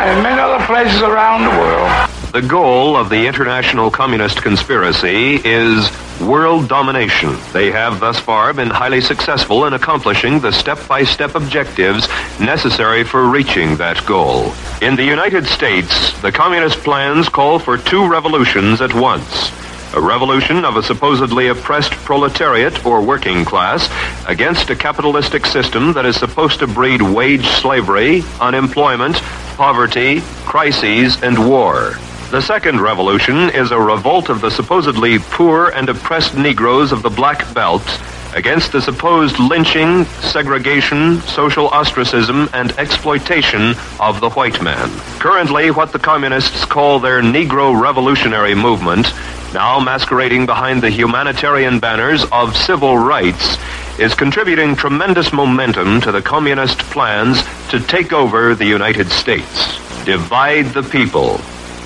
and 0.00 0.16
in 0.16 0.24
many 0.24 0.40
other 0.40 0.64
places 0.64 1.02
around 1.02 1.44
the 1.44 1.54
world. 1.60 1.92
The 2.32 2.40
goal 2.40 2.96
of 2.96 3.10
the 3.10 3.26
international 3.26 3.90
communist 3.90 4.40
conspiracy 4.40 5.38
is 5.44 5.90
world 6.18 6.66
domination. 6.66 7.36
They 7.52 7.70
have 7.72 8.00
thus 8.00 8.18
far 8.18 8.54
been 8.54 8.70
highly 8.70 9.02
successful 9.02 9.66
in 9.66 9.74
accomplishing 9.74 10.40
the 10.40 10.50
step-by-step 10.50 11.34
objectives 11.34 12.08
necessary 12.40 13.04
for 13.04 13.28
reaching 13.28 13.76
that 13.76 14.02
goal. 14.06 14.50
In 14.80 14.96
the 14.96 15.04
United 15.04 15.44
States, 15.44 16.18
the 16.22 16.32
communist 16.32 16.78
plans 16.78 17.28
call 17.28 17.58
for 17.58 17.76
two 17.76 18.08
revolutions 18.08 18.80
at 18.80 18.94
once. 18.94 19.52
A 19.94 20.00
revolution 20.00 20.64
of 20.64 20.78
a 20.78 20.82
supposedly 20.82 21.48
oppressed 21.48 21.92
proletariat 21.92 22.86
or 22.86 23.02
working 23.02 23.44
class 23.44 23.90
against 24.26 24.70
a 24.70 24.74
capitalistic 24.74 25.44
system 25.44 25.92
that 25.92 26.06
is 26.06 26.16
supposed 26.16 26.60
to 26.60 26.66
breed 26.66 27.02
wage 27.02 27.46
slavery, 27.46 28.22
unemployment, 28.40 29.16
poverty, 29.58 30.22
crises, 30.46 31.22
and 31.22 31.46
war. 31.46 31.98
The 32.32 32.40
second 32.40 32.80
revolution 32.80 33.50
is 33.50 33.72
a 33.72 33.78
revolt 33.78 34.30
of 34.30 34.40
the 34.40 34.50
supposedly 34.50 35.18
poor 35.18 35.68
and 35.68 35.86
oppressed 35.90 36.34
Negroes 36.34 36.90
of 36.90 37.02
the 37.02 37.10
Black 37.10 37.52
Belt 37.52 37.86
against 38.34 38.72
the 38.72 38.80
supposed 38.80 39.38
lynching, 39.38 40.06
segregation, 40.06 41.20
social 41.20 41.68
ostracism, 41.68 42.48
and 42.54 42.72
exploitation 42.78 43.74
of 44.00 44.22
the 44.22 44.30
white 44.30 44.62
man. 44.62 44.88
Currently, 45.18 45.72
what 45.72 45.92
the 45.92 45.98
communists 45.98 46.64
call 46.64 47.00
their 47.00 47.20
Negro 47.20 47.78
Revolutionary 47.78 48.54
Movement, 48.54 49.12
now 49.52 49.78
masquerading 49.78 50.46
behind 50.46 50.82
the 50.82 50.88
humanitarian 50.88 51.80
banners 51.80 52.24
of 52.32 52.56
civil 52.56 52.96
rights, 52.96 53.58
is 53.98 54.14
contributing 54.14 54.74
tremendous 54.74 55.34
momentum 55.34 56.00
to 56.00 56.10
the 56.10 56.22
communist 56.22 56.78
plans 56.78 57.42
to 57.68 57.78
take 57.78 58.14
over 58.14 58.54
the 58.54 58.64
United 58.64 59.10
States. 59.10 59.76
Divide 60.06 60.72
the 60.72 60.82
people. 60.82 61.38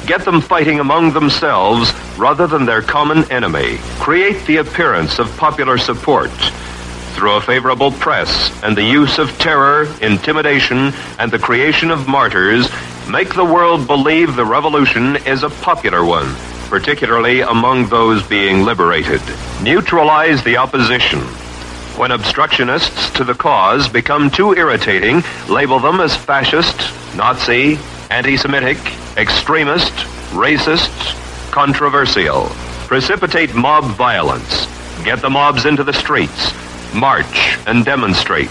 Get 0.07 0.25
them 0.25 0.41
fighting 0.41 0.79
among 0.79 1.15
themselves 1.15 1.93
rather 2.17 2.47
than 2.47 2.65
their 2.65 2.81
common 2.81 3.29
enemy. 3.33 3.79
Create 3.99 4.47
the 4.47 4.59
appearance 4.59 5.19
of 5.19 5.37
popular 5.37 5.79
support 5.79 6.31
through 7.15 7.33
a 7.33 7.41
favorable 7.41 7.91
press 7.91 8.53
and 8.63 8.77
the 8.77 8.85
use 8.85 9.19
of 9.19 9.37
terror, 9.39 9.93
intimidation, 10.03 10.93
and 11.19 11.33
the 11.33 11.41
creation 11.41 11.91
of 11.91 12.07
martyrs. 12.07 12.71
Make 13.11 13.35
the 13.35 13.45
world 13.45 13.89
believe 13.89 14.37
the 14.37 14.45
revolution 14.45 15.17
is 15.27 15.43
a 15.43 15.51
popular 15.51 16.05
one, 16.05 16.33
particularly 16.69 17.41
among 17.41 17.89
those 17.89 18.25
being 18.29 18.63
liberated. 18.63 19.23
Neutralize 19.61 20.41
the 20.45 20.57
opposition. 20.57 21.19
When 21.99 22.13
obstructionists 22.13 23.11
to 23.15 23.25
the 23.25 23.35
cause 23.35 23.89
become 23.89 24.31
too 24.31 24.55
irritating, 24.55 25.25
label 25.49 25.81
them 25.81 26.01
as 26.01 26.15
fascist, 26.15 26.77
Nazi, 27.17 27.79
anti 28.11 28.37
Semitic, 28.37 28.79
extremist, 29.17 29.93
racist, 30.33 30.91
controversial. 31.51 32.49
Precipitate 32.87 33.55
mob 33.55 33.85
violence. 33.97 34.67
Get 35.05 35.23
the 35.23 35.31
mobs 35.31 35.65
into 35.65 35.83
the 35.83 35.93
streets. 35.93 36.53
March 36.95 37.59
and 37.67 37.85
demonstrate. 37.85 38.51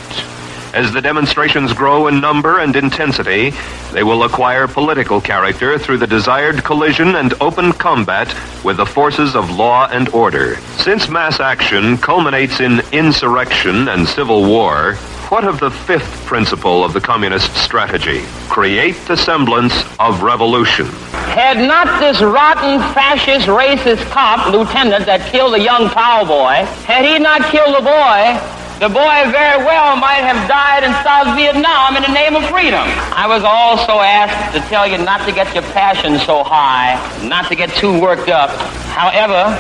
As 0.74 0.92
the 0.92 1.02
demonstrations 1.02 1.72
grow 1.72 2.08
in 2.08 2.20
number 2.20 2.60
and 2.60 2.76
intensity, 2.76 3.54
they 3.94 4.04
will 4.04 4.24
acquire 4.24 4.68
political 4.68 5.22
character 5.22 5.78
through 5.78 6.00
the 6.00 6.08
desired 6.08 6.64
collision 6.64 7.16
and 7.16 7.34
open 7.40 7.72
combat 7.72 8.36
with 8.64 8.78
the 8.78 8.86
forces 8.86 9.36
of 9.36 9.50
law 9.52 9.88
and 9.90 10.10
order. 10.10 10.56
Since 10.78 11.08
mass 11.08 11.40
action 11.40 11.98
culminates 11.98 12.60
in 12.60 12.82
insurrection 12.92 13.88
and 13.88 14.06
civil 14.06 14.46
war, 14.46 14.98
what 15.30 15.44
of 15.44 15.60
the 15.60 15.72
fifth 15.72 16.26
principle 16.26 16.84
of 16.84 16.94
the 16.94 17.02
communist 17.02 17.56
strategy? 17.56 18.22
Create 18.48 18.96
the 19.08 19.18
semblance 19.18 19.74
of 20.00 20.22
revolution. 20.22 20.86
Had 21.34 21.58
not 21.58 22.00
this 22.00 22.22
rotten, 22.22 22.80
fascist, 22.94 23.48
racist 23.48 24.06
cop, 24.12 24.54
lieutenant, 24.54 25.06
that 25.08 25.32
killed 25.32 25.54
the 25.54 25.62
young 25.62 25.90
plowboy, 25.90 26.66
had 26.86 27.06
he 27.06 27.18
not 27.18 27.42
killed 27.50 27.76
the 27.76 27.82
boy, 27.82 28.38
the 28.80 28.90
boy 28.90 29.32
very 29.32 29.64
well 29.64 29.96
might 29.96 30.22
have 30.22 30.48
died 30.48 30.84
in 30.84 30.92
South 31.02 31.36
Vietnam 31.36 31.96
in 31.96 32.04
the 32.04 32.14
name 32.14 32.36
of 32.36 32.44
freedom. 32.50 32.84
I 33.16 33.26
was 33.26 33.44
also 33.44 34.04
asked 34.04 34.54
to 34.54 34.60
tell 34.70 34.86
you 34.86 34.98
not 34.98 35.26
to 35.26 35.32
get 35.32 35.54
your 35.56 35.64
passion 35.72 36.20
so 36.20 36.44
high, 36.44 37.00
not 37.26 37.48
to 37.48 37.56
get 37.56 37.72
too 37.74 38.00
worked 38.00 38.30
up. 38.30 38.52
However, 38.92 39.56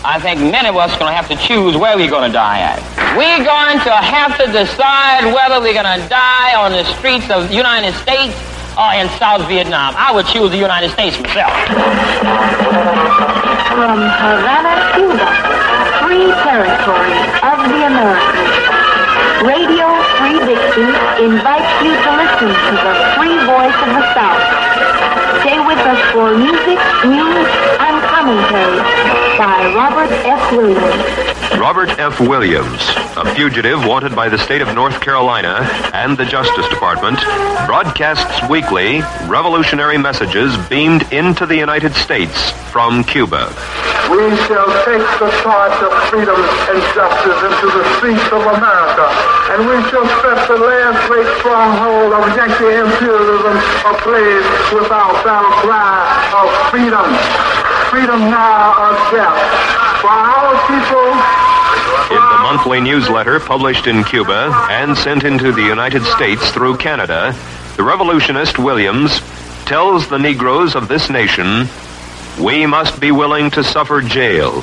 I 0.00 0.16
think 0.16 0.40
many 0.40 0.72
of 0.72 0.76
us 0.80 0.96
are 0.96 0.98
going 0.98 1.12
to 1.12 1.18
have 1.20 1.28
to 1.28 1.36
choose 1.36 1.76
where 1.76 1.92
we're 1.92 2.08
going 2.08 2.24
to 2.24 2.32
die 2.32 2.64
at. 2.64 2.80
We're 3.20 3.44
going 3.44 3.76
to 3.84 3.92
have 3.92 4.32
to 4.40 4.48
decide 4.48 5.28
whether 5.28 5.60
we're 5.60 5.76
going 5.76 5.92
to 5.92 6.00
die 6.08 6.56
on 6.56 6.72
the 6.72 6.88
streets 6.96 7.28
of 7.28 7.52
the 7.52 7.56
United 7.60 7.92
States 8.00 8.32
or 8.80 8.96
in 8.96 9.12
South 9.20 9.44
Vietnam. 9.44 9.92
I 10.00 10.08
would 10.08 10.24
choose 10.24 10.56
the 10.56 10.62
United 10.62 10.88
States 10.96 11.20
myself. 11.20 11.52
From 13.76 14.00
Havana, 14.00 14.72
Cuba, 14.96 15.28
free 16.00 16.32
territory 16.48 17.16
of 17.44 17.58
the 17.68 17.80
Americas. 17.84 18.56
Radio 19.44 19.84
Free 20.16 20.40
Dixie 20.48 20.96
invites 21.28 21.72
you 21.84 21.92
to 21.92 22.10
listen 22.16 22.48
to 22.56 22.72
the 22.72 22.94
free 23.20 23.36
voice 23.44 23.78
of 23.84 23.90
the 24.00 24.04
South. 24.16 24.44
Stay 25.44 25.60
with 25.60 25.80
us 25.84 26.00
for 26.16 26.32
music, 26.40 26.80
news, 27.04 27.48
and 27.84 27.96
commentary 28.08 29.29
by 29.40 29.72
Robert 29.72 30.12
F. 30.12 30.52
Williams. 30.52 31.58
Robert 31.58 31.88
F. 31.98 32.20
Williams, 32.20 32.82
a 33.16 33.24
fugitive 33.34 33.86
wanted 33.86 34.14
by 34.14 34.28
the 34.28 34.36
state 34.36 34.60
of 34.60 34.68
North 34.74 35.00
Carolina 35.00 35.64
and 35.94 36.18
the 36.18 36.26
Justice 36.26 36.68
Department, 36.68 37.16
broadcasts 37.64 38.46
weekly 38.50 39.00
revolutionary 39.32 39.96
messages 39.96 40.52
beamed 40.68 41.10
into 41.10 41.46
the 41.46 41.56
United 41.56 41.94
States 41.94 42.50
from 42.68 43.02
Cuba. 43.02 43.48
We 44.12 44.28
shall 44.44 44.68
take 44.84 45.08
the 45.16 45.32
torch 45.40 45.78
of 45.88 45.92
freedom 46.12 46.36
and 46.36 46.78
justice 46.92 47.40
into 47.40 47.66
the 47.72 47.84
streets 47.96 48.28
of 48.36 48.44
America, 48.44 49.08
and 49.56 49.64
we 49.64 49.80
shall 49.88 50.04
set 50.20 50.48
the 50.52 50.60
last 50.60 51.00
great 51.08 51.28
stronghold 51.40 52.12
of 52.12 52.28
Yankee 52.36 52.76
imperialism 52.76 53.56
ablaze 53.88 54.44
with 54.76 54.92
our 54.92 55.16
battle 55.24 55.56
cry 55.64 55.96
of 56.36 56.48
freedom. 56.68 57.59
Freedom 57.90 58.20
now 58.20 58.70
or 58.78 58.92
death. 59.10 60.00
For 60.00 60.08
our 60.08 60.54
people, 60.70 61.10
In 62.16 62.22
the 62.22 62.38
monthly 62.42 62.80
newsletter 62.80 63.40
published 63.40 63.88
in 63.88 64.04
Cuba 64.04 64.52
and 64.70 64.96
sent 64.96 65.24
into 65.24 65.50
the 65.50 65.62
United 65.62 66.04
States 66.04 66.52
through 66.52 66.76
Canada, 66.76 67.34
the 67.76 67.82
revolutionist 67.82 68.60
Williams 68.60 69.20
tells 69.66 70.08
the 70.08 70.18
Negroes 70.18 70.76
of 70.76 70.86
this 70.86 71.10
nation, 71.10 71.66
we 72.40 72.64
must 72.64 73.00
be 73.00 73.10
willing 73.10 73.50
to 73.50 73.64
suffer 73.64 74.00
jail. 74.00 74.62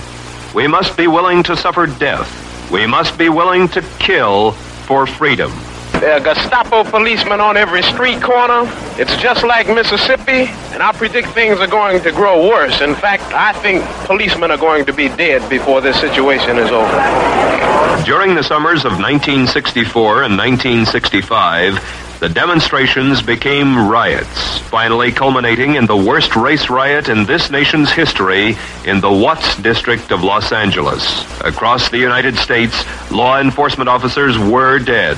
We 0.56 0.68
must 0.68 0.96
be 0.96 1.08
willing 1.08 1.44
to 1.44 1.58
suffer 1.58 1.86
death. 1.86 2.72
We 2.72 2.88
must 2.88 3.18
be 3.18 3.28
willing 3.28 3.68
to 3.70 3.82
kill 4.00 4.54
for 4.88 5.06
freedom. 5.06 5.52
There 6.00 6.14
are 6.14 6.20
Gestapo 6.20 6.84
policemen 6.84 7.42
on 7.42 7.58
every 7.58 7.82
street 7.82 8.22
corner. 8.22 8.72
It's 9.00 9.18
just 9.18 9.44
like 9.44 9.68
Mississippi, 9.68 10.46
and 10.72 10.84
I 10.84 10.92
predict 10.92 11.30
things 11.30 11.60
are 11.60 11.66
going 11.66 12.04
to 12.04 12.12
grow 12.12 12.48
worse. 12.48 12.82
In 12.82 12.94
fact, 12.94 13.24
I 13.34 13.52
think 13.54 13.84
policemen 14.06 14.52
are 14.52 14.58
going 14.58 14.86
to 14.86 14.94
be 14.94 15.10
dead 15.10 15.50
before 15.50 15.82
this 15.82 16.00
situation 16.00 16.60
is 16.60 16.70
over. 16.70 18.04
During 18.06 18.36
the 18.36 18.44
summers 18.44 18.86
of 18.86 18.92
1964 18.92 20.24
and 20.24 20.38
1965, 20.38 22.20
the 22.20 22.30
demonstrations 22.30 23.24
became 23.24 23.90
riots, 23.90 24.60
finally 24.60 25.12
culminating 25.12 25.76
in 25.76 25.88
the 25.88 25.98
worst 25.98 26.36
race 26.36 26.70
riot 26.70 27.10
in 27.10 27.26
this 27.26 27.50
nation's 27.50 27.92
history 27.92 28.56
in 28.86 29.02
the 29.02 29.12
Watts 29.12 29.56
district 29.58 30.12
of 30.12 30.24
Los 30.24 30.52
Angeles. 30.52 31.26
Across 31.42 31.90
the 31.90 31.98
United 31.98 32.36
States, 32.38 32.86
law 33.12 33.40
enforcement 33.40 33.90
officers 33.90 34.38
were 34.38 34.78
dead, 34.78 35.18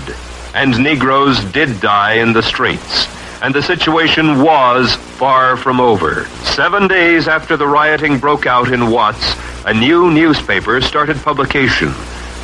and 0.54 0.78
Negroes 0.80 1.44
did 1.46 1.80
die 1.80 2.16
in 2.16 2.34
the 2.34 2.44
streets. 2.44 3.08
And 3.42 3.56
the 3.56 3.64
situation 3.64 4.42
was 4.42 4.96
far 4.96 5.56
from 5.56 5.80
over. 5.80 6.26
Seven 6.44 6.88
days 6.88 7.28
after 7.28 7.56
the 7.56 7.68
rioting 7.68 8.20
broke 8.20 8.46
out 8.46 8.72
in 8.72 8.92
Watts, 8.92 9.36
a 9.66 9.74
new 9.74 10.12
newspaper 10.12 10.82
started 10.82 11.18
publication 11.18 11.94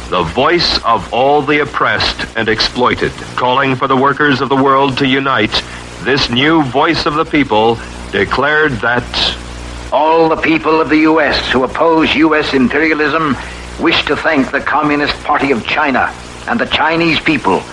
the 0.10 0.22
voice 0.22 0.78
of 0.84 1.12
all 1.12 1.42
the 1.42 1.60
oppressed 1.62 2.28
and 2.38 2.48
exploited, 2.48 3.12
calling 3.36 3.76
for 3.76 3.88
the 3.88 3.98
workers 3.98 4.40
of 4.40 4.50
the 4.50 4.56
world 4.56 4.98
to 5.00 5.08
unite. 5.08 5.64
This 6.04 6.30
new 6.30 6.64
voice 6.64 7.08
of 7.08 7.16
the 7.16 7.26
people 7.26 7.80
declared 8.12 8.74
that 8.74 9.04
All 9.92 10.30
the 10.30 10.36
people 10.36 10.80
of 10.80 10.90
the 10.90 11.00
U.S. 11.00 11.52
who 11.52 11.64
oppose 11.64 12.14
U.S. 12.16 12.54
imperialism 12.54 13.36
wish 13.80 14.06
to 14.06 14.16
thank 14.16 14.52
the 14.52 14.62
Communist 14.62 15.16
Party 15.24 15.52
of 15.52 15.66
China 15.66 16.14
and 16.48 16.60
the 16.60 16.68
Chinese 16.68 17.20
people 17.20 17.64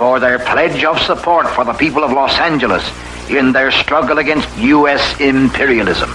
for 0.00 0.18
their 0.18 0.38
pledge 0.38 0.82
of 0.82 0.98
support 0.98 1.46
for 1.50 1.62
the 1.62 1.74
people 1.74 2.02
of 2.02 2.10
Los 2.10 2.32
Angeles 2.38 2.82
in 3.28 3.52
their 3.52 3.70
struggle 3.70 4.16
against 4.16 4.48
U.S. 4.56 5.20
imperialism. 5.20 6.10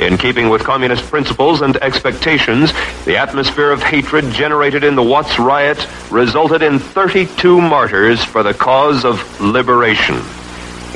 In 0.00 0.18
keeping 0.18 0.48
with 0.48 0.64
communist 0.64 1.04
principles 1.04 1.60
and 1.60 1.76
expectations, 1.76 2.72
the 3.04 3.16
atmosphere 3.16 3.70
of 3.70 3.80
hatred 3.80 4.32
generated 4.32 4.82
in 4.82 4.96
the 4.96 5.04
Watts 5.04 5.38
riot 5.38 5.86
resulted 6.10 6.62
in 6.62 6.80
32 6.80 7.60
martyrs 7.60 8.24
for 8.24 8.42
the 8.42 8.52
cause 8.52 9.04
of 9.04 9.22
liberation. 9.40 10.20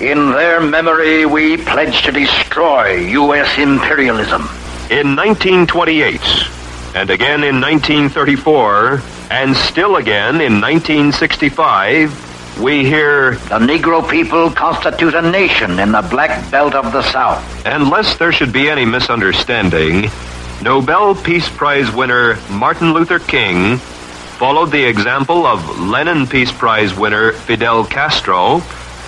In 0.00 0.32
their 0.32 0.60
memory, 0.60 1.26
we 1.26 1.58
pledge 1.58 2.02
to 2.02 2.10
destroy 2.10 2.96
U.S. 2.96 3.56
imperialism. 3.56 4.42
In 4.90 5.14
1928, 5.14 6.20
and 6.94 7.10
again 7.10 7.44
in 7.44 7.60
1934, 7.60 9.02
and 9.30 9.56
still 9.56 9.96
again 9.96 10.40
in 10.40 10.60
1965, 10.60 12.60
we 12.60 12.84
hear 12.84 13.32
the 13.32 13.58
Negro 13.58 14.08
people 14.08 14.50
constitute 14.50 15.14
a 15.14 15.22
nation 15.22 15.78
in 15.78 15.92
the 15.92 16.02
black 16.02 16.50
belt 16.50 16.74
of 16.74 16.92
the 16.92 17.02
South. 17.10 17.66
And 17.66 17.90
lest 17.90 18.18
there 18.18 18.32
should 18.32 18.52
be 18.52 18.68
any 18.68 18.84
misunderstanding, 18.84 20.10
Nobel 20.62 21.14
Peace 21.14 21.48
Prize 21.48 21.90
winner 21.90 22.38
Martin 22.50 22.92
Luther 22.92 23.18
King 23.18 23.80
followed 24.40 24.70
the 24.70 24.84
example 24.84 25.46
of 25.46 25.78
Lenin 25.78 26.26
Peace 26.26 26.50
Prize 26.50 26.94
winner 26.94 27.32
Fidel 27.32 27.84
Castro 27.84 28.60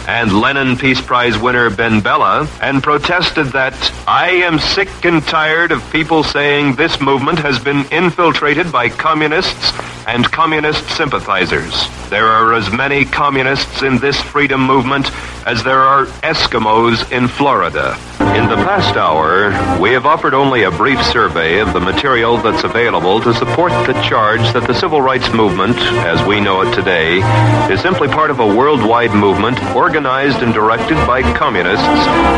and 0.09 0.33
Lenin 0.33 0.77
Peace 0.77 1.01
Prize 1.01 1.39
winner 1.39 1.71
Ben 1.71 2.01
Bella 2.01 2.49
and 2.61 2.83
protested 2.83 3.47
that 3.49 3.75
I 4.07 4.31
am 4.31 4.59
sick 4.59 4.89
and 5.05 5.23
tired 5.23 5.73
of 5.73 5.89
people 5.93 6.25
saying 6.25 6.75
this 6.75 7.01
movement 7.01 7.39
has 7.39 7.59
been 7.59 7.85
infiltrated 7.93 8.73
by 8.73 8.89
communists 8.89 9.73
and 10.07 10.25
communist 10.31 10.89
sympathizers. 10.91 11.73
There 12.11 12.27
are 12.27 12.55
as 12.55 12.73
many 12.73 13.05
communists 13.05 13.83
in 13.83 13.99
this 13.99 14.21
freedom 14.21 14.67
movement 14.67 15.11
as 15.47 15.63
there 15.65 15.81
are 15.81 16.07
Eskimos 16.23 17.11
in 17.11 17.29
Florida. 17.29 17.97
In 18.37 18.49
the 18.49 18.57
past 18.57 18.97
hour, 18.97 19.51
we 19.81 19.91
have 19.93 20.07
offered 20.07 20.35
only 20.35 20.63
a 20.63 20.71
brief 20.71 21.03
survey 21.05 21.59
of 21.59 21.73
the 21.73 21.81
material 21.81 22.39
that's 22.39 22.65
available 22.65 23.21
to 23.21 23.35
support 23.35 23.73
the 23.87 23.93
charge 24.03 24.41
that 24.53 24.67
the 24.67 24.75
civil 24.75 25.03
rights 25.03 25.33
movement, 25.33 25.77
as 26.07 26.25
we 26.27 26.41
know 26.41 26.63
it 26.63 26.75
today, 26.75 27.19
is 27.73 27.81
simply 27.81 28.09
part 28.09 28.31
of 28.31 28.41
a 28.41 28.47
worldwide 28.47 29.13
movement 29.13 29.59
organized 29.93 30.43
and 30.43 30.55
directed 30.55 30.97
by 31.07 31.21
communists 31.37 31.85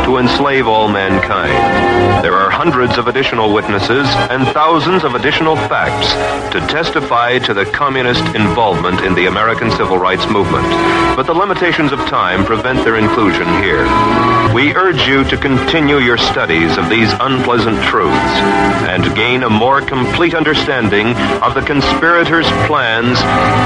to 0.03 0.17
enslave 0.17 0.67
all 0.67 0.89
mankind. 0.89 1.53
There 2.21 2.33
are 2.33 2.49
hundreds 2.49 2.97
of 2.97 3.07
additional 3.07 3.53
witnesses 3.53 4.05
and 4.29 4.45
thousands 4.49 5.05
of 5.05 5.15
additional 5.15 5.55
facts 5.55 6.11
to 6.51 6.59
testify 6.67 7.39
to 7.39 7.53
the 7.53 7.63
communist 7.63 8.25
involvement 8.35 9.05
in 9.05 9.13
the 9.15 9.27
American 9.27 9.71
civil 9.71 9.97
rights 9.97 10.27
movement. 10.27 10.67
But 11.15 11.27
the 11.27 11.33
limitations 11.33 11.93
of 11.93 11.99
time 11.99 12.43
prevent 12.43 12.83
their 12.83 12.97
inclusion 12.97 13.47
here. 13.63 13.85
We 14.53 14.75
urge 14.75 15.07
you 15.07 15.23
to 15.23 15.37
continue 15.37 15.99
your 15.99 16.17
studies 16.17 16.77
of 16.77 16.89
these 16.89 17.09
unpleasant 17.21 17.81
truths 17.83 18.35
and 18.91 19.15
gain 19.15 19.43
a 19.43 19.49
more 19.49 19.79
complete 19.79 20.33
understanding 20.33 21.07
of 21.41 21.53
the 21.53 21.61
conspirators' 21.61 22.51
plans 22.67 23.17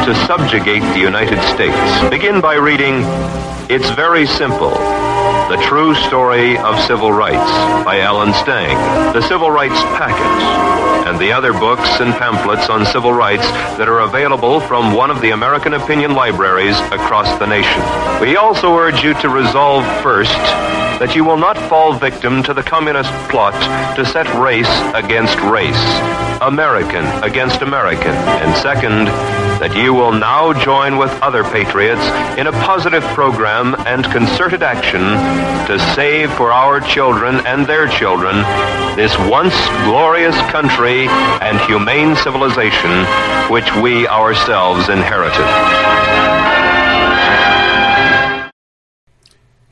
to 0.05 0.13
subjugate 0.27 0.83
the 0.93 0.99
United 0.99 1.41
States. 1.53 2.09
Begin 2.11 2.39
by 2.39 2.53
reading 2.53 3.03
It's 3.79 3.91
Very 3.91 4.27
Simple. 4.27 4.71
The 4.71 5.57
True 5.63 5.95
Story 5.95 6.57
of 6.57 6.77
Civil 6.81 7.13
Rights 7.13 7.49
by 7.85 8.01
Alan 8.01 8.33
Stang, 8.33 8.75
The 9.13 9.21
Civil 9.21 9.51
Rights 9.51 9.81
Packet, 9.95 10.88
and 11.09 11.19
the 11.19 11.31
other 11.31 11.53
books 11.53 11.89
and 11.99 12.13
pamphlets 12.13 12.69
on 12.69 12.85
civil 12.85 13.11
rights 13.11 13.47
that 13.79 13.89
are 13.89 14.01
available 14.01 14.59
from 14.59 14.93
one 14.93 15.09
of 15.09 15.21
the 15.21 15.31
American 15.31 15.73
opinion 15.73 16.13
libraries 16.13 16.77
across 16.91 17.27
the 17.39 17.47
nation. 17.47 17.81
We 18.21 18.37
also 18.37 18.77
urge 18.77 19.03
you 19.03 19.15
to 19.15 19.29
resolve 19.29 19.83
first 20.03 20.37
that 20.99 21.15
you 21.15 21.23
will 21.25 21.37
not 21.37 21.57
fall 21.67 21.93
victim 21.93 22.43
to 22.43 22.53
the 22.53 22.61
communist 22.61 23.09
plot 23.29 23.55
to 23.95 24.05
set 24.05 24.27
race 24.35 24.69
against 24.93 25.39
race, 25.39 25.81
American 26.41 27.05
against 27.23 27.63
American, 27.63 28.13
and 28.43 28.55
second, 28.57 29.05
that 29.63 29.75
you 29.75 29.93
will 29.93 30.11
now 30.11 30.53
join 30.53 30.97
with 30.97 31.09
other 31.23 31.43
patriots 31.43 32.05
in 32.37 32.45
a 32.47 32.51
positive 32.51 33.03
program 33.15 33.75
and 33.87 34.03
concerted 34.05 34.61
action 34.61 35.01
to 35.65 35.79
save 35.95 36.31
for 36.33 36.51
our 36.51 36.79
children 36.79 37.45
and 37.47 37.65
their 37.65 37.87
children 37.87 38.35
this 38.99 39.17
once 39.29 39.55
glorious 39.85 40.35
country 40.51 40.98
and 41.07 41.59
humane 41.61 42.15
civilization 42.17 43.05
which 43.51 43.73
we 43.75 44.07
ourselves 44.07 44.89
inherited. 44.89 45.45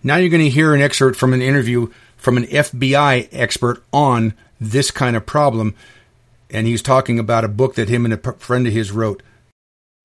Now 0.04 0.16
you're 0.16 0.30
going 0.30 0.44
to 0.44 0.50
hear 0.50 0.74
an 0.74 0.82
excerpt 0.82 1.18
from 1.18 1.34
an 1.34 1.42
interview 1.42 1.88
from 2.16 2.38
an 2.38 2.46
FBI 2.46 3.30
expert 3.32 3.84
on 3.92 4.34
this 4.60 4.92
kind 4.92 5.16
of 5.16 5.26
problem. 5.26 5.76
And 6.50 6.66
he's 6.66 6.82
talking 6.82 7.20
about 7.20 7.44
a 7.44 7.50
book 7.50 7.76
that 7.76 7.90
him 7.90 8.06
and 8.06 8.14
a 8.14 8.34
friend 8.34 8.66
of 8.66 8.74
his 8.74 8.92
wrote 8.92 9.22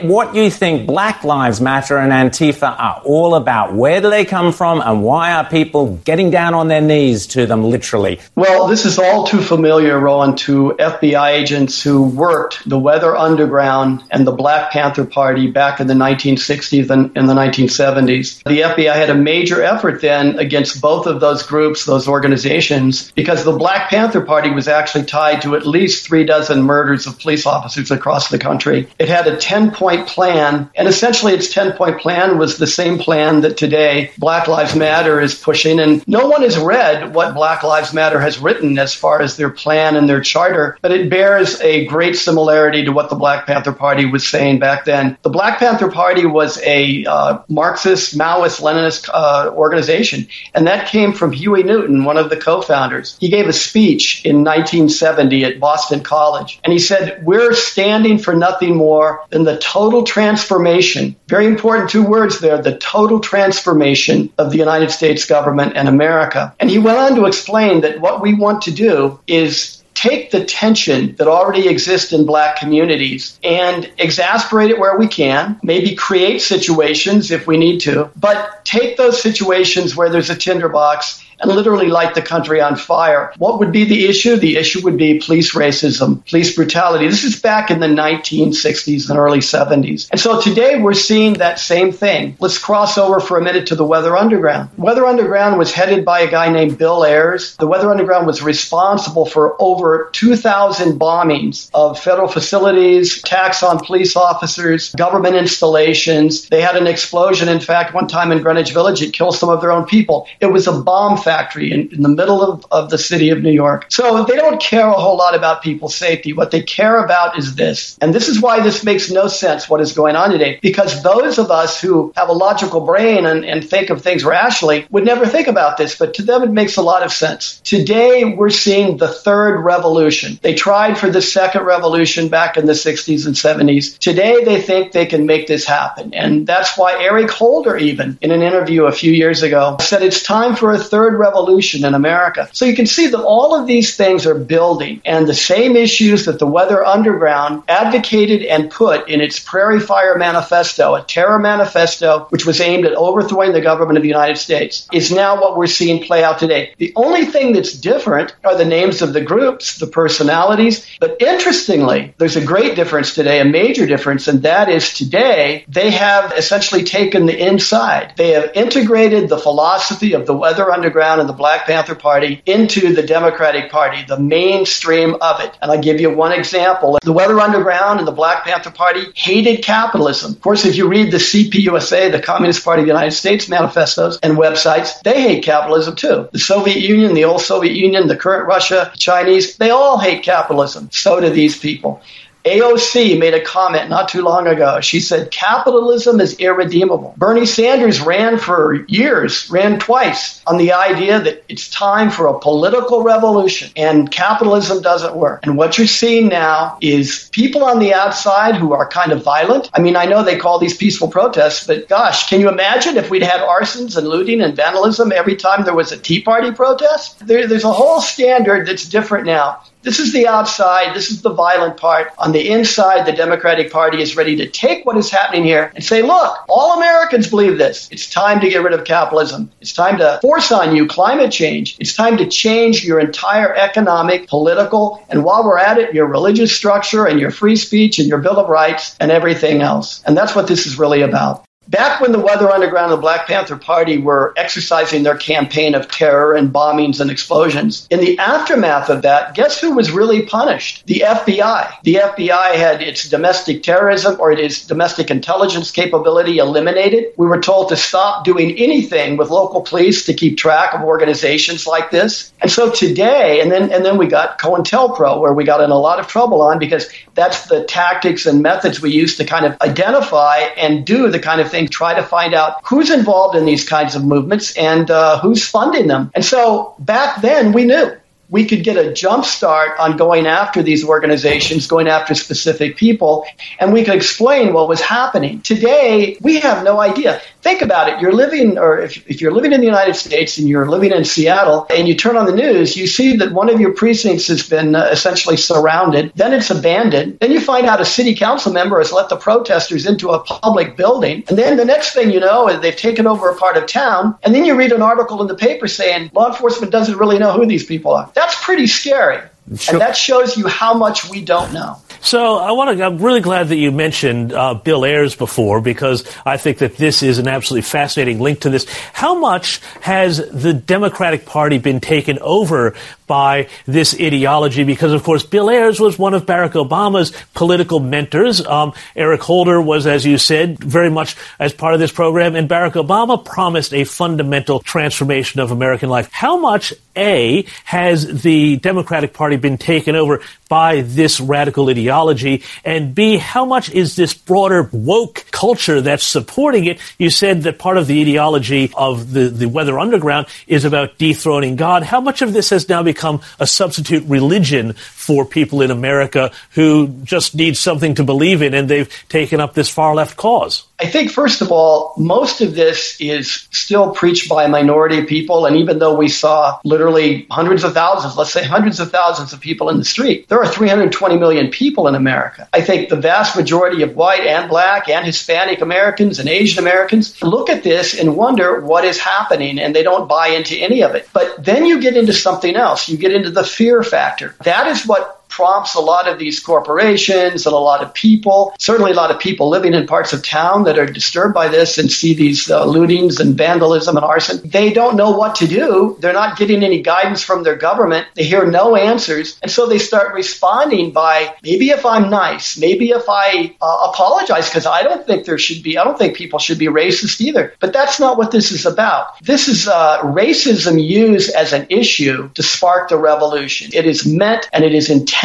what 0.04 0.34
you 0.34 0.50
think 0.50 0.86
Black 0.86 1.24
Lives 1.24 1.60
Matter 1.60 1.98
and 1.98 2.12
Antifa 2.12 2.78
are 2.78 3.02
all 3.04 3.34
about. 3.34 3.74
Where 3.74 4.00
do 4.00 4.10
they 4.10 4.24
come 4.24 4.52
from 4.52 4.80
and 4.80 5.02
why 5.02 5.32
are 5.32 5.44
people 5.44 5.96
getting 6.04 6.30
down 6.30 6.54
on 6.54 6.68
their 6.68 6.80
knees 6.80 7.26
to 7.28 7.46
them 7.46 7.64
literally? 7.64 8.20
Well, 8.34 8.66
this 8.66 8.84
is 8.84 8.98
all 8.98 9.26
too 9.26 9.40
familiar, 9.40 9.98
Rowan, 9.98 10.36
to 10.36 10.74
FBI 10.78 11.30
agents 11.30 11.82
who 11.82 12.02
worked 12.02 12.68
the 12.68 12.78
Weather 12.78 13.16
Underground 13.16 14.02
and 14.10 14.26
the 14.26 14.32
Black 14.32 14.70
Panther 14.72 15.04
Party 15.04 15.50
back 15.50 15.80
in 15.80 15.86
the 15.86 15.94
1960s 15.94 16.90
and 16.90 17.16
in 17.16 17.26
the 17.26 17.34
1970s. 17.34 18.42
The 18.44 18.60
FBI 18.60 18.94
had 18.94 19.10
a 19.10 19.14
major 19.14 19.62
effort 19.62 20.00
then 20.00 20.38
against 20.38 20.80
both 20.80 21.06
of 21.06 21.20
those 21.20 21.42
groups, 21.42 21.84
those 21.84 22.08
organizations, 22.08 23.12
because 23.12 23.44
the 23.44 23.52
Black 23.52 23.90
Panther 23.90 24.20
Party 24.20 24.50
was 24.50 24.68
actually 24.68 25.04
tied 25.04 25.42
to 25.42 25.56
at 25.56 25.66
least 25.66 26.06
three 26.06 26.24
dozen 26.24 26.62
murders 26.62 27.06
of 27.06 27.18
police 27.18 27.46
officers 27.46 27.90
across 27.90 28.28
the 28.28 28.38
country. 28.38 28.88
It 28.98 29.08
had 29.08 29.26
a 29.26 29.36
10 29.36 29.70
point 29.72 29.91
point 29.96 30.08
plan. 30.08 30.70
And 30.74 30.88
essentially, 30.88 31.32
its 31.34 31.52
10 31.52 31.72
point 31.72 32.00
plan 32.00 32.38
was 32.38 32.58
the 32.58 32.66
same 32.66 32.98
plan 32.98 33.42
that 33.42 33.56
today 33.56 34.10
Black 34.18 34.48
Lives 34.48 34.74
Matter 34.74 35.20
is 35.20 35.34
pushing. 35.34 35.80
And 35.80 36.06
no 36.08 36.28
one 36.28 36.42
has 36.42 36.58
read 36.58 37.14
what 37.14 37.34
Black 37.34 37.62
Lives 37.62 37.92
Matter 37.92 38.20
has 38.20 38.38
written 38.38 38.78
as 38.78 38.94
far 38.94 39.20
as 39.20 39.36
their 39.36 39.50
plan 39.50 39.96
and 39.96 40.08
their 40.08 40.20
charter, 40.20 40.78
but 40.82 40.92
it 40.92 41.10
bears 41.10 41.60
a 41.60 41.86
great 41.86 42.16
similarity 42.16 42.84
to 42.84 42.92
what 42.92 43.10
the 43.10 43.16
Black 43.16 43.46
Panther 43.46 43.72
Party 43.72 44.06
was 44.06 44.26
saying 44.26 44.58
back 44.58 44.84
then. 44.84 45.16
The 45.22 45.30
Black 45.30 45.58
Panther 45.58 45.90
Party 45.90 46.26
was 46.26 46.58
a 46.62 47.04
uh, 47.04 47.38
Marxist, 47.48 48.16
Maoist, 48.16 48.60
Leninist 48.60 49.08
uh, 49.12 49.50
organization, 49.54 50.26
and 50.54 50.66
that 50.66 50.88
came 50.88 51.12
from 51.12 51.32
Huey 51.32 51.62
Newton, 51.62 52.04
one 52.04 52.16
of 52.16 52.30
the 52.30 52.36
co 52.36 52.62
founders. 52.62 53.16
He 53.20 53.28
gave 53.28 53.48
a 53.48 53.52
speech 53.52 54.24
in 54.24 54.44
1970 54.44 55.44
at 55.44 55.60
Boston 55.60 56.02
College, 56.02 56.60
and 56.64 56.72
he 56.72 56.78
said, 56.78 57.24
We're 57.24 57.54
standing 57.54 58.18
for 58.18 58.34
nothing 58.34 58.76
more 58.76 59.24
than 59.30 59.44
the 59.44 59.58
total 59.72 60.04
transformation, 60.04 61.16
very 61.28 61.46
important 61.46 61.88
two 61.88 62.04
words 62.04 62.40
there, 62.40 62.60
the 62.60 62.76
total 62.76 63.18
transformation 63.18 64.30
of 64.36 64.50
the 64.50 64.58
United 64.58 64.90
States 64.90 65.24
government 65.24 65.72
and 65.74 65.88
America. 65.88 66.54
And 66.60 66.68
he 66.68 66.78
went 66.78 66.98
on 66.98 67.14
to 67.16 67.24
explain 67.24 67.80
that 67.80 67.98
what 67.98 68.20
we 68.20 68.34
want 68.34 68.60
to 68.62 68.70
do 68.70 69.18
is 69.26 69.82
take 69.94 70.30
the 70.30 70.44
tension 70.44 71.14
that 71.16 71.26
already 71.26 71.68
exists 71.68 72.12
in 72.12 72.26
black 72.26 72.58
communities 72.58 73.38
and 73.42 73.90
exasperate 73.96 74.70
it 74.70 74.78
where 74.78 74.98
we 74.98 75.08
can, 75.08 75.58
maybe 75.62 75.94
create 75.94 76.42
situations 76.42 77.30
if 77.30 77.46
we 77.46 77.56
need 77.56 77.78
to, 77.80 78.10
but 78.16 78.62
take 78.66 78.98
those 78.98 79.22
situations 79.22 79.96
where 79.96 80.10
there's 80.10 80.28
a 80.28 80.36
tinderbox 80.36 81.24
and 81.42 81.50
literally 81.50 81.88
light 81.88 82.14
the 82.14 82.22
country 82.22 82.60
on 82.60 82.76
fire. 82.76 83.32
What 83.36 83.58
would 83.58 83.72
be 83.72 83.84
the 83.84 84.06
issue? 84.06 84.36
The 84.36 84.56
issue 84.56 84.82
would 84.84 84.96
be 84.96 85.18
police 85.18 85.54
racism, 85.54 86.24
police 86.26 86.54
brutality. 86.54 87.08
This 87.08 87.24
is 87.24 87.40
back 87.40 87.70
in 87.70 87.80
the 87.80 87.88
1960s 87.88 89.10
and 89.10 89.18
early 89.18 89.40
70s. 89.40 90.08
And 90.10 90.20
so 90.20 90.40
today 90.40 90.80
we're 90.80 90.94
seeing 90.94 91.34
that 91.34 91.58
same 91.58 91.92
thing. 91.92 92.36
Let's 92.38 92.58
cross 92.58 92.96
over 92.96 93.20
for 93.20 93.38
a 93.38 93.42
minute 93.42 93.66
to 93.68 93.74
the 93.74 93.84
Weather 93.84 94.16
Underground. 94.16 94.70
Weather 94.76 95.04
Underground 95.04 95.58
was 95.58 95.72
headed 95.72 96.04
by 96.04 96.20
a 96.20 96.30
guy 96.30 96.50
named 96.50 96.78
Bill 96.78 97.04
Ayers. 97.04 97.56
The 97.56 97.66
Weather 97.66 97.90
Underground 97.90 98.26
was 98.26 98.42
responsible 98.42 99.26
for 99.26 99.60
over 99.60 100.10
2,000 100.12 100.98
bombings 100.98 101.70
of 101.74 101.98
federal 101.98 102.28
facilities, 102.28 103.18
attacks 103.18 103.62
on 103.62 103.84
police 103.84 104.14
officers, 104.14 104.92
government 104.94 105.34
installations. 105.34 106.48
They 106.48 106.62
had 106.62 106.76
an 106.76 106.86
explosion, 106.86 107.48
in 107.48 107.60
fact, 107.60 107.94
one 107.94 108.06
time 108.06 108.30
in 108.30 108.42
Greenwich 108.42 108.72
Village. 108.72 109.02
It 109.02 109.12
killed 109.12 109.34
some 109.34 109.48
of 109.48 109.60
their 109.60 109.72
own 109.72 109.86
people. 109.86 110.28
It 110.40 110.46
was 110.46 110.68
a 110.68 110.72
bomb 110.72 111.16
factory 111.16 111.31
factory 111.32 111.72
in, 111.72 111.88
in 111.92 112.02
the 112.02 112.08
middle 112.20 112.42
of, 112.42 112.66
of 112.70 112.90
the 112.90 112.98
city 112.98 113.30
of 113.30 113.42
New 113.42 113.56
York. 113.64 113.86
So 113.88 114.24
they 114.24 114.36
don't 114.36 114.60
care 114.60 114.86
a 114.86 114.92
whole 115.04 115.16
lot 115.16 115.34
about 115.34 115.62
people's 115.62 115.94
safety. 115.94 116.32
What 116.32 116.50
they 116.50 116.62
care 116.62 117.02
about 117.04 117.38
is 117.38 117.54
this. 117.54 117.96
And 118.02 118.14
this 118.14 118.28
is 118.28 118.40
why 118.40 118.60
this 118.60 118.84
makes 118.84 119.10
no 119.10 119.28
sense 119.28 119.68
what 119.68 119.80
is 119.80 119.92
going 119.92 120.16
on 120.16 120.30
today. 120.30 120.58
Because 120.60 121.02
those 121.02 121.38
of 121.38 121.50
us 121.50 121.80
who 121.80 122.12
have 122.16 122.28
a 122.28 122.32
logical 122.32 122.80
brain 122.80 123.24
and, 123.24 123.44
and 123.44 123.68
think 123.68 123.88
of 123.90 124.02
things 124.02 124.24
rationally 124.24 124.86
would 124.90 125.04
never 125.04 125.26
think 125.26 125.48
about 125.48 125.78
this, 125.78 125.96
but 125.98 126.14
to 126.14 126.22
them 126.22 126.42
it 126.42 126.50
makes 126.50 126.76
a 126.76 126.82
lot 126.82 127.02
of 127.02 127.12
sense. 127.12 127.60
Today 127.60 128.24
we're 128.24 128.50
seeing 128.50 128.98
the 128.98 129.08
third 129.08 129.62
revolution. 129.62 130.38
They 130.42 130.54
tried 130.54 130.98
for 130.98 131.08
the 131.10 131.22
second 131.22 131.62
revolution 131.64 132.28
back 132.28 132.56
in 132.56 132.66
the 132.66 132.74
60s 132.74 133.26
and 133.26 133.34
70s. 133.34 133.98
Today 133.98 134.44
they 134.44 134.60
think 134.60 134.92
they 134.92 135.06
can 135.06 135.24
make 135.26 135.46
this 135.46 135.64
happen. 135.64 136.12
And 136.12 136.46
that's 136.46 136.76
why 136.76 137.02
Eric 137.02 137.30
Holder, 137.30 137.76
even 137.76 138.18
in 138.20 138.30
an 138.30 138.42
interview 138.42 138.84
a 138.84 138.92
few 138.92 139.12
years 139.12 139.42
ago, 139.42 139.76
said 139.80 140.02
it's 140.02 140.22
time 140.22 140.56
for 140.56 140.72
a 140.72 140.78
third 140.78 141.11
revolution 141.16 141.84
in 141.84 141.94
America. 141.94 142.48
So 142.52 142.64
you 142.64 142.74
can 142.74 142.86
see 142.86 143.08
that 143.08 143.22
all 143.22 143.54
of 143.54 143.66
these 143.66 143.96
things 143.96 144.26
are 144.26 144.34
building 144.34 145.00
and 145.04 145.26
the 145.26 145.34
same 145.34 145.76
issues 145.76 146.24
that 146.26 146.38
the 146.38 146.46
Weather 146.46 146.84
Underground 146.84 147.62
advocated 147.68 148.42
and 148.42 148.70
put 148.70 149.08
in 149.08 149.20
its 149.20 149.38
Prairie 149.38 149.80
Fire 149.80 150.16
Manifesto, 150.16 150.94
a 150.94 151.02
terror 151.02 151.38
manifesto 151.38 152.26
which 152.30 152.46
was 152.46 152.60
aimed 152.60 152.86
at 152.86 152.94
overthrowing 152.94 153.52
the 153.52 153.60
government 153.60 153.96
of 153.96 154.02
the 154.02 154.08
United 154.08 154.38
States, 154.38 154.88
is 154.92 155.12
now 155.12 155.40
what 155.40 155.56
we're 155.56 155.66
seeing 155.66 156.02
play 156.02 156.24
out 156.24 156.38
today. 156.38 156.74
The 156.78 156.92
only 156.96 157.26
thing 157.26 157.52
that's 157.52 157.72
different 157.72 158.34
are 158.44 158.56
the 158.56 158.64
names 158.64 159.02
of 159.02 159.12
the 159.12 159.20
groups, 159.20 159.78
the 159.78 159.86
personalities. 159.86 160.86
But 161.00 161.20
interestingly, 161.20 162.14
there's 162.18 162.36
a 162.36 162.44
great 162.44 162.76
difference 162.76 163.14
today, 163.14 163.40
a 163.40 163.44
major 163.44 163.86
difference, 163.86 164.28
and 164.28 164.42
that 164.42 164.68
is 164.68 164.94
today 164.94 165.64
they 165.68 165.90
have 165.90 166.32
essentially 166.36 166.84
taken 166.84 167.26
the 167.26 167.38
inside. 167.38 168.14
They 168.16 168.30
have 168.30 168.50
integrated 168.54 169.28
the 169.28 169.38
philosophy 169.38 170.12
of 170.12 170.26
the 170.26 170.34
Weather 170.36 170.70
Underground 170.70 171.01
and 171.02 171.28
the 171.28 171.32
Black 171.32 171.66
Panther 171.66 171.94
Party 171.94 172.42
into 172.46 172.94
the 172.94 173.02
Democratic 173.02 173.70
Party, 173.70 174.04
the 174.06 174.18
mainstream 174.18 175.16
of 175.20 175.40
it. 175.40 175.56
And 175.60 175.70
I'll 175.70 175.80
give 175.80 176.00
you 176.00 176.10
one 176.10 176.32
example. 176.32 176.98
The 177.02 177.12
Weather 177.12 177.38
Underground 177.40 177.98
and 177.98 178.08
the 178.08 178.12
Black 178.12 178.44
Panther 178.44 178.70
Party 178.70 179.06
hated 179.14 179.62
capitalism. 179.62 180.32
Of 180.32 180.40
course, 180.40 180.64
if 180.64 180.76
you 180.76 180.88
read 180.88 181.10
the 181.10 181.18
CPUSA, 181.18 182.12
the 182.12 182.20
Communist 182.20 182.64
Party 182.64 182.82
of 182.82 182.86
the 182.86 182.92
United 182.92 183.12
States 183.12 183.48
manifestos 183.48 184.18
and 184.22 184.36
websites, 184.36 185.00
they 185.02 185.20
hate 185.20 185.44
capitalism 185.44 185.96
too. 185.96 186.28
The 186.32 186.38
Soviet 186.38 186.78
Union, 186.78 187.14
the 187.14 187.24
old 187.24 187.42
Soviet 187.42 187.74
Union, 187.74 188.08
the 188.08 188.16
current 188.16 188.46
Russia, 188.46 188.92
Chinese, 188.96 189.56
they 189.56 189.70
all 189.70 189.98
hate 189.98 190.22
capitalism. 190.22 190.88
So 190.92 191.20
do 191.20 191.30
these 191.30 191.58
people. 191.58 192.00
AOC 192.44 193.18
made 193.18 193.34
a 193.34 193.40
comment 193.40 193.88
not 193.88 194.08
too 194.08 194.22
long 194.22 194.46
ago. 194.46 194.80
She 194.80 195.00
said 195.00 195.30
capitalism 195.30 196.20
is 196.20 196.38
irredeemable. 196.38 197.14
Bernie 197.16 197.46
Sanders 197.46 198.00
ran 198.00 198.38
for 198.38 198.84
years, 198.86 199.48
ran 199.50 199.78
twice 199.78 200.42
on 200.46 200.56
the 200.56 200.72
idea 200.72 201.20
that 201.20 201.44
it's 201.48 201.68
time 201.68 202.10
for 202.10 202.26
a 202.26 202.38
political 202.38 203.02
revolution 203.02 203.70
and 203.76 204.10
capitalism 204.10 204.82
doesn't 204.82 205.14
work. 205.14 205.40
And 205.44 205.56
what 205.56 205.78
you're 205.78 205.86
seeing 205.86 206.28
now 206.28 206.78
is 206.80 207.28
people 207.32 207.64
on 207.64 207.78
the 207.78 207.94
outside 207.94 208.56
who 208.56 208.72
are 208.72 208.88
kind 208.88 209.12
of 209.12 209.22
violent. 209.22 209.70
I 209.74 209.80
mean, 209.80 209.96
I 209.96 210.06
know 210.06 210.22
they 210.22 210.36
call 210.36 210.58
these 210.58 210.76
peaceful 210.76 211.08
protests, 211.08 211.66
but 211.66 211.88
gosh, 211.88 212.28
can 212.28 212.40
you 212.40 212.48
imagine 212.48 212.96
if 212.96 213.10
we'd 213.10 213.22
had 213.22 213.40
arsons 213.40 213.96
and 213.96 214.08
looting 214.08 214.40
and 214.40 214.56
vandalism 214.56 215.12
every 215.12 215.36
time 215.36 215.64
there 215.64 215.74
was 215.74 215.92
a 215.92 215.98
Tea 215.98 216.22
Party 216.22 216.50
protest? 216.50 217.26
There, 217.26 217.46
there's 217.46 217.64
a 217.64 217.72
whole 217.72 218.00
standard 218.00 218.66
that's 218.66 218.88
different 218.88 219.26
now. 219.26 219.62
This 219.82 219.98
is 219.98 220.12
the 220.12 220.28
outside. 220.28 220.94
This 220.94 221.10
is 221.10 221.22
the 221.22 221.32
violent 221.34 221.76
part. 221.76 222.12
On 222.18 222.30
the 222.30 222.50
inside, 222.50 223.04
the 223.04 223.12
Democratic 223.12 223.72
Party 223.72 224.00
is 224.00 224.16
ready 224.16 224.36
to 224.36 224.48
take 224.48 224.86
what 224.86 224.96
is 224.96 225.10
happening 225.10 225.42
here 225.42 225.72
and 225.74 225.84
say, 225.84 226.02
look, 226.02 226.38
all 226.48 226.78
Americans 226.78 227.28
believe 227.28 227.58
this. 227.58 227.88
It's 227.90 228.08
time 228.08 228.40
to 228.40 228.48
get 228.48 228.62
rid 228.62 228.74
of 228.74 228.84
capitalism. 228.84 229.50
It's 229.60 229.72
time 229.72 229.98
to 229.98 230.20
force 230.22 230.52
on 230.52 230.76
you 230.76 230.86
climate 230.86 231.32
change. 231.32 231.76
It's 231.80 231.94
time 231.94 232.16
to 232.18 232.28
change 232.28 232.84
your 232.84 233.00
entire 233.00 233.52
economic, 233.54 234.28
political, 234.28 235.04
and 235.08 235.24
while 235.24 235.44
we're 235.44 235.58
at 235.58 235.78
it, 235.78 235.94
your 235.94 236.06
religious 236.06 236.54
structure 236.54 237.06
and 237.06 237.18
your 237.18 237.32
free 237.32 237.56
speech 237.56 237.98
and 237.98 238.06
your 238.06 238.18
Bill 238.18 238.38
of 238.38 238.48
Rights 238.48 238.96
and 239.00 239.10
everything 239.10 239.62
else. 239.62 240.00
And 240.06 240.16
that's 240.16 240.36
what 240.36 240.46
this 240.46 240.66
is 240.66 240.78
really 240.78 241.02
about. 241.02 241.44
Back 241.68 242.00
when 242.00 242.12
the 242.12 242.18
Weather 242.18 242.50
Underground 242.50 242.92
and 242.92 242.98
the 242.98 243.00
Black 243.00 243.26
Panther 243.26 243.56
Party 243.56 243.96
were 243.96 244.34
exercising 244.36 245.04
their 245.04 245.16
campaign 245.16 245.74
of 245.74 245.88
terror 245.88 246.34
and 246.34 246.52
bombings 246.52 247.00
and 247.00 247.10
explosions, 247.10 247.86
in 247.88 248.00
the 248.00 248.18
aftermath 248.18 248.90
of 248.90 249.02
that, 249.02 249.34
guess 249.34 249.60
who 249.60 249.72
was 249.72 249.90
really 249.90 250.22
punished? 250.22 250.84
The 250.86 251.04
FBI. 251.06 251.72
The 251.84 251.94
FBI 251.94 252.54
had 252.56 252.82
its 252.82 253.08
domestic 253.08 253.62
terrorism 253.62 254.16
or 254.18 254.32
its 254.32 254.66
domestic 254.66 255.10
intelligence 255.10 255.70
capability 255.70 256.38
eliminated. 256.38 257.12
We 257.16 257.28
were 257.28 257.40
told 257.40 257.68
to 257.68 257.76
stop 257.76 258.24
doing 258.24 258.58
anything 258.58 259.16
with 259.16 259.30
local 259.30 259.62
police 259.62 260.04
to 260.06 260.14
keep 260.14 260.38
track 260.38 260.74
of 260.74 260.82
organizations 260.82 261.66
like 261.66 261.92
this. 261.92 262.32
And 262.40 262.50
so 262.50 262.70
today, 262.70 263.40
and 263.40 263.52
then 263.52 263.72
and 263.72 263.84
then 263.84 263.98
we 263.98 264.08
got 264.08 264.40
COINTELPRO, 264.40 265.20
where 265.20 265.32
we 265.32 265.44
got 265.44 265.60
in 265.60 265.70
a 265.70 265.78
lot 265.78 266.00
of 266.00 266.08
trouble 266.08 266.42
on 266.42 266.58
because 266.58 266.90
that's 267.14 267.46
the 267.46 267.64
tactics 267.64 268.26
and 268.26 268.42
methods 268.42 268.82
we 268.82 268.90
use 268.90 269.16
to 269.16 269.24
kind 269.24 269.46
of 269.46 269.56
identify 269.60 270.38
and 270.56 270.84
do 270.84 271.08
the 271.08 271.20
kind 271.20 271.40
of 271.40 271.51
thing, 271.52 271.68
try 271.68 271.94
to 271.94 272.02
find 272.02 272.34
out 272.34 272.56
who's 272.64 272.90
involved 272.90 273.36
in 273.36 273.44
these 273.44 273.68
kinds 273.68 273.94
of 273.94 274.04
movements 274.04 274.56
and 274.56 274.90
uh, 274.90 275.20
who's 275.20 275.46
funding 275.48 275.86
them. 275.86 276.10
And 276.14 276.24
so 276.24 276.74
back 276.80 277.22
then 277.22 277.52
we 277.52 277.64
knew 277.64 277.96
we 278.32 278.46
could 278.46 278.64
get 278.64 278.78
a 278.78 278.92
jump 278.94 279.26
start 279.26 279.78
on 279.78 279.98
going 279.98 280.26
after 280.26 280.62
these 280.62 280.82
organizations, 280.84 281.66
going 281.66 281.86
after 281.86 282.14
specific 282.14 282.78
people, 282.78 283.26
and 283.60 283.74
we 283.74 283.84
could 283.84 283.94
explain 283.94 284.54
what 284.54 284.68
was 284.68 284.80
happening. 284.80 285.42
Today, 285.42 286.16
we 286.22 286.40
have 286.40 286.64
no 286.64 286.80
idea. 286.80 287.20
Think 287.42 287.60
about 287.60 287.88
it. 287.88 288.00
You're 288.00 288.12
living, 288.12 288.56
or 288.56 288.78
if, 288.78 289.04
if 289.10 289.20
you're 289.20 289.32
living 289.32 289.52
in 289.52 289.60
the 289.60 289.66
United 289.66 289.96
States 289.96 290.38
and 290.38 290.48
you're 290.48 290.68
living 290.68 290.92
in 290.92 291.04
Seattle 291.04 291.66
and 291.70 291.88
you 291.88 291.96
turn 291.96 292.16
on 292.16 292.26
the 292.26 292.34
news, 292.34 292.76
you 292.76 292.86
see 292.86 293.16
that 293.16 293.32
one 293.32 293.50
of 293.50 293.60
your 293.60 293.74
precincts 293.74 294.28
has 294.28 294.48
been 294.48 294.76
uh, 294.76 294.88
essentially 294.92 295.36
surrounded, 295.36 296.12
then 296.14 296.32
it's 296.32 296.50
abandoned. 296.50 297.18
Then 297.18 297.32
you 297.32 297.40
find 297.40 297.66
out 297.66 297.80
a 297.80 297.84
city 297.84 298.14
council 298.14 298.52
member 298.52 298.78
has 298.78 298.92
let 298.92 299.08
the 299.08 299.16
protesters 299.16 299.86
into 299.86 300.10
a 300.10 300.20
public 300.20 300.76
building. 300.76 301.24
And 301.28 301.36
then 301.36 301.56
the 301.56 301.64
next 301.64 301.94
thing 301.94 302.12
you 302.12 302.20
know, 302.20 302.56
they've 302.56 302.76
taken 302.76 303.08
over 303.08 303.28
a 303.28 303.36
part 303.36 303.56
of 303.56 303.66
town. 303.66 304.16
And 304.22 304.32
then 304.32 304.44
you 304.44 304.54
read 304.54 304.70
an 304.70 304.82
article 304.82 305.20
in 305.20 305.26
the 305.26 305.34
paper 305.34 305.66
saying 305.66 306.10
law 306.14 306.28
enforcement 306.28 306.70
doesn't 306.70 306.96
really 306.96 307.18
know 307.18 307.32
who 307.32 307.44
these 307.44 307.66
people 307.66 307.92
are. 307.92 308.08
That's 308.14 308.40
pretty 308.40 308.68
scary. 308.68 309.20
Sure. 309.56 309.74
And 309.74 309.80
that 309.80 309.96
shows 309.96 310.36
you 310.36 310.46
how 310.46 310.72
much 310.72 311.10
we 311.10 311.24
don't 311.24 311.52
know. 311.52 311.76
So 312.00 312.36
I 312.36 312.52
want 312.52 312.78
to. 312.78 312.84
I'm 312.84 312.98
really 312.98 313.20
glad 313.20 313.48
that 313.48 313.56
you 313.56 313.72
mentioned 313.72 314.32
uh, 314.32 314.54
Bill 314.54 314.84
Ayers 314.84 315.16
before 315.16 315.60
because 315.60 316.04
I 316.24 316.36
think 316.36 316.58
that 316.58 316.76
this 316.76 317.02
is 317.02 317.18
an 317.18 317.28
absolutely 317.28 317.62
fascinating 317.62 318.20
link 318.20 318.40
to 318.40 318.50
this. 318.50 318.66
How 318.92 319.18
much 319.18 319.60
has 319.80 320.18
the 320.30 320.52
Democratic 320.52 321.26
Party 321.26 321.58
been 321.58 321.80
taken 321.80 322.18
over 322.20 322.74
by 323.12 323.46
this 323.66 323.94
ideology? 324.00 324.64
Because 324.64 324.94
of 324.94 325.02
course, 325.02 325.22
Bill 325.22 325.50
Ayers 325.50 325.78
was 325.78 325.98
one 325.98 326.14
of 326.14 326.24
Barack 326.24 326.52
Obama's 326.52 327.12
political 327.34 327.78
mentors. 327.78 328.40
Um, 328.46 328.72
Eric 328.96 329.20
Holder 329.20 329.60
was, 329.60 329.86
as 329.86 330.06
you 330.06 330.16
said, 330.16 330.58
very 330.58 330.88
much 330.88 331.14
as 331.38 331.52
part 331.52 331.74
of 331.74 331.80
this 331.80 331.92
program, 331.92 332.34
and 332.34 332.48
Barack 332.48 332.72
Obama 332.72 333.22
promised 333.22 333.74
a 333.74 333.84
fundamental 333.84 334.60
transformation 334.60 335.40
of 335.40 335.50
American 335.50 335.90
life. 335.90 336.08
How 336.10 336.38
much 336.38 336.72
a 336.96 337.44
has 337.64 338.22
the 338.22 338.56
Democratic 338.56 339.12
Party 339.12 339.36
been 339.36 339.58
taken 339.58 339.94
over 339.94 340.22
by 340.48 340.80
this 340.82 341.20
radical 341.20 341.68
ideology? 341.68 342.42
And 342.64 342.94
B, 342.94 343.18
how 343.18 343.44
much 343.44 343.70
is 343.70 343.96
this 343.96 344.14
broader 344.14 344.70
woke 344.72 345.26
culture 345.30 345.82
that's 345.82 346.04
supporting 346.04 346.64
it? 346.64 346.80
You 346.98 347.10
said 347.10 347.42
that 347.42 347.58
part 347.58 347.76
of 347.76 347.86
the 347.86 348.00
ideology 348.00 348.70
of 348.74 349.12
the, 349.12 349.28
the 349.28 349.48
Weather 349.48 349.78
Underground 349.78 350.28
is 350.46 350.64
about 350.64 350.96
dethroning 350.98 351.56
God. 351.56 351.82
How 351.82 352.00
much 352.00 352.22
of 352.22 352.32
this 352.32 352.50
has 352.50 352.68
now 352.68 352.82
become 352.82 353.01
a 353.38 353.46
substitute 353.46 354.04
religion 354.06 354.72
for 354.74 355.24
people 355.24 355.62
in 355.62 355.70
America 355.70 356.30
who 356.50 356.88
just 357.04 357.34
need 357.34 357.56
something 357.56 357.94
to 357.94 358.04
believe 358.04 358.42
in 358.42 358.54
and 358.54 358.68
they've 358.68 358.90
taken 359.08 359.40
up 359.40 359.54
this 359.54 359.68
far 359.68 359.94
left 359.94 360.16
cause? 360.16 360.66
I 360.80 360.86
think, 360.86 361.10
first 361.10 361.40
of 361.42 361.52
all, 361.52 361.94
most 361.96 362.40
of 362.40 362.54
this 362.54 362.96
is 363.00 363.46
still 363.52 363.94
preached 363.94 364.28
by 364.28 364.48
minority 364.48 365.02
people. 365.04 365.46
And 365.46 365.56
even 365.56 365.78
though 365.78 365.94
we 365.94 366.08
saw 366.08 366.58
literally 366.64 367.26
hundreds 367.30 367.62
of 367.62 367.72
thousands, 367.72 368.16
let's 368.16 368.32
say 368.32 368.44
hundreds 368.44 368.80
of 368.80 368.90
thousands 368.90 369.32
of 369.32 369.40
people 369.40 369.68
in 369.68 369.78
the 369.78 369.84
street, 369.84 370.28
there 370.28 370.40
are 370.40 370.48
320 370.48 371.18
million 371.18 371.50
people 371.50 371.86
in 371.86 371.94
America. 371.94 372.48
I 372.52 372.62
think 372.62 372.88
the 372.88 372.96
vast 372.96 373.36
majority 373.36 373.82
of 373.82 373.94
white 373.94 374.26
and 374.26 374.48
black 374.48 374.88
and 374.88 375.06
Hispanic 375.06 375.60
Americans 375.60 376.18
and 376.18 376.28
Asian 376.28 376.58
Americans 376.58 377.20
look 377.22 377.48
at 377.48 377.62
this 377.62 377.98
and 377.98 378.16
wonder 378.16 378.60
what 378.60 378.84
is 378.84 378.98
happening, 378.98 379.60
and 379.60 379.76
they 379.76 379.84
don't 379.84 380.08
buy 380.08 380.28
into 380.28 380.56
any 380.56 380.82
of 380.82 380.94
it. 380.94 381.08
But 381.12 381.44
then 381.44 381.64
you 381.64 381.80
get 381.80 381.96
into 381.96 382.12
something 382.12 382.56
else. 382.56 382.88
You 382.88 382.96
get 382.96 383.12
into 383.12 383.30
the 383.30 383.44
fear 383.44 383.82
factor. 383.84 384.34
That 384.42 384.66
is 384.66 384.86
what 384.86 385.21
prompts 385.32 385.74
a 385.74 385.80
lot 385.80 386.06
of 386.06 386.18
these 386.18 386.38
corporations 386.38 387.46
and 387.46 387.54
a 387.54 387.58
lot 387.58 387.82
of 387.82 387.92
people, 387.94 388.54
certainly 388.58 388.92
a 388.92 388.94
lot 388.94 389.10
of 389.10 389.18
people 389.18 389.48
living 389.48 389.72
in 389.72 389.86
parts 389.86 390.12
of 390.12 390.22
town 390.22 390.64
that 390.64 390.78
are 390.78 390.84
disturbed 390.84 391.32
by 391.32 391.48
this 391.48 391.78
and 391.78 391.90
see 391.90 392.12
these 392.12 392.50
uh, 392.50 392.66
lootings 392.66 393.18
and 393.18 393.34
vandalism 393.34 393.96
and 393.96 394.04
arson. 394.04 394.40
They 394.44 394.70
don't 394.72 394.94
know 394.94 395.10
what 395.10 395.34
to 395.36 395.46
do. 395.46 395.96
They're 396.00 396.12
not 396.12 396.36
getting 396.36 396.62
any 396.62 396.82
guidance 396.82 397.24
from 397.24 397.44
their 397.44 397.56
government. 397.56 398.08
They 398.14 398.24
hear 398.24 398.44
no 398.44 398.76
answers. 398.76 399.38
And 399.40 399.50
so 399.50 399.66
they 399.66 399.78
start 399.78 400.14
responding 400.14 400.90
by 400.92 401.34
maybe 401.42 401.70
if 401.70 401.86
I'm 401.86 402.10
nice, 402.10 402.58
maybe 402.58 402.90
if 402.90 403.04
I 403.08 403.56
uh, 403.62 403.90
apologize, 403.90 404.50
because 404.50 404.66
I 404.66 404.82
don't 404.82 405.06
think 405.06 405.24
there 405.24 405.38
should 405.38 405.62
be, 405.62 405.78
I 405.78 405.84
don't 405.84 405.96
think 405.96 406.14
people 406.14 406.40
should 406.40 406.58
be 406.58 406.66
racist 406.66 407.22
either. 407.22 407.54
But 407.58 407.72
that's 407.72 407.98
not 407.98 408.18
what 408.18 408.32
this 408.32 408.52
is 408.52 408.66
about. 408.66 409.18
This 409.22 409.48
is 409.48 409.66
uh, 409.66 410.02
racism 410.02 410.76
used 410.86 411.34
as 411.34 411.54
an 411.54 411.66
issue 411.70 412.28
to 412.34 412.42
spark 412.42 412.90
the 412.90 412.98
revolution. 412.98 413.70
It 413.72 413.86
is 413.86 414.04
meant 414.04 414.50
and 414.52 414.62
it 414.62 414.74
is 414.74 414.90
intended 414.90 415.21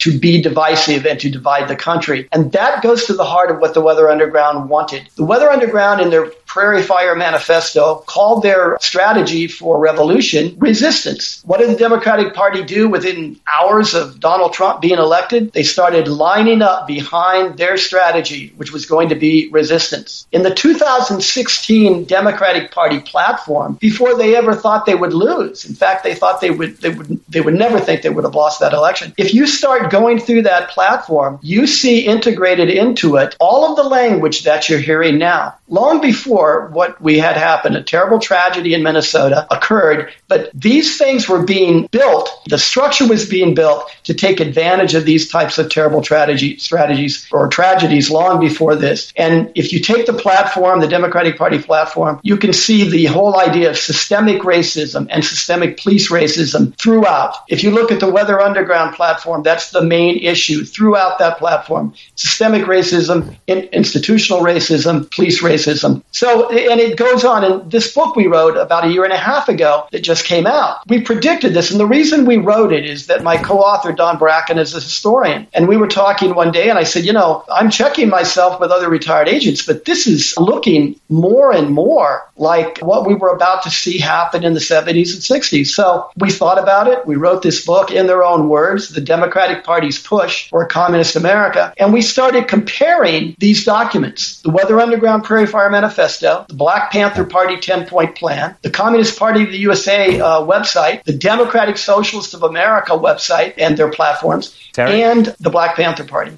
to 0.00 0.18
be 0.18 0.42
divisive 0.42 1.06
and 1.06 1.20
to 1.20 1.30
divide 1.30 1.68
the 1.68 1.76
country. 1.76 2.28
And 2.32 2.50
that 2.50 2.82
goes 2.82 3.06
to 3.06 3.12
the 3.12 3.24
heart 3.24 3.50
of 3.50 3.60
what 3.60 3.74
the 3.74 3.80
Weather 3.80 4.10
Underground 4.10 4.68
wanted. 4.68 5.08
The 5.14 5.24
Weather 5.24 5.48
Underground, 5.48 6.00
in 6.00 6.10
their 6.10 6.32
Prairie 6.46 6.82
Fire 6.82 7.14
Manifesto 7.14 8.04
called 8.06 8.42
their 8.42 8.78
strategy 8.80 9.46
for 9.46 9.78
revolution 9.78 10.56
resistance. 10.58 11.42
What 11.44 11.58
did 11.58 11.70
the 11.70 11.76
Democratic 11.76 12.34
Party 12.34 12.62
do 12.64 12.88
within 12.88 13.38
hours 13.46 13.94
of 13.94 14.20
Donald 14.20 14.52
Trump 14.52 14.80
being 14.80 14.98
elected? 14.98 15.52
They 15.52 15.64
started 15.64 16.08
lining 16.08 16.62
up 16.62 16.86
behind 16.86 17.58
their 17.58 17.76
strategy, 17.76 18.52
which 18.56 18.72
was 18.72 18.86
going 18.86 19.08
to 19.10 19.14
be 19.14 19.48
resistance. 19.50 20.26
In 20.32 20.42
the 20.42 20.54
2016 20.54 22.04
Democratic 22.04 22.70
Party 22.70 23.00
platform, 23.00 23.74
before 23.74 24.16
they 24.16 24.36
ever 24.36 24.54
thought 24.54 24.86
they 24.86 24.94
would 24.94 25.12
lose, 25.12 25.64
in 25.64 25.74
fact, 25.74 26.04
they 26.04 26.14
thought 26.14 26.40
they 26.40 26.50
would, 26.50 26.78
they 26.78 26.90
would, 26.90 27.20
they 27.28 27.40
would 27.40 27.54
never 27.54 27.80
think 27.80 28.02
they 28.02 28.10
would 28.10 28.24
have 28.24 28.34
lost 28.34 28.60
that 28.60 28.72
election. 28.72 29.12
If 29.16 29.34
you 29.34 29.46
start 29.46 29.90
going 29.90 30.20
through 30.20 30.42
that 30.42 30.70
platform, 30.70 31.38
you 31.42 31.66
see 31.66 32.06
integrated 32.06 32.70
into 32.70 33.16
it 33.16 33.36
all 33.40 33.68
of 33.68 33.76
the 33.76 33.82
language 33.82 34.44
that 34.44 34.68
you're 34.68 34.78
hearing 34.78 35.18
now. 35.18 35.54
Long 35.68 36.00
before 36.00 36.35
before 36.36 36.68
what 36.68 37.00
we 37.00 37.18
had 37.18 37.36
happen. 37.36 37.74
A 37.76 37.82
terrible 37.82 38.18
tragedy 38.18 38.74
in 38.74 38.82
Minnesota 38.82 39.46
occurred, 39.50 40.12
but 40.28 40.50
these 40.52 40.98
things 40.98 41.28
were 41.28 41.42
being 41.42 41.86
built. 41.90 42.28
The 42.48 42.58
structure 42.58 43.08
was 43.08 43.26
being 43.26 43.54
built 43.54 43.90
to 44.04 44.12
take 44.12 44.38
advantage 44.40 44.94
of 44.94 45.06
these 45.06 45.30
types 45.30 45.56
of 45.56 45.70
terrible 45.70 46.02
tragedy, 46.02 46.58
strategies 46.58 47.26
or 47.32 47.48
tragedies 47.48 48.10
long 48.10 48.38
before 48.38 48.76
this. 48.76 49.14
And 49.16 49.50
if 49.54 49.72
you 49.72 49.80
take 49.80 50.04
the 50.04 50.12
platform, 50.12 50.80
the 50.80 50.88
Democratic 50.88 51.38
Party 51.38 51.58
platform, 51.58 52.20
you 52.22 52.36
can 52.36 52.52
see 52.52 52.88
the 52.88 53.06
whole 53.06 53.40
idea 53.40 53.70
of 53.70 53.78
systemic 53.78 54.42
racism 54.42 55.06
and 55.10 55.24
systemic 55.24 55.80
police 55.80 56.10
racism 56.10 56.76
throughout. 56.76 57.34
If 57.48 57.64
you 57.64 57.70
look 57.70 57.90
at 57.90 58.00
the 58.00 58.12
Weather 58.12 58.40
Underground 58.42 58.94
platform, 58.94 59.42
that's 59.42 59.70
the 59.70 59.82
main 59.82 60.18
issue 60.18 60.64
throughout 60.64 61.18
that 61.18 61.38
platform. 61.38 61.94
Systemic 62.14 62.64
racism, 62.64 63.34
in, 63.46 63.60
institutional 63.72 64.40
racism, 64.40 65.10
police 65.10 65.42
racism. 65.42 66.02
So 66.10 66.25
and 66.26 66.80
it 66.80 66.96
goes 66.96 67.24
on. 67.24 67.44
In 67.44 67.68
this 67.68 67.92
book 67.92 68.16
we 68.16 68.26
wrote 68.26 68.56
about 68.56 68.84
a 68.84 68.88
year 68.88 69.04
and 69.04 69.12
a 69.12 69.18
half 69.18 69.48
ago 69.48 69.86
that 69.92 70.02
just 70.02 70.24
came 70.24 70.46
out, 70.46 70.78
we 70.88 71.00
predicted 71.00 71.54
this. 71.54 71.70
And 71.70 71.80
the 71.80 71.86
reason 71.86 72.26
we 72.26 72.36
wrote 72.36 72.72
it 72.72 72.84
is 72.84 73.06
that 73.06 73.22
my 73.22 73.36
co 73.36 73.58
author, 73.58 73.92
Don 73.92 74.18
Bracken, 74.18 74.58
is 74.58 74.74
a 74.74 74.80
historian. 74.80 75.46
And 75.54 75.68
we 75.68 75.76
were 75.76 75.88
talking 75.88 76.34
one 76.34 76.52
day, 76.52 76.68
and 76.68 76.78
I 76.78 76.84
said, 76.84 77.04
You 77.04 77.12
know, 77.12 77.44
I'm 77.52 77.70
checking 77.70 78.08
myself 78.08 78.60
with 78.60 78.70
other 78.70 78.88
retired 78.88 79.28
agents, 79.28 79.64
but 79.64 79.84
this 79.84 80.06
is 80.06 80.34
looking 80.38 80.98
more 81.08 81.52
and 81.52 81.70
more 81.70 82.28
like 82.36 82.78
what 82.78 83.06
we 83.06 83.14
were 83.14 83.30
about 83.30 83.62
to 83.62 83.70
see 83.70 83.98
happen 83.98 84.44
in 84.44 84.54
the 84.54 84.60
70s 84.60 85.14
and 85.14 85.42
60s. 85.42 85.68
So 85.68 86.10
we 86.16 86.30
thought 86.30 86.58
about 86.58 86.88
it. 86.88 87.06
We 87.06 87.16
wrote 87.16 87.42
this 87.42 87.64
book 87.64 87.90
in 87.90 88.06
their 88.06 88.22
own 88.22 88.48
words, 88.48 88.90
The 88.90 89.00
Democratic 89.00 89.64
Party's 89.64 89.98
Push 90.02 90.50
for 90.50 90.66
Communist 90.66 91.16
America. 91.16 91.72
And 91.78 91.92
we 91.92 92.02
started 92.02 92.48
comparing 92.48 93.36
these 93.38 93.64
documents 93.64 94.40
the 94.42 94.50
Weather 94.50 94.78
Underground 94.80 95.24
Prairie 95.24 95.46
Fire 95.46 95.70
Manifesto 95.70 96.15
Manifesto, 96.22 96.46
the 96.48 96.54
Black 96.54 96.90
Panther 96.92 97.24
Party 97.24 97.58
10 97.58 97.86
point 97.86 98.16
plan, 98.16 98.56
the 98.62 98.70
Communist 98.70 99.18
Party 99.18 99.42
of 99.44 99.50
the 99.50 99.58
USA 99.58 100.20
uh, 100.20 100.40
website, 100.40 101.04
the 101.04 101.12
Democratic 101.12 101.78
Socialists 101.78 102.34
of 102.34 102.42
America 102.42 102.92
website 102.92 103.54
and 103.58 103.76
their 103.76 103.90
platforms, 103.90 104.56
Terry? 104.72 105.02
and 105.02 105.26
the 105.40 105.50
Black 105.50 105.76
Panther 105.76 106.04
Party. 106.04 106.36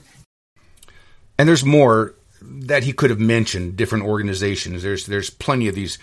And 1.39 1.49
there's 1.49 1.65
more 1.65 2.15
that 2.43 2.85
he 2.85 2.93
could 2.93 3.11
have 3.11 3.21
mentioned, 3.21 3.77
different 3.77 4.05
organizations. 4.05 4.83
There's, 4.83 5.07
there's 5.07 5.31
plenty 5.31 5.69
of 5.69 5.75
these. 5.75 5.99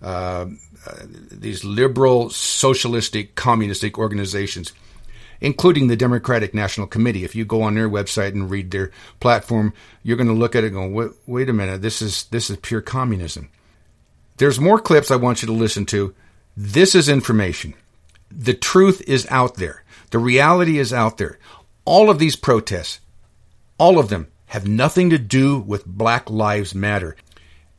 Uh, 0.00 0.46
uh, 0.86 0.94
these 1.32 1.64
liberal, 1.64 2.30
socialistic, 2.30 3.34
communistic 3.34 3.98
organizations, 3.98 4.72
including 5.40 5.86
the 5.86 5.96
Democratic 5.96 6.54
National 6.54 6.86
Committee. 6.86 7.24
If 7.24 7.34
you 7.34 7.44
go 7.44 7.62
on 7.62 7.74
their 7.74 7.88
website 7.88 8.32
and 8.32 8.50
read 8.50 8.70
their 8.70 8.90
platform, 9.20 9.72
you're 10.02 10.16
going 10.16 10.28
to 10.28 10.32
look 10.32 10.56
at 10.56 10.64
it 10.64 10.72
and 10.72 10.76
go, 10.76 10.88
wait, 10.88 11.10
wait 11.26 11.48
a 11.48 11.52
minute, 11.52 11.82
this 11.82 12.02
is 12.02 12.24
this 12.24 12.50
is 12.50 12.56
pure 12.58 12.80
communism. 12.80 13.48
There's 14.38 14.60
more 14.60 14.78
clips 14.78 15.10
I 15.10 15.16
want 15.16 15.42
you 15.42 15.46
to 15.46 15.52
listen 15.52 15.84
to. 15.86 16.14
This 16.56 16.94
is 16.94 17.08
information. 17.08 17.74
The 18.30 18.54
truth 18.54 19.02
is 19.06 19.26
out 19.30 19.56
there. 19.56 19.84
The 20.10 20.18
reality 20.18 20.78
is 20.78 20.92
out 20.92 21.18
there. 21.18 21.38
All 21.84 22.10
of 22.10 22.18
these 22.18 22.36
protests, 22.36 23.00
all 23.78 23.98
of 23.98 24.08
them, 24.08 24.28
have 24.46 24.66
nothing 24.66 25.10
to 25.10 25.18
do 25.18 25.58
with 25.58 25.84
Black 25.86 26.30
Lives 26.30 26.74
Matter. 26.74 27.16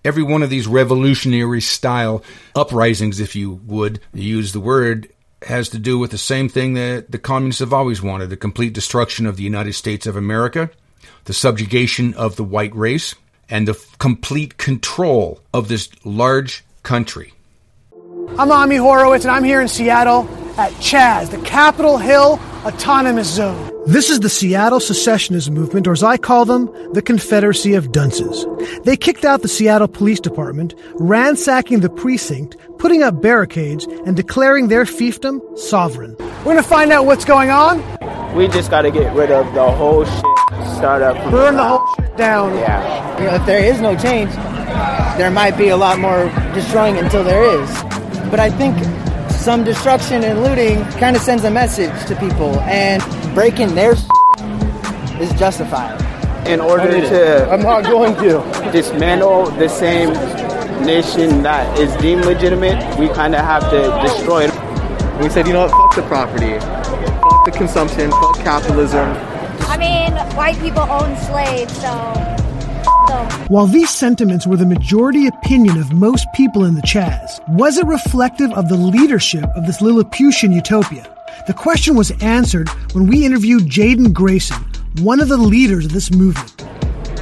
Every 0.05 0.23
one 0.23 0.43
of 0.43 0.49
these 0.49 0.67
revolutionary 0.67 1.61
style 1.61 2.23
uprisings, 2.55 3.19
if 3.19 3.35
you 3.35 3.61
would 3.65 3.99
use 4.13 4.53
the 4.53 4.59
word, 4.59 5.09
has 5.43 5.69
to 5.69 5.79
do 5.79 5.97
with 5.97 6.11
the 6.11 6.17
same 6.17 6.49
thing 6.49 6.73
that 6.73 7.11
the 7.11 7.17
communists 7.17 7.59
have 7.59 7.73
always 7.73 8.01
wanted 8.01 8.29
the 8.29 8.37
complete 8.37 8.73
destruction 8.73 9.25
of 9.25 9.37
the 9.37 9.43
United 9.43 9.73
States 9.73 10.05
of 10.05 10.15
America, 10.15 10.69
the 11.25 11.33
subjugation 11.33 12.13
of 12.15 12.35
the 12.35 12.43
white 12.43 12.75
race, 12.75 13.15
and 13.49 13.67
the 13.67 13.71
f- 13.73 13.97
complete 13.97 14.57
control 14.57 15.39
of 15.53 15.67
this 15.67 15.89
large 16.05 16.63
country. 16.83 17.33
I'm 18.37 18.51
Ami 18.51 18.75
Horowitz, 18.75 19.25
and 19.25 19.31
I'm 19.31 19.43
here 19.43 19.61
in 19.61 19.67
Seattle 19.67 20.23
at 20.59 20.73
Chaz, 20.73 21.31
the 21.31 21.37
Capitol 21.37 21.97
Hill 21.97 22.37
Autonomous 22.65 23.33
Zone. 23.33 23.71
This 23.87 24.09
is 24.09 24.19
the 24.19 24.27
Seattle 24.27 24.81
Secessionist 24.81 25.49
Movement, 25.49 25.87
or 25.87 25.93
as 25.93 26.03
I 26.03 26.17
call 26.17 26.43
them, 26.43 26.69
the 26.91 27.01
Confederacy 27.01 27.75
of 27.75 27.93
Dunces. 27.93 28.45
They 28.83 28.97
kicked 28.97 29.23
out 29.23 29.41
the 29.41 29.47
Seattle 29.47 29.87
Police 29.87 30.19
Department, 30.19 30.75
ransacking 30.95 31.79
the 31.79 31.89
precinct, 31.89 32.57
putting 32.77 33.01
up 33.03 33.21
barricades, 33.21 33.85
and 34.05 34.17
declaring 34.17 34.67
their 34.67 34.83
fiefdom 34.83 35.39
sovereign. 35.57 36.17
We're 36.19 36.43
going 36.43 36.57
to 36.57 36.63
find 36.63 36.91
out 36.91 37.05
what's 37.05 37.23
going 37.23 37.51
on. 37.51 37.77
We 38.35 38.49
just 38.49 38.69
got 38.69 38.81
to 38.81 38.91
get 38.91 39.15
rid 39.15 39.31
of 39.31 39.53
the 39.53 39.71
whole 39.71 40.03
shit. 40.03 40.25
Start 40.75 41.01
up. 41.01 41.15
Burn 41.31 41.55
the 41.55 41.63
whole 41.63 41.87
shit 41.95 42.17
down. 42.17 42.53
Yeah. 42.55 43.17
You 43.17 43.27
know, 43.27 43.35
if 43.35 43.45
there 43.45 43.63
is 43.63 43.79
no 43.79 43.95
change, 43.95 44.31
there 45.17 45.31
might 45.31 45.57
be 45.57 45.69
a 45.69 45.77
lot 45.77 45.99
more 45.99 46.25
destroying 46.53 46.97
until 46.97 47.23
there 47.23 47.43
is. 47.61 47.69
But 48.29 48.41
I 48.41 48.49
think 48.49 48.75
some 49.39 49.63
destruction 49.63 50.23
and 50.23 50.43
looting 50.43 50.83
kind 50.99 51.15
of 51.15 51.21
sends 51.21 51.45
a 51.45 51.49
message 51.49 52.05
to 52.07 52.15
people, 52.17 52.59
and 52.61 53.01
breaking 53.33 53.73
their 53.73 53.93
is 53.93 55.31
justified. 55.39 55.99
In 56.45 56.59
order 56.59 57.01
to, 57.01 57.49
I'm 57.49 57.61
not 57.61 57.83
going 57.85 58.15
to 58.15 58.71
dismantle 58.71 59.51
the 59.51 59.69
same 59.69 60.09
nation 60.85 61.41
that 61.43 61.79
is 61.79 61.95
deemed 61.97 62.25
legitimate, 62.25 62.99
we 62.99 63.07
kind 63.09 63.33
of 63.33 63.41
have 63.41 63.69
to 63.69 63.99
destroy 64.01 64.45
it. 64.45 65.21
We 65.21 65.29
said, 65.29 65.47
you 65.47 65.53
know 65.53 65.67
what, 65.67 65.71
fuck 65.71 65.95
the 65.95 66.03
property, 66.03 66.59
fuck 66.59 67.45
the 67.45 67.51
consumption, 67.51 68.11
fuck 68.11 68.35
capitalism. 68.37 69.09
I 69.67 69.77
mean, 69.77 70.13
white 70.35 70.59
people 70.59 70.83
own 70.83 71.15
slaves, 71.17 71.75
so 71.81 72.38
while 73.49 73.65
these 73.65 73.89
sentiments 73.89 74.45
were 74.45 74.57
the 74.57 74.65
majority 74.65 75.25
opinion 75.25 75.79
of 75.79 75.91
most 75.91 76.27
people 76.35 76.65
in 76.65 76.75
the 76.75 76.81
Chaz, 76.81 77.39
was 77.49 77.77
it 77.77 77.85
reflective 77.87 78.51
of 78.53 78.69
the 78.69 78.77
leadership 78.77 79.43
of 79.55 79.65
this 79.65 79.81
Lilliputian 79.81 80.51
utopia? 80.51 81.03
The 81.47 81.53
question 81.53 81.95
was 81.95 82.11
answered 82.21 82.69
when 82.93 83.07
we 83.07 83.25
interviewed 83.25 83.63
Jaden 83.63 84.13
Grayson, 84.13 84.63
one 85.01 85.19
of 85.19 85.29
the 85.29 85.37
leaders 85.37 85.85
of 85.85 85.93
this 85.93 86.11
movement. 86.11 86.63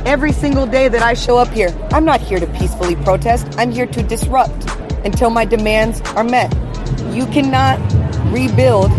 Every 0.06 0.34
single 0.34 0.66
day 0.66 0.90
that 0.90 1.02
I 1.02 1.14
show 1.14 1.38
up 1.38 1.48
here, 1.50 1.70
I'm 1.92 2.04
not 2.04 2.20
here 2.20 2.40
to 2.40 2.48
peacefully 2.48 2.98
protest. 2.98 3.48
I'm 3.58 3.72
here 3.72 3.88
to 3.88 4.04
disrupt 4.04 4.70
until 5.06 5.30
my 5.30 5.46
demands 5.46 6.02
are 6.12 6.24
met. 6.26 6.54
You 7.14 7.26
cannot 7.28 7.80
rebuild 8.34 8.92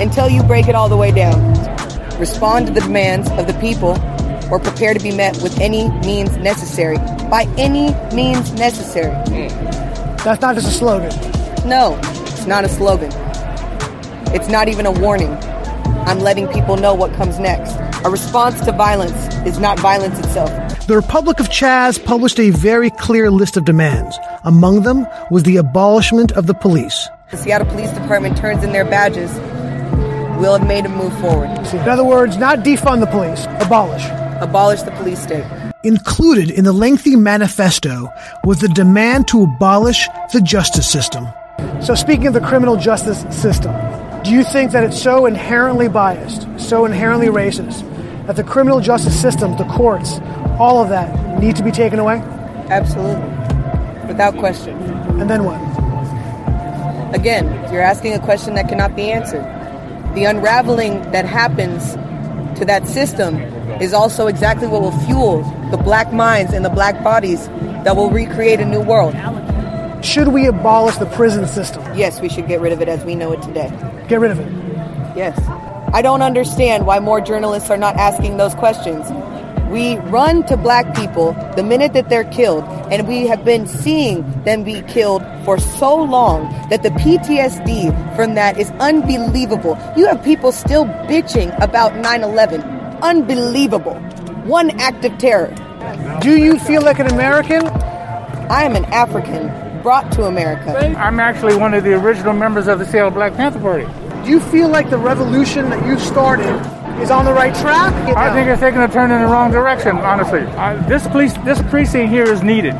until 0.00 0.28
you 0.28 0.42
break 0.44 0.68
it 0.68 0.76
all 0.76 0.88
the 0.88 0.96
way 0.96 1.10
down. 1.10 1.40
Respond 2.20 2.68
to 2.68 2.72
the 2.72 2.82
demands 2.82 3.28
of 3.32 3.48
the 3.48 3.54
people 3.60 3.96
or 4.50 4.58
prepare 4.58 4.94
to 4.94 5.00
be 5.00 5.14
met 5.14 5.40
with 5.42 5.58
any 5.60 5.88
means 6.00 6.36
necessary. 6.36 6.96
By 7.30 7.46
any 7.56 7.94
means 8.14 8.52
necessary. 8.52 9.12
That's 10.24 10.40
not 10.40 10.54
just 10.54 10.68
a 10.68 10.70
slogan. 10.70 11.10
No, 11.68 11.98
it's 12.02 12.46
not 12.46 12.64
a 12.64 12.68
slogan. 12.68 13.10
It's 14.34 14.48
not 14.48 14.68
even 14.68 14.86
a 14.86 14.92
warning. 14.92 15.32
I'm 16.06 16.20
letting 16.20 16.48
people 16.48 16.76
know 16.76 16.94
what 16.94 17.12
comes 17.14 17.38
next. 17.38 17.74
A 18.04 18.10
response 18.10 18.60
to 18.64 18.72
violence 18.72 19.34
is 19.46 19.58
not 19.58 19.78
violence 19.80 20.18
itself. 20.18 20.50
The 20.86 20.96
Republic 20.96 21.40
of 21.40 21.48
Chaz 21.48 22.02
published 22.04 22.38
a 22.38 22.50
very 22.50 22.90
clear 22.90 23.30
list 23.30 23.56
of 23.56 23.64
demands. 23.64 24.18
Among 24.44 24.82
them 24.82 25.06
was 25.30 25.42
the 25.42 25.56
abolishment 25.56 26.32
of 26.32 26.46
the 26.46 26.54
police. 26.54 27.08
The 27.30 27.36
Seattle 27.36 27.66
Police 27.66 27.90
Department 27.90 28.36
turns 28.36 28.62
in 28.62 28.72
their 28.72 28.84
badges 28.84 29.32
we'll 30.38 30.58
have 30.58 30.66
made 30.66 30.84
a 30.84 30.88
move 30.88 31.18
forward. 31.20 31.48
In 31.72 31.88
other 31.88 32.04
words, 32.04 32.36
not 32.36 32.60
defund 32.60 33.00
the 33.00 33.06
police, 33.06 33.46
abolish. 33.64 34.04
Abolish 34.40 34.82
the 34.82 34.90
police 34.92 35.22
state. 35.22 35.44
Included 35.82 36.50
in 36.50 36.64
the 36.64 36.72
lengthy 36.72 37.16
manifesto 37.16 38.08
was 38.44 38.60
the 38.60 38.68
demand 38.68 39.28
to 39.28 39.42
abolish 39.44 40.08
the 40.32 40.40
justice 40.40 40.90
system. 40.90 41.26
So, 41.80 41.94
speaking 41.94 42.26
of 42.26 42.34
the 42.34 42.40
criminal 42.40 42.76
justice 42.76 43.20
system, 43.34 43.74
do 44.22 44.30
you 44.30 44.44
think 44.44 44.72
that 44.72 44.84
it's 44.84 45.00
so 45.00 45.24
inherently 45.26 45.88
biased, 45.88 46.46
so 46.58 46.84
inherently 46.84 47.28
racist, 47.28 47.80
that 48.26 48.36
the 48.36 48.44
criminal 48.44 48.80
justice 48.80 49.18
system, 49.18 49.56
the 49.56 49.64
courts, 49.64 50.18
all 50.58 50.82
of 50.82 50.88
that 50.90 51.40
need 51.40 51.56
to 51.56 51.62
be 51.62 51.70
taken 51.70 51.98
away? 51.98 52.16
Absolutely. 52.68 53.22
Without 54.06 54.36
question. 54.36 54.76
And 55.20 55.30
then 55.30 55.44
what? 55.44 55.60
Again, 57.14 57.46
you're 57.72 57.82
asking 57.82 58.12
a 58.12 58.18
question 58.18 58.54
that 58.54 58.68
cannot 58.68 58.96
be 58.96 59.10
answered. 59.10 59.44
The 60.14 60.24
unraveling 60.24 61.00
that 61.12 61.24
happens 61.24 61.94
to 62.58 62.64
that 62.64 62.86
system 62.86 63.36
is 63.80 63.92
also 63.92 64.26
exactly 64.26 64.66
what 64.66 64.82
will 64.82 64.98
fuel 65.06 65.42
the 65.70 65.76
black 65.76 66.12
minds 66.12 66.52
and 66.52 66.64
the 66.64 66.70
black 66.70 67.02
bodies 67.02 67.46
that 67.84 67.96
will 67.96 68.10
recreate 68.10 68.60
a 68.60 68.64
new 68.64 68.80
world. 68.80 69.14
Should 70.04 70.28
we 70.28 70.46
abolish 70.46 70.96
the 70.96 71.06
prison 71.06 71.46
system? 71.46 71.82
Yes, 71.96 72.20
we 72.20 72.28
should 72.28 72.46
get 72.46 72.60
rid 72.60 72.72
of 72.72 72.80
it 72.80 72.88
as 72.88 73.04
we 73.04 73.14
know 73.14 73.32
it 73.32 73.42
today. 73.42 73.68
Get 74.08 74.20
rid 74.20 74.30
of 74.30 74.38
it. 74.38 74.48
Yes. 75.16 75.38
I 75.92 76.02
don't 76.02 76.22
understand 76.22 76.86
why 76.86 77.00
more 77.00 77.20
journalists 77.20 77.70
are 77.70 77.76
not 77.76 77.96
asking 77.96 78.36
those 78.36 78.54
questions. 78.54 79.10
We 79.70 79.96
run 79.96 80.44
to 80.46 80.56
black 80.56 80.94
people 80.94 81.32
the 81.56 81.62
minute 81.62 81.92
that 81.94 82.08
they're 82.08 82.30
killed, 82.30 82.64
and 82.92 83.08
we 83.08 83.26
have 83.26 83.44
been 83.44 83.66
seeing 83.66 84.22
them 84.44 84.62
be 84.62 84.82
killed 84.82 85.24
for 85.44 85.58
so 85.58 85.96
long 85.96 86.44
that 86.70 86.84
the 86.84 86.90
PTSD 86.90 88.14
from 88.14 88.34
that 88.34 88.58
is 88.58 88.70
unbelievable. 88.78 89.76
You 89.96 90.06
have 90.06 90.22
people 90.22 90.52
still 90.52 90.84
bitching 90.84 91.56
about 91.60 91.96
9 91.96 92.22
11. 92.22 92.75
Unbelievable. 93.02 93.94
One 94.44 94.70
act 94.80 95.04
of 95.04 95.16
terror. 95.18 95.54
Do 96.20 96.36
you 96.38 96.58
feel 96.58 96.82
like 96.82 96.98
an 96.98 97.08
American? 97.08 97.66
I 98.48 98.62
am 98.62 98.76
an 98.76 98.84
African 98.86 99.82
brought 99.82 100.10
to 100.12 100.24
America. 100.24 100.76
I'm 100.98 101.20
actually 101.20 101.56
one 101.56 101.74
of 101.74 101.84
the 101.84 101.94
original 101.94 102.32
members 102.32 102.66
of 102.66 102.78
the 102.78 102.86
Seattle 102.86 103.10
Black 103.10 103.34
Panther 103.34 103.60
Party. 103.60 103.86
Do 104.24 104.30
you 104.30 104.40
feel 104.40 104.68
like 104.68 104.90
the 104.90 104.98
revolution 104.98 105.70
that 105.70 105.86
you've 105.86 106.00
started 106.00 106.54
is 107.00 107.10
on 107.10 107.24
the 107.24 107.32
right 107.32 107.54
track? 107.54 107.92
I 108.16 108.32
think 108.32 108.48
it's 108.48 108.60
taking 108.60 108.80
a 108.80 108.88
turn 108.88 109.10
in 109.10 109.20
the 109.20 109.28
wrong 109.28 109.52
direction, 109.52 109.96
honestly. 109.98 110.40
Uh, 110.40 110.84
this 110.88 111.06
police, 111.08 111.34
this 111.44 111.60
precinct 111.70 112.10
here 112.10 112.24
is 112.24 112.42
needed 112.42 112.74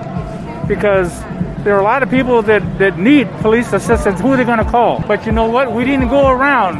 because 0.66 1.20
there 1.62 1.74
are 1.76 1.80
a 1.80 1.84
lot 1.84 2.02
of 2.02 2.10
people 2.10 2.42
that, 2.42 2.78
that 2.78 2.98
need 2.98 3.28
police 3.42 3.72
assistance. 3.72 4.20
Who 4.20 4.32
are 4.32 4.36
they 4.36 4.44
going 4.44 4.58
to 4.58 4.70
call? 4.70 5.00
But 5.06 5.26
you 5.26 5.32
know 5.32 5.48
what? 5.48 5.72
We 5.72 5.84
didn't 5.84 6.08
go 6.08 6.28
around 6.28 6.78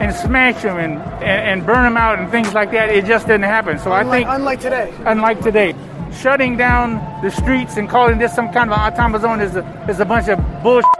and 0.00 0.14
smash 0.14 0.62
them 0.62 0.78
and, 0.78 0.98
and, 1.22 1.60
and 1.60 1.66
burn 1.66 1.84
them 1.84 1.96
out 1.96 2.18
and 2.18 2.30
things 2.30 2.52
like 2.54 2.70
that. 2.72 2.88
It 2.88 3.04
just 3.04 3.26
didn't 3.26 3.44
happen. 3.44 3.78
So 3.78 3.92
unlike, 3.92 4.26
I 4.26 4.30
think, 4.30 4.40
unlike 4.40 4.60
today, 4.60 4.94
unlike 5.04 5.40
today, 5.40 5.74
shutting 6.20 6.56
down 6.56 6.94
the 7.22 7.30
streets 7.30 7.76
and 7.76 7.88
calling 7.88 8.18
this 8.18 8.34
some 8.34 8.52
kind 8.52 8.70
of 8.72 8.78
autonomous 8.78 9.22
zone 9.22 9.40
is 9.40 9.56
a, 9.56 9.86
is 9.88 10.00
a 10.00 10.04
bunch 10.04 10.28
of 10.28 10.38
bullshit. 10.62 10.90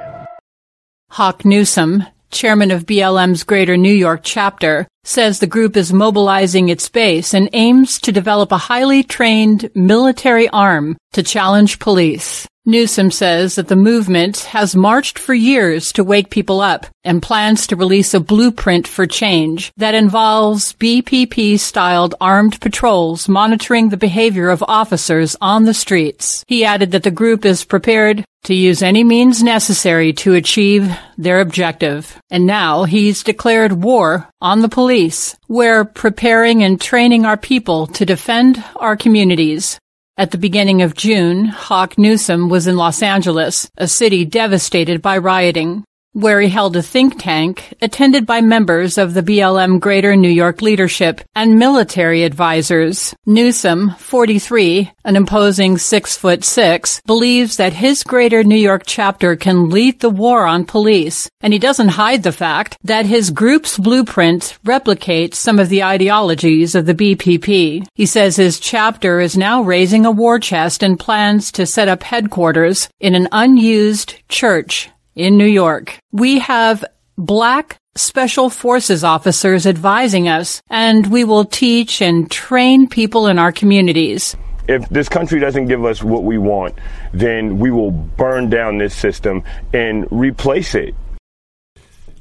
Hawk 1.10 1.44
Newsom, 1.44 2.04
chairman 2.30 2.70
of 2.70 2.86
BLM's 2.86 3.42
Greater 3.42 3.76
New 3.76 3.92
York 3.92 4.20
chapter, 4.22 4.86
says 5.02 5.38
the 5.38 5.46
group 5.46 5.76
is 5.76 5.92
mobilizing 5.92 6.68
its 6.68 6.88
base 6.88 7.34
and 7.34 7.48
aims 7.52 7.98
to 8.00 8.12
develop 8.12 8.52
a 8.52 8.58
highly 8.58 9.02
trained 9.02 9.70
military 9.74 10.48
arm 10.50 10.96
to 11.12 11.22
challenge 11.22 11.78
police. 11.78 12.46
Newsom 12.66 13.10
says 13.10 13.54
that 13.54 13.68
the 13.68 13.74
movement 13.74 14.40
has 14.40 14.76
marched 14.76 15.18
for 15.18 15.32
years 15.32 15.92
to 15.92 16.04
wake 16.04 16.28
people 16.28 16.60
up 16.60 16.86
and 17.04 17.22
plans 17.22 17.66
to 17.66 17.74
release 17.74 18.12
a 18.12 18.20
blueprint 18.20 18.86
for 18.86 19.06
change 19.06 19.72
that 19.78 19.94
involves 19.94 20.74
BPP 20.74 21.58
styled 21.58 22.14
armed 22.20 22.60
patrols 22.60 23.28
monitoring 23.28 23.88
the 23.88 23.96
behavior 23.96 24.50
of 24.50 24.62
officers 24.68 25.36
on 25.40 25.64
the 25.64 25.72
streets. 25.72 26.44
He 26.48 26.64
added 26.64 26.92
that 26.92 27.02
the 27.02 27.10
group 27.10 27.46
is 27.46 27.64
prepared 27.64 28.24
to 28.44 28.54
use 28.54 28.82
any 28.82 29.04
means 29.04 29.42
necessary 29.42 30.12
to 30.12 30.34
achieve 30.34 30.94
their 31.16 31.40
objective. 31.40 32.18
And 32.30 32.46
now 32.46 32.84
he's 32.84 33.24
declared 33.24 33.72
war 33.72 34.28
on 34.40 34.60
the 34.60 34.68
police. 34.68 35.34
We're 35.48 35.84
preparing 35.84 36.62
and 36.62 36.80
training 36.80 37.24
our 37.24 37.36
people 37.36 37.86
to 37.88 38.04
defend 38.04 38.62
our 38.76 38.96
communities. 38.96 39.78
At 40.16 40.32
the 40.32 40.38
beginning 40.38 40.82
of 40.82 40.94
June, 40.94 41.46
Hawk 41.46 41.96
Newsom 41.96 42.48
was 42.48 42.66
in 42.66 42.76
Los 42.76 43.02
Angeles, 43.02 43.70
a 43.78 43.88
city 43.88 44.24
devastated 44.24 45.00
by 45.00 45.16
rioting, 45.16 45.84
where 46.12 46.40
he 46.40 46.48
held 46.48 46.76
a 46.76 46.82
think 46.82 47.18
tank 47.18 47.72
attended 47.80 48.26
by 48.26 48.40
members 48.40 48.98
of 48.98 49.14
the 49.14 49.22
BLM 49.22 49.78
Greater 49.78 50.16
New 50.16 50.30
York 50.30 50.60
leadership 50.60 51.20
and 51.34 51.58
military 51.58 52.24
advisors. 52.24 53.14
Newsom, 53.26 53.94
43, 53.98 54.90
an 55.04 55.16
imposing 55.16 55.78
six 55.78 56.16
foot 56.16 56.42
six, 56.42 57.00
believes 57.06 57.56
that 57.56 57.72
his 57.72 58.02
Greater 58.02 58.42
New 58.42 58.56
York 58.56 58.82
chapter 58.86 59.36
can 59.36 59.70
lead 59.70 60.00
the 60.00 60.10
war 60.10 60.46
on 60.46 60.64
police, 60.64 61.28
and 61.40 61.52
he 61.52 61.58
doesn't 61.58 61.88
hide 61.88 62.22
the 62.22 62.32
fact 62.32 62.76
that 62.82 63.06
his 63.06 63.30
group's 63.30 63.78
blueprint 63.78 64.58
replicates 64.64 65.34
some 65.34 65.58
of 65.58 65.68
the 65.68 65.84
ideologies 65.84 66.74
of 66.74 66.86
the 66.86 66.94
BPP. 66.94 67.86
He 67.94 68.06
says 68.06 68.36
his 68.36 68.58
chapter 68.58 69.20
is 69.20 69.36
now 69.36 69.62
raising 69.62 70.04
a 70.04 70.10
war 70.10 70.40
chest 70.40 70.82
and 70.82 70.98
plans 70.98 71.52
to 71.52 71.66
set 71.66 71.88
up 71.88 72.02
headquarters 72.02 72.88
in 72.98 73.14
an 73.14 73.28
unused 73.30 74.16
church 74.28 74.90
in 75.20 75.36
New 75.36 75.46
York. 75.46 75.98
We 76.12 76.38
have 76.38 76.82
black 77.18 77.76
special 77.94 78.48
forces 78.48 79.04
officers 79.04 79.66
advising 79.66 80.28
us, 80.28 80.62
and 80.70 81.12
we 81.12 81.24
will 81.24 81.44
teach 81.44 82.00
and 82.00 82.30
train 82.30 82.88
people 82.88 83.26
in 83.26 83.38
our 83.38 83.52
communities. 83.52 84.34
If 84.66 84.88
this 84.88 85.08
country 85.08 85.38
doesn't 85.38 85.66
give 85.66 85.84
us 85.84 86.02
what 86.02 86.24
we 86.24 86.38
want, 86.38 86.78
then 87.12 87.58
we 87.58 87.70
will 87.70 87.90
burn 87.90 88.48
down 88.48 88.78
this 88.78 88.94
system 88.94 89.42
and 89.74 90.06
replace 90.10 90.74
it. 90.74 90.94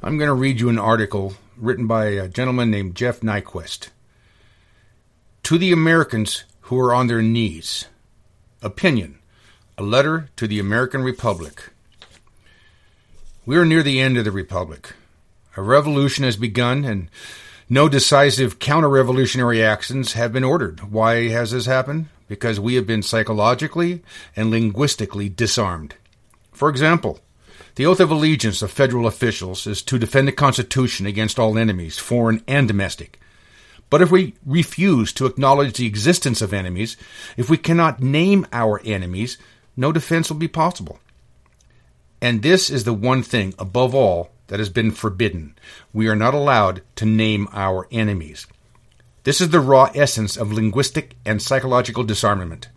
I'm 0.03 0.17
going 0.17 0.27
to 0.27 0.33
read 0.33 0.59
you 0.59 0.69
an 0.69 0.79
article 0.79 1.33
written 1.55 1.87
by 1.87 2.05
a 2.07 2.27
gentleman 2.27 2.69
named 2.69 2.95
Jeff 2.95 3.21
Nyquist. 3.21 3.89
To 5.43 5.57
the 5.57 5.71
Americans 5.71 6.43
who 6.61 6.79
are 6.79 6.93
on 6.93 7.07
their 7.07 7.21
knees. 7.21 7.85
Opinion. 8.61 9.19
A 9.77 9.83
letter 9.83 10.29
to 10.35 10.47
the 10.47 10.59
American 10.59 11.01
Republic. 11.01 11.69
We 13.49 13.57
are 13.57 13.65
near 13.65 13.81
the 13.81 13.99
end 13.99 14.15
of 14.15 14.25
the 14.25 14.31
Republic. 14.31 14.93
A 15.57 15.63
revolution 15.63 16.23
has 16.23 16.37
begun, 16.37 16.85
and 16.85 17.09
no 17.67 17.89
decisive 17.89 18.59
counter 18.59 18.87
revolutionary 18.87 19.63
actions 19.63 20.13
have 20.13 20.31
been 20.31 20.43
ordered. 20.43 20.91
Why 20.91 21.29
has 21.29 21.49
this 21.49 21.65
happened? 21.65 22.09
Because 22.27 22.59
we 22.59 22.75
have 22.75 22.85
been 22.85 23.01
psychologically 23.01 24.03
and 24.35 24.51
linguistically 24.51 25.29
disarmed. 25.29 25.95
For 26.51 26.69
example, 26.69 27.21
the 27.73 27.87
oath 27.87 27.99
of 27.99 28.11
allegiance 28.11 28.61
of 28.61 28.69
federal 28.69 29.07
officials 29.07 29.65
is 29.65 29.81
to 29.81 29.97
defend 29.97 30.27
the 30.27 30.31
Constitution 30.31 31.07
against 31.07 31.39
all 31.39 31.57
enemies, 31.57 31.97
foreign 31.97 32.43
and 32.47 32.67
domestic. 32.67 33.19
But 33.89 34.03
if 34.03 34.11
we 34.11 34.35
refuse 34.45 35.11
to 35.13 35.25
acknowledge 35.25 35.77
the 35.77 35.87
existence 35.87 36.43
of 36.43 36.53
enemies, 36.53 36.97
if 37.35 37.49
we 37.49 37.57
cannot 37.57 37.99
name 37.99 38.45
our 38.53 38.79
enemies, 38.85 39.39
no 39.75 39.91
defense 39.91 40.29
will 40.29 40.37
be 40.37 40.47
possible. 40.47 40.99
And 42.21 42.41
this 42.41 42.69
is 42.69 42.83
the 42.83 42.93
one 42.93 43.23
thing, 43.23 43.53
above 43.57 43.95
all, 43.95 44.31
that 44.47 44.59
has 44.59 44.69
been 44.69 44.91
forbidden. 44.91 45.55
We 45.93 46.07
are 46.07 46.15
not 46.15 46.33
allowed 46.33 46.81
to 46.95 47.05
name 47.05 47.47
our 47.53 47.87
enemies. 47.91 48.45
This 49.23 49.41
is 49.41 49.49
the 49.49 49.59
raw 49.59 49.91
essence 49.93 50.37
of 50.37 50.51
linguistic 50.51 51.15
and 51.25 51.41
psychological 51.41 52.03
disarmament. 52.03 52.67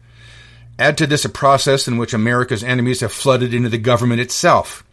Add 0.78 0.98
to 0.98 1.06
this 1.06 1.24
a 1.24 1.28
process 1.28 1.88
in 1.88 1.98
which 1.98 2.14
America's 2.14 2.64
enemies 2.64 3.00
have 3.00 3.12
flooded 3.12 3.54
into 3.54 3.68
the 3.68 3.78
government 3.78 4.20
itself. 4.20 4.84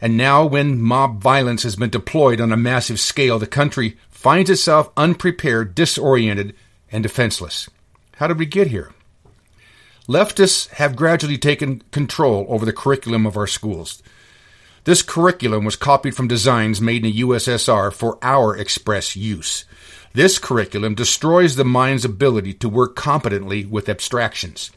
And 0.00 0.16
now, 0.16 0.44
when 0.44 0.80
mob 0.80 1.22
violence 1.22 1.62
has 1.62 1.76
been 1.76 1.90
deployed 1.90 2.40
on 2.40 2.52
a 2.52 2.56
massive 2.56 3.00
scale, 3.00 3.38
the 3.38 3.46
country 3.46 3.96
finds 4.10 4.50
itself 4.50 4.90
unprepared, 4.96 5.74
disoriented, 5.74 6.54
and 6.90 7.02
defenseless. 7.02 7.68
How 8.16 8.26
did 8.26 8.38
we 8.38 8.46
get 8.46 8.66
here? 8.68 8.92
Leftists 10.08 10.68
have 10.70 10.94
gradually 10.94 11.38
taken 11.38 11.82
control 11.90 12.46
over 12.48 12.64
the 12.64 12.72
curriculum 12.72 13.26
of 13.26 13.36
our 13.36 13.46
schools. 13.46 14.02
This 14.84 15.02
curriculum 15.02 15.64
was 15.64 15.74
copied 15.74 16.14
from 16.14 16.28
designs 16.28 16.80
made 16.80 17.04
in 17.04 17.10
the 17.10 17.20
USSR 17.22 17.92
for 17.92 18.18
our 18.22 18.56
express 18.56 19.16
use. 19.16 19.64
This 20.12 20.38
curriculum 20.38 20.94
destroys 20.94 21.56
the 21.56 21.64
mind's 21.64 22.04
ability 22.04 22.54
to 22.54 22.68
work 22.68 22.94
competently 22.94 23.64
with 23.64 23.88
abstractions. 23.88 24.70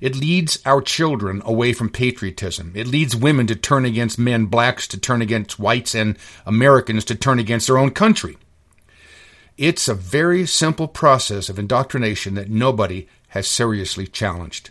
It 0.00 0.14
leads 0.14 0.58
our 0.66 0.82
children 0.82 1.40
away 1.44 1.72
from 1.72 1.88
patriotism. 1.88 2.72
It 2.74 2.86
leads 2.86 3.16
women 3.16 3.46
to 3.46 3.56
turn 3.56 3.86
against 3.86 4.18
men, 4.18 4.46
blacks 4.46 4.86
to 4.88 4.98
turn 4.98 5.22
against 5.22 5.58
whites, 5.58 5.94
and 5.94 6.18
Americans 6.44 7.04
to 7.06 7.14
turn 7.14 7.38
against 7.38 7.66
their 7.66 7.78
own 7.78 7.90
country. 7.90 8.36
It's 9.56 9.88
a 9.88 9.94
very 9.94 10.46
simple 10.46 10.88
process 10.88 11.48
of 11.48 11.58
indoctrination 11.58 12.34
that 12.34 12.48
nobody 12.48 13.08
has 13.30 13.48
seriously 13.48 14.06
challenged. 14.06 14.70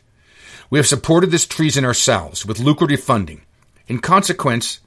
We 0.69 0.79
have 0.79 0.87
supported 0.87 1.31
this 1.31 1.47
treason 1.47 1.83
ourselves 1.83 2.45
with 2.45 2.59
lucrative 2.59 3.01
funding. 3.01 3.41
In 3.87 3.99
consequence, 3.99 4.79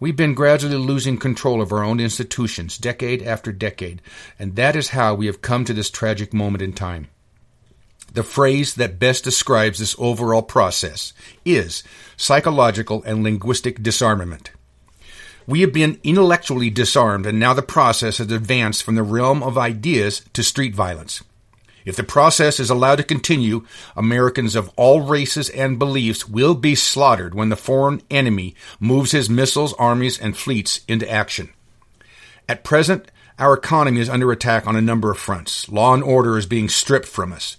We've 0.00 0.16
been 0.16 0.34
gradually 0.34 0.76
losing 0.76 1.16
control 1.18 1.62
of 1.62 1.72
our 1.72 1.82
own 1.82 2.00
institutions, 2.00 2.76
decade 2.76 3.22
after 3.22 3.52
decade, 3.52 4.02
and 4.38 4.56
that 4.56 4.76
is 4.76 4.88
how 4.88 5.14
we 5.14 5.26
have 5.26 5.40
come 5.40 5.64
to 5.64 5.72
this 5.72 5.88
tragic 5.88 6.34
moment 6.34 6.62
in 6.62 6.72
time. 6.72 7.08
The 8.12 8.22
phrase 8.22 8.74
that 8.74 8.98
best 8.98 9.24
describes 9.24 9.78
this 9.78 9.96
overall 9.98 10.42
process 10.42 11.12
is 11.44 11.82
psychological 12.16 13.02
and 13.04 13.22
linguistic 13.22 13.82
disarmament. 13.82 14.50
We 15.46 15.60
have 15.62 15.72
been 15.72 16.00
intellectually 16.02 16.70
disarmed, 16.70 17.24
and 17.24 17.38
now 17.38 17.54
the 17.54 17.62
process 17.62 18.18
has 18.18 18.30
advanced 18.30 18.82
from 18.82 18.96
the 18.96 19.02
realm 19.02 19.42
of 19.42 19.56
ideas 19.56 20.22
to 20.32 20.42
street 20.42 20.74
violence. 20.74 21.22
If 21.84 21.96
the 21.96 22.02
process 22.02 22.58
is 22.58 22.70
allowed 22.70 22.96
to 22.96 23.02
continue, 23.04 23.66
Americans 23.96 24.56
of 24.56 24.70
all 24.76 25.02
races 25.02 25.50
and 25.50 25.78
beliefs 25.78 26.28
will 26.28 26.54
be 26.54 26.74
slaughtered 26.74 27.34
when 27.34 27.50
the 27.50 27.56
foreign 27.56 28.00
enemy 28.10 28.54
moves 28.80 29.12
his 29.12 29.28
missiles, 29.28 29.74
armies, 29.74 30.18
and 30.18 30.36
fleets 30.36 30.80
into 30.88 31.10
action. 31.10 31.52
At 32.48 32.64
present, 32.64 33.10
our 33.38 33.54
economy 33.54 34.00
is 34.00 34.08
under 34.08 34.32
attack 34.32 34.66
on 34.66 34.76
a 34.76 34.80
number 34.80 35.10
of 35.10 35.18
fronts. 35.18 35.68
Law 35.68 35.92
and 35.92 36.02
order 36.02 36.38
is 36.38 36.46
being 36.46 36.68
stripped 36.68 37.08
from 37.08 37.32
us. 37.32 37.56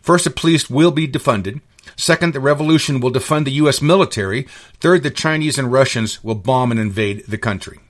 First, 0.00 0.24
the 0.24 0.30
police 0.30 0.70
will 0.70 0.90
be 0.90 1.08
defunded. 1.08 1.60
Second, 1.96 2.32
the 2.32 2.40
revolution 2.40 3.00
will 3.00 3.12
defund 3.12 3.44
the 3.44 3.52
U.S. 3.52 3.82
military. 3.82 4.42
Third, 4.80 5.02
the 5.02 5.10
Chinese 5.10 5.58
and 5.58 5.72
Russians 5.72 6.22
will 6.22 6.34
bomb 6.34 6.70
and 6.70 6.78
invade 6.78 7.24
the 7.26 7.38
country. 7.38 7.80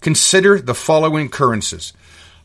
Consider 0.00 0.60
the 0.60 0.74
following 0.74 1.26
occurrences. 1.26 1.92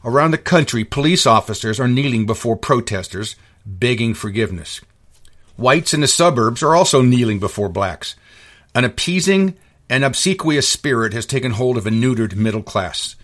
Around 0.07 0.31
the 0.31 0.38
country, 0.38 0.85
police 0.85 1.27
officers 1.27 1.81
are 1.81 1.88
kneeling 1.89 2.25
before 2.25 2.55
protesters, 2.55 3.35
begging 3.65 4.13
forgiveness. 4.13 4.79
Whites 5.57 5.93
in 5.93 5.99
the 5.99 6.07
suburbs 6.07 6.63
are 6.63 6.77
also 6.77 7.01
kneeling 7.01 7.39
before 7.39 7.67
blacks. 7.67 8.15
An 8.73 8.85
appeasing 8.85 9.57
and 9.89 10.05
obsequious 10.05 10.65
spirit 10.65 11.11
has 11.11 11.25
taken 11.25 11.51
hold 11.51 11.75
of 11.75 11.85
a 11.85 11.89
neutered 11.89 12.38
middle 12.38 12.63
class. 12.63 13.17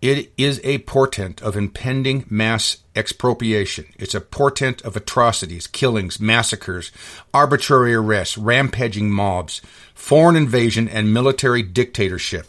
It 0.00 0.32
is 0.38 0.60
a 0.62 0.78
portent 0.78 1.42
of 1.42 1.56
impending 1.56 2.24
mass 2.30 2.76
expropriation. 2.94 3.86
It's 3.98 4.14
a 4.14 4.20
portent 4.20 4.82
of 4.82 4.94
atrocities, 4.94 5.66
killings, 5.66 6.20
massacres, 6.20 6.92
arbitrary 7.34 7.92
arrests, 7.92 8.38
rampaging 8.38 9.10
mobs, 9.10 9.60
foreign 9.94 10.36
invasion, 10.36 10.88
and 10.88 11.12
military 11.12 11.64
dictatorship. 11.64 12.46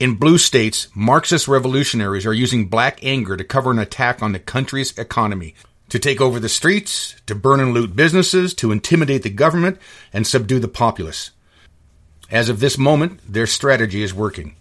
In 0.00 0.14
blue 0.14 0.38
states, 0.38 0.86
Marxist 0.94 1.48
revolutionaries 1.48 2.24
are 2.24 2.32
using 2.32 2.68
black 2.68 3.00
anger 3.02 3.36
to 3.36 3.42
cover 3.42 3.72
an 3.72 3.80
attack 3.80 4.22
on 4.22 4.30
the 4.30 4.38
country's 4.38 4.96
economy, 4.96 5.56
to 5.88 5.98
take 5.98 6.20
over 6.20 6.38
the 6.38 6.48
streets, 6.48 7.16
to 7.26 7.34
burn 7.34 7.58
and 7.58 7.74
loot 7.74 7.96
businesses, 7.96 8.54
to 8.54 8.70
intimidate 8.70 9.24
the 9.24 9.30
government, 9.30 9.76
and 10.12 10.24
subdue 10.24 10.60
the 10.60 10.68
populace. 10.68 11.32
As 12.30 12.48
of 12.48 12.60
this 12.60 12.78
moment, 12.78 13.20
their 13.26 13.48
strategy 13.48 14.02
is 14.02 14.14
working. 14.14 14.54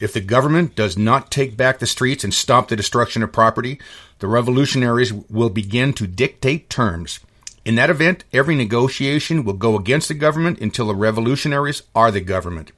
If 0.00 0.12
the 0.12 0.20
government 0.20 0.74
does 0.74 0.98
not 0.98 1.30
take 1.30 1.56
back 1.56 1.78
the 1.78 1.86
streets 1.86 2.24
and 2.24 2.34
stop 2.34 2.66
the 2.66 2.76
destruction 2.76 3.22
of 3.22 3.32
property, 3.32 3.78
the 4.18 4.26
revolutionaries 4.26 5.12
will 5.12 5.50
begin 5.50 5.92
to 5.92 6.08
dictate 6.08 6.68
terms. 6.68 7.20
In 7.64 7.76
that 7.76 7.90
event, 7.90 8.24
every 8.32 8.56
negotiation 8.56 9.44
will 9.44 9.52
go 9.52 9.76
against 9.78 10.08
the 10.08 10.14
government 10.14 10.58
until 10.58 10.88
the 10.88 10.94
revolutionaries 10.96 11.84
are 11.94 12.10
the 12.10 12.20
government. 12.20 12.72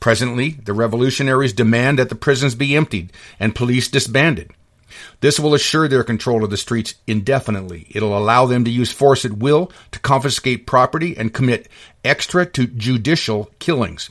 Presently, 0.00 0.52
the 0.64 0.72
revolutionaries 0.72 1.52
demand 1.52 1.98
that 1.98 2.08
the 2.08 2.14
prisons 2.14 2.54
be 2.54 2.74
emptied 2.74 3.12
and 3.38 3.54
police 3.54 3.88
disbanded. 3.88 4.50
This 5.20 5.38
will 5.38 5.54
assure 5.54 5.86
their 5.86 6.02
control 6.02 6.42
of 6.42 6.50
the 6.50 6.56
streets 6.56 6.94
indefinitely. 7.06 7.86
It'll 7.90 8.16
allow 8.16 8.46
them 8.46 8.64
to 8.64 8.70
use 8.70 8.90
force 8.90 9.24
at 9.24 9.34
will 9.34 9.70
to 9.92 10.00
confiscate 10.00 10.66
property 10.66 11.16
and 11.16 11.34
commit 11.34 11.68
extrajudicial 12.04 13.48
killings. 13.58 14.10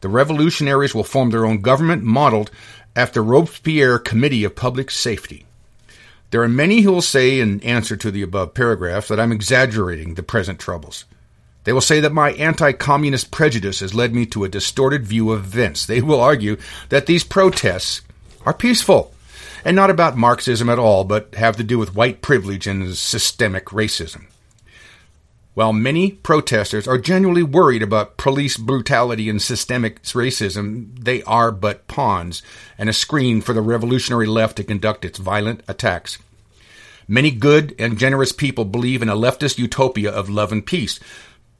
The 0.00 0.08
revolutionaries 0.08 0.94
will 0.94 1.04
form 1.04 1.30
their 1.30 1.44
own 1.44 1.60
government 1.60 2.02
modeled 2.02 2.50
after 2.94 3.22
Robespierre 3.22 3.98
Committee 3.98 4.44
of 4.44 4.54
Public 4.54 4.90
Safety. 4.90 5.44
There 6.30 6.42
are 6.42 6.48
many 6.48 6.80
who 6.80 6.92
will 6.92 7.02
say, 7.02 7.40
in 7.40 7.60
answer 7.62 7.96
to 7.96 8.10
the 8.10 8.22
above 8.22 8.54
paragraph, 8.54 9.08
that 9.08 9.20
I'm 9.20 9.32
exaggerating 9.32 10.14
the 10.14 10.22
present 10.22 10.58
troubles. 10.58 11.04
They 11.66 11.72
will 11.72 11.80
say 11.80 11.98
that 11.98 12.12
my 12.12 12.30
anti 12.34 12.70
communist 12.72 13.32
prejudice 13.32 13.80
has 13.80 13.92
led 13.92 14.14
me 14.14 14.24
to 14.26 14.44
a 14.44 14.48
distorted 14.48 15.04
view 15.04 15.32
of 15.32 15.40
events. 15.40 15.84
They 15.84 16.00
will 16.00 16.20
argue 16.20 16.58
that 16.90 17.06
these 17.06 17.24
protests 17.24 18.02
are 18.46 18.54
peaceful 18.54 19.12
and 19.64 19.74
not 19.74 19.90
about 19.90 20.16
Marxism 20.16 20.68
at 20.68 20.78
all, 20.78 21.02
but 21.02 21.34
have 21.34 21.56
to 21.56 21.64
do 21.64 21.76
with 21.76 21.92
white 21.92 22.22
privilege 22.22 22.68
and 22.68 22.94
systemic 22.94 23.66
racism. 23.66 24.26
While 25.54 25.72
many 25.72 26.12
protesters 26.12 26.86
are 26.86 26.98
genuinely 26.98 27.42
worried 27.42 27.82
about 27.82 28.16
police 28.16 28.56
brutality 28.56 29.28
and 29.28 29.42
systemic 29.42 30.00
racism, 30.02 30.96
they 30.96 31.24
are 31.24 31.50
but 31.50 31.88
pawns 31.88 32.42
and 32.78 32.88
a 32.88 32.92
screen 32.92 33.40
for 33.40 33.54
the 33.54 33.60
revolutionary 33.60 34.26
left 34.26 34.56
to 34.58 34.64
conduct 34.64 35.04
its 35.04 35.18
violent 35.18 35.64
attacks. 35.66 36.18
Many 37.08 37.30
good 37.30 37.74
and 37.78 37.98
generous 37.98 38.32
people 38.32 38.64
believe 38.64 39.00
in 39.00 39.08
a 39.08 39.16
leftist 39.16 39.58
utopia 39.58 40.10
of 40.10 40.28
love 40.28 40.50
and 40.50 40.66
peace, 40.66 40.98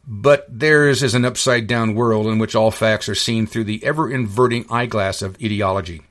but 0.06 0.46
theirs 0.48 1.02
is 1.02 1.14
an 1.14 1.24
upside 1.24 1.66
down 1.66 1.94
world 1.94 2.26
in 2.26 2.38
which 2.38 2.54
all 2.54 2.70
facts 2.70 3.08
are 3.08 3.14
seen 3.14 3.46
through 3.46 3.64
the 3.64 3.82
ever 3.84 4.10
inverting 4.10 4.64
eyeglass 4.70 5.20
of 5.20 5.36
ideology. 5.42 6.02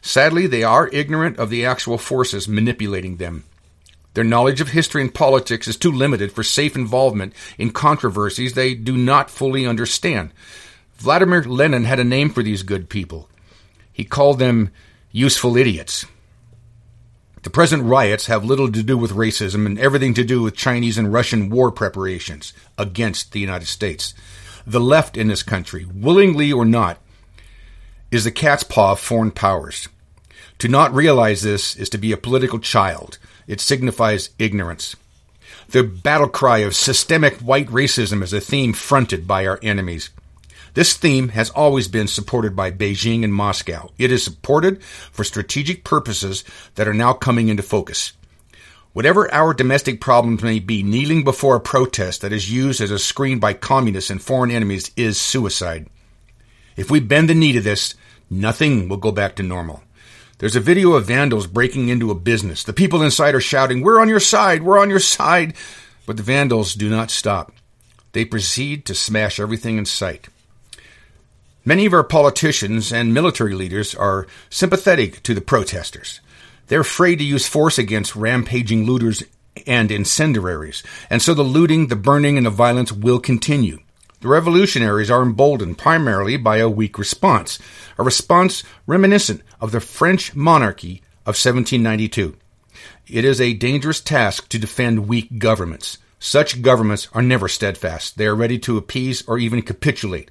Sadly, 0.00 0.46
they 0.46 0.62
are 0.62 0.88
ignorant 0.88 1.38
of 1.38 1.50
the 1.50 1.66
actual 1.66 1.98
forces 1.98 2.48
manipulating 2.48 3.16
them. 3.16 3.44
Their 4.14 4.24
knowledge 4.24 4.60
of 4.60 4.68
history 4.68 5.02
and 5.02 5.14
politics 5.14 5.68
is 5.68 5.76
too 5.76 5.92
limited 5.92 6.32
for 6.32 6.42
safe 6.42 6.74
involvement 6.74 7.34
in 7.58 7.70
controversies 7.70 8.54
they 8.54 8.74
do 8.74 8.96
not 8.96 9.30
fully 9.30 9.66
understand. 9.66 10.30
Vladimir 10.96 11.42
Lenin 11.42 11.84
had 11.84 12.00
a 12.00 12.04
name 12.04 12.30
for 12.30 12.42
these 12.42 12.62
good 12.62 12.88
people. 12.88 13.28
He 13.92 14.04
called 14.04 14.38
them 14.38 14.70
useful 15.12 15.56
idiots. 15.56 16.06
The 17.48 17.52
present 17.52 17.84
riots 17.84 18.26
have 18.26 18.44
little 18.44 18.70
to 18.70 18.82
do 18.82 18.98
with 18.98 19.12
racism 19.12 19.64
and 19.64 19.78
everything 19.78 20.12
to 20.12 20.22
do 20.22 20.42
with 20.42 20.54
Chinese 20.54 20.98
and 20.98 21.10
Russian 21.10 21.48
war 21.48 21.72
preparations 21.72 22.52
against 22.76 23.32
the 23.32 23.40
United 23.40 23.68
States. 23.68 24.12
The 24.66 24.80
left 24.80 25.16
in 25.16 25.28
this 25.28 25.42
country, 25.42 25.86
willingly 25.86 26.52
or 26.52 26.66
not, 26.66 26.98
is 28.10 28.24
the 28.24 28.30
cat's 28.30 28.64
paw 28.64 28.92
of 28.92 29.00
foreign 29.00 29.30
powers. 29.30 29.88
To 30.58 30.68
not 30.68 30.92
realize 30.92 31.40
this 31.40 31.74
is 31.74 31.88
to 31.88 31.96
be 31.96 32.12
a 32.12 32.18
political 32.18 32.58
child 32.58 33.16
it 33.46 33.62
signifies 33.62 34.28
ignorance. 34.38 34.94
The 35.70 35.84
battle 35.84 36.28
cry 36.28 36.58
of 36.58 36.76
systemic 36.76 37.36
white 37.36 37.68
racism 37.68 38.22
is 38.22 38.34
a 38.34 38.42
theme 38.42 38.74
fronted 38.74 39.26
by 39.26 39.46
our 39.46 39.58
enemies. 39.62 40.10
This 40.78 40.96
theme 40.96 41.30
has 41.30 41.50
always 41.50 41.88
been 41.88 42.06
supported 42.06 42.54
by 42.54 42.70
Beijing 42.70 43.24
and 43.24 43.34
Moscow. 43.34 43.90
It 43.98 44.12
is 44.12 44.22
supported 44.22 44.80
for 44.80 45.24
strategic 45.24 45.82
purposes 45.82 46.44
that 46.76 46.86
are 46.86 46.94
now 46.94 47.14
coming 47.14 47.48
into 47.48 47.64
focus. 47.64 48.12
Whatever 48.92 49.28
our 49.34 49.52
domestic 49.54 50.00
problems 50.00 50.40
may 50.40 50.60
be, 50.60 50.84
kneeling 50.84 51.24
before 51.24 51.56
a 51.56 51.60
protest 51.60 52.20
that 52.20 52.32
is 52.32 52.52
used 52.52 52.80
as 52.80 52.92
a 52.92 52.98
screen 53.00 53.40
by 53.40 53.54
communists 53.54 54.08
and 54.08 54.22
foreign 54.22 54.52
enemies 54.52 54.92
is 54.96 55.20
suicide. 55.20 55.88
If 56.76 56.92
we 56.92 57.00
bend 57.00 57.28
the 57.28 57.34
knee 57.34 57.54
to 57.54 57.60
this, 57.60 57.96
nothing 58.30 58.88
will 58.88 58.98
go 58.98 59.10
back 59.10 59.34
to 59.34 59.42
normal. 59.42 59.82
There's 60.38 60.54
a 60.54 60.60
video 60.60 60.92
of 60.92 61.06
vandals 61.06 61.48
breaking 61.48 61.88
into 61.88 62.12
a 62.12 62.14
business. 62.14 62.62
The 62.62 62.72
people 62.72 63.02
inside 63.02 63.34
are 63.34 63.40
shouting, 63.40 63.80
We're 63.80 64.00
on 64.00 64.08
your 64.08 64.20
side! 64.20 64.62
We're 64.62 64.78
on 64.78 64.90
your 64.90 65.00
side! 65.00 65.54
But 66.06 66.18
the 66.18 66.22
vandals 66.22 66.74
do 66.74 66.88
not 66.88 67.10
stop. 67.10 67.50
They 68.12 68.24
proceed 68.24 68.86
to 68.86 68.94
smash 68.94 69.40
everything 69.40 69.76
in 69.76 69.84
sight. 69.84 70.28
Many 71.68 71.84
of 71.84 71.92
our 71.92 72.02
politicians 72.02 72.94
and 72.94 73.12
military 73.12 73.52
leaders 73.52 73.94
are 73.94 74.26
sympathetic 74.48 75.22
to 75.24 75.34
the 75.34 75.42
protesters. 75.42 76.22
They're 76.68 76.80
afraid 76.80 77.16
to 77.16 77.26
use 77.26 77.46
force 77.46 77.76
against 77.76 78.16
rampaging 78.16 78.86
looters 78.86 79.22
and 79.66 79.92
incendiaries, 79.92 80.82
and 81.10 81.20
so 81.20 81.34
the 81.34 81.42
looting, 81.42 81.88
the 81.88 81.94
burning, 81.94 82.38
and 82.38 82.46
the 82.46 82.50
violence 82.50 82.90
will 82.90 83.20
continue. 83.20 83.80
The 84.22 84.28
revolutionaries 84.28 85.10
are 85.10 85.20
emboldened 85.20 85.76
primarily 85.76 86.38
by 86.38 86.56
a 86.56 86.70
weak 86.70 86.98
response, 86.98 87.58
a 87.98 88.02
response 88.02 88.64
reminiscent 88.86 89.42
of 89.60 89.70
the 89.70 89.80
French 89.80 90.34
monarchy 90.34 91.02
of 91.26 91.36
1792. 91.36 92.34
It 93.08 93.26
is 93.26 93.42
a 93.42 93.52
dangerous 93.52 94.00
task 94.00 94.48
to 94.48 94.58
defend 94.58 95.06
weak 95.06 95.38
governments. 95.38 95.98
Such 96.18 96.62
governments 96.62 97.08
are 97.12 97.20
never 97.20 97.46
steadfast. 97.46 98.16
They 98.16 98.26
are 98.26 98.34
ready 98.34 98.58
to 98.60 98.78
appease 98.78 99.22
or 99.28 99.36
even 99.36 99.60
capitulate. 99.60 100.30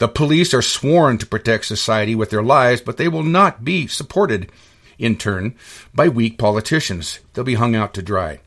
The 0.00 0.08
police 0.08 0.54
are 0.54 0.62
sworn 0.62 1.18
to 1.18 1.26
protect 1.26 1.66
society 1.66 2.14
with 2.14 2.30
their 2.30 2.42
lives, 2.42 2.80
but 2.80 2.96
they 2.96 3.06
will 3.06 3.22
not 3.22 3.66
be 3.66 3.86
supported, 3.86 4.50
in 4.98 5.16
turn, 5.16 5.54
by 5.94 6.08
weak 6.08 6.38
politicians. 6.38 7.20
They'll 7.34 7.44
be 7.44 7.56
hung 7.56 7.76
out 7.76 7.92
to 7.94 8.02
dry. 8.02 8.40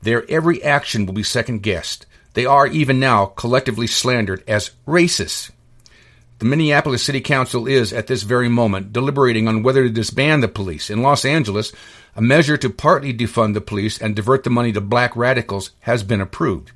Their 0.00 0.28
every 0.30 0.62
action 0.62 1.04
will 1.04 1.12
be 1.12 1.22
second 1.22 1.62
guessed. 1.62 2.06
They 2.32 2.46
are 2.46 2.66
even 2.66 2.98
now 2.98 3.26
collectively 3.26 3.86
slandered 3.86 4.42
as 4.48 4.70
racist. 4.88 5.50
The 6.38 6.46
Minneapolis 6.46 7.02
City 7.02 7.20
Council 7.20 7.66
is, 7.66 7.92
at 7.92 8.06
this 8.06 8.22
very 8.22 8.48
moment, 8.48 8.90
deliberating 8.90 9.48
on 9.48 9.62
whether 9.62 9.82
to 9.82 9.90
disband 9.90 10.42
the 10.42 10.48
police. 10.48 10.88
In 10.88 11.02
Los 11.02 11.26
Angeles, 11.26 11.74
a 12.16 12.22
measure 12.22 12.56
to 12.56 12.70
partly 12.70 13.12
defund 13.12 13.52
the 13.52 13.60
police 13.60 14.00
and 14.00 14.16
divert 14.16 14.44
the 14.44 14.50
money 14.50 14.72
to 14.72 14.80
black 14.80 15.14
radicals 15.14 15.72
has 15.80 16.02
been 16.02 16.22
approved. 16.22 16.72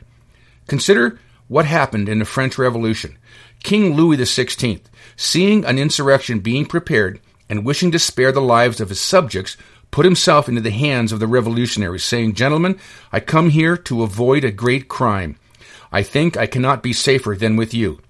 Consider 0.67 1.19
what 1.49 1.65
happened 1.65 2.11
in 2.11 2.19
the 2.19 2.27
French 2.27 2.59
Revolution. 2.59 3.17
King 3.65 3.97
Louis 3.97 4.19
XVI, 4.19 4.83
seeing 5.17 5.65
an 5.65 5.79
insurrection 5.79 6.41
being 6.41 6.67
prepared 6.67 7.19
and 7.49 7.65
wishing 7.65 7.91
to 7.93 7.99
spare 7.99 8.31
the 8.31 8.43
lives 8.43 8.79
of 8.79 8.91
his 8.91 9.01
subjects, 9.01 9.57
put 9.91 10.05
himself 10.05 10.49
into 10.49 10.61
the 10.61 10.71
hands 10.71 11.13
of 11.13 11.19
the 11.19 11.27
revolutionaries, 11.27 12.05
saying, 12.05 12.35
Gentlemen, 12.35 12.79
I 13.11 13.21
come 13.21 13.49
here 13.49 13.77
to 13.79 14.03
avoid 14.03 14.45
a 14.45 14.53
great 14.53 14.89
crime. 14.89 15.37
I 15.91 16.03
think 16.03 16.37
I 16.37 16.47
cannot 16.47 16.83
be 16.83 16.93
safer 16.93 17.35
than 17.35 17.57
with 17.57 17.73
you. 17.73 18.01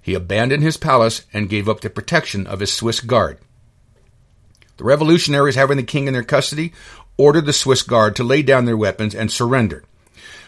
He 0.00 0.14
abandoned 0.14 0.62
his 0.62 0.78
palace 0.78 1.26
and 1.34 1.50
gave 1.50 1.68
up 1.68 1.80
the 1.80 1.90
protection 1.90 2.46
of 2.46 2.60
his 2.60 2.72
Swiss 2.72 3.00
guard. 3.00 3.38
The 4.78 4.84
revolutionaries, 4.84 5.54
having 5.54 5.76
the 5.76 5.82
king 5.82 6.06
in 6.06 6.14
their 6.14 6.22
custody, 6.22 6.72
ordered 7.18 7.44
the 7.44 7.52
Swiss 7.52 7.82
guard 7.82 8.16
to 8.16 8.24
lay 8.24 8.42
down 8.42 8.64
their 8.64 8.76
weapons 8.76 9.14
and 9.14 9.30
surrender. 9.30 9.84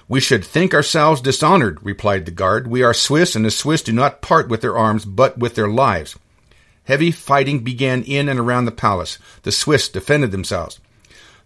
We 0.08 0.20
should 0.20 0.44
think 0.44 0.72
ourselves 0.72 1.20
dishonored, 1.20 1.78
replied 1.82 2.26
the 2.26 2.30
guard. 2.30 2.68
We 2.68 2.82
are 2.82 2.94
Swiss, 2.94 3.34
and 3.34 3.44
the 3.44 3.50
Swiss 3.50 3.82
do 3.82 3.92
not 3.92 4.22
part 4.22 4.48
with 4.48 4.60
their 4.60 4.76
arms, 4.76 5.04
but 5.04 5.36
with 5.36 5.56
their 5.56 5.68
lives. 5.68 6.16
Heavy 6.84 7.10
fighting 7.10 7.64
began 7.64 8.04
in 8.04 8.28
and 8.28 8.38
around 8.38 8.66
the 8.66 8.70
palace. 8.70 9.18
The 9.42 9.50
Swiss 9.50 9.88
defended 9.88 10.30
themselves. 10.30 10.78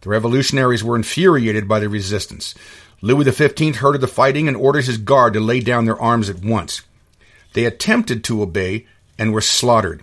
The 0.03 0.11
revolutionaries 0.11 0.85
were 0.85 0.97
infuriated 0.97 1.67
by 1.67 1.81
the 1.81 1.89
resistance. 1.89 2.55
Louis 3.01 3.31
XV 3.31 3.77
heard 3.77 3.95
of 3.95 4.03
the 4.03 4.07
fighting 4.07 4.47
and 4.47 4.57
ordered 4.57 4.85
his 4.85 4.99
guard 4.99 5.33
to 5.33 5.41
lay 5.41 5.61
down 5.61 5.87
their 5.87 6.01
arms 6.01 6.29
at 6.29 6.45
once. 6.45 6.83
They 7.55 7.65
attempted 7.65 8.23
to 8.25 8.43
obey 8.43 8.87
and 9.19 9.33
were 9.33 9.41
slaughtered. 9.41 10.03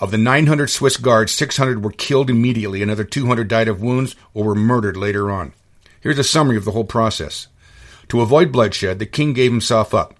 Of 0.00 0.10
the 0.10 0.18
900 0.18 0.68
Swiss 0.68 0.96
guards, 0.96 1.32
600 1.32 1.84
were 1.84 1.90
killed 1.90 2.30
immediately, 2.30 2.82
another 2.82 3.04
200 3.04 3.46
died 3.46 3.68
of 3.68 3.82
wounds 3.82 4.16
or 4.32 4.44
were 4.44 4.54
murdered 4.54 4.96
later 4.96 5.30
on. 5.30 5.52
Here's 6.00 6.18
a 6.18 6.24
summary 6.24 6.56
of 6.56 6.64
the 6.64 6.72
whole 6.72 6.84
process. 6.84 7.48
To 8.08 8.20
avoid 8.20 8.52
bloodshed, 8.52 8.98
the 8.98 9.06
king 9.06 9.32
gave 9.32 9.50
himself 9.50 9.94
up. 9.94 10.14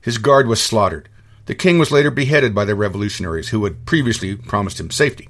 His 0.00 0.18
guard 0.18 0.46
was 0.46 0.62
slaughtered. 0.62 1.08
The 1.46 1.54
king 1.54 1.78
was 1.78 1.90
later 1.90 2.10
beheaded 2.10 2.54
by 2.54 2.64
the 2.64 2.74
revolutionaries, 2.74 3.48
who 3.48 3.64
had 3.64 3.86
previously 3.86 4.36
promised 4.36 4.80
him 4.80 4.90
safety. 4.90 5.28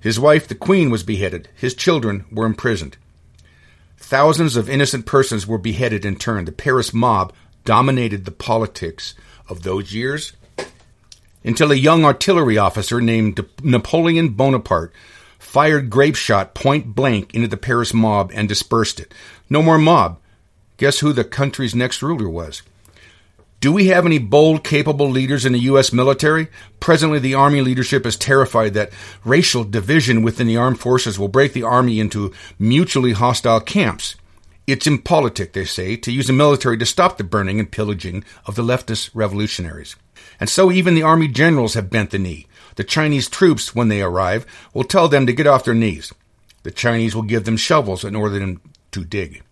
His 0.00 0.18
wife, 0.18 0.48
the 0.48 0.54
queen, 0.54 0.90
was 0.90 1.02
beheaded. 1.02 1.48
His 1.54 1.74
children 1.74 2.24
were 2.30 2.46
imprisoned. 2.46 2.96
Thousands 3.98 4.56
of 4.56 4.70
innocent 4.70 5.06
persons 5.06 5.46
were 5.46 5.58
beheaded 5.58 6.04
in 6.04 6.16
turn. 6.16 6.44
The 6.44 6.52
Paris 6.52 6.94
mob 6.94 7.32
dominated 7.64 8.24
the 8.24 8.30
politics 8.30 9.14
of 9.48 9.62
those 9.62 9.92
years 9.92 10.32
until 11.44 11.70
a 11.70 11.76
young 11.76 12.04
artillery 12.04 12.58
officer 12.58 13.00
named 13.00 13.44
Napoleon 13.62 14.30
Bonaparte 14.30 14.92
fired 15.38 15.90
grape 15.90 16.16
shot 16.16 16.54
point 16.54 16.94
blank 16.94 17.34
into 17.34 17.48
the 17.48 17.56
Paris 17.56 17.92
mob 17.92 18.30
and 18.34 18.48
dispersed 18.48 19.00
it. 19.00 19.12
No 19.48 19.62
more 19.62 19.78
mob. 19.78 20.18
Guess 20.80 21.00
who 21.00 21.12
the 21.12 21.24
country's 21.24 21.74
next 21.74 22.00
ruler 22.00 22.26
was? 22.26 22.62
Do 23.60 23.70
we 23.70 23.88
have 23.88 24.06
any 24.06 24.16
bold, 24.16 24.64
capable 24.64 25.10
leaders 25.10 25.44
in 25.44 25.52
the 25.52 25.58
U.S. 25.58 25.92
military? 25.92 26.48
Presently, 26.80 27.18
the 27.18 27.34
Army 27.34 27.60
leadership 27.60 28.06
is 28.06 28.16
terrified 28.16 28.72
that 28.72 28.90
racial 29.22 29.62
division 29.62 30.22
within 30.22 30.46
the 30.46 30.56
armed 30.56 30.80
forces 30.80 31.18
will 31.18 31.28
break 31.28 31.52
the 31.52 31.64
Army 31.64 32.00
into 32.00 32.32
mutually 32.58 33.12
hostile 33.12 33.60
camps. 33.60 34.16
It's 34.66 34.86
impolitic, 34.86 35.52
they 35.52 35.66
say, 35.66 35.96
to 35.96 36.10
use 36.10 36.28
the 36.28 36.32
military 36.32 36.78
to 36.78 36.86
stop 36.86 37.18
the 37.18 37.24
burning 37.24 37.60
and 37.60 37.70
pillaging 37.70 38.24
of 38.46 38.54
the 38.54 38.62
leftist 38.62 39.10
revolutionaries. 39.12 39.96
And 40.40 40.48
so 40.48 40.72
even 40.72 40.94
the 40.94 41.02
Army 41.02 41.28
generals 41.28 41.74
have 41.74 41.90
bent 41.90 42.08
the 42.08 42.18
knee. 42.18 42.46
The 42.76 42.84
Chinese 42.84 43.28
troops, 43.28 43.74
when 43.74 43.88
they 43.88 44.00
arrive, 44.00 44.46
will 44.72 44.84
tell 44.84 45.08
them 45.08 45.26
to 45.26 45.34
get 45.34 45.46
off 45.46 45.64
their 45.64 45.74
knees. 45.74 46.10
The 46.62 46.70
Chinese 46.70 47.14
will 47.14 47.24
give 47.24 47.44
them 47.44 47.58
shovels 47.58 48.02
in 48.02 48.16
order 48.16 48.38
them 48.38 48.62
to 48.92 49.04
dig. 49.04 49.42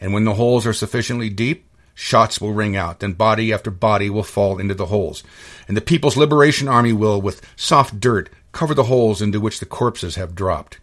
And 0.00 0.12
when 0.12 0.24
the 0.24 0.34
holes 0.34 0.66
are 0.66 0.72
sufficiently 0.72 1.28
deep, 1.30 1.68
Shots 2.00 2.40
will 2.40 2.52
ring 2.52 2.76
out, 2.76 3.00
then 3.00 3.14
body 3.14 3.52
after 3.52 3.72
body 3.72 4.08
will 4.08 4.22
fall 4.22 4.60
into 4.60 4.72
the 4.72 4.86
holes. 4.86 5.24
And 5.66 5.76
the 5.76 5.80
People's 5.80 6.16
Liberation 6.16 6.68
Army 6.68 6.92
will, 6.92 7.20
with 7.20 7.44
soft 7.56 7.98
dirt, 7.98 8.30
cover 8.52 8.72
the 8.72 8.84
holes 8.84 9.20
into 9.20 9.40
which 9.40 9.58
the 9.58 9.66
corpses 9.66 10.14
have 10.14 10.36
dropped. 10.36 10.78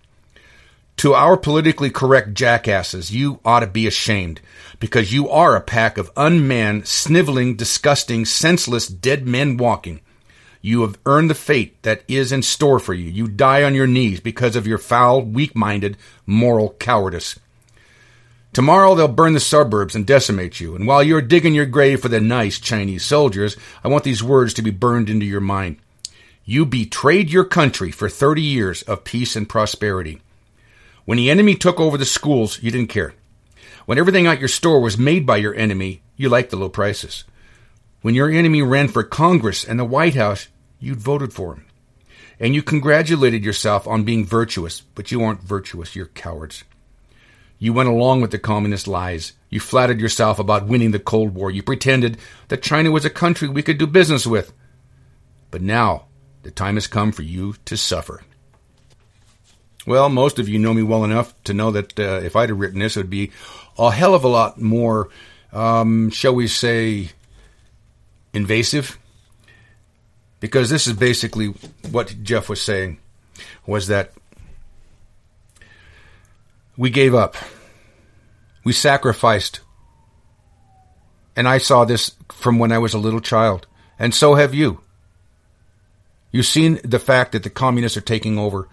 To 0.97 1.13
our 1.13 1.37
politically 1.37 1.89
correct 1.89 2.33
jackasses, 2.33 3.15
you 3.15 3.39
ought 3.45 3.61
to 3.61 3.67
be 3.67 3.87
ashamed, 3.87 4.41
because 4.81 5.13
you 5.13 5.29
are 5.29 5.55
a 5.55 5.61
pack 5.61 5.97
of 5.97 6.11
unmanned, 6.17 6.85
sniveling, 6.85 7.55
disgusting, 7.55 8.25
senseless, 8.25 8.89
dead 8.89 9.25
men 9.25 9.55
walking. 9.55 10.01
You 10.61 10.81
have 10.81 10.99
earned 11.05 11.29
the 11.29 11.33
fate 11.33 11.81
that 11.83 12.03
is 12.09 12.33
in 12.33 12.41
store 12.41 12.79
for 12.79 12.93
you. 12.93 13.09
You 13.09 13.29
die 13.29 13.63
on 13.63 13.73
your 13.73 13.87
knees 13.87 14.19
because 14.19 14.57
of 14.57 14.67
your 14.67 14.79
foul, 14.79 15.21
weak 15.21 15.55
minded, 15.55 15.95
moral 16.25 16.71
cowardice. 16.77 17.39
Tomorrow 18.55 18.95
they'll 18.95 19.09
burn 19.09 19.33
the 19.33 19.41
suburbs 19.41 19.95
and 19.95 20.07
decimate 20.07 20.61
you, 20.61 20.77
and 20.77 20.87
while 20.87 21.03
you're 21.03 21.21
digging 21.21 21.53
your 21.53 21.65
grave 21.65 21.99
for 21.99 22.07
the 22.07 22.21
nice 22.21 22.57
Chinese 22.57 23.03
soldiers, 23.03 23.57
I 23.83 23.89
want 23.89 24.05
these 24.05 24.23
words 24.23 24.53
to 24.53 24.61
be 24.61 24.71
burned 24.71 25.09
into 25.09 25.25
your 25.25 25.41
mind. 25.41 25.75
You 26.45 26.65
betrayed 26.65 27.29
your 27.29 27.43
country 27.43 27.91
for 27.91 28.07
30 28.07 28.41
years 28.41 28.81
of 28.83 29.03
peace 29.03 29.35
and 29.35 29.49
prosperity. 29.49 30.21
When 31.03 31.17
the 31.17 31.29
enemy 31.29 31.55
took 31.55 31.81
over 31.81 31.97
the 31.97 32.05
schools, 32.05 32.63
you 32.63 32.71
didn't 32.71 32.87
care. 32.87 33.13
When 33.87 33.97
everything 33.97 34.25
at 34.25 34.39
your 34.39 34.47
store 34.47 34.79
was 34.79 34.97
made 34.97 35.25
by 35.25 35.35
your 35.35 35.53
enemy, 35.53 36.01
you 36.15 36.29
liked 36.29 36.51
the 36.51 36.55
low 36.55 36.69
prices. 36.69 37.25
When 38.03 38.15
your 38.15 38.29
enemy 38.29 38.61
ran 38.61 38.87
for 38.87 39.03
Congress 39.03 39.65
and 39.65 39.77
the 39.77 39.83
White 39.83 40.15
House, 40.15 40.47
you'd 40.79 41.01
voted 41.01 41.33
for 41.33 41.55
him. 41.55 41.65
And 42.39 42.55
you 42.55 42.63
congratulated 42.63 43.43
yourself 43.43 43.85
on 43.85 44.05
being 44.05 44.25
virtuous, 44.25 44.79
but 44.79 45.11
you 45.11 45.21
aren't 45.21 45.43
virtuous, 45.43 45.93
you're 45.93 46.05
cowards. 46.05 46.63
You 47.57 47.73
went 47.73 47.89
along 47.89 48.21
with 48.21 48.31
the 48.31 48.39
communist 48.39 48.87
lies. 48.87 49.33
You 49.49 49.59
flattered 49.59 50.01
yourself 50.01 50.39
about 50.39 50.67
winning 50.67 50.91
the 50.91 50.99
Cold 50.99 51.33
War. 51.33 51.49
You 51.49 51.63
pretended 51.63 52.17
that 52.49 52.61
China 52.61 52.91
was 52.91 53.05
a 53.05 53.09
country 53.09 53.47
we 53.47 53.63
could 53.63 53.77
do 53.77 53.87
business 53.87 54.27
with. 54.27 54.51
But 55.51 55.61
now, 55.61 56.05
the 56.43 56.51
time 56.51 56.75
has 56.75 56.87
come 56.87 57.11
for 57.11 57.21
you 57.21 57.55
to 57.65 57.77
suffer. 57.77 58.21
Well, 59.87 60.09
most 60.09 60.39
of 60.39 60.49
you 60.49 60.59
know 60.59 60.73
me 60.73 60.83
well 60.83 61.03
enough 61.03 61.33
to 61.43 61.53
know 61.53 61.71
that 61.71 61.99
uh, 61.99 62.21
if 62.23 62.35
I'd 62.35 62.49
have 62.49 62.59
written 62.59 62.79
this, 62.79 62.97
it 62.97 63.01
would 63.01 63.09
be 63.09 63.31
a 63.77 63.91
hell 63.91 64.15
of 64.15 64.23
a 64.23 64.27
lot 64.27 64.59
more, 64.59 65.09
um, 65.53 66.09
shall 66.09 66.35
we 66.35 66.47
say, 66.47 67.09
invasive. 68.33 68.97
Because 70.39 70.69
this 70.69 70.87
is 70.87 70.93
basically 70.93 71.53
what 71.91 72.15
Jeff 72.21 72.49
was 72.49 72.61
saying, 72.61 72.97
was 73.65 73.87
that 73.87 74.11
we 76.77 76.89
gave 76.89 77.13
up. 77.13 77.35
We 78.63 78.73
sacrificed. 78.73 79.61
And 81.35 81.47
I 81.47 81.57
saw 81.57 81.85
this 81.85 82.15
from 82.31 82.59
when 82.59 82.71
I 82.71 82.77
was 82.77 82.93
a 82.93 82.99
little 82.99 83.19
child. 83.19 83.67
And 83.99 84.13
so 84.13 84.35
have 84.35 84.53
you. 84.53 84.81
You've 86.31 86.45
seen 86.45 86.79
the 86.83 86.99
fact 86.99 87.31
that 87.31 87.43
the 87.43 87.49
communists 87.49 87.97
are 87.97 88.01
taking 88.01 88.37
over. 88.37 88.67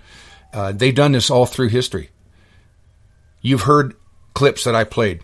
Uh, 0.52 0.72
they've 0.72 0.94
done 0.94 1.12
this 1.12 1.30
all 1.30 1.46
through 1.46 1.68
history. 1.68 2.10
You've 3.40 3.62
heard 3.62 3.94
clips 4.34 4.64
that 4.64 4.74
I 4.74 4.84
played 4.84 5.20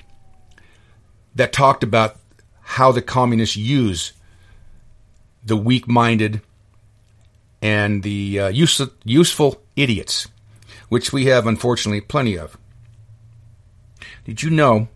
that 1.34 1.52
talked 1.52 1.82
about 1.82 2.16
how 2.60 2.92
the 2.92 3.02
communists 3.02 3.56
use 3.56 4.12
the 5.44 5.56
weak 5.56 5.88
minded 5.88 6.42
and 7.62 8.02
the 8.02 8.40
uh, 8.40 8.48
use- 8.48 8.80
useful 9.04 9.62
idiots, 9.74 10.28
which 10.88 11.12
we 11.12 11.26
have 11.26 11.46
unfortunately 11.46 12.00
plenty 12.00 12.38
of. 12.38 12.56
Did 14.28 14.42
you 14.42 14.50
know 14.50 14.88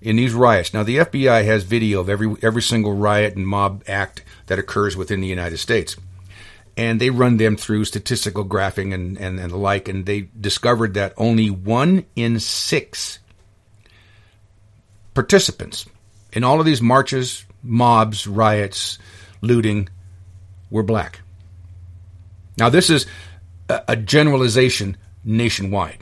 in 0.00 0.16
these 0.16 0.34
riots? 0.34 0.74
Now, 0.74 0.82
the 0.82 0.96
FBI 0.96 1.44
has 1.44 1.62
video 1.62 2.00
of 2.00 2.08
every 2.08 2.34
every 2.42 2.60
single 2.60 2.92
riot 2.92 3.36
and 3.36 3.46
mob 3.46 3.84
act 3.86 4.24
that 4.46 4.58
occurs 4.58 4.96
within 4.96 5.20
the 5.20 5.28
United 5.28 5.58
States, 5.58 5.94
and 6.76 7.00
they 7.00 7.08
run 7.08 7.36
them 7.36 7.56
through 7.56 7.84
statistical 7.84 8.44
graphing 8.44 8.92
and, 8.92 9.16
and, 9.16 9.38
and 9.38 9.52
the 9.52 9.56
like, 9.56 9.86
and 9.86 10.06
they 10.06 10.30
discovered 10.40 10.94
that 10.94 11.12
only 11.16 11.50
one 11.50 12.04
in 12.16 12.40
six 12.40 13.20
participants 15.14 15.86
in 16.32 16.42
all 16.42 16.58
of 16.58 16.66
these 16.66 16.82
marches, 16.82 17.44
mobs, 17.62 18.26
riots, 18.26 18.98
looting 19.40 19.88
were 20.68 20.82
black. 20.82 21.20
Now, 22.56 22.70
this 22.70 22.90
is 22.90 23.06
a, 23.68 23.82
a 23.86 23.96
generalization 23.96 24.96
nationwide 25.22 25.98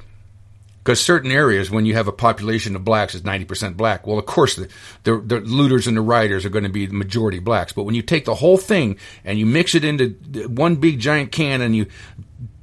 because 0.86 1.00
certain 1.00 1.32
areas, 1.32 1.68
when 1.68 1.84
you 1.84 1.94
have 1.94 2.06
a 2.06 2.12
population 2.12 2.76
of 2.76 2.84
blacks, 2.84 3.16
is 3.16 3.22
90% 3.22 3.76
black. 3.76 4.06
Well, 4.06 4.20
of 4.20 4.26
course, 4.26 4.54
the, 4.54 4.68
the, 5.02 5.18
the, 5.18 5.40
looters 5.40 5.88
and 5.88 5.96
the 5.96 6.00
rioters 6.00 6.46
are 6.46 6.48
going 6.48 6.62
to 6.62 6.70
be 6.70 6.86
the 6.86 6.94
majority 6.94 7.40
blacks. 7.40 7.72
But 7.72 7.82
when 7.82 7.96
you 7.96 8.02
take 8.02 8.24
the 8.24 8.36
whole 8.36 8.56
thing 8.56 8.96
and 9.24 9.36
you 9.36 9.46
mix 9.46 9.74
it 9.74 9.84
into 9.84 10.10
one 10.46 10.76
big 10.76 11.00
giant 11.00 11.32
can 11.32 11.60
and 11.60 11.74
you 11.74 11.86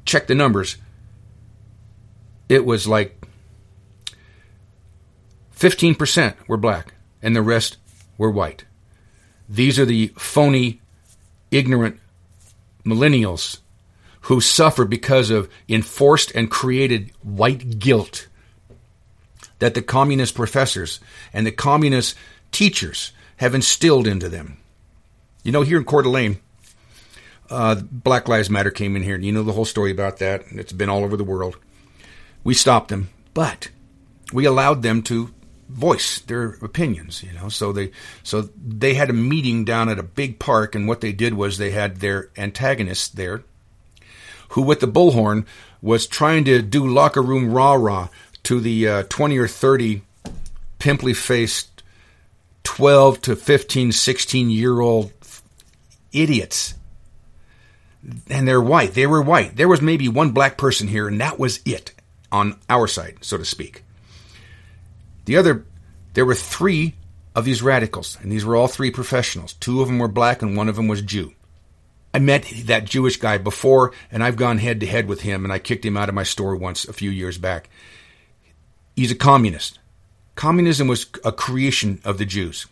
check 0.05 0.27
the 0.27 0.35
numbers, 0.35 0.77
it 2.47 2.65
was 2.65 2.87
like 2.87 3.21
15% 5.57 6.35
were 6.47 6.55
black 6.55 6.93
and 7.21 7.35
the 7.35 7.41
rest 7.41 7.75
were 8.17 8.31
white. 8.31 8.63
These 9.49 9.77
are 9.79 9.85
the 9.85 10.13
phony, 10.15 10.79
ignorant 11.51 11.99
millennials 12.85 13.59
who 14.23 14.39
suffer 14.39 14.85
because 14.85 15.29
of 15.29 15.49
enforced 15.67 16.31
and 16.33 16.49
created 16.49 17.11
white 17.21 17.79
guilt 17.79 18.27
that 19.59 19.73
the 19.73 19.81
communist 19.81 20.35
professors 20.35 20.99
and 21.33 21.45
the 21.45 21.51
communist 21.51 22.15
teachers 22.51 23.11
have 23.37 23.55
instilled 23.55 24.07
into 24.07 24.29
them. 24.29 24.57
You 25.43 25.51
know, 25.51 25.61
here 25.61 25.77
in 25.77 25.85
Coeur 25.85 26.03
d'Alene, 26.03 26.39
uh, 27.49 27.75
Black 27.75 28.27
Lives 28.27 28.49
Matter 28.49 28.71
came 28.71 28.95
in 28.95 29.03
here, 29.03 29.17
you 29.17 29.31
know 29.31 29.43
the 29.43 29.51
whole 29.51 29.65
story 29.65 29.91
about 29.91 30.17
that. 30.19 30.43
It's 30.51 30.73
been 30.73 30.89
all 30.89 31.03
over 31.03 31.17
the 31.17 31.23
world. 31.23 31.57
We 32.43 32.53
stopped 32.53 32.89
them, 32.89 33.09
but 33.33 33.69
we 34.31 34.45
allowed 34.45 34.81
them 34.81 35.01
to 35.03 35.33
voice 35.67 36.19
their 36.19 36.57
opinions. 36.61 37.23
You 37.23 37.33
know, 37.33 37.49
so 37.49 37.73
they 37.73 37.91
so 38.23 38.49
they 38.55 38.93
had 38.93 39.09
a 39.09 39.13
meeting 39.13 39.65
down 39.65 39.89
at 39.89 39.99
a 39.99 40.03
big 40.03 40.39
park, 40.39 40.75
and 40.75 40.87
what 40.87 41.01
they 41.01 41.11
did 41.11 41.33
was 41.33 41.57
they 41.57 41.71
had 41.71 41.97
their 41.97 42.29
antagonists 42.37 43.09
there, 43.09 43.43
who 44.53 44.61
with 44.61 44.79
the 44.79 44.87
bullhorn 44.87 45.45
was 45.81 46.07
trying 46.07 46.45
to 46.45 46.61
do 46.61 46.87
locker 46.87 47.21
room 47.21 47.51
rah 47.51 47.73
rah 47.73 48.07
to 48.43 48.59
the 48.59 48.87
uh, 48.87 49.03
twenty 49.09 49.37
or 49.37 49.47
thirty 49.47 50.01
pimply 50.79 51.13
faced 51.13 51.73
12 52.63 53.21
to 53.21 53.35
15, 53.35 53.91
16 53.91 54.49
year 54.49 54.79
old 54.79 55.11
idiots. 56.11 56.73
And 58.29 58.47
they're 58.47 58.61
white. 58.61 58.93
They 58.93 59.07
were 59.07 59.21
white. 59.21 59.55
There 59.55 59.67
was 59.67 59.81
maybe 59.81 60.09
one 60.09 60.31
black 60.31 60.57
person 60.57 60.89
here, 60.89 61.07
and 61.07 61.21
that 61.21 61.39
was 61.39 61.61
it 61.65 61.93
on 62.31 62.59
our 62.69 62.87
side, 62.87 63.17
so 63.21 63.37
to 63.37 63.45
speak. 63.45 63.83
The 65.25 65.37
other, 65.37 65.65
there 66.13 66.25
were 66.25 66.35
three 66.35 66.95
of 67.33 67.45
these 67.45 67.61
radicals, 67.61 68.17
and 68.21 68.29
these 68.29 68.43
were 68.43 68.57
all 68.57 68.67
three 68.67 68.91
professionals. 68.91 69.53
Two 69.53 69.81
of 69.81 69.87
them 69.87 69.99
were 69.99 70.09
black, 70.09 70.41
and 70.41 70.57
one 70.57 70.67
of 70.67 70.75
them 70.75 70.89
was 70.89 71.01
Jew. 71.01 71.33
I 72.13 72.19
met 72.19 72.43
that 72.65 72.85
Jewish 72.85 73.17
guy 73.17 73.37
before, 73.39 73.91
and 74.11 74.23
I've 74.23 74.35
gone 74.35 74.59
head 74.59 74.79
to 74.81 74.85
head 74.85 75.07
with 75.07 75.21
him, 75.21 75.43
and 75.43 75.51
I 75.51 75.59
kicked 75.59 75.85
him 75.85 75.97
out 75.97 76.09
of 76.09 76.15
my 76.15 76.23
store 76.23 76.55
once 76.55 76.85
a 76.85 76.93
few 76.93 77.09
years 77.09 77.37
back. 77.37 77.69
He's 78.95 79.11
a 79.11 79.15
communist. 79.15 79.79
Communism 80.35 80.87
was 80.87 81.07
a 81.23 81.31
creation 81.31 81.99
of 82.03 82.19
the 82.19 82.25
Jews. 82.25 82.67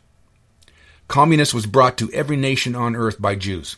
Communism 1.08 1.58
was 1.58 1.66
brought 1.66 1.98
to 1.98 2.12
every 2.12 2.38
nation 2.38 2.76
on 2.76 2.96
earth 2.96 3.20
by 3.20 3.36
Jews. 3.36 3.78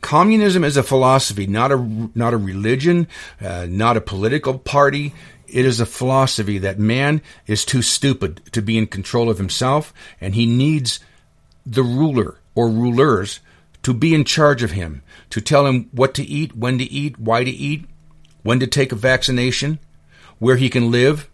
Communism 0.00 0.62
is 0.62 0.76
a 0.76 0.82
philosophy, 0.84 1.48
not 1.48 1.72
a 1.72 2.10
not 2.14 2.32
a 2.32 2.36
religion, 2.36 3.08
uh, 3.40 3.66
not 3.68 3.96
a 3.96 4.00
political 4.00 4.58
party. 4.58 5.12
It 5.48 5.64
is 5.64 5.80
a 5.80 5.86
philosophy 5.86 6.58
that 6.58 6.78
man 6.78 7.20
is 7.48 7.64
too 7.64 7.82
stupid 7.82 8.40
to 8.52 8.62
be 8.62 8.78
in 8.78 8.86
control 8.86 9.28
of 9.28 9.38
himself, 9.38 9.92
and 10.20 10.36
he 10.36 10.46
needs 10.46 11.00
the 11.66 11.82
ruler 11.82 12.38
or 12.54 12.68
rulers 12.68 13.40
to 13.88 13.94
be 13.94 14.14
in 14.14 14.22
charge 14.22 14.62
of 14.62 14.72
him, 14.72 15.00
to 15.30 15.40
tell 15.40 15.64
him 15.64 15.88
what 15.92 16.12
to 16.12 16.22
eat, 16.22 16.54
when 16.54 16.76
to 16.76 16.84
eat, 16.84 17.18
why 17.18 17.42
to 17.42 17.50
eat, 17.50 17.86
when 18.42 18.60
to 18.60 18.66
take 18.66 18.92
a 18.92 18.94
vaccination, 18.94 19.78
where 20.38 20.56
he 20.56 20.68
can 20.68 20.90
live, 20.90 21.26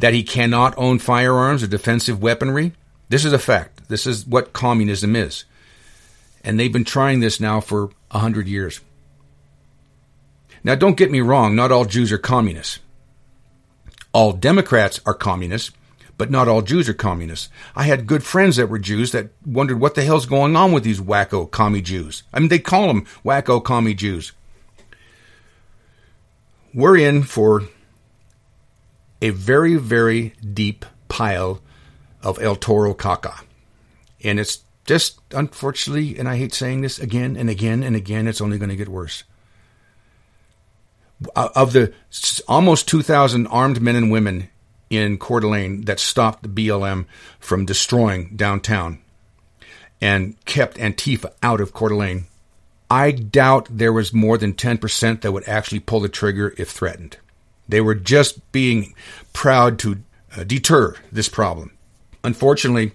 that 0.00 0.12
he 0.12 0.24
cannot 0.24 0.74
own 0.76 0.98
firearms 0.98 1.62
or 1.62 1.68
defensive 1.68 2.20
weaponry. 2.20 2.72
This 3.08 3.24
is 3.24 3.32
a 3.32 3.38
fact. 3.38 3.88
This 3.88 4.04
is 4.04 4.26
what 4.26 4.52
communism 4.52 5.14
is. 5.14 5.44
And 6.42 6.58
they've 6.58 6.72
been 6.72 6.82
trying 6.82 7.20
this 7.20 7.38
now 7.38 7.60
for 7.60 7.90
a 8.10 8.18
hundred 8.18 8.48
years. 8.48 8.80
Now, 10.64 10.74
don't 10.74 10.96
get 10.96 11.12
me 11.12 11.20
wrong, 11.20 11.54
not 11.54 11.70
all 11.70 11.84
Jews 11.84 12.10
are 12.10 12.18
communists. 12.18 12.80
All 14.12 14.32
Democrats 14.32 14.98
are 15.06 15.14
communists, 15.14 15.70
but 16.16 16.30
not 16.30 16.48
all 16.48 16.62
Jews 16.62 16.88
are 16.88 16.94
communists. 16.94 17.48
I 17.74 17.84
had 17.84 18.06
good 18.06 18.24
friends 18.24 18.56
that 18.56 18.68
were 18.68 18.78
Jews 18.78 19.12
that 19.12 19.30
wondered 19.44 19.80
what 19.80 19.94
the 19.94 20.04
hell's 20.04 20.26
going 20.26 20.56
on 20.56 20.72
with 20.72 20.84
these 20.84 21.00
wacko 21.00 21.50
commie 21.50 21.82
Jews. 21.82 22.22
I 22.32 22.40
mean, 22.40 22.48
they 22.48 22.58
call 22.58 22.88
them 22.88 23.06
wacko 23.24 23.62
commie 23.62 23.94
Jews. 23.94 24.32
We're 26.72 26.96
in 26.96 27.22
for 27.22 27.62
a 29.22 29.30
very, 29.30 29.76
very 29.76 30.34
deep 30.52 30.84
pile 31.08 31.60
of 32.22 32.42
El 32.42 32.56
Toro 32.56 32.94
caca. 32.94 33.42
And 34.22 34.40
it's 34.40 34.64
just, 34.84 35.20
unfortunately, 35.30 36.18
and 36.18 36.28
I 36.28 36.36
hate 36.36 36.54
saying 36.54 36.80
this 36.80 36.98
again 36.98 37.36
and 37.36 37.48
again 37.48 37.82
and 37.82 37.94
again, 37.96 38.26
it's 38.26 38.40
only 38.40 38.58
going 38.58 38.70
to 38.70 38.76
get 38.76 38.88
worse. 38.88 39.24
Uh, 41.36 41.48
of 41.54 41.72
the 41.72 41.92
almost 42.48 42.88
2,000 42.88 43.46
armed 43.46 43.80
men 43.80 43.96
and 43.96 44.10
women 44.10 44.50
in 44.90 45.18
Coeur 45.18 45.40
d'Alene 45.40 45.82
that 45.82 46.00
stopped 46.00 46.42
the 46.42 46.48
BLM 46.48 47.06
from 47.38 47.64
destroying 47.64 48.36
downtown 48.36 48.98
and 50.00 50.42
kept 50.44 50.76
Antifa 50.76 51.32
out 51.42 51.60
of 51.60 51.72
Coeur 51.72 51.88
d'Alene, 51.88 52.26
I 52.90 53.10
doubt 53.10 53.68
there 53.70 53.92
was 53.92 54.12
more 54.12 54.36
than 54.38 54.54
10% 54.54 55.22
that 55.22 55.32
would 55.32 55.48
actually 55.48 55.80
pull 55.80 56.00
the 56.00 56.08
trigger 56.08 56.54
if 56.58 56.70
threatened. 56.70 57.16
They 57.68 57.80
were 57.80 57.94
just 57.94 58.52
being 58.52 58.94
proud 59.32 59.78
to 59.80 60.02
uh, 60.36 60.44
deter 60.44 60.94
this 61.10 61.28
problem. 61.28 61.72
Unfortunately, 62.22 62.92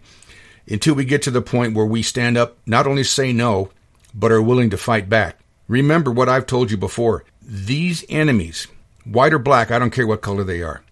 until 0.67 0.93
we 0.93 1.05
get 1.05 1.23
to 1.23 1.31
the 1.31 1.41
point 1.41 1.73
where 1.73 1.85
we 1.85 2.03
stand 2.03 2.37
up, 2.37 2.57
not 2.65 2.85
only 2.85 3.03
say 3.03 3.33
no, 3.33 3.71
but 4.13 4.31
are 4.31 4.41
willing 4.41 4.69
to 4.69 4.77
fight 4.77 5.09
back. 5.09 5.39
Remember 5.67 6.11
what 6.11 6.29
I've 6.29 6.45
told 6.45 6.71
you 6.71 6.77
before. 6.77 7.25
These 7.41 8.05
enemies, 8.09 8.67
white 9.03 9.33
or 9.33 9.39
black, 9.39 9.71
I 9.71 9.79
don't 9.79 9.91
care 9.91 10.07
what 10.07 10.21
color 10.21 10.43
they 10.43 10.61
are, 10.61 10.83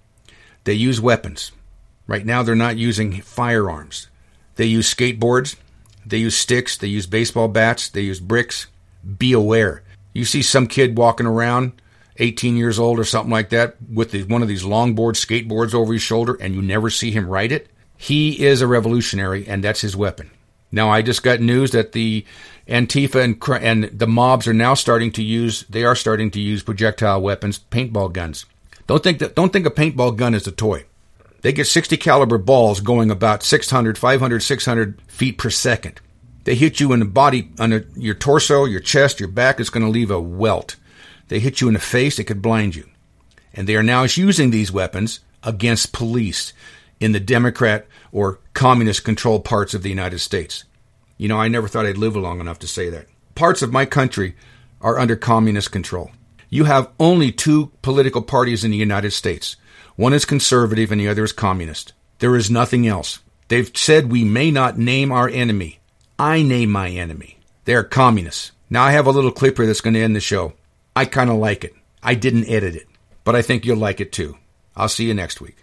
they 0.68 0.73
use 0.73 0.99
weapons. 0.99 1.53
Right 2.07 2.26
now, 2.26 2.44
they're 2.44 2.53
not 2.53 2.76
using 2.76 3.22
firearms. 3.22 4.10
They 4.57 4.65
use 4.65 4.94
skateboards, 4.94 5.56
they 6.06 6.18
use 6.18 6.35
sticks, 6.35 6.76
they 6.76 6.88
use 6.88 7.07
baseball 7.07 7.48
bats, 7.48 7.88
they 7.88 8.02
use 8.02 8.19
bricks. 8.19 8.68
Be 9.18 9.31
aware. 9.31 9.81
You 10.11 10.26
see 10.26 10.41
some 10.41 10.68
kid 10.68 10.98
walking 10.98 11.26
around 11.26 11.81
18 12.18 12.57
years 12.57 12.80
old 12.80 12.99
or 12.99 13.06
something 13.06 13.31
like 13.31 13.48
that 13.52 13.77
with 13.89 14.11
the, 14.11 14.23
one 14.23 14.41
of 14.41 14.49
these 14.49 14.64
longboard 14.64 15.14
skateboards 15.14 15.73
over 15.73 15.94
his 15.94 16.02
shoulder 16.02 16.35
and 16.41 16.53
you 16.53 16.61
never 16.61 16.89
see 16.89 17.11
him 17.11 17.30
ride 17.30 17.53
it, 17.53 17.69
he 17.95 18.45
is 18.45 18.60
a 18.60 18.68
revolutionary 18.68 19.48
and 19.48 19.64
that's 19.64 19.80
his 19.80 19.95
weapon. 19.95 20.30
Now, 20.69 20.89
I 20.89 21.02
just 21.02 21.23
got 21.23 21.39
news 21.39 21.72
that 21.72 21.94
the 21.94 22.26
Antifa 22.68 23.23
and, 23.23 23.64
and 23.64 23.98
the 23.98 24.07
mobs 24.07 24.49
are 24.49 24.53
now 24.53 24.73
starting 24.73 25.14
to 25.14 25.23
use, 25.23 25.64
they 25.69 25.85
are 25.85 25.95
starting 25.95 26.30
to 26.31 26.41
use 26.41 26.61
projectile 26.61 27.22
weapons, 27.22 27.57
paintball 27.72 28.11
guns. 28.11 28.45
Don't 28.88 29.03
think 29.03 29.19
that, 29.19 29.35
don't 29.35 29.53
think 29.53 29.65
a 29.65 29.72
paintball 29.72 30.15
gun 30.15 30.34
is 30.34 30.47
a 30.47 30.51
toy. 30.51 30.85
They 31.41 31.53
get 31.53 31.68
60 31.68 31.97
caliber 31.97 32.38
balls 32.38 32.80
going 32.80 33.11
about 33.11 33.43
600, 33.43 33.97
500, 33.97 34.39
600 34.41 35.01
feet 35.07 35.38
per 35.38 35.49
second. 35.49 36.01
They 36.45 36.55
hit 36.55 36.80
you 36.80 36.93
in 36.93 36.99
the 36.99 37.05
body, 37.05 37.51
a, 37.59 37.84
your 37.95 38.15
torso, 38.15 38.65
your 38.65 38.80
chest, 38.80 39.19
your 39.19 39.30
back. 39.30 39.59
It's 39.59 39.69
going 39.69 39.85
to 39.85 39.91
leave 39.91 40.09
a 40.09 40.19
welt. 40.19 40.77
They 41.27 41.39
hit 41.39 41.59
you 41.59 41.68
in 41.68 41.73
the 41.73 41.80
face, 41.80 42.18
it 42.19 42.23
could 42.23 42.41
blind 42.41 42.76
you. 42.76 42.89
And 43.53 43.68
they 43.68 43.76
are 43.76 43.84
now 43.84 44.03
using 44.03 44.49
these 44.49 44.72
weapons 44.72 45.19
against 45.43 45.91
police 45.91 46.53
in 46.99 47.11
the 47.11 47.19
Democrat 47.19 47.85
or 48.11 48.39
communist 48.53 49.03
controlled 49.03 49.43
parts 49.45 49.73
of 49.73 49.84
the 49.84 49.89
United 49.89 50.19
States. 50.19 50.64
You 51.18 51.27
know, 51.27 51.38
I 51.38 51.47
never 51.47 51.68
thought 51.68 51.85
I'd 51.85 51.97
live 51.97 52.15
long 52.15 52.39
enough 52.39 52.59
to 52.59 52.68
say 52.68 52.89
that. 52.89 53.07
Parts 53.35 53.61
of 53.61 53.73
my 53.73 53.85
country 53.85 54.35
are 54.81 54.97
under 54.97 55.15
communist 55.15 55.72
control. 55.72 56.11
You 56.49 56.63
have 56.65 56.91
only 56.99 57.31
two 57.31 57.71
political 57.81 58.21
parties 58.21 58.63
in 58.63 58.71
the 58.71 58.77
United 58.77 59.11
States. 59.11 59.57
One 59.95 60.13
is 60.13 60.25
conservative 60.25 60.91
and 60.91 61.01
the 61.01 61.07
other 61.07 61.23
is 61.23 61.33
communist. 61.33 61.93
There 62.19 62.35
is 62.35 62.49
nothing 62.49 62.87
else. 62.87 63.19
They've 63.47 63.71
said 63.75 64.11
we 64.11 64.23
may 64.23 64.51
not 64.51 64.77
name 64.77 65.11
our 65.11 65.27
enemy. 65.27 65.79
I 66.17 66.41
name 66.41 66.71
my 66.71 66.89
enemy. 66.89 67.39
They 67.65 67.75
are 67.75 67.83
communists. 67.83 68.51
Now 68.69 68.83
I 68.83 68.91
have 68.91 69.07
a 69.07 69.11
little 69.11 69.31
clip 69.31 69.57
here 69.57 69.65
that's 69.65 69.81
going 69.81 69.93
to 69.93 70.01
end 70.01 70.15
the 70.15 70.19
show. 70.19 70.53
I 70.95 71.05
kind 71.05 71.29
of 71.29 71.37
like 71.37 71.63
it. 71.63 71.75
I 72.01 72.15
didn't 72.15 72.49
edit 72.49 72.75
it, 72.75 72.87
but 73.23 73.35
I 73.35 73.41
think 73.41 73.65
you'll 73.65 73.77
like 73.77 73.99
it 73.99 74.11
too. 74.11 74.37
I'll 74.75 74.89
see 74.89 75.05
you 75.05 75.13
next 75.13 75.41
week. 75.41 75.57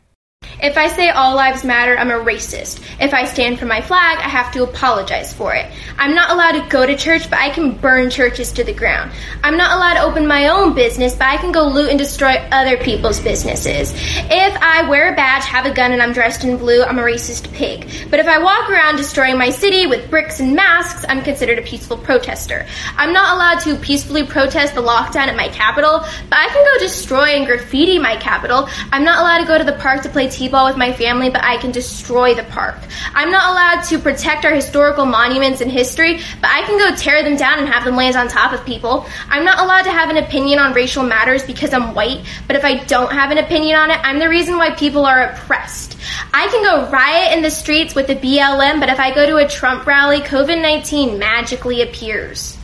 If 0.62 0.78
I 0.78 0.86
say 0.86 1.10
all 1.10 1.34
lives 1.34 1.64
matter, 1.64 1.98
I'm 1.98 2.10
a 2.10 2.24
racist. 2.24 2.80
If 3.00 3.12
I 3.12 3.24
stand 3.24 3.58
for 3.58 3.66
my 3.66 3.80
flag, 3.80 4.18
I 4.18 4.28
have 4.28 4.52
to 4.52 4.62
apologize 4.62 5.32
for 5.32 5.54
it. 5.54 5.70
I'm 5.98 6.14
not 6.14 6.30
allowed 6.30 6.52
to 6.52 6.68
go 6.70 6.86
to 6.86 6.96
church, 6.96 7.28
but 7.28 7.38
I 7.38 7.50
can 7.50 7.72
burn 7.72 8.08
churches 8.08 8.52
to 8.52 8.64
the 8.64 8.72
ground. 8.72 9.12
I'm 9.42 9.56
not 9.56 9.76
allowed 9.76 9.94
to 9.94 10.02
open 10.02 10.26
my 10.26 10.48
own 10.48 10.74
business, 10.74 11.14
but 11.14 11.28
I 11.28 11.36
can 11.36 11.52
go 11.52 11.68
loot 11.68 11.90
and 11.90 11.98
destroy 11.98 12.36
other 12.50 12.76
people's 12.78 13.20
businesses. 13.20 13.92
If 13.94 14.56
I 14.62 14.88
wear 14.88 15.12
a 15.12 15.16
badge, 15.16 15.44
have 15.44 15.66
a 15.66 15.74
gun, 15.74 15.92
and 15.92 16.02
I'm 16.02 16.12
dressed 16.12 16.44
in 16.44 16.56
blue, 16.56 16.82
I'm 16.82 16.98
a 16.98 17.02
racist 17.02 17.52
pig. 17.52 17.90
But 18.10 18.20
if 18.20 18.26
I 18.26 18.38
walk 18.38 18.70
around 18.70 18.96
destroying 18.96 19.36
my 19.36 19.50
city 19.50 19.86
with 19.86 20.08
bricks 20.08 20.40
and 20.40 20.54
masks, 20.54 21.04
I'm 21.08 21.22
considered 21.22 21.58
a 21.58 21.62
peaceful 21.62 21.98
protester. 21.98 22.66
I'm 22.96 23.12
not 23.12 23.34
allowed 23.34 23.60
to 23.60 23.76
peacefully 23.76 24.24
protest 24.24 24.74
the 24.74 24.82
lockdown 24.82 25.28
at 25.28 25.36
my 25.36 25.48
capital, 25.48 26.00
but 26.30 26.38
I 26.38 26.48
can 26.48 26.64
go 26.64 26.78
destroy 26.78 27.34
and 27.34 27.46
graffiti 27.46 27.98
my 27.98 28.16
capital. 28.16 28.68
I'm 28.92 29.04
not 29.04 29.18
allowed 29.18 29.38
to 29.38 29.46
go 29.46 29.58
to 29.58 29.64
the 29.64 29.78
park 29.78 30.02
to 30.02 30.08
play 30.08 30.28
t-ball 30.34 30.66
with 30.66 30.76
my 30.76 30.92
family, 30.92 31.30
but 31.30 31.44
I 31.44 31.56
can 31.58 31.70
destroy 31.70 32.34
the 32.34 32.42
park. 32.44 32.76
I'm 33.14 33.30
not 33.30 33.50
allowed 33.50 33.82
to 33.84 33.98
protect 33.98 34.44
our 34.44 34.52
historical 34.52 35.06
monuments 35.06 35.60
and 35.60 35.70
history, 35.70 36.20
but 36.40 36.50
I 36.50 36.62
can 36.62 36.78
go 36.78 36.94
tear 36.96 37.22
them 37.22 37.36
down 37.36 37.58
and 37.58 37.68
have 37.68 37.84
them 37.84 37.96
land 37.96 38.16
on 38.16 38.28
top 38.28 38.52
of 38.52 38.64
people. 38.64 39.06
I'm 39.28 39.44
not 39.44 39.60
allowed 39.60 39.82
to 39.82 39.90
have 39.92 40.10
an 40.10 40.16
opinion 40.16 40.58
on 40.58 40.72
racial 40.72 41.04
matters 41.04 41.42
because 41.44 41.72
I'm 41.72 41.94
white, 41.94 42.24
but 42.46 42.56
if 42.56 42.64
I 42.64 42.84
don't 42.84 43.12
have 43.12 43.30
an 43.30 43.38
opinion 43.38 43.76
on 43.76 43.90
it, 43.90 44.00
I'm 44.02 44.18
the 44.18 44.28
reason 44.28 44.56
why 44.56 44.74
people 44.74 45.06
are 45.06 45.30
oppressed. 45.30 45.96
I 46.32 46.48
can 46.48 46.62
go 46.62 46.90
riot 46.90 47.32
in 47.32 47.42
the 47.42 47.50
streets 47.50 47.94
with 47.94 48.06
the 48.06 48.16
BLM, 48.16 48.80
but 48.80 48.88
if 48.88 48.98
I 48.98 49.14
go 49.14 49.26
to 49.26 49.36
a 49.36 49.48
Trump 49.48 49.86
rally, 49.86 50.20
COVID-19 50.20 51.18
magically 51.18 51.82
appears. 51.82 52.58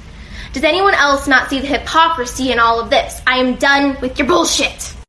Does 0.53 0.65
anyone 0.65 0.95
else 0.95 1.29
not 1.29 1.49
see 1.49 1.61
the 1.61 1.69
hypocrisy 1.69 2.51
in 2.51 2.59
all 2.59 2.81
of 2.81 2.91
this? 2.91 3.23
I 3.27 3.39
am 3.39 3.55
done 3.55 3.97
with 4.01 4.19
your 4.19 4.27
bullshit. 4.27 5.00